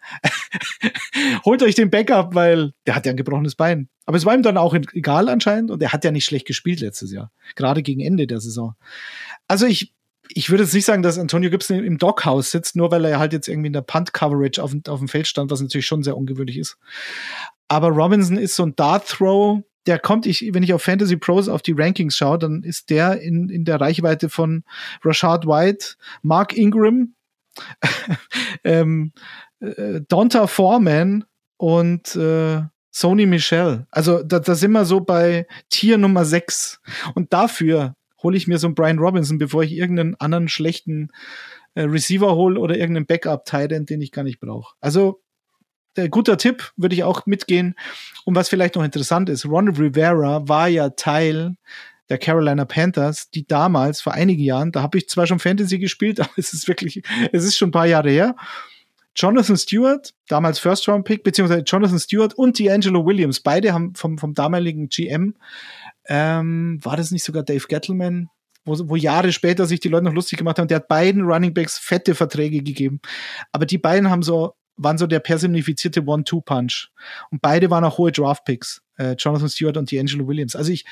holt 1.46 1.64
euch 1.64 1.76
den 1.76 1.90
Backup, 1.90 2.36
weil 2.36 2.74
der 2.86 2.96
hat 2.96 3.06
ja 3.06 3.12
ein 3.12 3.18
gebrochenes 3.18 3.56
Bein. 3.56 3.90
Aber 4.06 4.18
es 4.18 4.26
war 4.26 4.36
ihm 4.36 4.44
dann 4.44 4.58
auch 4.58 4.74
egal 4.74 5.30
anscheinend. 5.30 5.72
Und 5.72 5.82
er 5.82 5.94
hat 5.94 6.04
ja 6.04 6.12
nicht 6.12 6.26
schlecht 6.26 6.46
gespielt 6.46 6.82
letztes 6.82 7.12
Jahr. 7.12 7.32
Gerade 7.56 7.82
gegen 7.82 8.02
Ende 8.02 8.28
der 8.28 8.42
Saison. 8.42 8.76
Also 9.48 9.66
ich, 9.66 9.94
ich 10.30 10.50
würde 10.50 10.64
jetzt 10.64 10.74
nicht 10.74 10.86
sagen, 10.86 11.02
dass 11.02 11.18
Antonio 11.18 11.50
Gibson 11.50 11.84
im 11.84 11.98
Doghouse 11.98 12.52
sitzt, 12.52 12.76
nur 12.76 12.92
weil 12.92 13.06
er 13.06 13.20
halt 13.20 13.32
jetzt 13.32 13.48
irgendwie 13.48 13.68
in 13.68 13.74
der 13.74 13.82
Punt-Coverage 13.82 14.62
auf, 14.62 14.76
auf 14.88 15.00
dem 15.00 15.08
Feld 15.08 15.28
stand, 15.28 15.50
was 15.50 15.62
natürlich 15.62 15.86
schon 15.86 16.04
sehr 16.04 16.18
ungewöhnlich 16.18 16.58
ist. 16.58 16.78
Aber 17.68 17.88
Robinson 17.90 18.38
ist 18.38 18.56
so 18.56 18.64
ein 18.64 18.76
Dart-Throw, 18.76 19.64
der 19.86 20.00
kommt, 20.00 20.26
ich, 20.26 20.54
wenn 20.54 20.64
ich 20.64 20.74
auf 20.74 20.82
Fantasy 20.82 21.16
Pros 21.16 21.48
auf 21.48 21.62
die 21.62 21.74
Rankings 21.74 22.18
schaue, 22.18 22.40
dann 22.40 22.64
ist 22.64 22.90
der 22.90 23.22
in, 23.22 23.50
in 23.50 23.66
der 23.66 23.80
Reichweite 23.80 24.30
von 24.30 24.64
Rashad 25.04 25.46
White, 25.46 25.96
Mark 26.22 26.58
Ingram, 26.58 27.14
ähm, 28.64 29.14
äh, 29.60 30.02
Donta 30.08 30.48
Foreman 30.48 31.26
und 31.58 32.16
äh, 32.16 32.62
Sony 32.92 33.26
Michel. 33.26 33.88
Also 33.92 34.24
da, 34.24 34.40
da 34.40 34.56
sind 34.56 34.72
wir 34.72 34.86
so 34.86 35.02
bei 35.02 35.48
Tier 35.70 35.98
Nummer 35.98 36.24
6. 36.24 36.80
Und 37.14 37.34
dafür 37.34 37.96
hole 38.24 38.38
ich 38.38 38.48
mir 38.48 38.58
so 38.58 38.68
einen 38.68 38.76
Brian 38.76 39.00
Robinson, 39.00 39.38
bevor 39.38 39.64
ich 39.64 39.74
irgendeinen 39.74 40.16
anderen 40.16 40.48
schlechten 40.48 41.10
äh, 41.74 41.82
Receiver 41.82 42.36
hole 42.36 42.60
oder 42.60 42.78
irgendeinen 42.78 43.06
Backup-Titan, 43.06 43.86
den 43.86 44.02
ich 44.02 44.12
gar 44.12 44.24
nicht 44.24 44.40
brauche. 44.40 44.76
Also 44.80 45.22
der 45.96 46.10
guter 46.10 46.38
Tipp, 46.38 46.72
würde 46.76 46.96
ich 46.96 47.04
auch 47.04 47.26
mitgehen. 47.26 47.76
Und 48.26 48.36
was 48.36 48.50
vielleicht 48.50 48.76
noch 48.76 48.84
interessant 48.84 49.30
ist, 49.30 49.46
Ron 49.46 49.70
Rivera 49.70 50.48
war 50.48 50.68
ja 50.68 50.90
Teil 50.90 51.56
der 52.10 52.18
Carolina 52.18 52.66
Panthers, 52.66 53.30
die 53.30 53.48
damals 53.48 54.02
vor 54.02 54.14
einigen 54.14 54.44
Jahren, 54.44 54.72
da 54.72 54.82
habe 54.82 54.98
ich 54.98 55.10
zwar 55.10 55.28
schon 55.28 55.40
Fantasy 55.40 55.80
gespielt, 55.80 56.20
aber 56.22 56.32
es 56.38 56.54
ist 56.54 56.68
wirklich, 56.68 57.02
es 57.32 57.44
ist 57.44 57.58
schon 57.58 57.70
ein 57.70 57.74
paar 57.74 57.88
Jahre 57.88 58.12
her. 58.12 58.36
Jonathan 59.16 59.56
Stewart, 59.56 60.14
damals 60.28 60.60
First 60.60 60.88
Round 60.90 61.06
Pick, 61.06 61.24
beziehungsweise 61.24 61.64
Jonathan 61.66 62.00
Stewart 62.00 62.34
und 62.34 62.58
D'Angelo 62.58 63.06
Williams, 63.06 63.40
beide 63.40 63.74
haben 63.74 63.96
vom, 63.96 64.18
vom 64.18 64.34
damaligen 64.34 64.90
GM, 64.90 65.36
ähm, 66.08 66.80
war 66.84 66.98
das 66.98 67.12
nicht 67.12 67.24
sogar 67.24 67.44
Dave 67.44 67.66
Gettleman, 67.68 68.30
wo, 68.66 68.78
wo 68.90 68.96
Jahre 68.96 69.32
später 69.32 69.66
sich 69.66 69.80
die 69.80 69.88
Leute 69.88 70.06
noch 70.06 70.14
lustig 70.14 70.38
gemacht 70.38 70.60
haben, 70.60 70.68
der 70.68 70.78
hat 70.78 70.88
beiden 70.90 71.24
Running 71.24 71.54
Backs 71.54 71.78
fette 71.78 72.14
Verträge 72.14 72.62
gegeben. 72.62 73.00
Aber 73.54 73.66
die 73.66 73.78
beiden 73.78 74.10
haben 74.10 74.22
so, 74.22 74.56
waren 74.76 74.98
so 74.98 75.08
der 75.08 75.20
personifizierte 75.20 76.06
One-Two-Punch. 76.06 76.90
Und 77.32 77.42
beide 77.42 77.70
waren 77.70 77.86
auch 77.86 77.98
hohe 77.98 78.12
Draft-Picks, 78.12 78.84
äh, 78.98 79.16
Jonathan 79.18 79.50
Stewart 79.50 79.78
und 79.78 79.90
D'Angelo 79.90 80.28
Williams. 80.28 80.56
Also 80.56 80.72
ich, 80.74 80.84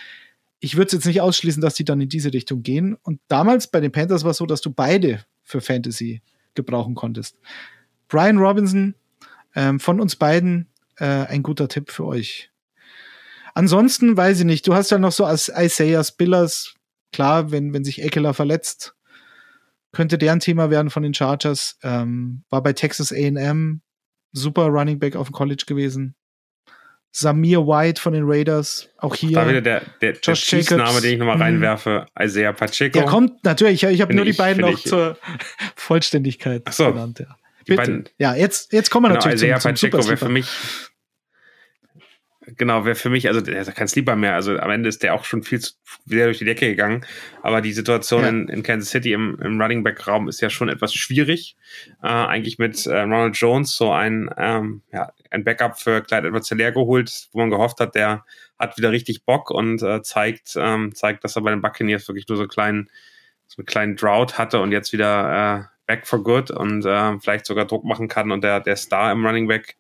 ich 0.64 0.78
würde 0.78 0.88
es 0.88 0.94
jetzt 0.94 1.06
nicht 1.06 1.20
ausschließen, 1.20 1.62
dass 1.62 1.74
die 1.74 1.84
dann 1.84 2.00
in 2.00 2.08
diese 2.08 2.32
Richtung 2.32 2.64
gehen. 2.64 2.96
Und 3.04 3.20
damals 3.28 3.68
bei 3.68 3.82
den 3.82 3.92
Panthers 3.92 4.24
war 4.24 4.32
es 4.32 4.38
so, 4.38 4.46
dass 4.46 4.62
du 4.62 4.72
beide 4.72 5.26
für 5.42 5.60
Fantasy 5.60 6.22
gebrauchen 6.56 6.96
konntest. 6.96 7.38
Brian 8.08 8.38
Robinson, 8.38 8.96
ähm, 9.56 9.82
von 9.82 10.00
uns 10.00 10.16
beiden 10.16 10.70
äh, 11.00 11.06
ein 11.06 11.44
guter 11.44 11.68
Tipp 11.68 11.92
für 11.92 12.06
euch. 12.06 12.50
Ansonsten 13.54 14.16
weiß 14.16 14.40
ich 14.40 14.46
nicht, 14.46 14.66
du 14.66 14.74
hast 14.74 14.90
ja 14.90 15.00
noch 15.00 15.12
so 15.12 15.26
als 15.26 15.52
Isaiah 15.54 16.02
Spillers, 16.02 16.76
klar, 17.12 17.52
wenn, 17.52 17.74
wenn 17.74 17.84
sich 17.84 18.02
Eckler 18.02 18.34
verletzt, 18.34 18.96
könnte 19.92 20.18
der 20.18 20.32
ein 20.32 20.40
Thema 20.40 20.70
werden 20.70 20.90
von 20.90 21.04
den 21.04 21.14
Chargers. 21.14 21.78
Ähm, 21.84 22.46
war 22.50 22.64
bei 22.64 22.72
Texas 22.72 23.12
AM, 23.12 23.82
super 24.32 24.68
Running 24.68 24.98
Back 24.98 25.18
auf 25.18 25.28
dem 25.28 25.34
College 25.34 25.66
gewesen. 25.68 26.16
Samir 27.16 27.68
White 27.68 28.02
von 28.02 28.14
den 28.14 28.24
Raiders, 28.26 28.90
auch 28.98 29.14
hier. 29.14 29.36
Da 29.36 29.48
wieder 29.48 29.62
der, 29.62 29.84
der, 30.02 30.14
Josh 30.14 30.50
der 30.50 30.78
Name, 30.78 31.00
den 31.00 31.14
ich 31.14 31.20
nochmal 31.20 31.36
mhm. 31.36 31.44
reinwerfe, 31.44 32.08
Isaiah 32.20 32.54
Pacheco. 32.54 32.98
Der 32.98 33.06
kommt 33.06 33.44
natürlich, 33.44 33.84
ich, 33.84 33.90
ich 33.90 34.02
habe 34.02 34.16
nur 34.16 34.26
die 34.26 34.34
beiden 34.34 34.62
noch 34.62 34.80
zur 34.80 35.18
Vollständigkeit 35.76 36.64
so. 36.72 36.92
genannt. 36.92 37.20
Ja. 37.20 37.38
Bitte. 37.66 37.78
Beiden, 37.78 38.10
ja, 38.18 38.34
jetzt, 38.34 38.74
jetzt 38.74 38.90
kommen 38.90 39.06
wir 39.06 39.10
genau, 39.10 39.20
natürlich 39.20 39.44
Isaiah 39.44 39.60
zum, 39.60 39.76
zum 39.76 39.92
Pacheco 39.92 40.08
wäre 40.08 40.18
für 40.18 40.30
mich 40.30 40.48
Genau, 42.46 42.84
wäre 42.84 42.96
für 42.96 43.10
mich, 43.10 43.28
also 43.28 43.42
der 43.42 43.62
ist 43.62 43.74
kein 43.74 43.88
Sleeper 43.88 44.16
mehr. 44.16 44.36
Also 44.36 44.58
am 44.58 44.70
Ende 44.70 44.90
ist 44.90 45.02
der 45.02 45.14
auch 45.14 45.24
schon 45.24 45.44
viel 45.44 45.60
zu, 45.60 45.74
sehr 46.06 46.26
durch 46.26 46.40
die 46.40 46.46
Decke 46.46 46.68
gegangen. 46.68 47.06
Aber 47.42 47.62
die 47.62 47.72
Situation 47.72 48.24
ja. 48.24 48.30
in, 48.30 48.50
in, 48.50 48.64
Kansas 48.64 48.90
City 48.90 49.14
im, 49.14 49.40
im 49.42 49.62
Running 49.62 49.84
Back 49.84 50.06
Raum 50.08 50.28
ist 50.28 50.42
ja 50.42 50.50
schon 50.50 50.68
etwas 50.68 50.94
schwierig. 50.94 51.56
Äh, 52.02 52.08
eigentlich 52.08 52.58
mit 52.58 52.86
äh, 52.86 53.00
Ronald 53.00 53.38
Jones 53.38 53.76
so 53.76 53.92
ein, 53.92 54.30
ähm, 54.38 54.82
ja, 54.92 55.14
ein 55.32 55.44
Backup 55.44 55.80
für 55.80 56.02
Clyde 56.02 56.28
Edwards 56.28 56.52
leer 56.52 56.72
geholt, 56.72 57.30
wo 57.32 57.40
man 57.40 57.50
gehofft 57.50 57.80
hat, 57.80 57.96
der 57.96 58.26
hat 58.60 58.78
wieder 58.78 58.92
richtig 58.92 59.26
Bock 59.26 59.50
und 59.50 59.82
äh, 59.82 60.02
zeigt, 60.02 60.56
ähm, 60.58 60.94
zeigt, 60.94 61.24
dass 61.24 61.36
er 61.36 61.44
bei 61.44 61.52
den 61.52 61.62
Buccaneers 61.62 62.08
wirklich 62.08 62.28
nur 62.28 62.38
so 62.38 62.44
einen 62.44 62.50
kleinen, 62.50 62.90
so 63.48 63.60
einen 63.60 63.66
kleinen 63.66 63.96
Drought 63.96 64.38
hatte 64.38 64.60
und 64.60 64.72
jetzt 64.72 64.92
wieder 64.92 65.60
äh, 65.60 65.74
back 65.88 66.08
for 66.08 66.24
good 66.24 66.52
und 66.52 66.86
äh, 66.86 67.20
vielleicht 67.20 67.46
sogar 67.46 67.66
Druck 67.66 67.86
machen 67.86 68.08
kann 68.08 68.32
und 68.32 68.44
der, 68.44 68.60
der 68.60 68.76
Star 68.76 69.12
im 69.12 69.26
Running 69.26 69.48
Back 69.48 69.78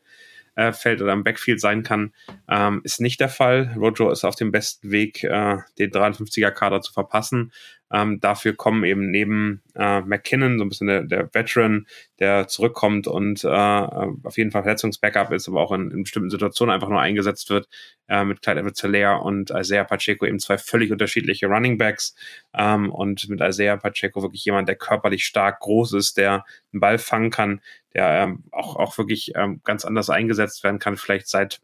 äh, 0.55 0.71
Feld 0.71 1.01
oder 1.01 1.13
im 1.13 1.23
Backfield 1.23 1.59
sein 1.59 1.83
kann, 1.83 2.13
ähm, 2.49 2.81
ist 2.83 3.01
nicht 3.01 3.19
der 3.19 3.29
Fall. 3.29 3.73
Rojo 3.77 4.09
ist 4.11 4.23
auf 4.23 4.35
dem 4.35 4.51
besten 4.51 4.91
Weg, 4.91 5.23
äh, 5.23 5.57
den 5.79 5.91
53er 5.91 6.51
Kader 6.51 6.81
zu 6.81 6.93
verpassen. 6.93 7.51
Ähm, 7.93 8.19
dafür 8.19 8.55
kommen 8.55 8.83
eben 8.83 9.11
neben 9.11 9.61
äh, 9.75 10.01
McKinnon, 10.01 10.57
so 10.57 10.65
ein 10.65 10.69
bisschen 10.69 10.87
der, 10.87 11.03
der 11.03 11.29
Veteran, 11.31 11.85
der 12.19 12.47
zurückkommt 12.47 13.05
und 13.05 13.43
äh, 13.43 13.47
auf 13.47 14.35
jeden 14.35 14.49
Fall 14.49 14.63
Verletzungsbackup 14.63 15.31
ist, 15.31 15.47
aber 15.47 15.61
auch 15.61 15.71
in, 15.71 15.91
in 15.91 16.01
bestimmten 16.01 16.31
Situationen 16.31 16.73
einfach 16.73 16.89
nur 16.89 16.99
eingesetzt 16.99 17.51
wird, 17.51 17.69
äh, 18.09 18.25
mit 18.25 18.41
Clyde 18.41 18.61
edwards 18.61 18.83
und 19.23 19.51
Isaiah 19.51 19.83
Pacheco 19.83 20.25
eben 20.25 20.39
zwei 20.39 20.57
völlig 20.57 20.91
unterschiedliche 20.91 21.45
Running 21.45 21.77
Backs 21.77 22.15
ähm, 22.55 22.91
und 22.91 23.29
mit 23.29 23.41
Isaiah 23.41 23.77
Pacheco 23.77 24.23
wirklich 24.23 24.43
jemand, 24.43 24.67
der 24.67 24.75
körperlich 24.75 25.23
stark 25.25 25.59
groß 25.59 25.93
ist, 25.93 26.17
der 26.17 26.45
einen 26.73 26.79
Ball 26.79 26.97
fangen 26.97 27.29
kann, 27.29 27.61
der 27.93 28.23
ähm, 28.23 28.43
auch, 28.51 28.75
auch 28.75 28.97
wirklich 28.97 29.33
ähm, 29.35 29.61
ganz 29.63 29.85
anders 29.85 30.09
eingesetzt 30.09 30.63
werden 30.63 30.79
kann, 30.79 30.97
vielleicht 30.97 31.27
seit 31.27 31.61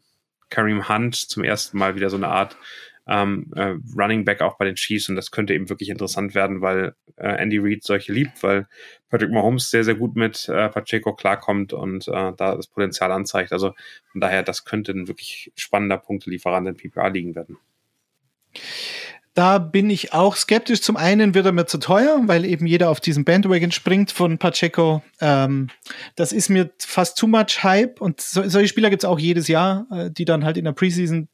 Kareem 0.48 0.88
Hunt 0.88 1.14
zum 1.14 1.44
ersten 1.44 1.78
Mal 1.78 1.94
wieder 1.94 2.10
so 2.10 2.16
eine 2.16 2.28
Art 2.28 2.56
ähm, 3.06 3.50
äh, 3.56 3.74
Running 3.96 4.24
Back 4.24 4.40
auch 4.42 4.56
bei 4.56 4.64
den 4.64 4.76
Chiefs 4.76 5.08
und 5.08 5.16
das 5.16 5.30
könnte 5.30 5.54
eben 5.54 5.68
wirklich 5.68 5.88
interessant 5.88 6.34
werden, 6.34 6.60
weil 6.60 6.94
äh, 7.16 7.28
Andy 7.28 7.58
Reid 7.58 7.82
solche 7.82 8.12
liebt, 8.12 8.42
weil 8.42 8.66
Patrick 9.08 9.30
Mahomes 9.30 9.70
sehr, 9.70 9.84
sehr 9.84 9.94
gut 9.94 10.16
mit 10.16 10.48
äh, 10.48 10.68
Pacheco 10.68 11.14
klarkommt 11.14 11.72
und 11.72 12.08
äh, 12.08 12.32
da 12.36 12.54
das 12.54 12.68
Potenzial 12.68 13.12
anzeigt. 13.12 13.52
Also 13.52 13.74
von 14.12 14.20
daher, 14.20 14.42
das 14.42 14.64
könnte 14.64 14.92
ein 14.92 15.08
wirklich 15.08 15.52
spannender 15.56 15.98
Punktelieferant 15.98 16.68
in 16.68 16.76
PPA 16.76 17.08
liegen 17.08 17.34
werden. 17.34 17.58
Da 19.34 19.58
bin 19.58 19.88
ich 19.90 20.12
auch 20.12 20.34
skeptisch. 20.34 20.80
Zum 20.82 20.96
einen 20.96 21.34
wird 21.34 21.46
er 21.46 21.52
mir 21.52 21.66
zu 21.66 21.78
teuer, 21.78 22.20
weil 22.26 22.44
eben 22.44 22.66
jeder 22.66 22.90
auf 22.90 23.00
diesen 23.00 23.24
Bandwagon 23.24 23.70
springt 23.70 24.10
von 24.10 24.38
Pacheco. 24.38 25.02
Ähm, 25.20 25.68
das 26.16 26.32
ist 26.32 26.48
mir 26.48 26.70
fast 26.78 27.16
too 27.16 27.28
much 27.28 27.62
Hype. 27.62 28.00
Und 28.00 28.20
so, 28.20 28.48
solche 28.48 28.68
Spieler 28.68 28.90
gibt 28.90 29.04
es 29.04 29.08
auch 29.08 29.20
jedes 29.20 29.46
Jahr, 29.46 29.86
äh, 29.92 30.10
die 30.10 30.24
dann 30.24 30.44
halt 30.44 30.56
in 30.56 30.64
der 30.64 30.72
Preseason 30.72 31.28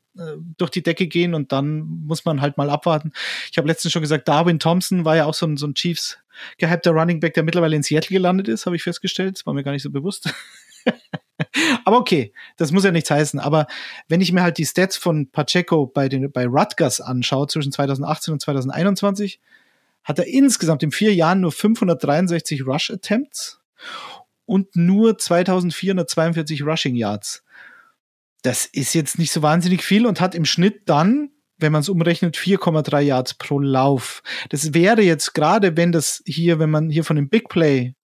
durch 0.57 0.71
die 0.71 0.83
Decke 0.83 1.07
gehen 1.07 1.35
und 1.35 1.53
dann 1.53 1.81
muss 1.81 2.25
man 2.25 2.41
halt 2.41 2.57
mal 2.57 2.71
abwarten. 2.71 3.13
Ich 3.51 3.59
habe 3.59 3.69
letztens 3.69 3.93
schon 3.93 4.03
gesagt, 4.03 4.29
Darwin 4.29 4.59
Thompson 4.59 5.05
war 5.05 5.17
ja 5.17 5.27
auch 5.27 5.35
so 5.35 5.47
ein, 5.47 5.57
so 5.57 5.67
ein 5.67 5.75
Chiefs 5.75 6.19
gehypter 6.59 6.93
Running 6.93 7.21
Back, 7.21 7.35
der 7.35 7.43
mittlerweile 7.43 7.77
in 7.77 7.83
Seattle 7.83 8.15
gelandet 8.15 8.49
ist, 8.49 8.67
habe 8.67 8.77
ich 8.77 8.83
festgestellt. 8.83 9.37
Das 9.37 9.47
war 9.47 9.55
mir 9.55 9.63
gar 9.65 9.73
nicht 9.73 9.83
so 9.83 9.91
bewusst. 9.91 10.33
Aber 11.85 11.99
okay, 11.99 12.33
das 12.57 12.73
muss 12.73 12.85
ja 12.85 12.91
nichts 12.91 13.11
heißen. 13.11 13.41
Aber 13.41 13.67
wenn 14.09 14.21
ich 14.21 14.33
mir 14.33 14.43
halt 14.43 14.59
die 14.59 14.67
Stats 14.67 14.97
von 14.97 15.31
Pacheco 15.31 15.87
bei, 15.87 16.09
den, 16.09 16.31
bei 16.31 16.47
Rutgers 16.47 17.01
anschaue 17.01 17.47
zwischen 17.49 17.73
2018 17.73 18.33
und 18.33 18.41
2021, 18.41 19.41
hat 20.05 20.19
er 20.19 20.27
insgesamt 20.27 20.83
in 20.83 20.93
vier 20.93 21.15
Jahren 21.15 21.41
nur 21.41 21.53
563 21.53 22.67
Rush 22.67 22.91
Attempts 22.91 23.61
und 24.45 24.77
nur 24.77 25.19
2442 25.19 26.63
Rushing 26.63 26.95
Yards. 26.95 27.43
Das 28.43 28.67
ist 28.67 28.95
jetzt 28.95 29.19
nicht 29.19 29.33
so 29.33 29.43
wahnsinnig 29.43 29.83
viel 29.83 30.07
und 30.07 30.21
hat 30.21 30.35
im 30.35 30.45
Schnitt 30.45 30.89
dann, 30.89 31.31
wenn 31.59 31.73
man 31.73 31.81
es 31.81 31.89
umrechnet, 31.89 32.37
4,3 32.37 33.01
Yards 33.01 33.35
pro 33.35 33.59
Lauf. 33.59 34.23
Das 34.51 34.75
wäre 34.75 35.03
jetzt 35.03 35.35
gerade, 35.35 35.77
wenn 35.77 35.93
das 35.93 36.23
hier, 36.27 36.59
wenn 36.59 36.71
man 36.71 36.91
hier 36.91 37.05
von 37.05 37.17
dem 37.17 37.29
Big 37.29 37.49
Play 37.49 37.95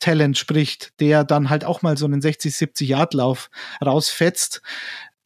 Talent 0.00 0.36
spricht, 0.36 0.98
der 1.00 1.24
dann 1.24 1.50
halt 1.50 1.64
auch 1.64 1.82
mal 1.82 1.96
so 1.96 2.06
einen 2.06 2.20
60, 2.20 2.54
70 2.54 2.88
Yard 2.88 3.14
Lauf 3.14 3.50
rausfetzt, 3.84 4.62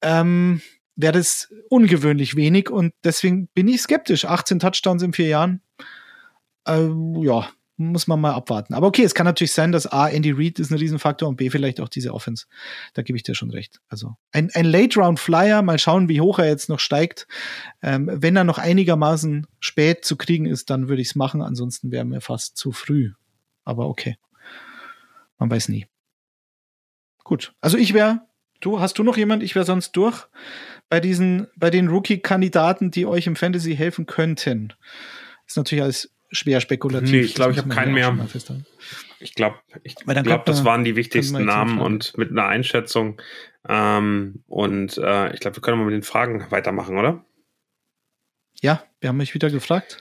ähm, 0.03 0.61
wäre 0.97 1.13
das 1.13 1.53
ungewöhnlich 1.69 2.37
wenig 2.37 2.71
und 2.71 2.93
deswegen 3.05 3.49
bin 3.49 3.69
ich 3.69 3.83
skeptisch. 3.83 4.25
18 4.25 4.59
Touchdowns 4.59 5.03
in 5.03 5.13
vier 5.13 5.29
Jahren, 5.29 5.63
äh, 6.67 6.89
ja, 7.21 7.49
muss 7.79 8.09
man 8.09 8.21
mal 8.21 8.35
abwarten. 8.35 8.75
Aber 8.75 8.89
okay, 8.89 9.05
es 9.05 9.15
kann 9.15 9.25
natürlich 9.25 9.53
sein, 9.53 9.71
dass 9.71 9.87
A, 9.87 10.09
Andy 10.09 10.33
Reid 10.33 10.59
ist 10.59 10.71
ein 10.71 10.79
Riesenfaktor 10.79 11.29
und 11.29 11.37
B, 11.37 11.49
vielleicht 11.49 11.81
auch 11.81 11.89
diese 11.89 12.13
Offense. 12.13 12.47
Da 12.95 13.03
gebe 13.03 13.17
ich 13.17 13.23
dir 13.23 13.37
schon 13.37 13.51
recht. 13.51 13.81
Also 13.89 14.17
ein, 14.33 14.51
ein 14.53 14.65
Late-Round-Flyer, 14.65 15.63
mal 15.63 15.79
schauen, 15.79 16.09
wie 16.09 16.21
hoch 16.21 16.41
er 16.41 16.47
jetzt 16.47 16.69
noch 16.69 16.81
steigt. 16.81 17.29
Ähm, 17.81 18.11
wenn 18.13 18.35
er 18.35 18.45
noch 18.45 18.59
einigermaßen 18.59 19.47
spät 19.61 20.05
zu 20.05 20.17
kriegen 20.17 20.47
ist, 20.47 20.71
dann 20.71 20.89
würde 20.89 21.01
ich 21.01 21.09
es 21.09 21.15
machen. 21.15 21.41
Ansonsten 21.41 21.93
wäre 21.93 22.05
mir 22.05 22.21
fast 22.21 22.57
zu 22.57 22.73
früh. 22.73 23.13
Aber 23.65 23.87
okay. 23.87 24.17
Man 25.39 25.51
weiß 25.51 25.69
nie. 25.69 25.87
Gut. 27.23 27.55
Also 27.61 27.79
ich 27.79 27.95
wäre, 27.95 28.23
du, 28.61 28.81
hast 28.81 28.99
du 28.99 29.05
noch 29.05 29.17
jemand? 29.17 29.45
Ich 29.45 29.55
wäre 29.55 29.65
sonst 29.65 29.93
durch 29.93 30.27
bei 30.89 30.99
diesen, 30.99 31.47
bei 31.57 31.71
den 31.71 31.89
Rookie-Kandidaten, 31.89 32.91
die 32.91 33.07
euch 33.07 33.29
im 33.29 33.37
Fantasy 33.37 33.77
helfen 33.77 34.07
könnten. 34.07 34.73
Ist 35.47 35.57
natürlich 35.57 35.85
alles 35.85 36.11
schwer 36.31 36.61
spekulativ. 36.61 37.11
Nee, 37.11 37.21
ich 37.21 37.35
glaube, 37.35 37.53
ich 37.53 37.59
habe 37.59 37.69
keinen 37.69 37.95
mehr. 37.95 38.17
Ich 39.21 39.35
glaube, 39.35 39.57
ich 39.83 39.95
glaube, 39.97 40.43
das 40.45 40.65
waren 40.65 40.85
die 40.85 40.97
wichtigsten 40.97 41.45
Namen 41.45 41.81
und 41.81 42.17
mit 42.17 42.31
einer 42.31 42.47
Einschätzung. 42.47 43.21
Ähm, 43.69 44.43
und 44.47 44.97
äh, 44.99 45.33
ich 45.35 45.41
glaube, 45.41 45.57
wir 45.57 45.63
können 45.63 45.79
mal 45.79 45.85
mit 45.85 45.95
den 45.95 46.03
Fragen 46.03 46.47
weitermachen, 46.51 46.97
oder? 46.99 47.25
Ja, 48.61 48.85
wir 49.01 49.09
haben 49.09 49.17
mich 49.17 49.35
wieder 49.35 49.51
gefragt. 49.51 49.99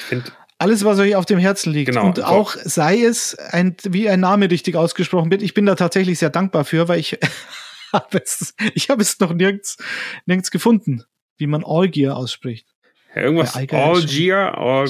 Ich 0.00 0.04
finde, 0.06 0.32
alles, 0.58 0.84
was 0.84 0.98
euch 0.98 1.16
auf 1.16 1.26
dem 1.26 1.38
Herzen 1.38 1.72
liegt. 1.72 1.90
Genau. 1.90 2.06
Und 2.06 2.22
auch 2.24 2.56
sei 2.56 3.02
es, 3.02 3.34
ein, 3.34 3.76
wie 3.84 4.08
ein 4.08 4.20
Name 4.20 4.50
richtig 4.50 4.76
ausgesprochen 4.76 5.30
wird. 5.30 5.42
Ich 5.42 5.54
bin 5.54 5.66
da 5.66 5.74
tatsächlich 5.74 6.18
sehr 6.18 6.30
dankbar 6.30 6.64
für, 6.64 6.88
weil 6.88 6.98
ich 6.98 7.18
habe 7.92 8.18
es, 8.22 8.54
ich 8.74 8.88
habe 8.88 9.02
es 9.02 9.18
noch 9.20 9.34
nirgends, 9.34 9.76
nirgends 10.24 10.50
gefunden, 10.50 11.04
wie 11.36 11.46
man 11.46 11.64
Allgear 11.64 12.16
ausspricht. 12.16 12.66
Ja, 13.14 13.22
irgendwas 13.22 13.54
Allgear, 13.54 14.56
All 14.56 14.86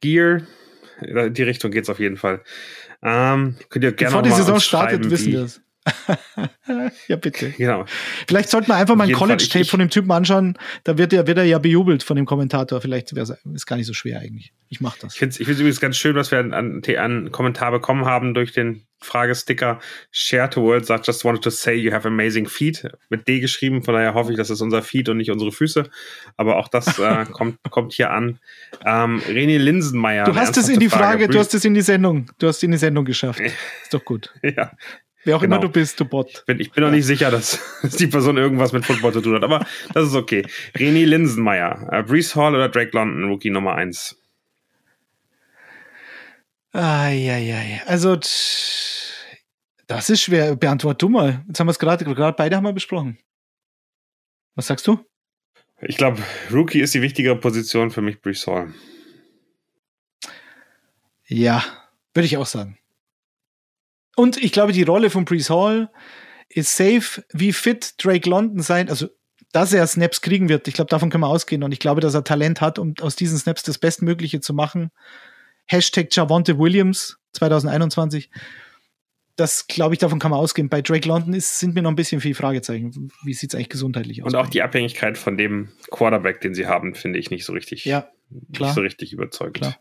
Gear. 0.00 0.42
Die 1.00 1.42
Richtung 1.42 1.70
geht's 1.70 1.88
auf 1.88 2.00
jeden 2.00 2.16
Fall. 2.16 2.42
Ähm, 3.02 3.56
könnt 3.68 3.84
ihr 3.84 3.92
gerne 3.92 4.10
Bevor 4.10 4.22
die 4.22 4.30
Saison 4.30 4.58
startet, 4.58 5.08
wissen 5.10 5.32
wir 5.32 5.42
es. 5.42 5.60
ja, 7.08 7.16
bitte. 7.16 7.50
Genau. 7.50 7.84
Vielleicht 8.26 8.50
sollten 8.50 8.68
wir 8.68 8.76
einfach 8.76 8.96
mal 8.96 9.06
ein 9.06 9.14
College-Tape 9.14 9.64
von 9.64 9.80
dem 9.80 9.90
Typen 9.90 10.10
anschauen. 10.10 10.58
Da 10.84 10.98
wird 10.98 11.12
er, 11.12 11.26
wird 11.26 11.38
er 11.38 11.44
ja 11.44 11.58
bejubelt 11.58 12.02
von 12.02 12.16
dem 12.16 12.26
Kommentator. 12.26 12.80
Vielleicht 12.80 13.14
wäre 13.14 13.38
es 13.54 13.66
gar 13.66 13.76
nicht 13.76 13.86
so 13.86 13.94
schwer 13.94 14.20
eigentlich. 14.20 14.52
Ich 14.68 14.80
mache 14.80 14.98
das. 15.00 15.14
Ich 15.14 15.18
finde 15.18 15.34
es 15.34 15.58
übrigens 15.58 15.80
ganz 15.80 15.96
schön, 15.96 16.14
was 16.16 16.30
wir 16.30 16.40
an, 16.40 16.52
an, 16.52 16.82
an 16.96 17.32
Kommentar 17.32 17.70
bekommen 17.70 18.04
haben 18.04 18.34
durch 18.34 18.52
den 18.52 18.87
Fragesticker. 19.00 19.80
Share 20.10 20.50
to 20.50 20.62
World 20.62 20.86
sagt, 20.86 21.06
just 21.06 21.24
wanted 21.24 21.42
to 21.42 21.50
say 21.50 21.74
you 21.74 21.92
have 21.92 22.06
amazing 22.06 22.46
feet. 22.46 22.84
Mit 23.08 23.26
D 23.28 23.40
geschrieben, 23.40 23.82
von 23.82 23.94
daher 23.94 24.14
hoffe 24.14 24.32
ich, 24.32 24.38
das 24.38 24.50
ist 24.50 24.60
unser 24.60 24.82
Feet 24.82 25.08
und 25.08 25.18
nicht 25.18 25.30
unsere 25.30 25.52
Füße. 25.52 25.88
Aber 26.36 26.56
auch 26.56 26.68
das 26.68 26.98
äh, 26.98 27.24
kommt, 27.32 27.58
kommt 27.70 27.92
hier 27.92 28.10
an. 28.10 28.38
Ähm, 28.84 29.20
René 29.28 29.58
Linsenmeier. 29.58 30.24
Du 30.24 30.34
hast 30.34 30.56
es 30.56 30.68
in 30.68 30.80
die 30.80 30.88
Frage, 30.88 31.24
Frage 31.24 31.28
du 31.28 31.38
hast 31.38 31.54
es 31.54 31.64
in 31.64 31.74
die 31.74 31.80
Sendung, 31.82 32.30
du 32.38 32.48
hast 32.48 32.58
es 32.58 32.62
in 32.62 32.72
die 32.72 32.78
Sendung 32.78 33.04
geschafft. 33.04 33.40
ist 33.82 33.94
doch 33.94 34.04
gut. 34.04 34.32
ja. 34.42 34.72
Wer 35.24 35.36
auch 35.36 35.40
genau. 35.40 35.56
immer 35.56 35.66
du 35.66 35.68
bist, 35.68 35.98
du 36.00 36.04
Bot. 36.04 36.30
Ich 36.30 36.44
bin, 36.44 36.60
ich 36.60 36.70
bin 36.70 36.82
ja. 36.82 36.88
noch 36.88 36.96
nicht 36.96 37.04
sicher, 37.04 37.30
dass, 37.30 37.60
dass, 37.82 37.96
die 37.96 38.06
Person 38.06 38.38
irgendwas 38.38 38.72
mit 38.72 38.86
Football 38.86 39.12
zu 39.12 39.20
tun 39.20 39.34
hat, 39.34 39.42
aber 39.42 39.66
das 39.92 40.08
ist 40.08 40.14
okay. 40.14 40.46
René 40.74 41.04
Linsenmeier, 41.04 41.88
äh, 41.90 42.02
Brees 42.02 42.34
Hall 42.34 42.54
oder 42.54 42.68
Drake 42.68 42.90
London, 42.92 43.28
Rookie 43.28 43.50
Nummer 43.50 43.74
1? 43.74 44.17
Ah, 46.72 47.08
ja, 47.08 47.38
ja, 47.38 47.62
ja. 47.62 47.82
Also, 47.86 48.16
das 49.86 50.10
ist 50.10 50.22
schwer. 50.22 50.56
Beantwort 50.56 51.00
du 51.00 51.08
mal. 51.08 51.44
Jetzt 51.48 51.60
haben 51.60 51.66
wir 51.66 51.72
es 51.72 51.78
gerade, 51.78 52.04
gerade 52.04 52.36
beide 52.36 52.56
haben 52.56 52.64
wir 52.64 52.72
besprochen. 52.72 53.18
Was 54.54 54.66
sagst 54.66 54.86
du? 54.86 54.98
Ich 55.80 55.96
glaube, 55.96 56.22
Rookie 56.52 56.80
ist 56.80 56.94
die 56.94 57.02
wichtigere 57.02 57.36
Position 57.36 57.90
für 57.90 58.02
mich, 58.02 58.20
Brees 58.20 58.46
Hall. 58.46 58.74
Ja, 61.26 61.64
würde 62.14 62.26
ich 62.26 62.36
auch 62.36 62.46
sagen. 62.46 62.78
Und 64.16 64.36
ich 64.36 64.50
glaube, 64.50 64.72
die 64.72 64.82
Rolle 64.82 65.10
von 65.10 65.24
Brees 65.24 65.50
Hall 65.50 65.90
ist 66.48 66.76
safe, 66.76 67.24
wie 67.32 67.52
fit 67.52 67.94
Drake 68.02 68.28
London 68.28 68.62
sein, 68.62 68.88
also 68.88 69.08
dass 69.52 69.72
er 69.72 69.86
Snaps 69.86 70.20
kriegen 70.20 70.48
wird. 70.48 70.68
Ich 70.68 70.74
glaube, 70.74 70.90
davon 70.90 71.10
können 71.10 71.22
wir 71.22 71.28
ausgehen. 71.28 71.62
Und 71.62 71.72
ich 71.72 71.78
glaube, 71.78 72.00
dass 72.00 72.14
er 72.14 72.24
Talent 72.24 72.60
hat, 72.60 72.78
um 72.78 72.94
aus 73.00 73.16
diesen 73.16 73.38
Snaps 73.38 73.62
das 73.62 73.78
Bestmögliche 73.78 74.40
zu 74.40 74.52
machen. 74.52 74.90
Hashtag 75.68 76.08
Javonte 76.14 76.58
Williams 76.58 77.18
2021. 77.32 78.30
Das 79.36 79.68
glaube 79.68 79.94
ich, 79.94 80.00
davon 80.00 80.18
kann 80.18 80.32
man 80.32 80.40
ausgehen. 80.40 80.68
Bei 80.68 80.82
Drake 80.82 81.06
London 81.06 81.32
ist, 81.32 81.60
sind 81.60 81.74
mir 81.74 81.82
noch 81.82 81.90
ein 81.90 81.96
bisschen 81.96 82.20
viele 82.20 82.34
Fragezeichen. 82.34 83.12
Wie 83.22 83.34
sieht 83.34 83.50
es 83.50 83.54
eigentlich 83.54 83.68
gesundheitlich 83.68 84.24
aus? 84.24 84.32
Und 84.32 84.38
auch 84.38 84.48
die 84.48 84.62
Abhängigkeit 84.62 85.16
von 85.16 85.36
dem 85.36 85.68
Quarterback, 85.90 86.40
den 86.40 86.54
sie 86.54 86.66
haben, 86.66 86.94
finde 86.94 87.20
ich 87.20 87.30
nicht 87.30 87.44
so 87.44 87.52
richtig, 87.52 87.84
ja, 87.84 88.08
klar. 88.52 88.70
nicht 88.70 88.74
so 88.74 88.80
richtig 88.80 89.12
überzeugend. 89.12 89.58
Klar. 89.58 89.78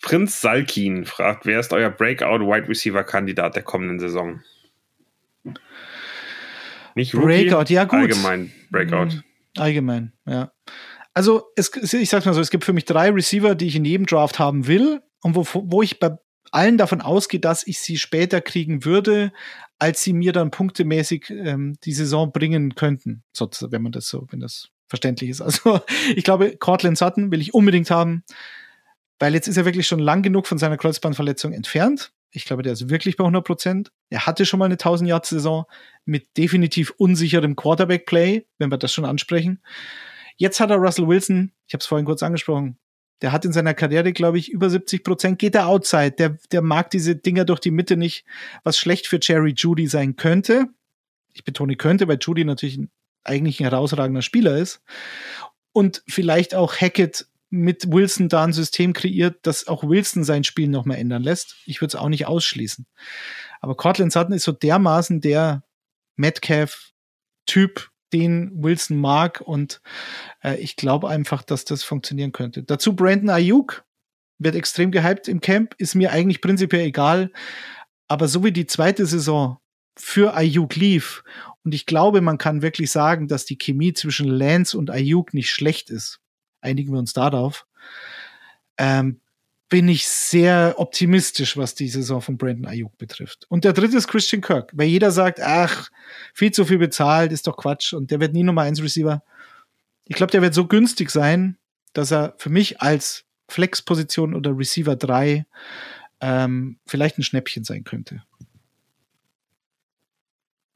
Prinz 0.00 0.40
Salkin 0.40 1.04
fragt, 1.04 1.46
wer 1.46 1.58
ist 1.58 1.72
euer 1.72 1.90
Breakout-Wide 1.90 2.68
Receiver-Kandidat 2.68 3.56
der 3.56 3.64
kommenden 3.64 3.98
Saison? 3.98 4.40
Nicht 6.94 7.14
Rookie, 7.14 7.48
Breakout, 7.48 7.72
ja 7.72 7.84
gut. 7.84 7.98
Allgemein 7.98 8.52
Breakout. 8.70 9.14
Mhm. 9.16 9.22
Allgemein, 9.56 10.12
ja. 10.26 10.52
Also, 11.18 11.50
es, 11.56 11.72
ich 11.92 12.08
sag's 12.08 12.26
mal 12.26 12.32
so, 12.34 12.40
es 12.40 12.50
gibt 12.50 12.64
für 12.64 12.72
mich 12.72 12.84
drei 12.84 13.10
Receiver, 13.10 13.56
die 13.56 13.66
ich 13.66 13.74
in 13.74 13.84
jedem 13.84 14.06
Draft 14.06 14.38
haben 14.38 14.68
will 14.68 15.02
und 15.20 15.34
wo, 15.34 15.44
wo 15.52 15.82
ich 15.82 15.98
bei 15.98 16.16
allen 16.52 16.78
davon 16.78 17.00
ausgehe, 17.00 17.40
dass 17.40 17.66
ich 17.66 17.80
sie 17.80 17.98
später 17.98 18.40
kriegen 18.40 18.84
würde, 18.84 19.32
als 19.80 20.00
sie 20.04 20.12
mir 20.12 20.32
dann 20.32 20.52
punktemäßig 20.52 21.30
ähm, 21.30 21.76
die 21.82 21.92
Saison 21.92 22.30
bringen 22.30 22.76
könnten. 22.76 23.24
So, 23.32 23.50
wenn 23.70 23.82
man 23.82 23.90
das 23.90 24.08
so, 24.08 24.28
wenn 24.30 24.38
das 24.38 24.68
verständlich 24.86 25.30
ist. 25.30 25.40
Also, 25.48 25.80
ich 26.14 26.22
glaube, 26.22 26.56
Cortland 26.56 26.96
Sutton 26.96 27.32
will 27.32 27.40
ich 27.40 27.52
unbedingt 27.52 27.90
haben 27.90 28.22
weil 29.18 29.34
jetzt 29.34 29.48
ist 29.48 29.56
er 29.56 29.64
wirklich 29.64 29.86
schon 29.86 29.98
lang 29.98 30.22
genug 30.22 30.46
von 30.46 30.58
seiner 30.58 30.76
Kreuzbandverletzung 30.76 31.52
entfernt. 31.52 32.12
Ich 32.30 32.44
glaube, 32.44 32.62
der 32.62 32.72
ist 32.74 32.90
wirklich 32.90 33.16
bei 33.16 33.24
100 33.24 33.44
Prozent. 33.44 33.90
Er 34.10 34.26
hatte 34.26 34.46
schon 34.46 34.58
mal 34.58 34.66
eine 34.66 34.74
1000 34.74 35.08
Yard 35.08 35.26
Saison 35.26 35.64
mit 36.04 36.36
definitiv 36.36 36.92
unsicherem 36.98 37.56
Quarterback 37.56 38.06
Play, 38.06 38.46
wenn 38.58 38.70
wir 38.70 38.78
das 38.78 38.92
schon 38.92 39.04
ansprechen. 39.04 39.60
Jetzt 40.38 40.60
hat 40.60 40.70
er 40.70 40.76
Russell 40.76 41.06
Wilson, 41.06 41.52
ich 41.66 41.74
habe 41.74 41.82
es 41.82 41.86
vorhin 41.86 42.06
kurz 42.06 42.22
angesprochen, 42.22 42.78
der 43.22 43.32
hat 43.32 43.44
in 43.44 43.52
seiner 43.52 43.74
Karriere, 43.74 44.12
glaube 44.12 44.38
ich, 44.38 44.50
über 44.50 44.70
70 44.70 45.02
Prozent, 45.02 45.38
geht 45.38 45.56
er 45.56 45.66
outside. 45.66 46.12
Der, 46.12 46.38
der 46.52 46.62
mag 46.62 46.90
diese 46.90 47.16
Dinger 47.16 47.44
durch 47.44 47.58
die 47.58 47.72
Mitte 47.72 47.96
nicht, 47.96 48.24
was 48.62 48.78
schlecht 48.78 49.08
für 49.08 49.18
Jerry 49.20 49.52
Judy 49.56 49.88
sein 49.88 50.14
könnte. 50.14 50.66
Ich 51.34 51.44
betone 51.44 51.74
könnte, 51.74 52.06
weil 52.06 52.18
Judy 52.20 52.44
natürlich 52.44 52.78
eigentlich 53.24 53.60
ein 53.60 53.64
herausragender 53.64 54.22
Spieler 54.22 54.56
ist. 54.56 54.80
Und 55.72 56.02
vielleicht 56.08 56.54
auch 56.54 56.76
Hackett 56.76 57.26
mit 57.50 57.90
Wilson 57.90 58.28
da 58.28 58.44
ein 58.44 58.52
System 58.52 58.92
kreiert, 58.92 59.38
das 59.42 59.66
auch 59.66 59.82
Wilson 59.82 60.22
sein 60.22 60.44
Spiel 60.44 60.68
nochmal 60.68 60.98
ändern 60.98 61.22
lässt. 61.22 61.56
Ich 61.66 61.80
würde 61.80 61.88
es 61.88 61.94
auch 61.96 62.08
nicht 62.08 62.26
ausschließen. 62.26 62.86
Aber 63.60 63.76
Cortland 63.76 64.12
Sutton 64.12 64.34
ist 64.34 64.44
so 64.44 64.52
dermaßen 64.52 65.20
der 65.20 65.64
Metcalf-Typ, 66.16 67.90
den 68.12 68.50
Wilson 68.54 68.98
mag 68.98 69.40
und 69.40 69.80
äh, 70.42 70.56
ich 70.56 70.76
glaube 70.76 71.08
einfach, 71.08 71.42
dass 71.42 71.64
das 71.64 71.82
funktionieren 71.82 72.32
könnte. 72.32 72.62
Dazu 72.62 72.94
Brandon 72.94 73.30
Ayuk 73.30 73.84
wird 74.38 74.54
extrem 74.54 74.90
gehypt 74.90 75.28
im 75.28 75.40
Camp, 75.40 75.74
ist 75.78 75.94
mir 75.94 76.12
eigentlich 76.12 76.40
prinzipiell 76.40 76.86
egal. 76.86 77.32
Aber 78.06 78.28
so 78.28 78.44
wie 78.44 78.52
die 78.52 78.66
zweite 78.66 79.04
Saison 79.04 79.58
für 79.96 80.34
Ayuk 80.34 80.76
lief 80.76 81.22
und 81.68 81.74
ich 81.74 81.84
glaube, 81.84 82.20
man 82.22 82.38
kann 82.38 82.62
wirklich 82.62 82.90
sagen, 82.90 83.28
dass 83.28 83.44
die 83.44 83.58
Chemie 83.58 83.92
zwischen 83.92 84.26
Lance 84.26 84.78
und 84.78 84.90
Ayuk 84.90 85.34
nicht 85.34 85.50
schlecht 85.50 85.90
ist. 85.90 86.20
Einigen 86.62 86.92
wir 86.92 86.98
uns 86.98 87.12
darauf. 87.12 87.66
Ähm, 88.78 89.20
bin 89.68 89.88
ich 89.88 90.08
sehr 90.08 90.74
optimistisch, 90.78 91.56
was 91.56 91.74
die 91.74 91.88
Saison 91.88 92.22
von 92.22 92.38
Brandon 92.38 92.66
Ayuk 92.66 92.96
betrifft. 92.96 93.46
Und 93.48 93.64
der 93.64 93.74
dritte 93.74 93.96
ist 93.98 94.08
Christian 94.08 94.40
Kirk, 94.40 94.70
weil 94.74 94.88
jeder 94.88 95.10
sagt, 95.10 95.40
ach, 95.40 95.90
viel 96.32 96.52
zu 96.52 96.64
viel 96.64 96.78
bezahlt, 96.78 97.32
ist 97.32 97.46
doch 97.46 97.56
Quatsch 97.56 97.92
und 97.92 98.10
der 98.10 98.20
wird 98.20 98.32
nie 98.32 98.44
Nummer 98.44 98.62
eins 98.62 98.82
Receiver. 98.82 99.22
Ich 100.06 100.16
glaube, 100.16 100.32
der 100.32 100.40
wird 100.40 100.54
so 100.54 100.66
günstig 100.66 101.10
sein, 101.10 101.58
dass 101.92 102.10
er 102.10 102.34
für 102.38 102.48
mich 102.48 102.80
als 102.80 103.24
Flex-Position 103.48 104.34
oder 104.34 104.56
Receiver 104.56 104.96
3 104.96 105.46
ähm, 106.20 106.78
vielleicht 106.86 107.18
ein 107.18 107.22
Schnäppchen 107.22 107.64
sein 107.64 107.84
könnte. 107.84 108.22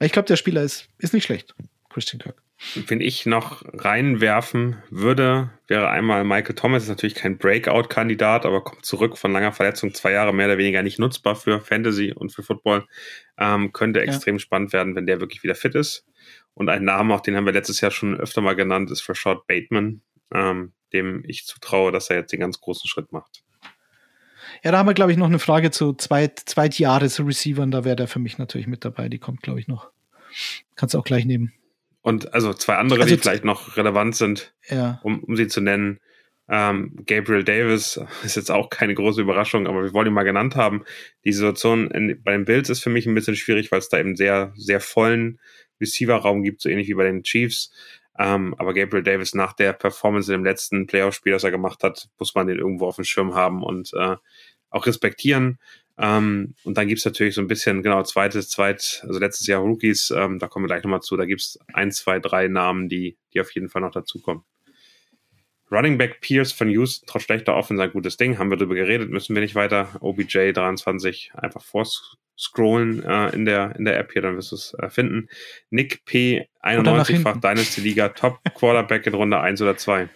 Ich 0.00 0.12
glaube, 0.12 0.26
der 0.26 0.36
Spieler 0.36 0.62
ist, 0.62 0.88
ist 0.98 1.14
nicht 1.14 1.24
schlecht, 1.24 1.54
Christian 1.88 2.20
Kirk. 2.20 2.42
Wenn 2.86 3.00
ich 3.00 3.26
noch 3.26 3.62
reinwerfen 3.72 4.76
würde, 4.88 5.50
wäre 5.66 5.90
einmal 5.90 6.24
Michael 6.24 6.54
Thomas, 6.54 6.84
ist 6.84 6.88
natürlich 6.88 7.16
kein 7.16 7.36
Breakout-Kandidat, 7.36 8.46
aber 8.46 8.62
kommt 8.62 8.84
zurück 8.84 9.18
von 9.18 9.32
langer 9.32 9.52
Verletzung, 9.52 9.94
zwei 9.94 10.12
Jahre 10.12 10.32
mehr 10.32 10.46
oder 10.46 10.58
weniger 10.58 10.82
nicht 10.82 10.98
nutzbar 10.98 11.34
für 11.34 11.60
Fantasy 11.60 12.12
und 12.12 12.30
für 12.32 12.42
Football. 12.42 12.86
Ähm, 13.36 13.72
könnte 13.72 13.98
ja. 13.98 14.06
extrem 14.06 14.38
spannend 14.38 14.72
werden, 14.72 14.94
wenn 14.94 15.06
der 15.06 15.20
wirklich 15.20 15.42
wieder 15.42 15.56
fit 15.56 15.74
ist. 15.74 16.06
Und 16.54 16.68
ein 16.68 16.84
Name, 16.84 17.14
auch 17.14 17.20
den 17.20 17.36
haben 17.36 17.46
wir 17.46 17.52
letztes 17.52 17.80
Jahr 17.80 17.90
schon 17.90 18.18
öfter 18.18 18.40
mal 18.40 18.54
genannt, 18.54 18.90
ist 18.90 19.08
Rashad 19.08 19.46
Bateman, 19.46 20.02
ähm, 20.32 20.72
dem 20.92 21.24
ich 21.26 21.46
zutraue, 21.46 21.90
dass 21.90 22.10
er 22.10 22.16
jetzt 22.16 22.32
den 22.32 22.40
ganz 22.40 22.60
großen 22.60 22.88
Schritt 22.88 23.12
macht. 23.12 23.42
Ja, 24.62 24.70
da 24.70 24.78
haben 24.78 24.88
wir, 24.88 24.94
glaube 24.94 25.10
ich, 25.10 25.18
noch 25.18 25.26
eine 25.26 25.40
Frage 25.40 25.70
zu 25.70 25.94
Zweit 25.94 26.38
Zweitjahres-Receivern. 26.38 27.70
Da 27.70 27.84
wäre 27.84 27.96
der 27.96 28.06
für 28.06 28.20
mich 28.20 28.38
natürlich 28.38 28.66
mit 28.66 28.84
dabei. 28.84 29.08
Die 29.08 29.18
kommt, 29.18 29.42
glaube 29.42 29.58
ich, 29.58 29.66
noch. 29.66 29.90
Kannst 30.76 30.94
du 30.94 30.98
auch 30.98 31.04
gleich 31.04 31.24
nehmen. 31.24 31.52
Und 32.02 32.34
also 32.34 32.52
zwei 32.52 32.76
andere, 32.76 33.00
also 33.00 33.14
die 33.14 33.20
vielleicht 33.20 33.44
noch 33.44 33.76
relevant 33.76 34.16
sind, 34.16 34.52
ja. 34.68 35.00
um, 35.02 35.22
um 35.22 35.36
sie 35.36 35.46
zu 35.46 35.60
nennen. 35.60 36.00
Ähm, 36.48 36.96
Gabriel 37.06 37.44
Davis 37.44 38.00
ist 38.24 38.36
jetzt 38.36 38.50
auch 38.50 38.68
keine 38.70 38.94
große 38.94 39.22
Überraschung, 39.22 39.66
aber 39.66 39.82
wir 39.84 39.92
wollen 39.94 40.08
ihn 40.08 40.12
mal 40.12 40.24
genannt 40.24 40.56
haben. 40.56 40.84
Die 41.24 41.32
Situation 41.32 41.90
in, 41.90 42.20
bei 42.22 42.32
den 42.32 42.44
Bills 42.44 42.68
ist 42.68 42.82
für 42.82 42.90
mich 42.90 43.06
ein 43.06 43.14
bisschen 43.14 43.36
schwierig, 43.36 43.70
weil 43.70 43.78
es 43.78 43.88
da 43.88 43.98
eben 43.98 44.16
sehr, 44.16 44.52
sehr 44.56 44.80
vollen 44.80 45.38
Receiver-Raum 45.80 46.42
gibt, 46.42 46.60
so 46.60 46.68
ähnlich 46.68 46.88
wie 46.88 46.94
bei 46.94 47.04
den 47.04 47.22
Chiefs. 47.22 47.72
Ähm, 48.18 48.54
aber 48.58 48.74
Gabriel 48.74 49.02
Davis 49.02 49.34
nach 49.34 49.52
der 49.52 49.72
Performance 49.72 50.32
in 50.32 50.40
dem 50.40 50.44
letzten 50.44 50.86
Playoff-Spiel, 50.86 51.32
das 51.32 51.44
er 51.44 51.50
gemacht 51.50 51.82
hat, 51.82 52.08
muss 52.18 52.34
man 52.34 52.46
den 52.46 52.58
irgendwo 52.58 52.86
auf 52.86 52.96
dem 52.96 53.04
Schirm 53.04 53.34
haben 53.34 53.62
und 53.62 53.92
äh, 53.94 54.16
auch 54.70 54.86
respektieren. 54.86 55.58
Ähm, 55.98 56.54
und 56.64 56.76
dann 56.78 56.88
gibt's 56.88 57.04
natürlich 57.04 57.34
so 57.34 57.40
ein 57.40 57.48
bisschen, 57.48 57.82
genau, 57.82 58.02
zweites, 58.02 58.48
zweit, 58.48 59.02
also 59.06 59.18
letztes 59.18 59.46
Jahr 59.46 59.60
Rookies, 59.60 60.10
ähm, 60.10 60.38
da 60.38 60.48
kommen 60.48 60.64
wir 60.64 60.68
gleich 60.68 60.82
nochmal 60.84 61.02
zu. 61.02 61.16
Da 61.16 61.26
gibt's 61.26 61.58
ein, 61.72 61.92
zwei, 61.92 62.18
drei 62.18 62.48
Namen, 62.48 62.88
die, 62.88 63.18
die 63.34 63.40
auf 63.40 63.52
jeden 63.52 63.68
Fall 63.68 63.82
noch 63.82 63.92
dazukommen. 63.92 64.44
Running 65.70 65.96
Back 65.96 66.20
Pierce 66.20 66.52
von 66.52 66.68
Houston, 66.68 67.06
trotz 67.06 67.22
schlechter 67.22 67.54
Offense, 67.54 67.82
ein 67.82 67.92
gutes 67.92 68.18
Ding. 68.18 68.38
Haben 68.38 68.50
wir 68.50 68.58
darüber 68.58 68.74
geredet, 68.74 69.10
müssen 69.10 69.34
wir 69.34 69.40
nicht 69.40 69.54
weiter. 69.54 69.88
OBJ 70.00 70.52
23 70.52 71.32
einfach 71.34 71.62
vorscrollen 71.62 73.02
äh, 73.02 73.30
in, 73.30 73.46
der, 73.46 73.74
in 73.76 73.86
der 73.86 73.98
App 73.98 74.12
hier, 74.12 74.20
dann 74.20 74.36
wirst 74.36 74.52
du 74.52 74.56
es 74.56 74.74
äh, 74.78 74.90
finden. 74.90 75.28
Nick 75.70 76.04
P. 76.04 76.46
91 76.60 77.20
fach 77.20 77.40
Dynasty 77.40 77.80
Liga, 77.80 78.10
Top 78.10 78.38
Quarterback 78.54 79.06
in 79.06 79.14
Runde 79.14 79.40
1 79.40 79.62
oder 79.62 79.76
2. 79.76 80.10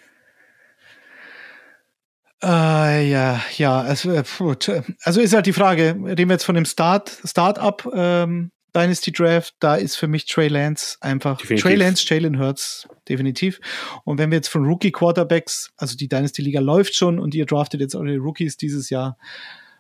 Äh, 2.43 3.09
ja, 3.09 3.43
ja, 3.57 3.81
also, 3.81 4.11
also 4.11 5.21
ist 5.21 5.33
halt 5.33 5.47
die 5.47 5.53
Frage, 5.53 5.97
reden 6.05 6.29
wir 6.29 6.35
jetzt 6.35 6.45
von 6.45 6.55
dem 6.55 6.67
Start, 6.67 7.11
Start-up 7.25 7.89
ähm, 7.95 8.51
Dynasty 8.77 9.11
Draft, 9.11 9.55
da 9.59 9.77
ist 9.77 9.97
für 9.97 10.07
mich 10.07 10.27
Trey 10.27 10.49
Lance 10.49 10.99
einfach 11.01 11.39
definitiv. 11.39 11.63
Trey 11.63 11.75
Lance, 11.77 12.05
Jalen 12.07 12.39
Hurts, 12.39 12.87
definitiv. 13.09 13.59
Und 14.05 14.19
wenn 14.19 14.31
wir 14.31 14.37
jetzt 14.37 14.49
von 14.49 14.67
Rookie 14.67 14.93
Quarterbacks, 14.93 15.71
also 15.79 15.97
die 15.97 16.09
Dynasty 16.09 16.43
Liga 16.43 16.61
läuft 16.61 16.95
schon 16.95 17.19
und 17.19 17.35
ihr 17.35 17.47
draftet 17.47 17.81
jetzt 17.81 17.95
eure 17.95 18.19
Rookies 18.19 18.59
dieses 18.59 18.91
Jahr, 18.91 19.17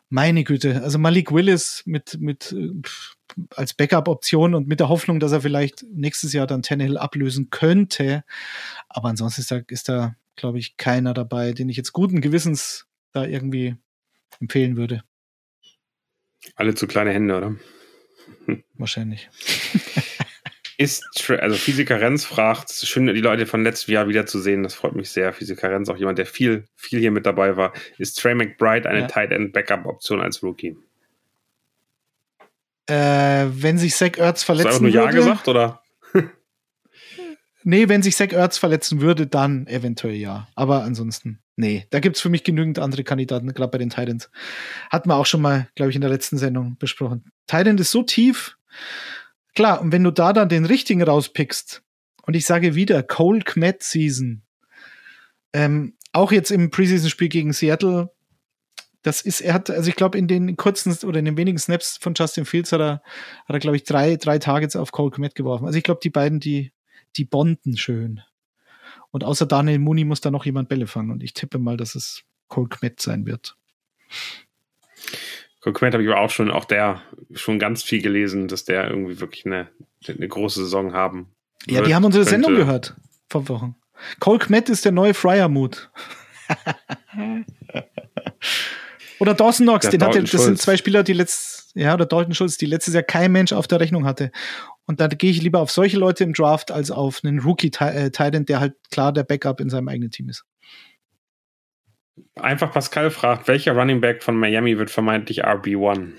meine 0.08 0.44
Güte, 0.44 0.82
also 0.82 0.98
Malik 0.98 1.32
Willis 1.32 1.82
mit, 1.84 2.16
mit 2.20 2.56
als 3.54 3.74
Backup-Option 3.74 4.54
und 4.54 4.66
mit 4.66 4.80
der 4.80 4.88
Hoffnung, 4.88 5.20
dass 5.20 5.32
er 5.32 5.42
vielleicht 5.42 5.84
nächstes 5.92 6.32
Jahr 6.32 6.46
dann 6.46 6.62
Tannehill 6.62 6.96
ablösen 6.96 7.50
könnte. 7.50 8.24
Aber 8.88 9.08
ansonsten 9.08 9.42
ist 9.42 9.50
da, 9.50 9.60
ist 9.68 9.88
da 9.90 10.14
glaube 10.36 10.58
ich, 10.58 10.76
keiner 10.76 11.14
dabei, 11.14 11.52
den 11.52 11.68
ich 11.68 11.76
jetzt 11.76 11.92
guten 11.92 12.20
Gewissens 12.20 12.86
da 13.12 13.24
irgendwie 13.24 13.76
empfehlen 14.40 14.76
würde. 14.76 15.02
Alle 16.54 16.74
zu 16.74 16.86
kleine 16.86 17.12
Hände, 17.12 17.36
oder? 17.36 17.56
Wahrscheinlich. 18.74 19.28
Ist, 20.78 21.30
also 21.30 21.56
Physiker 21.56 22.02
Renz 22.02 22.26
fragt, 22.26 22.68
es 22.68 22.82
ist 22.82 22.90
schön, 22.90 23.06
die 23.06 23.22
Leute 23.22 23.46
von 23.46 23.62
letztem 23.62 23.94
Jahr 23.94 24.08
wiederzusehen. 24.08 24.62
Das 24.62 24.74
freut 24.74 24.94
mich 24.94 25.08
sehr. 25.08 25.32
Physiker 25.32 25.70
Renz, 25.70 25.88
auch 25.88 25.96
jemand, 25.96 26.18
der 26.18 26.26
viel, 26.26 26.68
viel 26.76 27.00
hier 27.00 27.10
mit 27.10 27.24
dabei 27.24 27.56
war. 27.56 27.72
Ist 27.96 28.20
Trey 28.20 28.34
McBride 28.34 28.86
eine 28.86 29.00
ja. 29.00 29.06
Tight 29.06 29.32
End 29.32 29.54
Backup 29.54 29.86
Option 29.86 30.20
als 30.20 30.42
Rookie? 30.42 30.76
Äh, 32.88 33.46
wenn 33.48 33.78
sich 33.78 33.94
Zach 33.96 34.18
Ertz 34.18 34.42
verletzen 34.42 34.68
Hast 34.68 34.80
du 34.80 34.84
einfach 34.84 34.94
nur 34.94 35.04
Ja 35.04 35.10
gesagt, 35.10 35.48
oder? 35.48 35.80
Nee, 37.68 37.88
wenn 37.88 38.00
sich 38.00 38.14
Zach 38.14 38.30
Ertz 38.30 38.58
verletzen 38.58 39.00
würde, 39.00 39.26
dann 39.26 39.66
eventuell 39.66 40.14
ja. 40.14 40.46
Aber 40.54 40.84
ansonsten, 40.84 41.40
nee. 41.56 41.84
Da 41.90 41.98
gibt's 41.98 42.20
für 42.20 42.28
mich 42.28 42.44
genügend 42.44 42.78
andere 42.78 43.02
Kandidaten, 43.02 43.52
gerade 43.52 43.72
bei 43.72 43.78
den 43.78 43.90
Titans. 43.90 44.30
Hatten 44.88 45.08
wir 45.10 45.16
auch 45.16 45.26
schon 45.26 45.42
mal, 45.42 45.68
glaube 45.74 45.90
ich, 45.90 45.96
in 45.96 46.00
der 46.00 46.10
letzten 46.10 46.38
Sendung 46.38 46.76
besprochen. 46.78 47.24
Titan 47.48 47.76
ist 47.76 47.90
so 47.90 48.04
tief. 48.04 48.56
Klar, 49.56 49.80
und 49.80 49.90
wenn 49.90 50.04
du 50.04 50.12
da 50.12 50.32
dann 50.32 50.48
den 50.48 50.64
richtigen 50.64 51.02
rauspickst, 51.02 51.82
und 52.22 52.36
ich 52.36 52.46
sage 52.46 52.76
wieder, 52.76 53.02
Cold 53.02 53.44
Kmet 53.46 53.82
Season, 53.82 54.42
ähm, 55.52 55.96
auch 56.12 56.30
jetzt 56.30 56.52
im 56.52 56.70
Preseason-Spiel 56.70 57.28
gegen 57.28 57.52
Seattle, 57.52 58.12
das 59.02 59.22
ist, 59.22 59.40
er 59.40 59.54
hat, 59.54 59.70
also 59.70 59.88
ich 59.88 59.96
glaube, 59.96 60.18
in 60.18 60.28
den 60.28 60.56
kurzen 60.56 60.96
oder 61.04 61.18
in 61.18 61.24
den 61.24 61.36
wenigen 61.36 61.58
Snaps 61.58 61.98
von 62.00 62.14
Justin 62.16 62.44
Fields 62.44 62.70
hat 62.70 62.80
er, 62.80 63.02
hat 63.44 63.56
er, 63.56 63.58
glaube 63.58 63.76
ich, 63.76 63.82
drei, 63.82 64.14
drei 64.14 64.38
Targets 64.38 64.76
auf 64.76 64.92
Cole 64.92 65.10
Kmet 65.10 65.34
geworfen. 65.34 65.66
Also 65.66 65.76
ich 65.76 65.84
glaube, 65.84 65.98
die 66.00 66.10
beiden, 66.10 66.38
die, 66.38 66.72
die 67.16 67.24
bonden 67.24 67.76
schön. 67.76 68.20
Und 69.10 69.24
außer 69.24 69.46
Daniel 69.46 69.78
Muni 69.78 70.04
muss 70.04 70.20
da 70.20 70.30
noch 70.30 70.44
jemand 70.44 70.68
Bälle 70.68 70.86
fangen. 70.86 71.10
Und 71.10 71.22
ich 71.22 71.34
tippe 71.34 71.58
mal, 71.58 71.76
dass 71.76 71.94
es 71.94 72.22
Cole 72.48 72.68
Kmet 72.68 73.00
sein 73.00 73.26
wird. 73.26 73.56
Cole 75.60 75.74
Kmet 75.74 75.94
habe 75.94 76.02
ich 76.02 76.10
aber 76.10 76.20
auch 76.20 76.30
schon, 76.30 76.50
auch 76.50 76.64
der 76.64 77.02
schon 77.34 77.58
ganz 77.58 77.82
viel 77.82 78.02
gelesen, 78.02 78.48
dass 78.48 78.64
der 78.64 78.88
irgendwie 78.88 79.20
wirklich 79.20 79.46
eine, 79.46 79.68
eine 80.06 80.28
große 80.28 80.60
Saison 80.60 80.92
haben. 80.92 81.30
Ja, 81.66 81.82
die 81.82 81.94
haben 81.94 82.04
unsere 82.04 82.24
könnte. 82.24 82.42
Sendung 82.42 82.56
gehört 82.56 82.94
vor 83.28 83.48
Wochen. 83.48 83.74
Cole 84.20 84.38
Kmet 84.38 84.68
ist 84.68 84.84
der 84.84 84.92
neue 84.92 85.14
Fryermut. 85.14 85.90
Oder 89.18 89.34
Dawson 89.34 89.66
Knox, 89.66 89.88
den 89.88 90.02
hatte, 90.02 90.22
das 90.22 90.44
sind 90.44 90.60
zwei 90.60 90.76
Spieler, 90.76 91.02
die 91.02 91.14
letzt, 91.14 91.70
ja, 91.74 91.94
oder 91.94 92.04
Dalton 92.04 92.34
Schulz, 92.34 92.58
die 92.58 92.66
letztes 92.66 92.92
Jahr 92.94 93.02
kein 93.02 93.32
Mensch 93.32 93.52
auf 93.52 93.66
der 93.66 93.80
Rechnung 93.80 94.04
hatte. 94.04 94.30
Und 94.86 95.00
da 95.00 95.08
gehe 95.08 95.30
ich 95.30 95.42
lieber 95.42 95.60
auf 95.60 95.70
solche 95.70 95.98
Leute 95.98 96.24
im 96.24 96.32
Draft 96.32 96.70
als 96.70 96.90
auf 96.90 97.20
einen 97.24 97.40
Rookie-Titan, 97.40 98.46
der 98.46 98.60
halt 98.60 98.74
klar 98.90 99.12
der 99.12 99.24
Backup 99.24 99.60
in 99.60 99.68
seinem 99.68 99.88
eigenen 99.88 100.10
Team 100.10 100.28
ist. 100.28 100.44
Einfach 102.36 102.72
Pascal 102.72 103.10
fragt, 103.10 103.48
welcher 103.48 103.72
Running 103.72 104.00
Back 104.00 104.22
von 104.22 104.36
Miami 104.36 104.78
wird 104.78 104.90
vermeintlich 104.90 105.44
RB1? 105.44 106.12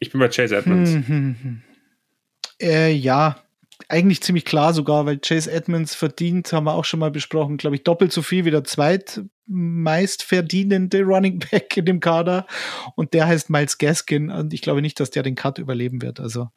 Ich 0.00 0.10
bin 0.10 0.20
bei 0.20 0.28
Chase 0.28 0.56
Edmonds. 0.56 0.90
Hm, 0.90 1.06
hm, 1.06 1.36
hm. 1.40 1.62
Äh, 2.60 2.92
ja, 2.92 3.42
eigentlich 3.88 4.22
ziemlich 4.22 4.44
klar 4.44 4.74
sogar, 4.74 5.06
weil 5.06 5.18
Chase 5.18 5.50
Edmonds 5.50 5.94
verdient, 5.94 6.52
haben 6.52 6.64
wir 6.64 6.74
auch 6.74 6.84
schon 6.84 7.00
mal 7.00 7.10
besprochen, 7.10 7.56
glaube 7.56 7.76
ich, 7.76 7.84
doppelt 7.84 8.12
so 8.12 8.22
viel 8.22 8.44
wie 8.44 8.50
der 8.50 8.64
zweitmeist 8.64 10.22
verdienende 10.22 11.02
Running 11.02 11.38
Back 11.50 11.76
in 11.76 11.84
dem 11.84 12.00
Kader. 12.00 12.46
Und 12.96 13.14
der 13.14 13.26
heißt 13.26 13.50
Miles 13.50 13.78
Gaskin. 13.78 14.30
Und 14.30 14.52
ich 14.52 14.62
glaube 14.62 14.82
nicht, 14.82 15.00
dass 15.00 15.10
der 15.10 15.22
den 15.22 15.34
Cut 15.34 15.58
überleben 15.58 16.02
wird. 16.02 16.20
Also, 16.20 16.48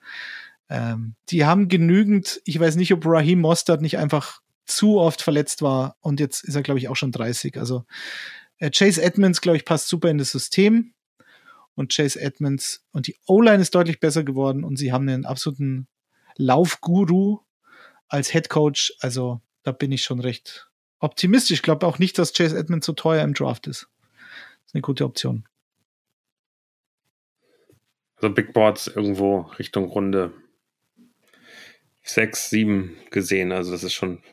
ähm, 0.70 1.16
die 1.30 1.46
haben 1.46 1.68
genügend, 1.68 2.42
ich 2.46 2.60
weiß 2.60 2.76
nicht, 2.76 2.94
ob 2.94 3.06
Raheem 3.06 3.40
Mostert 3.40 3.82
nicht 3.82 3.98
einfach 3.98 4.42
zu 4.66 5.00
oft 5.00 5.22
verletzt 5.22 5.62
war. 5.62 5.98
Und 6.02 6.20
jetzt 6.20 6.44
ist 6.44 6.56
er, 6.56 6.64
glaube 6.64 6.80
ich, 6.80 6.90
auch 6.90 6.96
schon 6.96 7.12
30. 7.12 7.58
Also, 7.58 7.84
äh, 8.58 8.72
Chase 8.72 9.02
Edmonds, 9.02 9.42
glaube 9.42 9.58
ich, 9.58 9.66
passt 9.66 9.88
super 9.88 10.10
in 10.10 10.18
das 10.18 10.32
System. 10.32 10.94
Und 11.76 11.94
Chase 11.94 12.20
Edmonds 12.20 12.86
und 12.92 13.08
die 13.08 13.18
O-Line 13.28 13.62
ist 13.62 13.76
deutlich 13.76 14.00
besser 14.00 14.24
geworden 14.24 14.64
und 14.64 14.78
sie 14.78 14.94
haben 14.94 15.10
einen 15.10 15.26
absoluten 15.26 15.88
Laufguru 16.38 17.40
als 18.08 18.32
Head 18.32 18.50
Coach. 18.50 18.94
Also 19.00 19.42
da 19.64 19.72
bin 19.72 19.92
ich 19.92 20.04
schon 20.04 20.20
recht 20.20 20.70
optimistisch. 21.00 21.58
Ich 21.58 21.64
glaube 21.64 21.86
auch 21.86 22.00
nicht, 22.00 22.18
dass 22.18 22.34
Chase 22.34 22.58
Edmonds 22.58 22.86
so 22.86 22.94
teuer 22.94 23.24
im 23.24 23.34
Draft 23.34 23.68
ist. 23.68 23.88
Das 24.62 24.68
ist 24.68 24.76
eine 24.76 24.82
gute 24.82 25.06
Option. 25.06 25.46
Also 28.18 28.34
Big 28.34 28.54
Boards 28.54 28.88
irgendwo 28.88 29.42
Richtung 29.60 29.86
Runde 29.86 30.34
6, 32.04 32.50
7 32.50 32.98
gesehen. 33.12 33.52
Also 33.52 33.72
das 33.72 33.84
ist 33.84 33.94
schon 33.94 34.24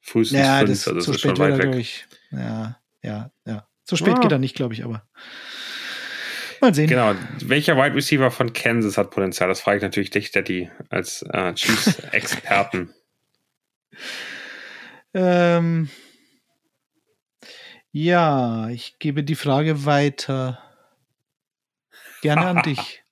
frühestens 0.00 0.40
ja, 0.40 0.58
5. 0.58 0.70
Das, 0.70 0.88
also 0.88 0.96
das 0.96 1.04
so 1.04 1.12
ist 1.12 1.20
schon 1.20 1.38
weit 1.38 1.58
weg. 1.58 1.74
Ich, 1.76 2.06
ja, 2.30 2.78
ja, 3.02 3.30
ja. 3.44 3.66
So 3.84 3.96
spät 3.96 4.14
ah. 4.16 4.20
geht 4.20 4.32
er 4.32 4.38
nicht, 4.38 4.56
glaube 4.56 4.74
ich, 4.74 4.84
aber. 4.84 5.06
Mal 6.60 6.74
sehen. 6.74 6.88
Genau. 6.88 7.14
Welcher 7.40 7.76
Wide 7.76 7.94
Receiver 7.94 8.30
von 8.30 8.52
Kansas 8.52 8.98
hat 8.98 9.10
Potenzial? 9.10 9.48
Das 9.48 9.60
frage 9.60 9.78
ich 9.78 9.82
natürlich 9.82 10.10
dich, 10.10 10.30
Daddy, 10.30 10.70
als 10.90 11.22
äh, 11.22 11.54
Chiefs-Experten. 11.54 12.94
ähm, 15.14 15.88
ja, 17.92 18.68
ich 18.68 18.98
gebe 18.98 19.24
die 19.24 19.34
Frage 19.34 19.84
weiter. 19.84 20.62
Gerne 22.22 22.46
an 22.46 22.62
dich. 22.64 23.02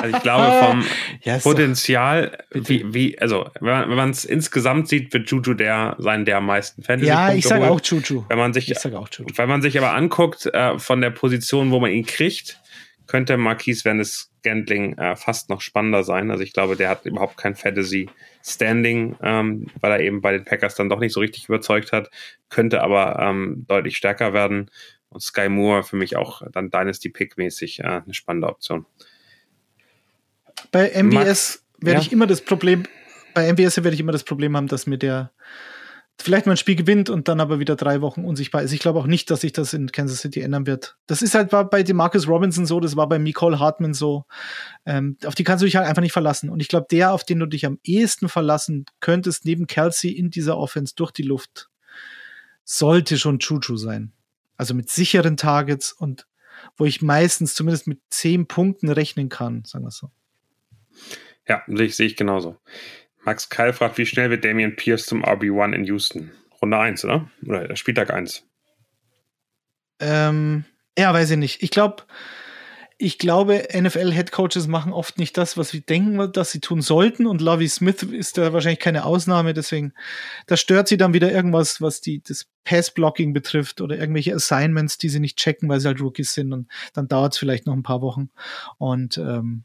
Also 0.00 0.16
ich 0.16 0.22
glaube, 0.22 0.66
vom 0.66 0.84
ja, 1.22 1.38
Potenzial, 1.38 2.38
wie, 2.52 2.84
wie, 2.92 3.18
also 3.18 3.48
wenn 3.60 3.88
man 3.88 4.10
es 4.10 4.24
insgesamt 4.24 4.88
sieht, 4.88 5.12
wird 5.12 5.30
Juju 5.30 5.54
der 5.54 5.96
sein, 5.98 6.24
der 6.24 6.38
am 6.38 6.46
meisten 6.46 6.82
Fantasy 6.82 7.08
Ja, 7.08 7.32
ich 7.32 7.46
sage 7.46 7.70
auch 7.70 7.80
Juju. 7.82 8.24
Wenn 8.28 8.38
man 8.38 8.52
sich, 8.52 8.70
ich 8.70 8.78
sage 8.78 8.98
auch 8.98 9.08
Juju. 9.10 9.30
Wenn 9.36 9.48
man 9.48 9.62
sich 9.62 9.76
aber 9.78 9.94
anguckt, 9.94 10.46
äh, 10.46 10.78
von 10.78 11.00
der 11.00 11.10
Position, 11.10 11.70
wo 11.70 11.80
man 11.80 11.90
ihn 11.90 12.06
kriegt, 12.06 12.58
könnte 13.06 13.36
Marquise 13.36 13.84
Venice 13.84 14.30
Gantling 14.42 14.96
äh, 14.96 15.16
fast 15.16 15.50
noch 15.50 15.60
spannender 15.60 16.04
sein. 16.04 16.30
Also 16.30 16.42
ich 16.42 16.52
glaube, 16.52 16.76
der 16.76 16.88
hat 16.88 17.04
überhaupt 17.04 17.36
kein 17.36 17.56
Fantasy 17.56 18.08
Standing, 18.42 19.16
ähm, 19.22 19.66
weil 19.80 19.92
er 19.92 20.00
eben 20.00 20.22
bei 20.22 20.32
den 20.32 20.44
Packers 20.44 20.74
dann 20.74 20.88
doch 20.88 21.00
nicht 21.00 21.12
so 21.12 21.20
richtig 21.20 21.48
überzeugt 21.48 21.92
hat, 21.92 22.10
könnte 22.48 22.82
aber 22.82 23.18
ähm, 23.20 23.66
deutlich 23.68 23.96
stärker 23.96 24.32
werden. 24.32 24.70
Und 25.10 25.22
Sky 25.22 25.48
Moore 25.48 25.82
für 25.82 25.96
mich 25.96 26.16
auch 26.16 26.42
dann 26.52 26.70
Dynasty 26.70 27.08
Pick 27.08 27.36
mäßig 27.36 27.80
äh, 27.80 28.00
eine 28.04 28.14
spannende 28.14 28.48
Option. 28.48 28.86
Bei 30.70 30.90
MBS 30.90 31.64
werde 31.78 32.00
ja. 32.00 32.06
ich 32.06 32.12
immer 32.12 32.26
das 32.26 32.42
Problem, 32.42 32.84
bei 33.34 33.52
MBS 33.52 33.76
werde 33.78 33.94
ich 33.94 34.00
immer 34.00 34.12
das 34.12 34.24
Problem 34.24 34.56
haben, 34.56 34.66
dass 34.66 34.86
mir 34.86 34.98
der 34.98 35.32
vielleicht 36.22 36.46
mal 36.46 36.52
ein 36.52 36.58
Spiel 36.58 36.76
gewinnt 36.76 37.10
und 37.10 37.28
dann 37.28 37.40
aber 37.40 37.58
wieder 37.58 37.76
drei 37.76 38.00
Wochen 38.00 38.24
unsichtbar 38.24 38.62
ist. 38.62 38.72
Ich 38.72 38.80
glaube 38.80 38.98
auch 38.98 39.06
nicht, 39.06 39.30
dass 39.30 39.40
sich 39.40 39.52
das 39.52 39.72
in 39.72 39.90
Kansas 39.90 40.20
City 40.20 40.40
ändern 40.40 40.66
wird. 40.66 40.96
Das 41.06 41.22
ist 41.22 41.34
halt 41.34 41.52
war 41.52 41.68
bei 41.68 41.82
Demarcus 41.82 42.28
Robinson 42.28 42.66
so, 42.66 42.80
das 42.80 42.96
war 42.96 43.08
bei 43.08 43.18
Nicole 43.18 43.58
Hartman 43.58 43.94
so. 43.94 44.24
Ähm, 44.84 45.16
auf 45.24 45.34
die 45.34 45.44
kannst 45.44 45.62
du 45.62 45.66
dich 45.66 45.76
halt 45.76 45.86
einfach 45.86 46.02
nicht 46.02 46.12
verlassen. 46.12 46.50
Und 46.50 46.60
ich 46.60 46.68
glaube, 46.68 46.86
der, 46.90 47.12
auf 47.12 47.24
den 47.24 47.38
du 47.40 47.46
dich 47.46 47.66
am 47.66 47.78
ehesten 47.82 48.28
verlassen 48.28 48.84
könntest, 49.00 49.44
neben 49.44 49.66
Kelsey 49.66 50.10
in 50.10 50.30
dieser 50.30 50.58
Offense 50.58 50.94
durch 50.94 51.10
die 51.10 51.22
Luft, 51.22 51.70
sollte 52.64 53.18
schon 53.18 53.38
Chuchu 53.38 53.76
sein. 53.76 54.12
Also 54.56 54.74
mit 54.74 54.90
sicheren 54.90 55.36
Targets 55.36 55.92
und 55.92 56.26
wo 56.76 56.84
ich 56.84 57.00
meistens 57.00 57.54
zumindest 57.54 57.86
mit 57.86 58.00
zehn 58.10 58.46
Punkten 58.46 58.90
rechnen 58.90 59.30
kann, 59.30 59.64
sagen 59.64 59.84
wir 59.84 59.90
so. 59.90 60.10
Ja, 61.48 61.62
sehe 61.66 61.86
ich, 61.86 61.96
sehe 61.96 62.06
ich 62.06 62.16
genauso. 62.16 62.58
Max 63.24 63.48
Keil 63.48 63.72
fragt, 63.72 63.98
wie 63.98 64.06
schnell 64.06 64.30
wird 64.30 64.44
Damian 64.44 64.76
Pierce 64.76 65.06
zum 65.06 65.24
RB1 65.24 65.74
in 65.74 65.84
Houston? 65.84 66.32
Runde 66.62 66.78
1, 66.78 67.04
oder? 67.04 67.30
Oder 67.46 67.76
Spieltag 67.76 68.10
1? 68.10 68.46
Ähm, 70.00 70.64
ja, 70.98 71.12
weiß 71.12 71.30
ich 71.32 71.36
nicht. 71.36 71.62
Ich 71.62 71.70
glaube, 71.70 72.04
ich 73.02 73.16
glaube, 73.16 73.68
NFL-Headcoaches 73.72 74.66
machen 74.66 74.92
oft 74.92 75.18
nicht 75.18 75.38
das, 75.38 75.56
was 75.56 75.70
sie 75.70 75.80
denken, 75.80 76.32
dass 76.32 76.52
sie 76.52 76.60
tun 76.60 76.82
sollten. 76.82 77.26
Und 77.26 77.40
Lovie 77.40 77.68
Smith 77.68 78.02
ist 78.02 78.36
da 78.36 78.52
wahrscheinlich 78.52 78.78
keine 78.78 79.04
Ausnahme. 79.06 79.54
Deswegen, 79.54 79.94
da 80.46 80.58
stört 80.58 80.86
sie 80.86 80.98
dann 80.98 81.14
wieder 81.14 81.32
irgendwas, 81.32 81.80
was 81.80 82.02
die, 82.02 82.22
das 82.22 82.46
Pass-Blocking 82.64 83.32
betrifft 83.32 83.80
oder 83.80 83.96
irgendwelche 83.96 84.34
Assignments, 84.34 84.98
die 84.98 85.08
sie 85.08 85.20
nicht 85.20 85.38
checken, 85.38 85.68
weil 85.70 85.80
sie 85.80 85.88
halt 85.88 86.02
Rookies 86.02 86.34
sind. 86.34 86.52
Und 86.52 86.70
dann 86.92 87.08
dauert 87.08 87.32
es 87.32 87.38
vielleicht 87.38 87.64
noch 87.64 87.72
ein 87.72 87.82
paar 87.82 88.02
Wochen. 88.02 88.28
Und 88.76 89.16
ähm, 89.16 89.64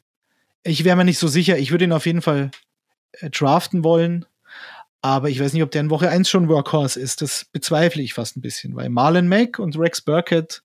ich 0.65 0.83
wäre 0.83 0.97
mir 0.97 1.05
nicht 1.05 1.19
so 1.19 1.27
sicher. 1.27 1.57
Ich 1.57 1.71
würde 1.71 1.85
ihn 1.85 1.93
auf 1.93 2.05
jeden 2.05 2.21
Fall 2.21 2.51
äh, 3.13 3.29
draften 3.29 3.83
wollen. 3.83 4.25
Aber 5.01 5.29
ich 5.29 5.39
weiß 5.39 5.53
nicht, 5.53 5.61
ob 5.61 5.69
der 5.69 5.81
in 5.81 5.91
Woche 5.91 6.09
1 6.09 6.27
schon 6.27 6.49
Workhorse 6.49 6.99
ist. 6.99 7.21
Das 7.21 7.45
bezweifle 7.45 8.01
ich 8.01 8.15
fast 8.15 8.35
ein 8.35 8.41
bisschen, 8.41 8.75
weil 8.75 8.89
Marlon 8.89 9.27
Mack 9.27 9.59
und 9.59 9.77
Rex 9.77 10.01
Burkett, 10.01 10.63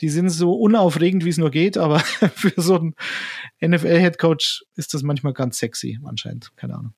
die 0.00 0.08
sind 0.08 0.30
so 0.30 0.54
unaufregend, 0.54 1.24
wie 1.24 1.30
es 1.30 1.36
nur 1.36 1.50
geht, 1.50 1.76
aber 1.76 1.98
für 2.34 2.52
so 2.56 2.76
einen 2.76 2.94
NFL-Headcoach 3.60 4.62
ist 4.76 4.94
das 4.94 5.02
manchmal 5.02 5.32
ganz 5.32 5.58
sexy, 5.58 5.98
anscheinend. 6.04 6.56
Keine 6.56 6.74
Ahnung. 6.74 6.94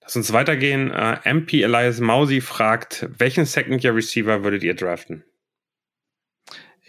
Lass 0.00 0.16
uns 0.16 0.32
weitergehen. 0.32 0.90
Uh, 0.90 0.94
äh, 1.22 1.30
MP 1.30 1.62
Elias 1.62 2.00
Mausi 2.00 2.40
fragt, 2.40 3.08
welchen 3.18 3.44
Second-Year-Receiver 3.44 4.42
würdet 4.42 4.64
ihr 4.64 4.74
draften? 4.74 5.22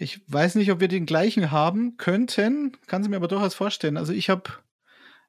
Ich 0.00 0.22
weiß 0.28 0.54
nicht, 0.54 0.72
ob 0.72 0.80
wir 0.80 0.88
den 0.88 1.04
gleichen 1.04 1.50
haben 1.50 1.98
könnten, 1.98 2.74
kann 2.86 3.02
sie 3.02 3.10
mir 3.10 3.16
aber 3.16 3.28
durchaus 3.28 3.54
vorstellen. 3.54 3.98
Also 3.98 4.14
ich 4.14 4.30
habe 4.30 4.44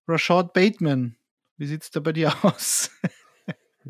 Rashad 0.07 0.53
Bateman. 0.53 1.18
Wie 1.57 1.65
sieht 1.65 1.84
es 1.84 1.91
da 1.91 1.99
bei 1.99 2.14
dir 2.14 2.34
aus? 2.41 2.89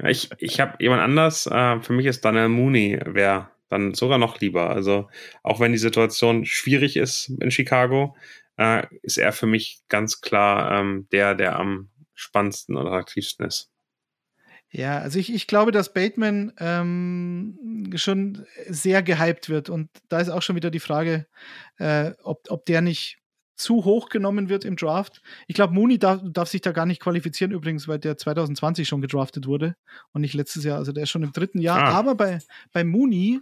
ich 0.03 0.31
ich 0.39 0.59
habe 0.59 0.83
jemand 0.83 1.03
anders. 1.03 1.45
Äh, 1.45 1.79
für 1.81 1.93
mich 1.93 2.07
ist 2.07 2.25
Daniel 2.25 2.49
Mooney 2.49 2.99
wäre 3.05 3.51
dann 3.69 3.93
sogar 3.93 4.17
noch 4.17 4.39
lieber. 4.39 4.71
Also 4.71 5.07
auch 5.43 5.59
wenn 5.59 5.71
die 5.71 5.77
Situation 5.77 6.45
schwierig 6.45 6.97
ist 6.97 7.29
in 7.29 7.51
Chicago, 7.51 8.15
äh, 8.57 8.87
ist 9.03 9.19
er 9.19 9.33
für 9.33 9.45
mich 9.45 9.83
ganz 9.87 10.19
klar 10.19 10.79
ähm, 10.79 11.07
der, 11.11 11.35
der 11.35 11.59
am 11.59 11.89
spannendsten 12.15 12.75
oder 12.75 12.91
attraktivsten 12.91 13.45
ist. 13.45 13.70
Ja, 14.73 14.99
also 14.99 15.19
ich, 15.19 15.33
ich 15.33 15.47
glaube, 15.47 15.73
dass 15.73 15.93
Bateman 15.93 16.53
ähm, 16.57 17.91
schon 17.95 18.45
sehr 18.69 19.03
gehypt 19.03 19.49
wird. 19.49 19.69
Und 19.69 19.89
da 20.07 20.19
ist 20.19 20.29
auch 20.29 20.41
schon 20.41 20.55
wieder 20.55 20.71
die 20.71 20.79
Frage, 20.79 21.27
äh, 21.77 22.11
ob, 22.23 22.49
ob 22.49 22.65
der 22.65 22.81
nicht 22.81 23.17
zu 23.57 23.83
hoch 23.83 24.09
genommen 24.09 24.47
wird 24.47 24.63
im 24.63 24.77
Draft. 24.77 25.21
Ich 25.47 25.55
glaube, 25.55 25.73
Mooney 25.73 25.99
darf, 25.99 26.21
darf, 26.23 26.49
sich 26.49 26.61
da 26.61 26.71
gar 26.71 26.85
nicht 26.85 27.01
qualifizieren 27.01 27.51
übrigens, 27.51 27.87
weil 27.87 27.99
der 27.99 28.17
2020 28.17 28.87
schon 28.87 29.01
gedraftet 29.01 29.45
wurde 29.45 29.75
und 30.13 30.21
nicht 30.21 30.33
letztes 30.33 30.63
Jahr. 30.63 30.77
Also 30.77 30.93
der 30.93 31.03
ist 31.03 31.09
schon 31.09 31.23
im 31.23 31.33
dritten 31.33 31.59
Jahr. 31.59 31.79
Ah. 31.79 31.91
Aber 31.91 32.15
bei, 32.15 32.39
bei 32.71 32.85
Mooney, 32.85 33.41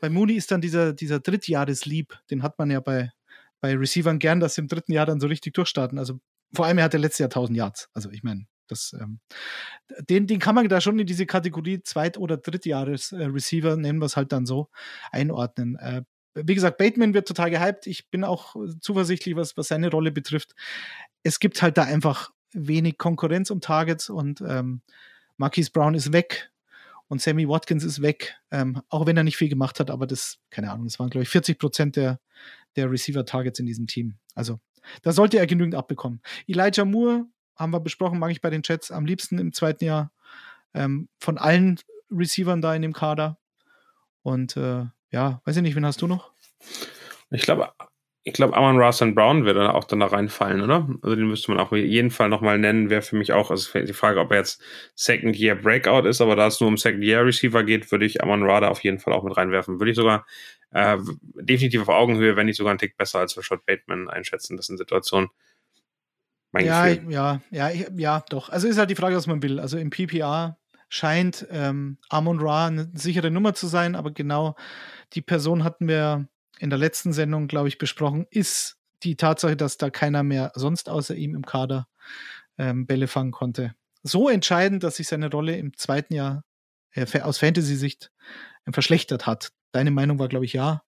bei 0.00 0.10
Mooney 0.10 0.34
ist 0.34 0.50
dann 0.50 0.60
dieser, 0.60 0.92
dieser 0.92 1.20
Drittjahreslieb, 1.20 2.18
den 2.30 2.42
hat 2.42 2.58
man 2.58 2.70
ja 2.70 2.80
bei, 2.80 3.12
bei 3.60 3.76
Receivern 3.76 4.18
gern, 4.18 4.40
dass 4.40 4.56
sie 4.56 4.60
im 4.60 4.68
dritten 4.68 4.92
Jahr 4.92 5.06
dann 5.06 5.20
so 5.20 5.28
richtig 5.28 5.54
durchstarten. 5.54 5.98
Also 6.00 6.18
vor 6.52 6.66
allem, 6.66 6.78
er 6.78 6.84
hatte 6.84 6.98
letztes 6.98 7.20
Jahr 7.20 7.28
1000 7.28 7.56
Yards. 7.56 7.88
Also 7.94 8.10
ich 8.10 8.22
meine, 8.24 8.46
das, 8.72 8.96
ähm, 9.00 9.20
den, 10.08 10.26
den 10.26 10.38
kann 10.38 10.54
man 10.54 10.68
da 10.68 10.80
schon 10.80 10.98
in 10.98 11.06
diese 11.06 11.26
Kategorie 11.26 11.82
Zweit- 11.82 12.18
oder 12.18 12.36
Drittjahres-Receiver, 12.36 13.72
äh, 13.72 13.76
nennen 13.76 14.00
wir 14.00 14.06
es 14.06 14.16
halt 14.16 14.32
dann 14.32 14.46
so, 14.46 14.68
einordnen. 15.10 15.76
Äh, 15.76 16.02
wie 16.34 16.54
gesagt, 16.54 16.78
Bateman 16.78 17.14
wird 17.14 17.28
total 17.28 17.50
gehypt. 17.50 17.86
Ich 17.86 18.10
bin 18.10 18.24
auch 18.24 18.56
zuversichtlich, 18.80 19.36
was, 19.36 19.56
was 19.56 19.68
seine 19.68 19.90
Rolle 19.90 20.12
betrifft. 20.12 20.54
Es 21.22 21.38
gibt 21.38 21.60
halt 21.62 21.76
da 21.76 21.82
einfach 21.84 22.30
wenig 22.52 22.98
Konkurrenz 22.98 23.50
um 23.50 23.60
Targets 23.60 24.08
und 24.08 24.42
ähm, 24.46 24.82
Marquise 25.36 25.70
Brown 25.70 25.94
ist 25.94 26.12
weg 26.12 26.50
und 27.08 27.20
Sammy 27.20 27.48
Watkins 27.48 27.84
ist 27.84 28.00
weg, 28.00 28.36
ähm, 28.50 28.80
auch 28.88 29.06
wenn 29.06 29.16
er 29.16 29.24
nicht 29.24 29.36
viel 29.36 29.48
gemacht 29.48 29.80
hat, 29.80 29.90
aber 29.90 30.06
das, 30.06 30.38
keine 30.50 30.70
Ahnung, 30.70 30.86
das 30.86 30.98
waren, 30.98 31.10
glaube 31.10 31.24
ich, 31.24 31.28
40 31.28 31.58
Prozent 31.58 31.96
der, 31.96 32.20
der 32.76 32.90
Receiver-Targets 32.90 33.60
in 33.60 33.66
diesem 33.66 33.86
Team. 33.86 34.16
Also, 34.34 34.60
da 35.02 35.12
sollte 35.12 35.38
er 35.38 35.46
genügend 35.46 35.74
abbekommen. 35.74 36.22
Elijah 36.46 36.84
Moore 36.84 37.26
haben 37.56 37.72
wir 37.72 37.80
besprochen, 37.80 38.18
mag 38.18 38.30
ich 38.30 38.40
bei 38.40 38.50
den 38.50 38.62
Chats 38.62 38.90
am 38.90 39.06
liebsten 39.06 39.38
im 39.38 39.52
zweiten 39.52 39.84
Jahr 39.84 40.12
ähm, 40.74 41.08
von 41.18 41.38
allen 41.38 41.78
Receivern 42.10 42.62
da 42.62 42.74
in 42.74 42.82
dem 42.82 42.92
Kader. 42.92 43.38
Und 44.22 44.56
äh, 44.56 44.84
ja, 45.10 45.40
weiß 45.44 45.56
ich 45.56 45.62
nicht, 45.62 45.76
wen 45.76 45.86
hast 45.86 46.02
du 46.02 46.06
noch? 46.06 46.32
Ich 47.30 47.42
glaube, 47.42 47.72
ich 48.24 48.34
glaube, 48.34 48.56
Amon 48.56 48.78
Russell 48.78 49.12
Brown 49.12 49.44
wird 49.44 49.56
dann 49.56 49.70
auch 49.70 49.84
dann 49.84 49.98
da 49.98 50.06
reinfallen, 50.06 50.62
oder? 50.62 50.88
Also 51.02 51.16
den 51.16 51.26
müsste 51.26 51.50
man 51.50 51.58
auch 51.58 51.72
jeden 51.72 52.10
Fall 52.10 52.28
nochmal 52.28 52.56
nennen, 52.56 52.88
wäre 52.88 53.02
für 53.02 53.16
mich 53.16 53.32
auch, 53.32 53.50
also 53.50 53.80
die 53.80 53.92
Frage, 53.92 54.20
ob 54.20 54.30
er 54.30 54.38
jetzt 54.38 54.62
Second 54.94 55.36
Year 55.36 55.56
Breakout 55.56 56.06
ist, 56.08 56.20
aber 56.20 56.36
da 56.36 56.46
es 56.46 56.60
nur 56.60 56.68
um 56.68 56.76
Second 56.76 57.02
Year 57.02 57.24
Receiver 57.26 57.64
geht, 57.64 57.90
würde 57.90 58.04
ich 58.04 58.22
Amon 58.22 58.48
Rada 58.48 58.68
auf 58.68 58.84
jeden 58.84 59.00
Fall 59.00 59.12
auch 59.12 59.24
mit 59.24 59.36
reinwerfen. 59.36 59.80
Würde 59.80 59.90
ich 59.90 59.96
sogar 59.96 60.24
äh, 60.70 60.98
definitiv 61.34 61.82
auf 61.82 61.88
Augenhöhe, 61.88 62.36
wenn 62.36 62.46
nicht 62.46 62.56
sogar 62.56 62.70
einen 62.70 62.78
Tick 62.78 62.96
besser 62.96 63.18
als 63.18 63.36
Rashad 63.36 63.66
Bateman 63.66 64.08
einschätzen. 64.08 64.56
Das 64.56 64.66
sind 64.66 64.78
Situationen, 64.78 65.28
mein 66.52 66.66
ja, 66.66 66.86
Gefühl. 66.86 67.12
ja, 67.12 67.40
ja, 67.50 67.70
ja, 67.70 68.24
doch. 68.28 68.48
Also 68.48 68.68
ist 68.68 68.78
halt 68.78 68.90
die 68.90 68.94
Frage, 68.94 69.16
was 69.16 69.26
man 69.26 69.42
will. 69.42 69.58
Also 69.58 69.78
im 69.78 69.90
PPR 69.90 70.58
scheint 70.88 71.46
ähm, 71.50 71.98
Amon 72.10 72.38
Ra 72.40 72.66
eine 72.66 72.90
sichere 72.94 73.30
Nummer 73.30 73.54
zu 73.54 73.66
sein, 73.66 73.94
aber 73.94 74.10
genau 74.10 74.54
die 75.14 75.22
Person 75.22 75.64
hatten 75.64 75.88
wir 75.88 76.28
in 76.58 76.70
der 76.70 76.78
letzten 76.78 77.12
Sendung, 77.12 77.48
glaube 77.48 77.68
ich, 77.68 77.78
besprochen, 77.78 78.26
ist 78.30 78.76
die 79.02 79.16
Tatsache, 79.16 79.56
dass 79.56 79.78
da 79.78 79.90
keiner 79.90 80.22
mehr 80.22 80.52
sonst 80.54 80.88
außer 80.88 81.14
ihm 81.14 81.34
im 81.34 81.44
Kader 81.44 81.88
ähm, 82.58 82.86
Bälle 82.86 83.08
fangen 83.08 83.32
konnte. 83.32 83.74
So 84.02 84.28
entscheidend, 84.28 84.82
dass 84.84 84.96
sich 84.96 85.08
seine 85.08 85.30
Rolle 85.30 85.56
im 85.56 85.76
zweiten 85.76 86.14
Jahr 86.14 86.44
äh, 86.92 87.20
aus 87.22 87.38
Fantasy-Sicht 87.38 88.12
äh, 88.66 88.72
verschlechtert 88.72 89.26
hat. 89.26 89.52
Deine 89.72 89.90
Meinung 89.90 90.18
war, 90.18 90.28
glaube 90.28 90.44
ich, 90.44 90.52
ja. 90.52 90.82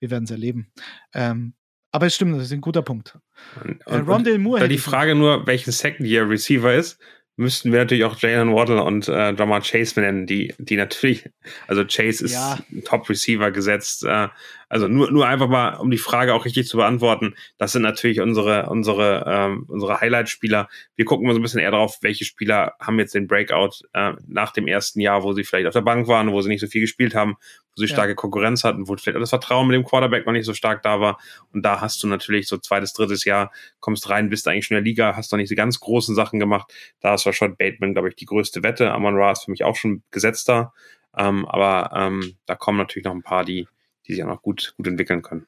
Wir 0.00 0.10
werden 0.10 0.24
es 0.24 0.30
erleben. 0.30 0.72
Ähm, 1.12 1.54
aber 1.94 2.06
es 2.06 2.16
stimmt, 2.16 2.36
das 2.36 2.46
ist 2.46 2.52
ein 2.52 2.60
guter 2.60 2.82
Punkt. 2.82 3.16
Und, 3.62 3.80
äh, 3.86 3.98
Rondell 3.98 4.38
Moore. 4.38 4.58
Da 4.58 4.66
die 4.66 4.78
Frage 4.78 5.14
nur, 5.14 5.46
welchen 5.46 5.70
Second-Year-Receiver 5.70 6.74
ist, 6.74 6.98
müssten 7.36 7.70
wir 7.70 7.78
natürlich 7.78 8.02
auch 8.02 8.18
Jalen 8.18 8.52
Waddle 8.52 8.82
und 8.82 9.06
äh, 9.06 9.32
Jamar 9.32 9.60
Chase 9.60 9.94
benennen, 9.94 10.26
die, 10.26 10.52
die 10.58 10.74
natürlich, 10.74 11.30
also 11.68 11.84
Chase 11.84 12.24
ist 12.24 12.32
ja. 12.32 12.58
Top-Receiver 12.84 13.52
gesetzt, 13.52 14.02
äh, 14.02 14.26
Also 14.68 14.88
nur, 14.88 15.10
nur 15.10 15.26
einfach 15.26 15.48
mal, 15.48 15.74
um 15.76 15.90
die 15.90 15.98
Frage 15.98 16.34
auch 16.34 16.44
richtig 16.44 16.66
zu 16.66 16.76
beantworten, 16.76 17.34
das 17.58 17.72
sind 17.72 17.82
natürlich 17.82 18.20
unsere, 18.20 18.68
unsere, 18.68 19.24
ähm, 19.26 19.66
unsere 19.68 20.00
Highlight-Spieler. 20.00 20.68
Wir 20.96 21.04
gucken 21.04 21.26
mal 21.26 21.32
so 21.32 21.38
ein 21.38 21.42
bisschen 21.42 21.60
eher 21.60 21.70
darauf, 21.70 21.98
welche 22.02 22.24
Spieler 22.24 22.74
haben 22.80 22.98
jetzt 22.98 23.14
den 23.14 23.26
Breakout 23.26 23.84
äh, 23.92 24.12
nach 24.26 24.52
dem 24.52 24.66
ersten 24.66 25.00
Jahr, 25.00 25.22
wo 25.22 25.32
sie 25.32 25.44
vielleicht 25.44 25.66
auf 25.66 25.74
der 25.74 25.80
Bank 25.82 26.08
waren, 26.08 26.32
wo 26.32 26.40
sie 26.40 26.48
nicht 26.48 26.60
so 26.60 26.66
viel 26.66 26.80
gespielt 26.80 27.14
haben, 27.14 27.36
wo 27.76 27.80
sie 27.80 27.86
ja. 27.86 27.94
starke 27.94 28.14
Konkurrenz 28.14 28.64
hatten, 28.64 28.88
wo 28.88 28.96
vielleicht 28.96 29.16
auch 29.16 29.20
das 29.20 29.30
Vertrauen 29.30 29.66
mit 29.66 29.74
dem 29.74 29.84
Quarterback 29.84 30.26
noch 30.26 30.32
nicht 30.32 30.46
so 30.46 30.54
stark 30.54 30.82
da 30.82 31.00
war. 31.00 31.18
Und 31.52 31.64
da 31.64 31.80
hast 31.80 32.02
du 32.02 32.06
natürlich 32.06 32.48
so 32.48 32.58
zweites, 32.58 32.92
drittes 32.92 33.24
Jahr, 33.24 33.52
kommst 33.80 34.08
rein, 34.10 34.30
bist 34.30 34.48
eigentlich 34.48 34.66
schon 34.66 34.76
in 34.76 34.84
der 34.84 34.90
Liga, 34.90 35.16
hast 35.16 35.32
noch 35.32 35.38
nicht 35.38 35.50
die 35.50 35.56
ganz 35.56 35.80
großen 35.80 36.14
Sachen 36.14 36.38
gemacht. 36.38 36.72
Da 37.00 37.14
ist 37.14 37.26
Rashad 37.26 37.58
Bateman, 37.58 37.92
glaube 37.92 38.08
ich, 38.08 38.16
die 38.16 38.26
größte 38.26 38.62
Wette. 38.62 38.92
Amon 38.92 39.16
Ra 39.16 39.32
ist 39.32 39.44
für 39.44 39.50
mich 39.50 39.64
auch 39.64 39.76
schon 39.76 40.02
gesetzter. 40.10 40.72
Ähm, 41.16 41.46
aber 41.46 41.90
ähm, 41.94 42.36
da 42.46 42.56
kommen 42.56 42.78
natürlich 42.78 43.04
noch 43.04 43.14
ein 43.14 43.22
paar, 43.22 43.44
die, 43.44 43.68
die 44.06 44.14
sich 44.14 44.24
auch 44.24 44.28
noch 44.28 44.42
gut, 44.42 44.74
gut 44.76 44.86
entwickeln 44.86 45.22
können. 45.22 45.46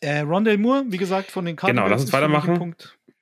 Äh, 0.00 0.20
Rondell 0.20 0.58
Moore, 0.58 0.84
wie 0.88 0.96
gesagt, 0.96 1.30
von 1.30 1.44
den 1.44 1.56
Karten. 1.56 1.76
Genau, 1.76 1.88
lass 1.88 2.02
uns 2.02 2.12
weitermachen. 2.12 2.74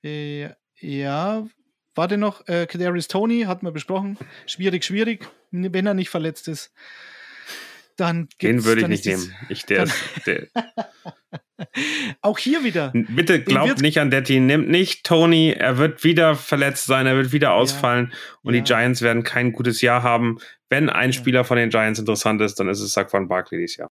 Äh, 0.02 0.50
ja, 0.80 1.46
warte 1.94 2.16
noch, 2.16 2.46
äh, 2.46 2.66
Kadarius 2.66 3.09
Tony 3.09 3.42
hatten 3.42 3.66
wir 3.66 3.72
besprochen. 3.72 4.16
Schwierig, 4.46 4.84
schwierig, 4.84 5.28
wenn 5.50 5.86
er 5.86 5.94
nicht 5.94 6.10
verletzt 6.10 6.46
ist. 6.46 6.72
Dann 7.96 8.28
Den 8.40 8.64
würde 8.64 8.82
ich 8.82 8.88
nicht 8.88 9.06
nehmen. 9.06 9.34
Ich, 9.48 9.66
der 9.66 9.84
ist, 9.84 9.94
der 10.24 10.46
Auch 12.20 12.38
hier 12.38 12.62
wieder. 12.62 12.92
Bitte 12.94 13.42
glaubt 13.42 13.80
nicht 13.80 13.98
an 13.98 14.10
Detti, 14.10 14.38
nimmt 14.38 14.68
nicht 14.68 15.05
Tony, 15.05 15.50
er 15.50 15.78
wird 15.78 16.05
wieder 16.05 16.36
verletzt 16.36 16.86
sein, 16.86 17.06
er 17.06 17.16
wird 17.16 17.32
wieder 17.32 17.52
ausfallen 17.52 18.12
ja, 18.12 18.18
und 18.42 18.55
ja. 18.55 18.60
die 18.60 18.64
Giants 18.64 19.02
werden 19.02 19.24
kein 19.24 19.50
gutes 19.50 19.80
Jahr 19.80 20.05
haben. 20.05 20.38
Wenn 20.68 20.88
ein 20.88 21.12
Spieler 21.12 21.44
von 21.44 21.56
den 21.56 21.70
Giants 21.70 21.98
interessant 21.98 22.40
ist, 22.40 22.60
dann 22.60 22.68
ist 22.68 22.80
es 22.80 22.92
Saquon 22.92 23.26
Barkley 23.26 23.59
dieses 23.59 23.76
Jahr. 23.76 23.90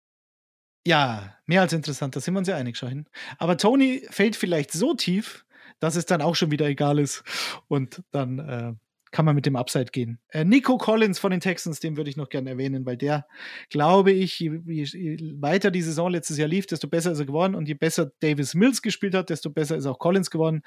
Ja, 0.85 1.35
mehr 1.47 1.61
als 1.61 1.73
interessant, 1.73 2.15
da 2.15 2.19
sind 2.19 2.33
wir 2.35 2.39
uns 2.39 2.47
ja 2.47 2.57
einig, 2.57 2.77
Schein. 2.77 3.07
Aber 3.37 3.57
Tony 3.57 4.05
fällt 4.11 4.35
vielleicht 4.35 4.71
so 4.71 4.93
tief, 4.93 5.45
dass 5.79 5.95
es 5.95 6.05
dann 6.05 6.21
auch 6.21 6.35
schon 6.35 6.51
wieder 6.51 6.67
egal 6.67 6.99
ist. 6.99 7.23
Und 7.67 8.03
dann 8.11 8.39
äh, 8.39 8.73
kann 9.11 9.25
man 9.25 9.35
mit 9.35 9.45
dem 9.45 9.55
Upside 9.55 9.91
gehen. 9.91 10.19
Äh, 10.29 10.43
Nico 10.43 10.77
Collins 10.77 11.19
von 11.19 11.31
den 11.31 11.39
Texans, 11.39 11.79
den 11.79 11.97
würde 11.97 12.09
ich 12.09 12.17
noch 12.17 12.29
gerne 12.29 12.51
erwähnen, 12.51 12.85
weil 12.85 12.97
der, 12.97 13.25
glaube 13.69 14.11
ich, 14.11 14.39
je, 14.39 14.59
je, 14.65 15.17
weiter 15.39 15.71
die 15.71 15.81
Saison 15.81 16.11
letztes 16.11 16.37
Jahr 16.37 16.49
lief, 16.49 16.67
desto 16.67 16.87
besser 16.87 17.13
ist 17.13 17.19
er 17.19 17.25
geworden. 17.25 17.55
Und 17.55 17.67
je 17.67 17.73
besser 17.75 18.11
Davis 18.19 18.53
Mills 18.53 18.81
gespielt 18.81 19.15
hat, 19.15 19.29
desto 19.29 19.49
besser 19.49 19.77
ist 19.77 19.85
auch 19.85 19.99
Collins 19.99 20.29
geworden. 20.29 20.61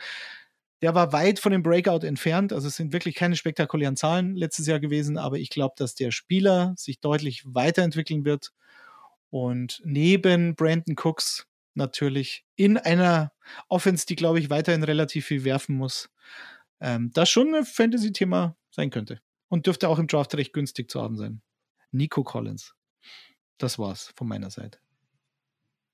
Der 0.82 0.94
war 0.94 1.12
weit 1.12 1.38
von 1.40 1.52
dem 1.52 1.62
Breakout 1.62 2.06
entfernt. 2.06 2.52
Also 2.52 2.68
es 2.68 2.76
sind 2.76 2.92
wirklich 2.92 3.14
keine 3.14 3.36
spektakulären 3.36 3.96
Zahlen 3.96 4.34
letztes 4.34 4.66
Jahr 4.66 4.80
gewesen, 4.80 5.18
aber 5.18 5.38
ich 5.38 5.50
glaube, 5.50 5.74
dass 5.76 5.94
der 5.94 6.10
Spieler 6.10 6.74
sich 6.76 7.00
deutlich 7.00 7.42
weiterentwickeln 7.44 8.24
wird. 8.24 8.52
Und 9.30 9.82
neben 9.84 10.54
Brandon 10.54 10.96
Cooks 10.96 11.46
natürlich 11.74 12.44
in 12.56 12.76
einer 12.76 13.32
Offense, 13.68 14.06
die, 14.06 14.16
glaube 14.16 14.40
ich, 14.40 14.50
weiterhin 14.50 14.82
relativ 14.82 15.26
viel 15.26 15.44
werfen 15.44 15.76
muss, 15.76 16.10
ähm, 16.80 17.10
das 17.12 17.28
schon 17.28 17.54
ein 17.54 17.64
Fantasy-Thema 17.64 18.56
sein 18.70 18.90
könnte. 18.90 19.20
Und 19.48 19.66
dürfte 19.66 19.88
auch 19.88 19.98
im 19.98 20.06
Draft 20.06 20.34
recht 20.34 20.52
günstig 20.52 20.90
zu 20.90 21.00
haben 21.00 21.16
sein. 21.16 21.40
Nico 21.90 22.22
Collins. 22.22 22.74
Das 23.56 23.78
war's 23.78 24.12
von 24.14 24.28
meiner 24.28 24.50
Seite. 24.50 24.78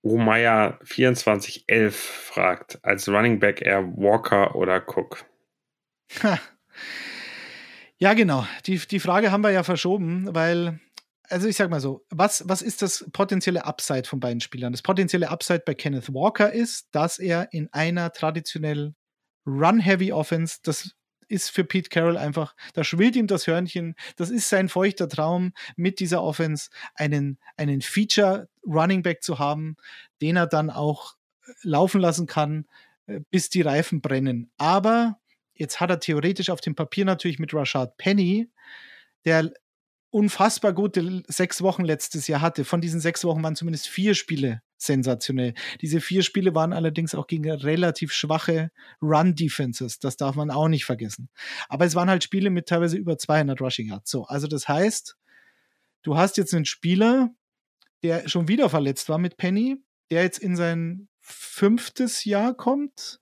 Romaya 0.04 0.78
2411 0.84 1.96
fragt, 1.96 2.84
als 2.84 3.08
Running 3.08 3.38
Back 3.38 3.62
eher 3.62 3.84
Walker 3.96 4.54
oder 4.54 4.82
Cook? 4.86 5.24
Ha. 6.22 6.38
Ja, 7.98 8.12
genau. 8.12 8.46
Die, 8.66 8.76
die 8.78 9.00
Frage 9.00 9.32
haben 9.32 9.42
wir 9.42 9.50
ja 9.50 9.62
verschoben, 9.62 10.34
weil, 10.34 10.80
also 11.28 11.48
ich 11.48 11.56
sag 11.56 11.70
mal 11.70 11.80
so, 11.80 12.04
was, 12.10 12.48
was 12.48 12.62
ist 12.62 12.82
das 12.82 13.04
potenzielle 13.12 13.64
Upside 13.64 14.04
von 14.04 14.20
beiden 14.20 14.40
Spielern? 14.40 14.72
Das 14.72 14.82
potenzielle 14.82 15.30
Upside 15.30 15.62
bei 15.64 15.74
Kenneth 15.74 16.12
Walker 16.12 16.52
ist, 16.52 16.88
dass 16.92 17.18
er 17.18 17.52
in 17.52 17.72
einer 17.72 18.12
traditionell 18.12 18.94
Run-Heavy 19.46 20.12
Offense, 20.12 20.58
das 20.62 20.94
ist 21.28 21.50
für 21.50 21.64
Pete 21.64 21.88
Carroll 21.88 22.16
einfach, 22.16 22.54
da 22.74 22.84
schwillt 22.84 23.16
ihm 23.16 23.26
das 23.26 23.46
Hörnchen. 23.46 23.94
Das 24.16 24.30
ist 24.30 24.48
sein 24.48 24.68
feuchter 24.68 25.08
Traum, 25.08 25.52
mit 25.76 26.00
dieser 26.00 26.22
Offense 26.22 26.70
einen, 26.94 27.38
einen 27.56 27.80
Feature 27.80 28.48
Running 28.66 29.02
Back 29.02 29.22
zu 29.22 29.38
haben, 29.38 29.76
den 30.20 30.36
er 30.36 30.46
dann 30.46 30.70
auch 30.70 31.14
äh, 31.46 31.52
laufen 31.62 32.00
lassen 32.00 32.26
kann, 32.26 32.66
äh, 33.06 33.20
bis 33.30 33.48
die 33.48 33.62
Reifen 33.62 34.00
brennen. 34.00 34.50
Aber 34.58 35.18
jetzt 35.54 35.80
hat 35.80 35.90
er 35.90 36.00
theoretisch 36.00 36.50
auf 36.50 36.60
dem 36.60 36.74
Papier 36.74 37.04
natürlich 37.04 37.38
mit 37.38 37.54
Rashad 37.54 37.96
Penny, 37.96 38.50
der 39.24 39.52
unfassbar 40.14 40.72
gute 40.72 41.24
sechs 41.26 41.60
Wochen 41.60 41.84
letztes 41.84 42.28
Jahr 42.28 42.40
hatte. 42.40 42.64
Von 42.64 42.80
diesen 42.80 43.00
sechs 43.00 43.24
Wochen 43.24 43.42
waren 43.42 43.56
zumindest 43.56 43.88
vier 43.88 44.14
Spiele 44.14 44.62
sensationell. 44.76 45.54
Diese 45.80 46.00
vier 46.00 46.22
Spiele 46.22 46.54
waren 46.54 46.72
allerdings 46.72 47.16
auch 47.16 47.26
gegen 47.26 47.50
relativ 47.50 48.12
schwache 48.12 48.70
Run-Defenses. 49.02 49.98
Das 49.98 50.16
darf 50.16 50.36
man 50.36 50.52
auch 50.52 50.68
nicht 50.68 50.84
vergessen. 50.84 51.30
Aber 51.68 51.84
es 51.84 51.96
waren 51.96 52.08
halt 52.08 52.22
Spiele 52.22 52.50
mit 52.50 52.68
teilweise 52.68 52.96
über 52.96 53.18
200 53.18 53.60
Rushing 53.60 53.88
Yards. 53.88 54.08
So, 54.08 54.24
also 54.26 54.46
das 54.46 54.68
heißt, 54.68 55.16
du 56.02 56.16
hast 56.16 56.36
jetzt 56.36 56.54
einen 56.54 56.64
Spieler, 56.64 57.30
der 58.04 58.28
schon 58.28 58.46
wieder 58.46 58.70
verletzt 58.70 59.08
war 59.08 59.18
mit 59.18 59.36
Penny, 59.36 59.82
der 60.12 60.22
jetzt 60.22 60.38
in 60.38 60.54
sein 60.54 61.08
fünftes 61.22 62.24
Jahr 62.24 62.54
kommt 62.54 63.18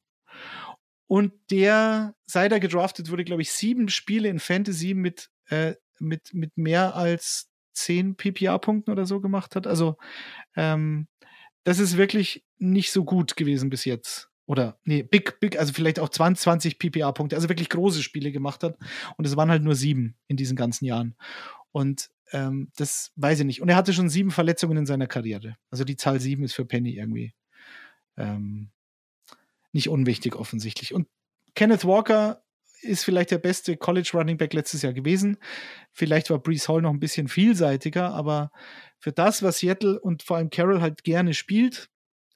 und 1.06 1.32
der, 1.50 2.14
seit 2.26 2.52
er 2.52 2.60
gedraftet 2.60 3.10
wurde, 3.10 3.24
glaube 3.24 3.40
ich, 3.40 3.50
sieben 3.50 3.88
Spiele 3.88 4.28
in 4.28 4.40
Fantasy 4.40 4.92
mit, 4.92 5.30
äh, 5.46 5.74
mit, 6.02 6.34
mit 6.34 6.56
mehr 6.56 6.94
als 6.96 7.48
zehn 7.72 8.16
PPA-Punkten 8.16 8.90
oder 8.90 9.06
so 9.06 9.20
gemacht 9.20 9.56
hat. 9.56 9.66
Also 9.66 9.96
ähm, 10.56 11.08
das 11.64 11.78
ist 11.78 11.96
wirklich 11.96 12.44
nicht 12.58 12.92
so 12.92 13.04
gut 13.04 13.36
gewesen 13.36 13.70
bis 13.70 13.84
jetzt. 13.84 14.28
Oder, 14.46 14.78
nee, 14.84 15.02
big, 15.02 15.38
big, 15.40 15.58
also 15.58 15.72
vielleicht 15.72 16.00
auch 16.00 16.08
20, 16.08 16.42
20 16.42 16.78
PPA-Punkte, 16.78 17.36
also 17.36 17.48
wirklich 17.48 17.68
große 17.68 18.02
Spiele 18.02 18.32
gemacht 18.32 18.62
hat. 18.64 18.76
Und 19.16 19.26
es 19.26 19.36
waren 19.36 19.50
halt 19.50 19.62
nur 19.62 19.74
sieben 19.74 20.16
in 20.26 20.36
diesen 20.36 20.56
ganzen 20.56 20.84
Jahren. 20.84 21.14
Und 21.70 22.10
ähm, 22.32 22.70
das 22.76 23.12
weiß 23.16 23.40
ich 23.40 23.46
nicht. 23.46 23.62
Und 23.62 23.68
er 23.68 23.76
hatte 23.76 23.92
schon 23.92 24.08
sieben 24.08 24.30
Verletzungen 24.30 24.76
in 24.78 24.86
seiner 24.86 25.06
Karriere. 25.06 25.56
Also 25.70 25.84
die 25.84 25.96
Zahl 25.96 26.20
sieben 26.20 26.44
ist 26.44 26.54
für 26.54 26.64
Penny 26.64 26.96
irgendwie 26.96 27.34
ähm, 28.16 28.70
nicht 29.72 29.88
unwichtig 29.88 30.34
offensichtlich. 30.34 30.92
Und 30.92 31.08
Kenneth 31.54 31.84
Walker 31.84 32.42
ist 32.82 33.04
vielleicht 33.04 33.30
der 33.30 33.38
beste 33.38 33.76
College 33.76 34.10
Running 34.14 34.36
Back 34.36 34.52
letztes 34.52 34.82
Jahr 34.82 34.92
gewesen. 34.92 35.38
Vielleicht 35.92 36.30
war 36.30 36.38
Brees 36.38 36.68
Hall 36.68 36.82
noch 36.82 36.90
ein 36.90 37.00
bisschen 37.00 37.28
vielseitiger, 37.28 38.12
aber 38.12 38.50
für 38.98 39.12
das, 39.12 39.42
was 39.42 39.58
Seattle 39.58 40.00
und 40.00 40.22
vor 40.22 40.36
allem 40.36 40.50
Carroll 40.50 40.80
halt 40.80 41.04
gerne 41.04 41.34
spielt, 41.34 41.88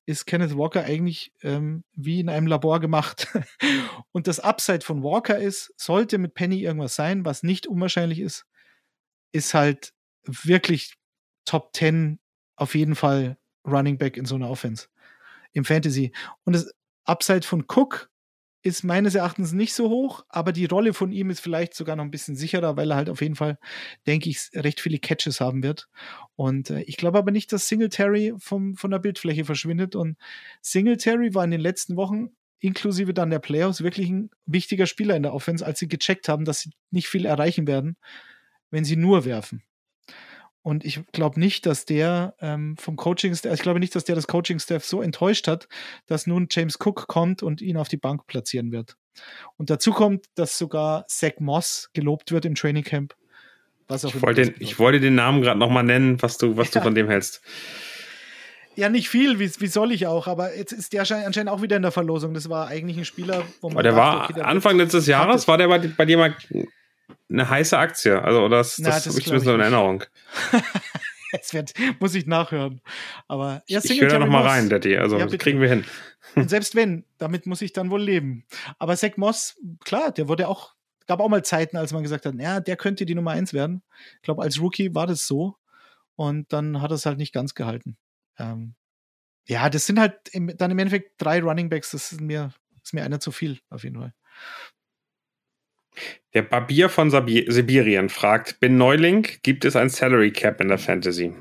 ist 0.07 0.27
Kenneth 0.27 0.57
Walker 0.57 0.85
eigentlich 0.85 1.33
ähm, 1.43 1.85
wie 1.95 2.21
in 2.21 2.29
einem 2.29 2.47
Labor 2.47 2.81
gemacht. 2.81 3.29
und 4.13 4.29
das 4.29 4.41
Upside 4.41 4.85
von 4.85 5.03
Walker 5.03 5.37
ist, 5.37 5.75
sollte 5.77 6.19
mit 6.19 6.35
Penny 6.35 6.63
irgendwas 6.63 6.95
sein, 6.95 7.25
was 7.25 7.43
nicht 7.43 7.67
unwahrscheinlich 7.67 8.21
ist, 8.21 8.47
ist 9.33 9.53
halt 9.53 9.93
wirklich 10.25 10.95
Top 11.45 11.75
10 11.75 12.19
auf 12.57 12.75
jeden 12.75 12.95
Fall 12.95 13.37
Running 13.67 13.99
Back 13.99 14.17
in 14.17 14.25
so 14.25 14.37
einer 14.37 14.49
Offense 14.49 14.89
im 15.53 15.65
Fantasy. 15.65 16.13
Und 16.45 16.55
das 16.55 16.73
Upside 17.05 17.43
von 17.43 17.65
Cook 17.69 18.11
ist 18.67 18.83
meines 18.83 19.15
Erachtens 19.15 19.53
nicht 19.53 19.75
so 19.75 19.89
hoch, 19.89 20.25
aber 20.29 20.51
die 20.51 20.65
Rolle 20.65 20.93
von 20.93 21.13
ihm 21.13 21.31
ist 21.31 21.39
vielleicht 21.39 21.73
sogar 21.73 21.95
noch 21.95 22.03
ein 22.03 22.11
bisschen 22.11 22.35
sicherer, 22.35 22.77
weil 22.77 22.91
er 22.91 22.97
halt 22.97 23.09
auf 23.09 23.21
jeden 23.21 23.37
Fall, 23.37 23.59
denke 24.09 24.29
ich, 24.29 24.51
recht 24.55 24.81
viele 24.81 24.99
Catches 24.99 25.41
haben 25.41 25.63
wird. 25.63 25.89
Und 26.35 26.71
äh, 26.71 26.83
ich 26.83 26.97
glaube 26.97 27.17
aber 27.17 27.31
nicht, 27.31 27.53
dass 27.53 27.69
Singletary 27.69 28.35
vom, 28.39 28.75
von 28.75 28.91
der 28.91 28.99
Bildfläche 28.99 29.45
verschwindet. 29.45 29.95
Und 29.95 30.17
Singletary 30.63 31.33
war 31.33 31.45
in 31.45 31.53
den 31.53 31.61
letzten 31.61 31.95
Wochen, 31.95 32.31
inklusive 32.59 33.15
dann 33.15 33.31
der 33.31 33.39
Playoffs, 33.39 33.83
wirklich 33.83 34.11
ein 34.11 34.31
wichtiger 34.47 34.87
Spieler 34.87 35.15
in 35.15 35.23
der 35.23 35.33
Offense, 35.33 35.65
als 35.65 35.79
sie 35.79 35.87
gecheckt 35.87 36.29
haben, 36.29 36.45
dass 36.45 36.61
sie 36.61 36.73
nicht 36.91 37.07
viel 37.07 37.25
erreichen 37.25 37.69
werden, 37.69 37.97
wenn 38.73 38.85
sie 38.85 38.97
nur 38.97 39.25
werfen. 39.25 39.63
Und 40.67 40.85
ich 40.85 40.99
glaube 41.13 41.39
nicht, 41.39 41.65
dass 41.65 41.85
der 41.85 42.35
ähm, 42.41 42.77
vom 42.77 42.97
Coaching, 42.97 43.33
ich 43.33 43.63
glaube 43.63 43.79
nicht, 43.79 43.95
dass 43.95 44.03
der 44.03 44.17
das 44.17 44.27
Coaching-Staff 44.27 44.85
so 44.85 45.01
enttäuscht 45.01 45.47
hat, 45.47 45.69
dass 46.09 46.27
nun 46.27 46.49
James 46.51 46.77
Cook 46.85 47.07
kommt 47.07 47.45
und 47.45 47.63
ihn 47.63 47.77
auf 47.77 47.87
die 47.87 47.97
Bank 47.97 48.27
platzieren 48.27 48.73
wird. 48.73 48.97
Und 49.59 49.71
dazu 49.71 49.93
kommt, 49.93 50.27
dass 50.35 50.59
sogar 50.59 51.07
Zach 51.07 51.35
Moss 51.39 51.91
gelobt 51.93 52.33
wird 52.33 52.47
im 52.47 52.57
Training 52.57 52.83
Camp. 52.83 53.15
Was 53.87 54.05
auch 54.05 54.13
ich, 54.13 54.21
wollte 54.21 54.43
den, 54.43 54.55
ich 54.59 54.81
wollte 54.81 54.99
den 54.99 55.15
Namen 55.15 55.41
gerade 55.41 55.61
nochmal 55.61 55.85
nennen, 55.85 56.21
was 56.21 56.37
du, 56.37 56.57
was 56.57 56.75
ja. 56.75 56.81
du 56.81 56.85
von 56.85 56.97
dem 56.97 57.07
hältst. 57.07 57.43
Ja, 58.75 58.89
nicht 58.89 59.09
viel, 59.09 59.39
wie, 59.39 59.49
wie 59.61 59.69
soll 59.69 59.93
ich 59.93 60.09
auch, 60.09 60.27
aber 60.27 60.57
jetzt 60.57 60.73
ist 60.73 60.93
der 60.93 61.03
anscheinend 61.03 61.49
auch 61.49 61.63
wieder 61.63 61.77
in 61.77 61.83
der 61.83 61.93
Verlosung. 61.93 62.35
Das 62.35 62.51
war 62.51 62.67
eigentlich 62.67 62.99
ein 62.99 63.05
Spieler, 63.05 63.45
wo 63.61 63.69
man. 63.69 63.77
Aber 63.77 63.83
der 63.85 63.93
dachte, 63.93 64.05
war 64.05 64.25
okay, 64.25 64.33
der 64.33 64.49
Anfang 64.49 64.79
letztes 64.79 65.07
Jahres, 65.07 65.47
war 65.47 65.59
der 65.59 65.69
bei, 65.69 65.79
bei 65.79 66.05
dir 66.07 66.19
mal 66.19 66.35
eine 67.31 67.49
heiße 67.49 67.77
Aktie. 67.79 68.23
Also 68.23 68.49
das, 68.49 68.79
Na, 68.79 68.91
das, 68.91 69.05
das 69.05 69.13
habe 69.13 69.19
ich 69.21 69.25
zumindest 69.27 69.51
in 69.51 69.61
Erinnerung. 69.61 70.05
Jetzt 71.33 71.55
wird, 71.55 71.75
muss 72.01 72.15
ich 72.15 72.27
nachhören. 72.27 72.81
Aber 73.29 73.63
ja, 73.67 73.81
ich 73.83 74.01
höre 74.01 74.19
noch 74.19 74.29
mal 74.29 74.47
rein, 74.47 74.69
Daddy. 74.69 74.97
Also 74.97 75.19
ja, 75.19 75.27
kriegen 75.27 75.61
wir 75.61 75.69
hin. 75.69 75.85
Und 76.35 76.49
selbst 76.51 76.75
wenn, 76.75 77.05
damit 77.19 77.47
muss 77.47 77.63
ich 77.63 77.73
dann 77.73 77.91
wohl 77.91 78.03
leben. 78.03 78.45
Aber 78.79 78.97
Zach 78.97 79.17
Moss, 79.17 79.59
klar, 79.85 80.13
der 80.13 80.29
wurde 80.29 80.49
auch, 80.49 80.75
gab 81.07 81.21
auch 81.21 81.29
mal 81.29 81.45
Zeiten, 81.45 81.77
als 81.77 81.93
man 81.93 82.03
gesagt 82.03 82.27
hat, 82.27 82.35
ja, 82.39 82.61
der 82.61 82.77
könnte 82.77 83.07
die 83.07 83.15
Nummer 83.15 83.33
eins 83.33 83.53
werden. 83.53 83.83
Ich 84.17 84.23
glaube, 84.23 84.43
als 84.43 84.61
Rookie 84.61 84.95
war 84.95 85.07
das 85.07 85.27
so. 85.27 85.57
Und 86.15 86.53
dann 86.53 86.81
hat 86.81 86.93
es 86.93 87.07
halt 87.07 87.19
nicht 87.19 87.35
ganz 87.35 87.55
gehalten. 87.55 87.99
Ähm, 88.39 88.75
ja, 89.47 89.69
das 89.69 89.87
sind 89.87 90.01
halt 90.01 90.15
im, 90.33 90.57
dann 90.57 90.71
im 90.71 90.79
Endeffekt 90.79 91.13
drei 91.19 91.41
Running 91.41 91.69
Backs. 91.69 91.91
Das 91.91 92.13
ist 92.13 92.21
mir, 92.21 92.53
ist 92.83 92.95
mir 92.95 93.05
einer 93.05 93.21
zu 93.21 93.31
viel, 93.31 93.59
auf 93.69 93.85
jeden 93.85 93.97
Fall. 93.97 94.15
Der 96.35 96.43
Barbier 96.43 96.89
von 96.89 97.11
Sabi 97.11 97.47
Sibirien 97.49 98.09
fragt: 98.09 98.61
Bin 98.61 98.77
Neuling, 98.77 99.27
gibt 99.43 99.65
es 99.65 99.77
ein 99.77 99.89
Salary 99.89 100.31
Cap 100.31 100.61
in 100.61 100.69
der 100.69 100.79
Fantasy? 100.79 101.33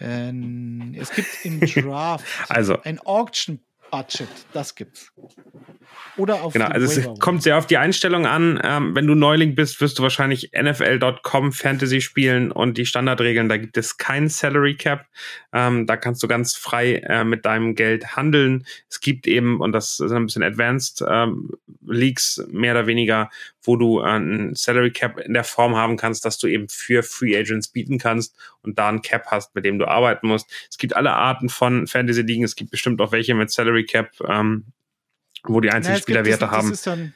Ähm, 0.00 0.94
es 0.98 1.10
gibt 1.10 1.44
im 1.44 1.60
Draft 1.60 2.24
also, 2.48 2.80
ein 2.82 3.00
Auction 3.00 3.60
Budget, 3.90 4.28
das 4.52 4.74
gibt's. 4.74 5.12
Oder 6.16 6.42
auf 6.42 6.52
Genau, 6.52 6.66
also 6.66 6.86
es 6.86 7.18
kommt 7.20 7.42
sehr 7.42 7.56
auf 7.56 7.66
die 7.66 7.78
Einstellung 7.78 8.26
an. 8.26 8.60
Ähm, 8.62 8.94
wenn 8.94 9.06
du 9.06 9.14
Neuling 9.14 9.54
bist, 9.54 9.80
wirst 9.80 9.98
du 9.98 10.02
wahrscheinlich 10.02 10.50
NFL.com 10.52 11.52
Fantasy 11.52 12.00
spielen 12.00 12.50
und 12.50 12.76
die 12.76 12.86
Standardregeln, 12.86 13.48
da 13.48 13.56
gibt 13.56 13.76
es 13.76 13.96
kein 13.96 14.28
Salary 14.28 14.76
Cap. 14.76 15.06
Ähm, 15.52 15.86
da 15.86 15.96
kannst 15.96 16.22
du 16.22 16.28
ganz 16.28 16.54
frei 16.54 16.96
äh, 16.96 17.24
mit 17.24 17.44
deinem 17.44 17.74
Geld 17.74 18.16
handeln. 18.16 18.66
Es 18.90 19.00
gibt 19.00 19.26
eben, 19.26 19.60
und 19.60 19.72
das 19.72 19.96
sind 19.96 20.12
ein 20.12 20.26
bisschen 20.26 20.42
Advanced 20.42 21.04
ähm, 21.08 21.50
Leagues, 21.86 22.44
mehr 22.50 22.72
oder 22.72 22.86
weniger, 22.86 23.30
wo 23.62 23.76
du 23.76 24.00
äh, 24.00 24.16
ein 24.16 24.54
Salary 24.54 24.92
Cap 24.92 25.18
in 25.18 25.34
der 25.34 25.44
Form 25.44 25.76
haben 25.76 25.96
kannst, 25.96 26.24
dass 26.24 26.38
du 26.38 26.46
eben 26.46 26.68
für 26.68 27.02
Free 27.02 27.36
Agents 27.36 27.68
bieten 27.68 27.98
kannst 27.98 28.36
und 28.62 28.78
da 28.78 28.88
ein 28.88 29.02
Cap 29.02 29.26
hast, 29.26 29.54
mit 29.54 29.64
dem 29.64 29.78
du 29.78 29.86
arbeiten 29.86 30.28
musst. 30.28 30.50
Es 30.70 30.78
gibt 30.78 30.94
alle 30.94 31.12
Arten 31.12 31.48
von 31.48 31.86
Fantasy 31.86 32.22
Ligen. 32.22 32.44
Es 32.44 32.56
gibt 32.56 32.70
bestimmt 32.70 33.00
auch 33.00 33.12
welche 33.12 33.34
mit 33.34 33.50
Salary 33.50 33.84
Cap, 33.84 34.10
ähm, 34.26 34.66
wo 35.42 35.60
die 35.60 35.70
einzelnen 35.70 36.00
Spieler 36.00 36.24
Werte 36.24 36.50
haben. 36.50 36.70
Das 36.70 36.78
ist, 36.78 36.86
dann, 36.86 37.14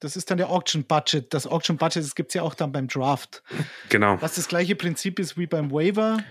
das 0.00 0.16
ist 0.16 0.30
dann 0.30 0.38
der 0.38 0.50
Auction 0.50 0.84
Budget. 0.84 1.32
Das 1.34 1.46
Auction 1.46 1.76
Budget, 1.76 2.02
das 2.02 2.14
gibt 2.14 2.30
es 2.30 2.34
ja 2.34 2.42
auch 2.42 2.54
dann 2.54 2.72
beim 2.72 2.88
Draft. 2.88 3.42
Genau. 3.88 4.20
Was 4.20 4.36
das 4.36 4.48
gleiche 4.48 4.76
Prinzip 4.76 5.18
ist 5.18 5.36
wie 5.36 5.46
beim 5.46 5.70
Waiver, 5.70 6.22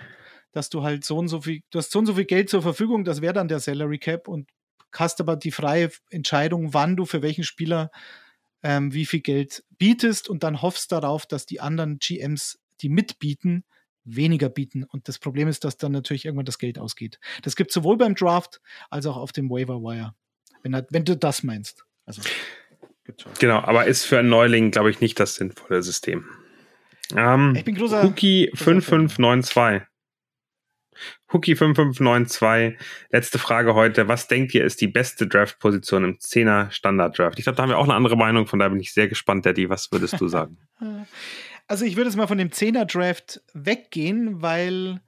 dass 0.51 0.69
du 0.69 0.83
halt 0.83 1.05
so 1.05 1.17
und 1.17 1.27
so 1.27 1.41
viel, 1.41 1.61
du 1.69 1.77
hast 1.77 1.91
so 1.91 1.99
und 1.99 2.07
so 2.07 2.15
viel 2.15 2.25
Geld 2.25 2.49
zur 2.49 2.61
Verfügung, 2.61 3.03
das 3.03 3.21
wäre 3.21 3.33
dann 3.33 3.47
der 3.47 3.59
Salary 3.59 3.99
Cap 3.99 4.27
und 4.27 4.49
hast 4.91 5.19
aber 5.21 5.35
die 5.35 5.51
freie 5.51 5.91
Entscheidung, 6.09 6.73
wann 6.73 6.95
du 6.95 7.05
für 7.05 7.21
welchen 7.21 7.43
Spieler 7.43 7.91
ähm, 8.63 8.93
wie 8.93 9.05
viel 9.05 9.21
Geld 9.21 9.63
bietest 9.77 10.29
und 10.29 10.43
dann 10.43 10.61
hoffst 10.61 10.91
darauf, 10.91 11.25
dass 11.25 11.45
die 11.45 11.59
anderen 11.59 11.99
GMs, 11.99 12.59
die 12.81 12.89
mitbieten, 12.89 13.63
weniger 14.03 14.49
bieten. 14.49 14.83
Und 14.83 15.07
das 15.07 15.19
Problem 15.19 15.47
ist, 15.47 15.63
dass 15.63 15.77
dann 15.77 15.91
natürlich 15.91 16.25
irgendwann 16.25 16.45
das 16.45 16.57
Geld 16.57 16.79
ausgeht. 16.79 17.19
Das 17.43 17.55
gibt 17.55 17.71
es 17.71 17.75
sowohl 17.75 17.97
beim 17.97 18.15
Draft 18.15 18.61
als 18.89 19.05
auch 19.05 19.17
auf 19.17 19.31
dem 19.31 19.49
Waiver 19.49 19.81
Wire. 19.81 20.13
Wenn, 20.63 20.81
wenn 20.89 21.05
du 21.05 21.15
das 21.15 21.43
meinst. 21.43 21.85
Also, 22.05 22.21
genau, 23.39 23.59
aber 23.59 23.85
ist 23.85 24.05
für 24.05 24.19
einen 24.19 24.29
Neuling, 24.29 24.71
glaube 24.71 24.89
ich, 24.89 24.99
nicht 24.99 25.19
das 25.19 25.35
sinnvolle 25.35 25.81
System. 25.83 26.25
Ähm, 27.15 27.55
ich 27.55 27.63
bin 27.63 27.75
großer. 27.75 28.03
Cookie 28.03 28.49
5592 28.53 29.88
Hookie5592, 31.29 32.75
letzte 33.11 33.39
Frage 33.39 33.75
heute. 33.75 34.07
Was 34.07 34.27
denkt 34.27 34.53
ihr 34.55 34.63
ist 34.63 34.81
die 34.81 34.87
beste 34.87 35.27
Draft-Position 35.27 36.03
im 36.03 36.17
10er 36.17 36.71
Standard-Draft? 36.71 37.37
Ich 37.39 37.45
glaube, 37.45 37.55
da 37.55 37.63
haben 37.63 37.69
wir 37.69 37.77
auch 37.77 37.83
eine 37.83 37.95
andere 37.95 38.17
Meinung, 38.17 38.47
von 38.47 38.59
daher 38.59 38.71
bin 38.71 38.79
ich 38.79 38.93
sehr 38.93 39.07
gespannt, 39.07 39.45
Daddy. 39.45 39.69
Was 39.69 39.91
würdest 39.91 40.19
du 40.19 40.27
sagen? 40.27 40.57
Also 41.71 41.85
ich 41.85 41.97
würde 41.97 42.09
es 42.09 42.15
mal 42.15 42.25
von 42.25 42.39
dem 42.39 42.49
10er-Draft 42.49 43.43
weggehen, 43.53 44.41
weil, 44.41 45.01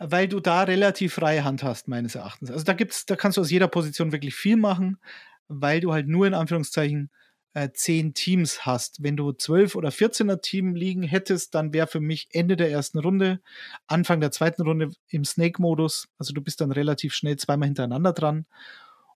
weil 0.00 0.26
du 0.26 0.40
da 0.40 0.64
relativ 0.64 1.14
freie 1.14 1.44
Hand 1.44 1.62
hast, 1.62 1.86
meines 1.86 2.16
Erachtens. 2.16 2.50
Also 2.50 2.64
da 2.64 2.72
gibt's, 2.72 3.06
da 3.06 3.14
kannst 3.14 3.38
du 3.38 3.40
aus 3.40 3.52
jeder 3.52 3.68
Position 3.68 4.10
wirklich 4.10 4.34
viel 4.34 4.56
machen, 4.56 4.98
weil 5.46 5.78
du 5.78 5.92
halt 5.92 6.08
nur 6.08 6.26
in 6.26 6.34
Anführungszeichen 6.34 7.12
äh, 7.56 7.72
zehn 7.72 8.12
Teams 8.12 8.66
hast. 8.66 9.02
Wenn 9.02 9.16
du 9.16 9.32
zwölf 9.32 9.76
oder 9.76 9.88
14er 9.88 10.42
Team 10.42 10.74
liegen 10.74 11.02
hättest, 11.02 11.54
dann 11.54 11.72
wäre 11.72 11.86
für 11.86 12.00
mich 12.00 12.28
Ende 12.32 12.54
der 12.54 12.70
ersten 12.70 12.98
Runde, 12.98 13.40
Anfang 13.86 14.20
der 14.20 14.30
zweiten 14.30 14.60
Runde 14.60 14.90
im 15.08 15.24
Snake-Modus. 15.24 16.08
Also 16.18 16.34
du 16.34 16.42
bist 16.42 16.60
dann 16.60 16.70
relativ 16.70 17.14
schnell 17.14 17.38
zweimal 17.38 17.68
hintereinander 17.68 18.12
dran 18.12 18.44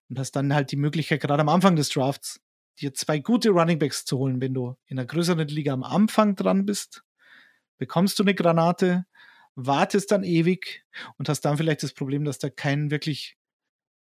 und 0.09 0.17
hast 0.17 0.31
dann 0.31 0.55
halt 0.55 0.71
die 0.71 0.75
Möglichkeit, 0.75 1.21
gerade 1.21 1.41
am 1.41 1.49
Anfang 1.49 1.75
des 1.75 1.89
Drafts, 1.89 2.41
dir 2.79 2.95
zwei 2.95 3.19
gute 3.19 3.51
Runningbacks 3.51 4.05
zu 4.05 4.17
holen. 4.17 4.41
Wenn 4.41 4.55
du 4.55 4.75
in 4.87 4.97
einer 4.97 5.05
größeren 5.05 5.47
Liga 5.47 5.73
am 5.73 5.83
Anfang 5.83 6.35
dran 6.35 6.65
bist, 6.65 7.03
bekommst 7.77 8.17
du 8.17 8.23
eine 8.23 8.33
Granate, 8.33 9.05
wartest 9.53 10.09
dann 10.11 10.23
ewig 10.23 10.83
und 11.19 11.29
hast 11.29 11.41
dann 11.41 11.57
vielleicht 11.57 11.83
das 11.83 11.93
Problem, 11.93 12.25
dass 12.25 12.39
da 12.39 12.49
kein 12.49 12.89
wirklich 12.89 13.37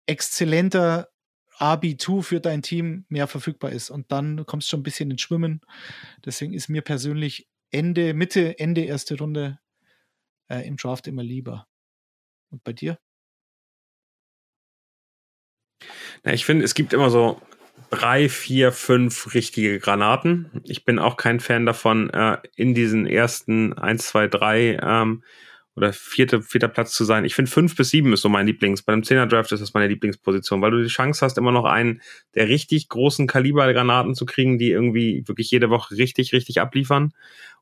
exzellenter 0.07 1.09
RB2 1.59 2.21
für 2.21 2.39
dein 2.39 2.61
Team 2.61 3.05
mehr 3.09 3.27
verfügbar 3.27 3.71
ist. 3.71 3.89
Und 3.89 4.11
dann 4.11 4.45
kommst 4.45 4.67
du 4.67 4.71
schon 4.71 4.79
ein 4.81 4.83
bisschen 4.83 5.11
ins 5.11 5.21
Schwimmen. 5.21 5.61
Deswegen 6.25 6.53
ist 6.53 6.69
mir 6.69 6.81
persönlich 6.81 7.47
Ende, 7.71 8.13
Mitte, 8.13 8.59
Ende 8.59 8.81
erste 8.81 9.17
Runde 9.17 9.59
äh, 10.49 10.67
im 10.67 10.77
Draft 10.77 11.07
immer 11.07 11.23
lieber. 11.23 11.67
Und 12.49 12.63
bei 12.63 12.73
dir? 12.73 12.99
Na, 16.23 16.33
ich 16.33 16.45
finde, 16.45 16.63
es 16.65 16.73
gibt 16.73 16.93
immer 16.93 17.09
so 17.09 17.41
drei, 17.89 18.29
vier, 18.29 18.71
fünf 18.71 19.33
richtige 19.33 19.79
Granaten. 19.79 20.61
Ich 20.63 20.85
bin 20.85 20.99
auch 20.99 21.17
kein 21.17 21.39
Fan 21.39 21.65
davon, 21.65 22.09
äh, 22.09 22.37
in 22.55 22.73
diesen 22.73 23.05
ersten 23.05 23.73
eins, 23.73 24.07
zwei, 24.07 24.27
drei 24.27 24.79
ähm, 24.81 25.23
oder 25.75 25.91
vierte, 25.91 26.41
vierter 26.41 26.69
Platz 26.69 26.93
zu 26.93 27.03
sein. 27.03 27.25
Ich 27.25 27.35
finde 27.35 27.51
fünf 27.51 27.75
bis 27.75 27.89
sieben 27.89 28.13
ist 28.13 28.21
so 28.21 28.29
mein 28.29 28.47
Lieblings. 28.47 28.81
Bei 28.81 28.93
einem 28.93 29.03
Zehner 29.03 29.27
Draft 29.27 29.51
ist 29.51 29.59
das 29.59 29.73
meine 29.73 29.87
Lieblingsposition, 29.87 30.61
weil 30.61 30.71
du 30.71 30.81
die 30.81 30.89
Chance 30.89 31.25
hast, 31.25 31.37
immer 31.37 31.51
noch 31.51 31.65
einen 31.65 32.01
der 32.33 32.47
richtig 32.47 32.87
großen 32.87 33.27
Kaliber 33.27 33.71
Granaten 33.71 34.15
zu 34.15 34.25
kriegen, 34.25 34.57
die 34.57 34.71
irgendwie 34.71 35.23
wirklich 35.25 35.51
jede 35.51 35.69
Woche 35.69 35.97
richtig, 35.97 36.33
richtig 36.33 36.61
abliefern 36.61 37.11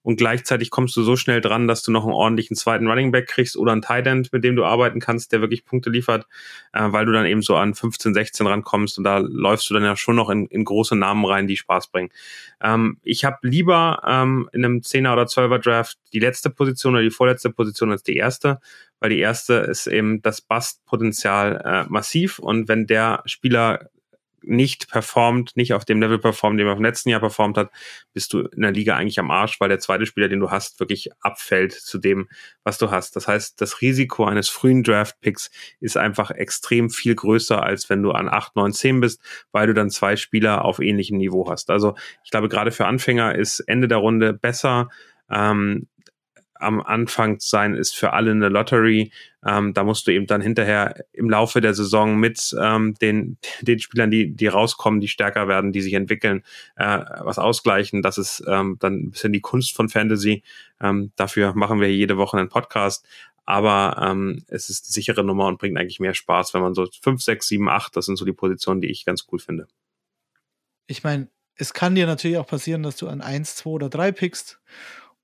und 0.03 0.17
gleichzeitig 0.17 0.69
kommst 0.69 0.95
du 0.95 1.01
so 1.01 1.15
schnell 1.15 1.41
dran, 1.41 1.67
dass 1.67 1.81
du 1.81 1.91
noch 1.91 2.03
einen 2.03 2.13
ordentlichen 2.13 2.55
zweiten 2.55 2.87
Running 2.87 3.11
Back 3.11 3.27
kriegst 3.27 3.57
oder 3.57 3.71
einen 3.71 3.81
Tight 3.81 4.05
End, 4.05 4.31
mit 4.31 4.43
dem 4.43 4.55
du 4.55 4.65
arbeiten 4.65 4.99
kannst, 4.99 5.31
der 5.31 5.41
wirklich 5.41 5.65
Punkte 5.65 5.89
liefert, 5.89 6.27
äh, 6.73 6.91
weil 6.91 7.05
du 7.05 7.13
dann 7.13 7.25
eben 7.25 7.41
so 7.41 7.55
an 7.55 7.73
15, 7.73 8.13
16 8.13 8.45
rankommst 8.45 8.97
und 8.97 9.05
da 9.05 9.17
läufst 9.17 9.69
du 9.69 9.73
dann 9.73 9.83
ja 9.83 9.95
schon 9.95 10.17
noch 10.17 10.29
in, 10.29 10.45
in 10.47 10.65
große 10.65 10.95
Namen 10.95 11.25
rein, 11.25 11.47
die 11.47 11.57
Spaß 11.57 11.87
bringen. 11.87 12.09
Ähm, 12.61 12.97
ich 13.01 13.25
habe 13.25 13.37
lieber 13.41 14.01
ähm, 14.05 14.49
in 14.51 14.65
einem 14.65 14.79
10er 14.79 15.13
oder 15.13 15.23
12er 15.23 15.59
Draft 15.59 15.97
die 16.11 16.19
letzte 16.19 16.49
Position 16.49 16.93
oder 16.93 17.03
die 17.03 17.09
vorletzte 17.09 17.49
Position 17.49 17.91
als 17.91 18.03
die 18.03 18.17
erste, 18.17 18.59
weil 18.99 19.09
die 19.09 19.19
erste 19.19 19.53
ist 19.55 19.87
eben 19.87 20.21
das 20.21 20.41
Bust-Potenzial 20.41 21.61
äh, 21.65 21.89
massiv 21.89 22.39
und 22.39 22.67
wenn 22.67 22.87
der 22.87 23.21
Spieler 23.25 23.89
nicht 24.45 24.89
performt, 24.89 25.55
nicht 25.55 25.73
auf 25.73 25.85
dem 25.85 26.01
Level 26.01 26.19
performt, 26.19 26.59
dem 26.59 26.67
er 26.67 26.73
im 26.73 26.83
letzten 26.83 27.09
Jahr 27.09 27.19
performt 27.19 27.57
hat, 27.57 27.71
bist 28.13 28.33
du 28.33 28.41
in 28.41 28.61
der 28.61 28.71
Liga 28.71 28.95
eigentlich 28.95 29.19
am 29.19 29.31
Arsch, 29.31 29.59
weil 29.59 29.69
der 29.69 29.79
zweite 29.79 30.05
Spieler, 30.05 30.27
den 30.27 30.39
du 30.39 30.51
hast, 30.51 30.79
wirklich 30.79 31.09
abfällt 31.21 31.73
zu 31.73 31.97
dem, 31.97 32.27
was 32.63 32.77
du 32.77 32.91
hast. 32.91 33.15
Das 33.15 33.27
heißt, 33.27 33.59
das 33.61 33.81
Risiko 33.81 34.25
eines 34.25 34.49
frühen 34.49 34.83
Draft-Picks 34.83 35.51
ist 35.79 35.97
einfach 35.97 36.31
extrem 36.31 36.89
viel 36.89 37.15
größer, 37.15 37.61
als 37.61 37.89
wenn 37.89 38.03
du 38.03 38.11
an 38.11 38.29
8, 38.29 38.55
9, 38.55 38.73
10 38.73 38.99
bist, 38.99 39.21
weil 39.51 39.67
du 39.67 39.73
dann 39.73 39.89
zwei 39.89 40.15
Spieler 40.15 40.65
auf 40.65 40.79
ähnlichem 40.79 41.17
Niveau 41.17 41.49
hast. 41.49 41.69
Also 41.69 41.95
ich 42.23 42.31
glaube, 42.31 42.49
gerade 42.49 42.71
für 42.71 42.85
Anfänger 42.85 43.35
ist 43.35 43.59
Ende 43.61 43.87
der 43.87 43.97
Runde 43.99 44.33
besser. 44.33 44.89
Ähm, 45.29 45.87
am 46.55 46.81
Anfang 46.81 47.39
sein 47.39 47.75
ist 47.75 47.95
für 47.95 48.13
alle 48.13 48.31
eine 48.31 48.49
Lottery. 48.49 49.11
Ähm, 49.45 49.73
da 49.73 49.83
musst 49.83 50.07
du 50.07 50.11
eben 50.11 50.27
dann 50.27 50.41
hinterher 50.41 51.05
im 51.11 51.29
Laufe 51.29 51.61
der 51.61 51.73
Saison 51.73 52.17
mit 52.17 52.55
ähm, 52.59 52.95
den, 52.95 53.37
den 53.61 53.79
Spielern, 53.79 54.11
die, 54.11 54.33
die 54.33 54.47
rauskommen, 54.47 55.01
die 55.01 55.07
stärker 55.07 55.47
werden, 55.47 55.71
die 55.71 55.81
sich 55.81 55.93
entwickeln, 55.93 56.43
äh, 56.75 56.99
was 57.19 57.39
ausgleichen. 57.39 58.01
Das 58.01 58.17
ist 58.17 58.43
ähm, 58.47 58.77
dann 58.79 58.95
ein 58.95 59.11
bisschen 59.11 59.33
die 59.33 59.41
Kunst 59.41 59.75
von 59.75 59.89
Fantasy. 59.89 60.43
Ähm, 60.81 61.11
dafür 61.15 61.53
machen 61.53 61.79
wir 61.79 61.93
jede 61.93 62.17
Woche 62.17 62.37
einen 62.37 62.49
Podcast. 62.49 63.05
Aber 63.45 63.97
ähm, 64.01 64.43
es 64.47 64.69
ist 64.69 64.85
eine 64.85 64.93
sichere 64.93 65.23
Nummer 65.23 65.47
und 65.47 65.59
bringt 65.59 65.77
eigentlich 65.77 65.99
mehr 65.99 66.13
Spaß, 66.13 66.53
wenn 66.53 66.61
man 66.61 66.73
so 66.73 66.87
5, 67.01 67.21
6, 67.21 67.47
7, 67.47 67.67
8, 67.69 67.97
das 67.97 68.05
sind 68.05 68.15
so 68.15 68.23
die 68.23 68.31
Positionen, 68.31 68.79
die 68.79 68.89
ich 68.89 69.03
ganz 69.03 69.27
cool 69.31 69.39
finde. 69.39 69.67
Ich 70.87 71.03
meine, 71.03 71.27
es 71.55 71.73
kann 71.73 71.95
dir 71.95 72.07
natürlich 72.07 72.37
auch 72.37 72.47
passieren, 72.47 72.83
dass 72.83 72.95
du 72.95 73.07
an 73.07 73.21
1, 73.21 73.57
2 73.57 73.69
oder 73.69 73.89
3 73.89 74.11
pickst 74.13 74.59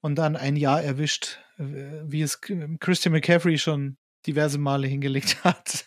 und 0.01 0.15
dann 0.15 0.35
ein 0.35 0.55
Jahr 0.55 0.81
erwischt, 0.81 1.39
äh, 1.57 1.63
wie 2.05 2.21
es 2.21 2.41
Christian 2.41 3.13
McCaffrey 3.13 3.57
schon 3.57 3.97
diverse 4.27 4.57
Male 4.57 4.87
hingelegt 4.87 5.37
hat. 5.43 5.85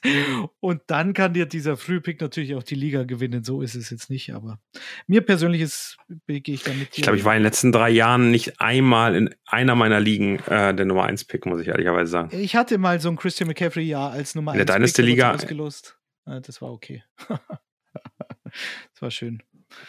Und 0.60 0.82
dann 0.86 1.12
kann 1.12 1.34
dir 1.34 1.46
dieser 1.46 1.76
Frühpick 1.76 2.20
natürlich 2.20 2.54
auch 2.54 2.62
die 2.62 2.74
Liga 2.74 3.04
gewinnen. 3.04 3.44
So 3.44 3.62
ist 3.62 3.74
es 3.74 3.90
jetzt 3.90 4.10
nicht, 4.10 4.32
aber 4.34 4.58
mir 5.06 5.20
persönlich 5.20 5.60
ist, 5.60 5.98
gehe 6.26 6.42
ich 6.54 6.62
damit. 6.62 6.88
Ich 6.96 7.02
glaube, 7.02 7.18
ich 7.18 7.24
war 7.24 7.34
in 7.34 7.40
den 7.40 7.44
letzten 7.44 7.72
drei 7.72 7.90
Jahren 7.90 8.30
nicht 8.30 8.60
einmal 8.60 9.14
in 9.14 9.34
einer 9.46 9.74
meiner 9.74 10.00
Ligen 10.00 10.38
äh, 10.40 10.74
der 10.74 10.86
Nummer 10.86 11.04
1 11.04 11.24
Pick, 11.24 11.46
muss 11.46 11.60
ich 11.60 11.68
ehrlicherweise 11.68 12.10
sagen. 12.10 12.38
Ich 12.38 12.56
hatte 12.56 12.78
mal 12.78 13.00
so 13.00 13.10
ein 13.10 13.16
Christian 13.16 13.48
McCaffrey 13.48 13.84
Jahr 13.84 14.12
als 14.12 14.34
Nummer 14.34 14.52
1 14.52 14.60
in 14.60 14.66
der 14.66 14.76
Dynasty 14.76 15.02
Liga 15.02 15.32
ausgelost. 15.32 15.98
Das 16.24 16.62
war 16.62 16.72
okay. 16.72 17.02
das 17.28 19.00
war 19.00 19.10
schön. 19.10 19.42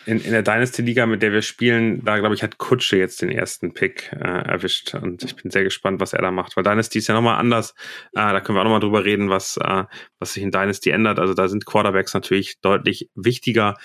In, 0.06 0.20
in 0.20 0.32
der 0.32 0.42
Dynasty-Liga, 0.42 1.06
mit 1.06 1.22
der 1.22 1.32
wir 1.32 1.42
spielen, 1.42 2.04
da 2.04 2.20
glaube 2.20 2.36
ich, 2.36 2.44
hat 2.44 2.58
Kutsche 2.58 2.98
jetzt 2.98 3.22
den 3.22 3.30
ersten 3.30 3.74
Pick 3.74 4.12
äh, 4.12 4.18
erwischt. 4.18 4.94
Und 4.96 5.24
ich 5.24 5.36
bin 5.36 5.50
sehr 5.50 5.64
gespannt, 5.64 6.02
was 6.02 6.14
er 6.14 6.22
da 6.22 6.32
macht. 6.32 6.58
Weil 6.58 6.64
Dynasty 6.64 7.00
ist 7.00 7.08
ja 7.08 7.16
nochmal 7.16 7.40
anders. 7.40 7.74
Äh, 8.12 8.34
da 8.34 8.42
können 8.42 8.58
wir 8.58 8.62
auch 8.62 8.66
nochmal 8.66 8.82
drüber 8.82 9.06
reden, 9.06 9.30
was, 9.30 9.58
äh, 9.58 9.84
was 10.20 10.34
sich 10.34 10.44
in 10.44 10.52
Dynasty 10.52 10.90
ändert. 10.90 11.20
Also 11.20 11.34
da 11.34 11.48
sind 11.48 11.66
Quarterbacks 11.66 12.14
natürlich 12.14 12.60
deutlich 12.60 13.10
wichtiger, 13.16 13.76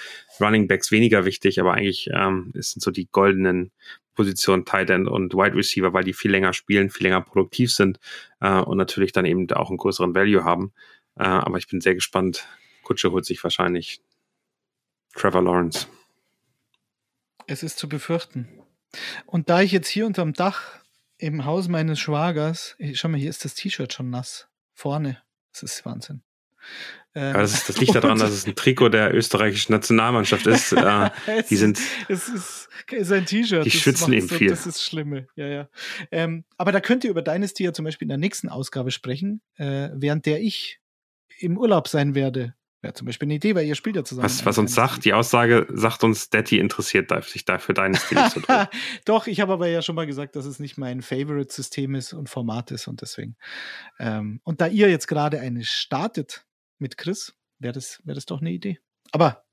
Running 0.41 0.67
Backs 0.67 0.91
weniger 0.91 1.25
wichtig, 1.25 1.61
aber 1.61 1.75
eigentlich 1.75 2.09
ähm, 2.13 2.51
sind 2.55 2.83
so 2.83 2.91
die 2.91 3.09
goldenen 3.11 3.71
Positionen 4.19 4.65
Tight 4.65 4.91
End 4.91 5.07
und 5.07 5.35
Wide 5.35 5.55
Receiver, 5.55 5.93
weil 5.93 6.03
die 6.03 6.13
viel 6.13 6.33
länger 6.33 6.53
spielen, 6.53 6.91
viel 6.91 7.07
länger 7.07 7.21
produktiv 7.21 7.73
sind 7.73 8.01
äh, 8.41 8.59
und 8.59 8.77
natürlich 8.77 9.13
dann 9.13 9.25
eben 9.25 9.49
auch 9.53 9.69
einen 9.69 9.79
größeren 9.79 10.13
Value 10.13 10.43
haben. 10.43 10.73
Äh, 11.17 11.23
aber 11.23 11.59
ich 11.59 11.69
bin 11.69 11.81
sehr 11.81 11.95
gespannt. 11.95 12.49
Kutsche 12.83 13.13
holt 13.13 13.25
sich 13.25 13.43
wahrscheinlich 13.45 14.01
Trevor 15.15 15.43
Lawrence. 15.43 15.87
Es 17.47 17.63
ist 17.63 17.79
zu 17.79 17.89
befürchten. 17.89 18.49
Und 19.27 19.51
da 19.51 19.63
ich 19.63 19.73
jetzt 19.73 19.89
hier 19.89 20.07
unterm 20.07 20.33
Dach 20.33 20.81
im 21.19 21.45
Haus 21.45 21.69
meines 21.69 21.99
Schwagers, 21.99 22.77
schau 22.93 23.09
mal, 23.09 23.19
hier 23.19 23.31
ist 23.31 23.45
das 23.45 23.55
T-Shirt 23.55 23.93
schon 23.93 24.11
nass. 24.11 24.49
Vorne. 24.73 25.23
Das 25.53 25.63
ist 25.63 25.85
Wahnsinn. 25.85 26.23
Ähm, 27.15 27.33
das, 27.33 27.55
ist, 27.55 27.69
das 27.69 27.79
liegt 27.79 27.95
daran, 27.95 28.19
dass 28.19 28.31
es 28.31 28.47
ein 28.47 28.55
Trikot 28.55 28.91
der 28.91 29.15
österreichischen 29.15 29.73
Nationalmannschaft 29.73 30.47
ist. 30.47 30.73
Äh, 30.79 31.43
die 31.51 31.57
sind. 31.57 31.81
Es 32.09 32.29
ist, 32.29 32.69
ist 32.91 33.13
ein 33.13 33.27
T-Shirt. 33.27 33.65
Die 33.65 33.71
schützen 33.71 34.13
eben 34.13 34.29
so, 34.29 34.37
viel. 34.37 34.49
Das 34.49 34.67
ist 34.67 34.83
Schlimme. 34.83 35.27
Ja, 35.35 35.47
ja. 35.47 35.69
Ähm, 36.11 36.45
aber 36.57 36.73
da 36.73 36.81
könnt 36.81 37.05
ihr 37.05 37.11
über 37.11 37.23
Dynasty 37.23 37.65
ja 37.65 37.73
zum 37.73 37.85
Beispiel 37.85 38.07
in 38.07 38.11
der 38.11 38.19
nächsten 38.19 38.49
Ausgabe 38.49 38.91
sprechen, 38.91 39.41
äh, 39.57 39.89
während 39.95 40.27
der 40.27 40.41
ich 40.41 40.81
im 41.39 41.59
Urlaub 41.59 41.89
sein 41.89 42.15
werde. 42.15 42.55
Wäre 42.81 42.95
zum 42.95 43.07
Beispiel 43.07 43.27
eine 43.27 43.35
Idee, 43.35 43.57
weil 43.57 43.67
ihr 43.67 43.75
spielt 43.75 43.97
ja 43.97 44.05
zusammen. 44.05 44.25
Was, 44.25 44.47
was 44.47 44.57
uns 44.57 44.73
sagt, 44.73 45.05
die 45.05 45.13
Aussage 45.13 45.67
sagt 45.69 46.05
uns, 46.05 46.31
Daddy 46.31 46.61
interessiert 46.61 47.11
sich 47.25 47.45
dafür 47.45 47.75
deine 47.75 47.97
Stile 47.97 48.31
zu 48.31 48.41
tun. 48.41 48.67
Doch, 49.05 49.27
ich 49.27 49.41
habe 49.41 49.53
aber 49.53 49.67
ja 49.67 49.83
schon 49.83 49.97
mal 49.97 50.07
gesagt, 50.07 50.37
dass 50.37 50.45
es 50.45 50.61
nicht 50.61 50.79
mein 50.79 51.03
Favorite-System 51.03 51.97
ist 51.97 52.13
und 52.13 52.29
Format 52.29 52.71
ist 52.71 52.87
und 52.87 53.01
deswegen. 53.01 53.37
Ähm, 53.99 54.41
und 54.45 54.61
da 54.61 54.69
ihr 54.69 54.89
jetzt 54.91 55.09
gerade 55.09 55.41
eine 55.41 55.65
startet 55.65 56.47
mit 56.79 56.97
Chris, 56.97 57.35
wäre 57.59 57.73
das, 57.73 58.01
wär 58.05 58.15
das 58.15 58.27
doch 58.27 58.41
eine 58.41 58.53
Idee. 58.53 58.79
Aber 59.11 59.48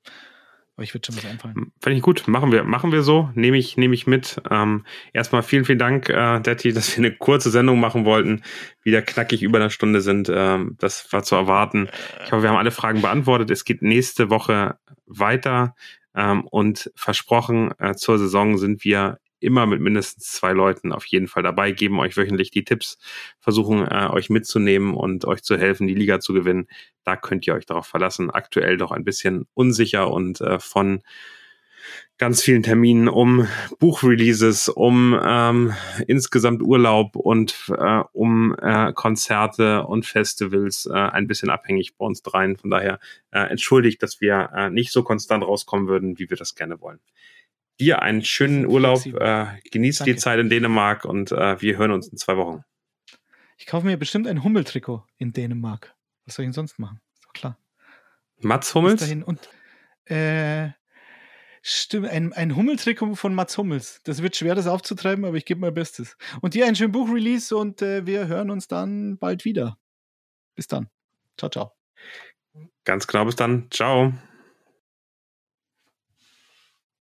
aber 0.76 0.84
ich 0.84 0.94
würde 0.94 1.06
schon 1.06 1.16
was 1.16 1.26
einfallen. 1.26 1.72
Finde 1.82 1.98
ich 1.98 2.02
gut. 2.02 2.28
Machen 2.28 2.52
wir, 2.52 2.64
machen 2.66 2.92
wir 2.92 3.02
so. 3.02 3.30
Nehme 3.34 3.58
ich, 3.58 3.78
nehme 3.78 3.94
ich 3.94 4.08
mit. 4.08 4.42
Ähm, 4.52 4.86
erstmal 5.14 5.42
vielen, 5.42 5.64
vielen 5.64 5.80
Dank, 5.80 6.10
äh, 6.10 6.42
Detti, 6.42 6.74
dass 6.74 6.98
wir 6.98 7.06
eine 7.06 7.16
kurze 7.16 7.50
Sendung 7.50 7.80
machen 7.80 8.04
wollten. 8.04 8.44
Wieder 8.84 9.02
knackig 9.02 9.42
über 9.42 9.58
eine 9.58 9.70
Stunde 9.70 10.02
sind. 10.02 10.30
Ähm, 10.34 10.76
das 10.80 11.12
war 11.14 11.24
zu 11.24 11.36
erwarten. 11.36 11.88
Ich 12.26 12.32
hoffe, 12.32 12.44
wir 12.44 12.50
haben 12.50 12.58
alle 12.58 12.72
Fragen 12.72 13.02
beantwortet. 13.02 13.52
Es 13.52 13.64
geht 13.64 13.82
nächste 13.82 14.30
Woche 14.30 14.78
weiter. 15.06 15.76
Ähm, 16.14 16.46
und 16.46 16.92
versprochen, 16.96 17.72
äh, 17.80 17.96
zur 17.96 18.18
Saison 18.18 18.58
sind 18.58 18.84
wir 18.84 19.20
immer 19.40 19.66
mit 19.66 19.82
mindestens 19.82 20.32
zwei 20.32 20.54
Leuten 20.54 20.92
auf 20.92 21.06
jeden 21.06 21.28
Fall 21.28 21.44
dabei, 21.44 21.72
geben 21.72 22.00
euch 22.00 22.18
wöchentlich 22.18 22.52
die 22.52 22.64
Tipps, 22.64 22.98
versuchen 23.40 23.86
äh, 23.88 24.10
euch 24.10 24.30
mitzunehmen 24.30 24.94
und 24.94 25.26
euch 25.26 25.44
zu 25.44 25.58
helfen, 25.58 25.88
die 25.88 25.96
Liga 25.96 26.20
zu 26.20 26.34
gewinnen. 26.34 26.68
Da 27.04 27.16
könnt 27.16 27.46
ihr 27.48 27.54
euch 27.54 27.66
darauf 27.66 27.88
verlassen. 27.88 28.32
Aktuell 28.32 28.78
doch 28.78 28.92
ein 28.92 29.04
bisschen 29.04 29.48
unsicher 29.54 30.12
und 30.12 30.42
äh, 30.42 30.60
von 30.60 31.02
ganz 32.18 32.42
vielen 32.42 32.64
Terminen 32.64 33.08
um 33.08 33.48
Buchreleases, 33.80 34.70
um 34.70 35.20
ähm, 35.22 35.74
insgesamt 36.08 36.62
Urlaub 36.62 37.16
und 37.16 37.72
äh, 37.78 38.02
um 38.14 38.56
äh, 38.62 38.94
Konzerte 38.94 39.84
und 39.84 40.06
Festivals 40.06 40.86
äh, 40.86 40.94
ein 40.94 41.28
bisschen 41.28 41.50
abhängig 41.50 41.98
bei 41.98 42.06
uns 42.06 42.22
dreien. 42.22 42.58
Von 42.58 42.70
daher 42.70 43.00
äh, 43.32 43.42
entschuldigt, 43.42 44.02
dass 44.02 44.22
wir 44.22 44.50
äh, 44.56 44.70
nicht 44.70 44.92
so 44.92 45.04
konstant 45.04 45.44
rauskommen 45.44 45.88
würden, 45.88 46.18
wie 46.18 46.30
wir 46.30 46.38
das 46.38 46.56
gerne 46.56 46.80
wollen 46.82 47.00
dir 47.80 48.02
einen 48.02 48.24
schönen 48.24 48.66
Urlaub. 48.66 49.06
Äh, 49.06 49.48
genieß 49.72 50.00
Danke. 50.00 50.14
die 50.14 50.20
Zeit 50.20 50.40
in 50.40 50.50
Dänemark 50.50 51.06
und 51.06 51.32
äh, 51.32 51.62
wir 51.62 51.78
hören 51.78 51.92
uns 51.92 52.08
in 52.08 52.18
zwei 52.18 52.38
Wochen. 52.38 52.64
Ich 53.58 53.66
kaufe 53.66 53.86
mir 53.86 53.98
bestimmt 53.98 54.28
ein 54.28 54.44
Hummeltrikot 54.44 55.04
in 55.18 55.32
Dänemark. 55.32 55.96
Was 56.26 56.36
soll 56.36 56.44
ich 56.44 56.48
denn 56.48 56.54
sonst 56.54 56.80
machen? 56.80 57.00
Ist 57.14 57.26
doch 57.26 57.34
klar. 57.34 57.58
Mats 58.40 58.74
Hummels? 58.76 59.02
Dahin. 59.02 59.24
Und 59.24 59.50
äh, 60.06 60.70
stimmt, 61.62 62.08
ein, 62.08 62.34
ein 62.34 62.56
Hummeltrikot 62.56 63.16
von 63.16 63.34
Mats 63.34 63.58
Hummels. 63.58 64.02
Das 64.04 64.22
wird 64.22 64.36
schwer, 64.36 64.56
das 64.56 64.68
aufzutreiben, 64.68 65.26
aber 65.26 65.38
ich 65.38 65.46
gebe 65.46 65.62
mein 65.62 65.74
Bestes. 65.74 66.18
Und 66.42 66.54
dir 66.54 66.66
ein 66.66 66.76
schönes 66.76 66.94
Buch-Release 66.94 67.56
und 67.56 67.82
äh, 67.82 68.06
wir 68.06 68.28
hören 68.28 68.50
uns 68.50 68.68
dann 68.68 69.18
bald 69.18 69.46
wieder. 69.46 69.78
Bis 70.56 70.68
dann. 70.68 70.90
Ciao, 71.38 71.50
ciao. 71.50 71.72
Ganz 72.84 73.08
genau, 73.08 73.26
bis 73.26 73.36
dann. 73.36 73.68
Ciao. 73.72 74.14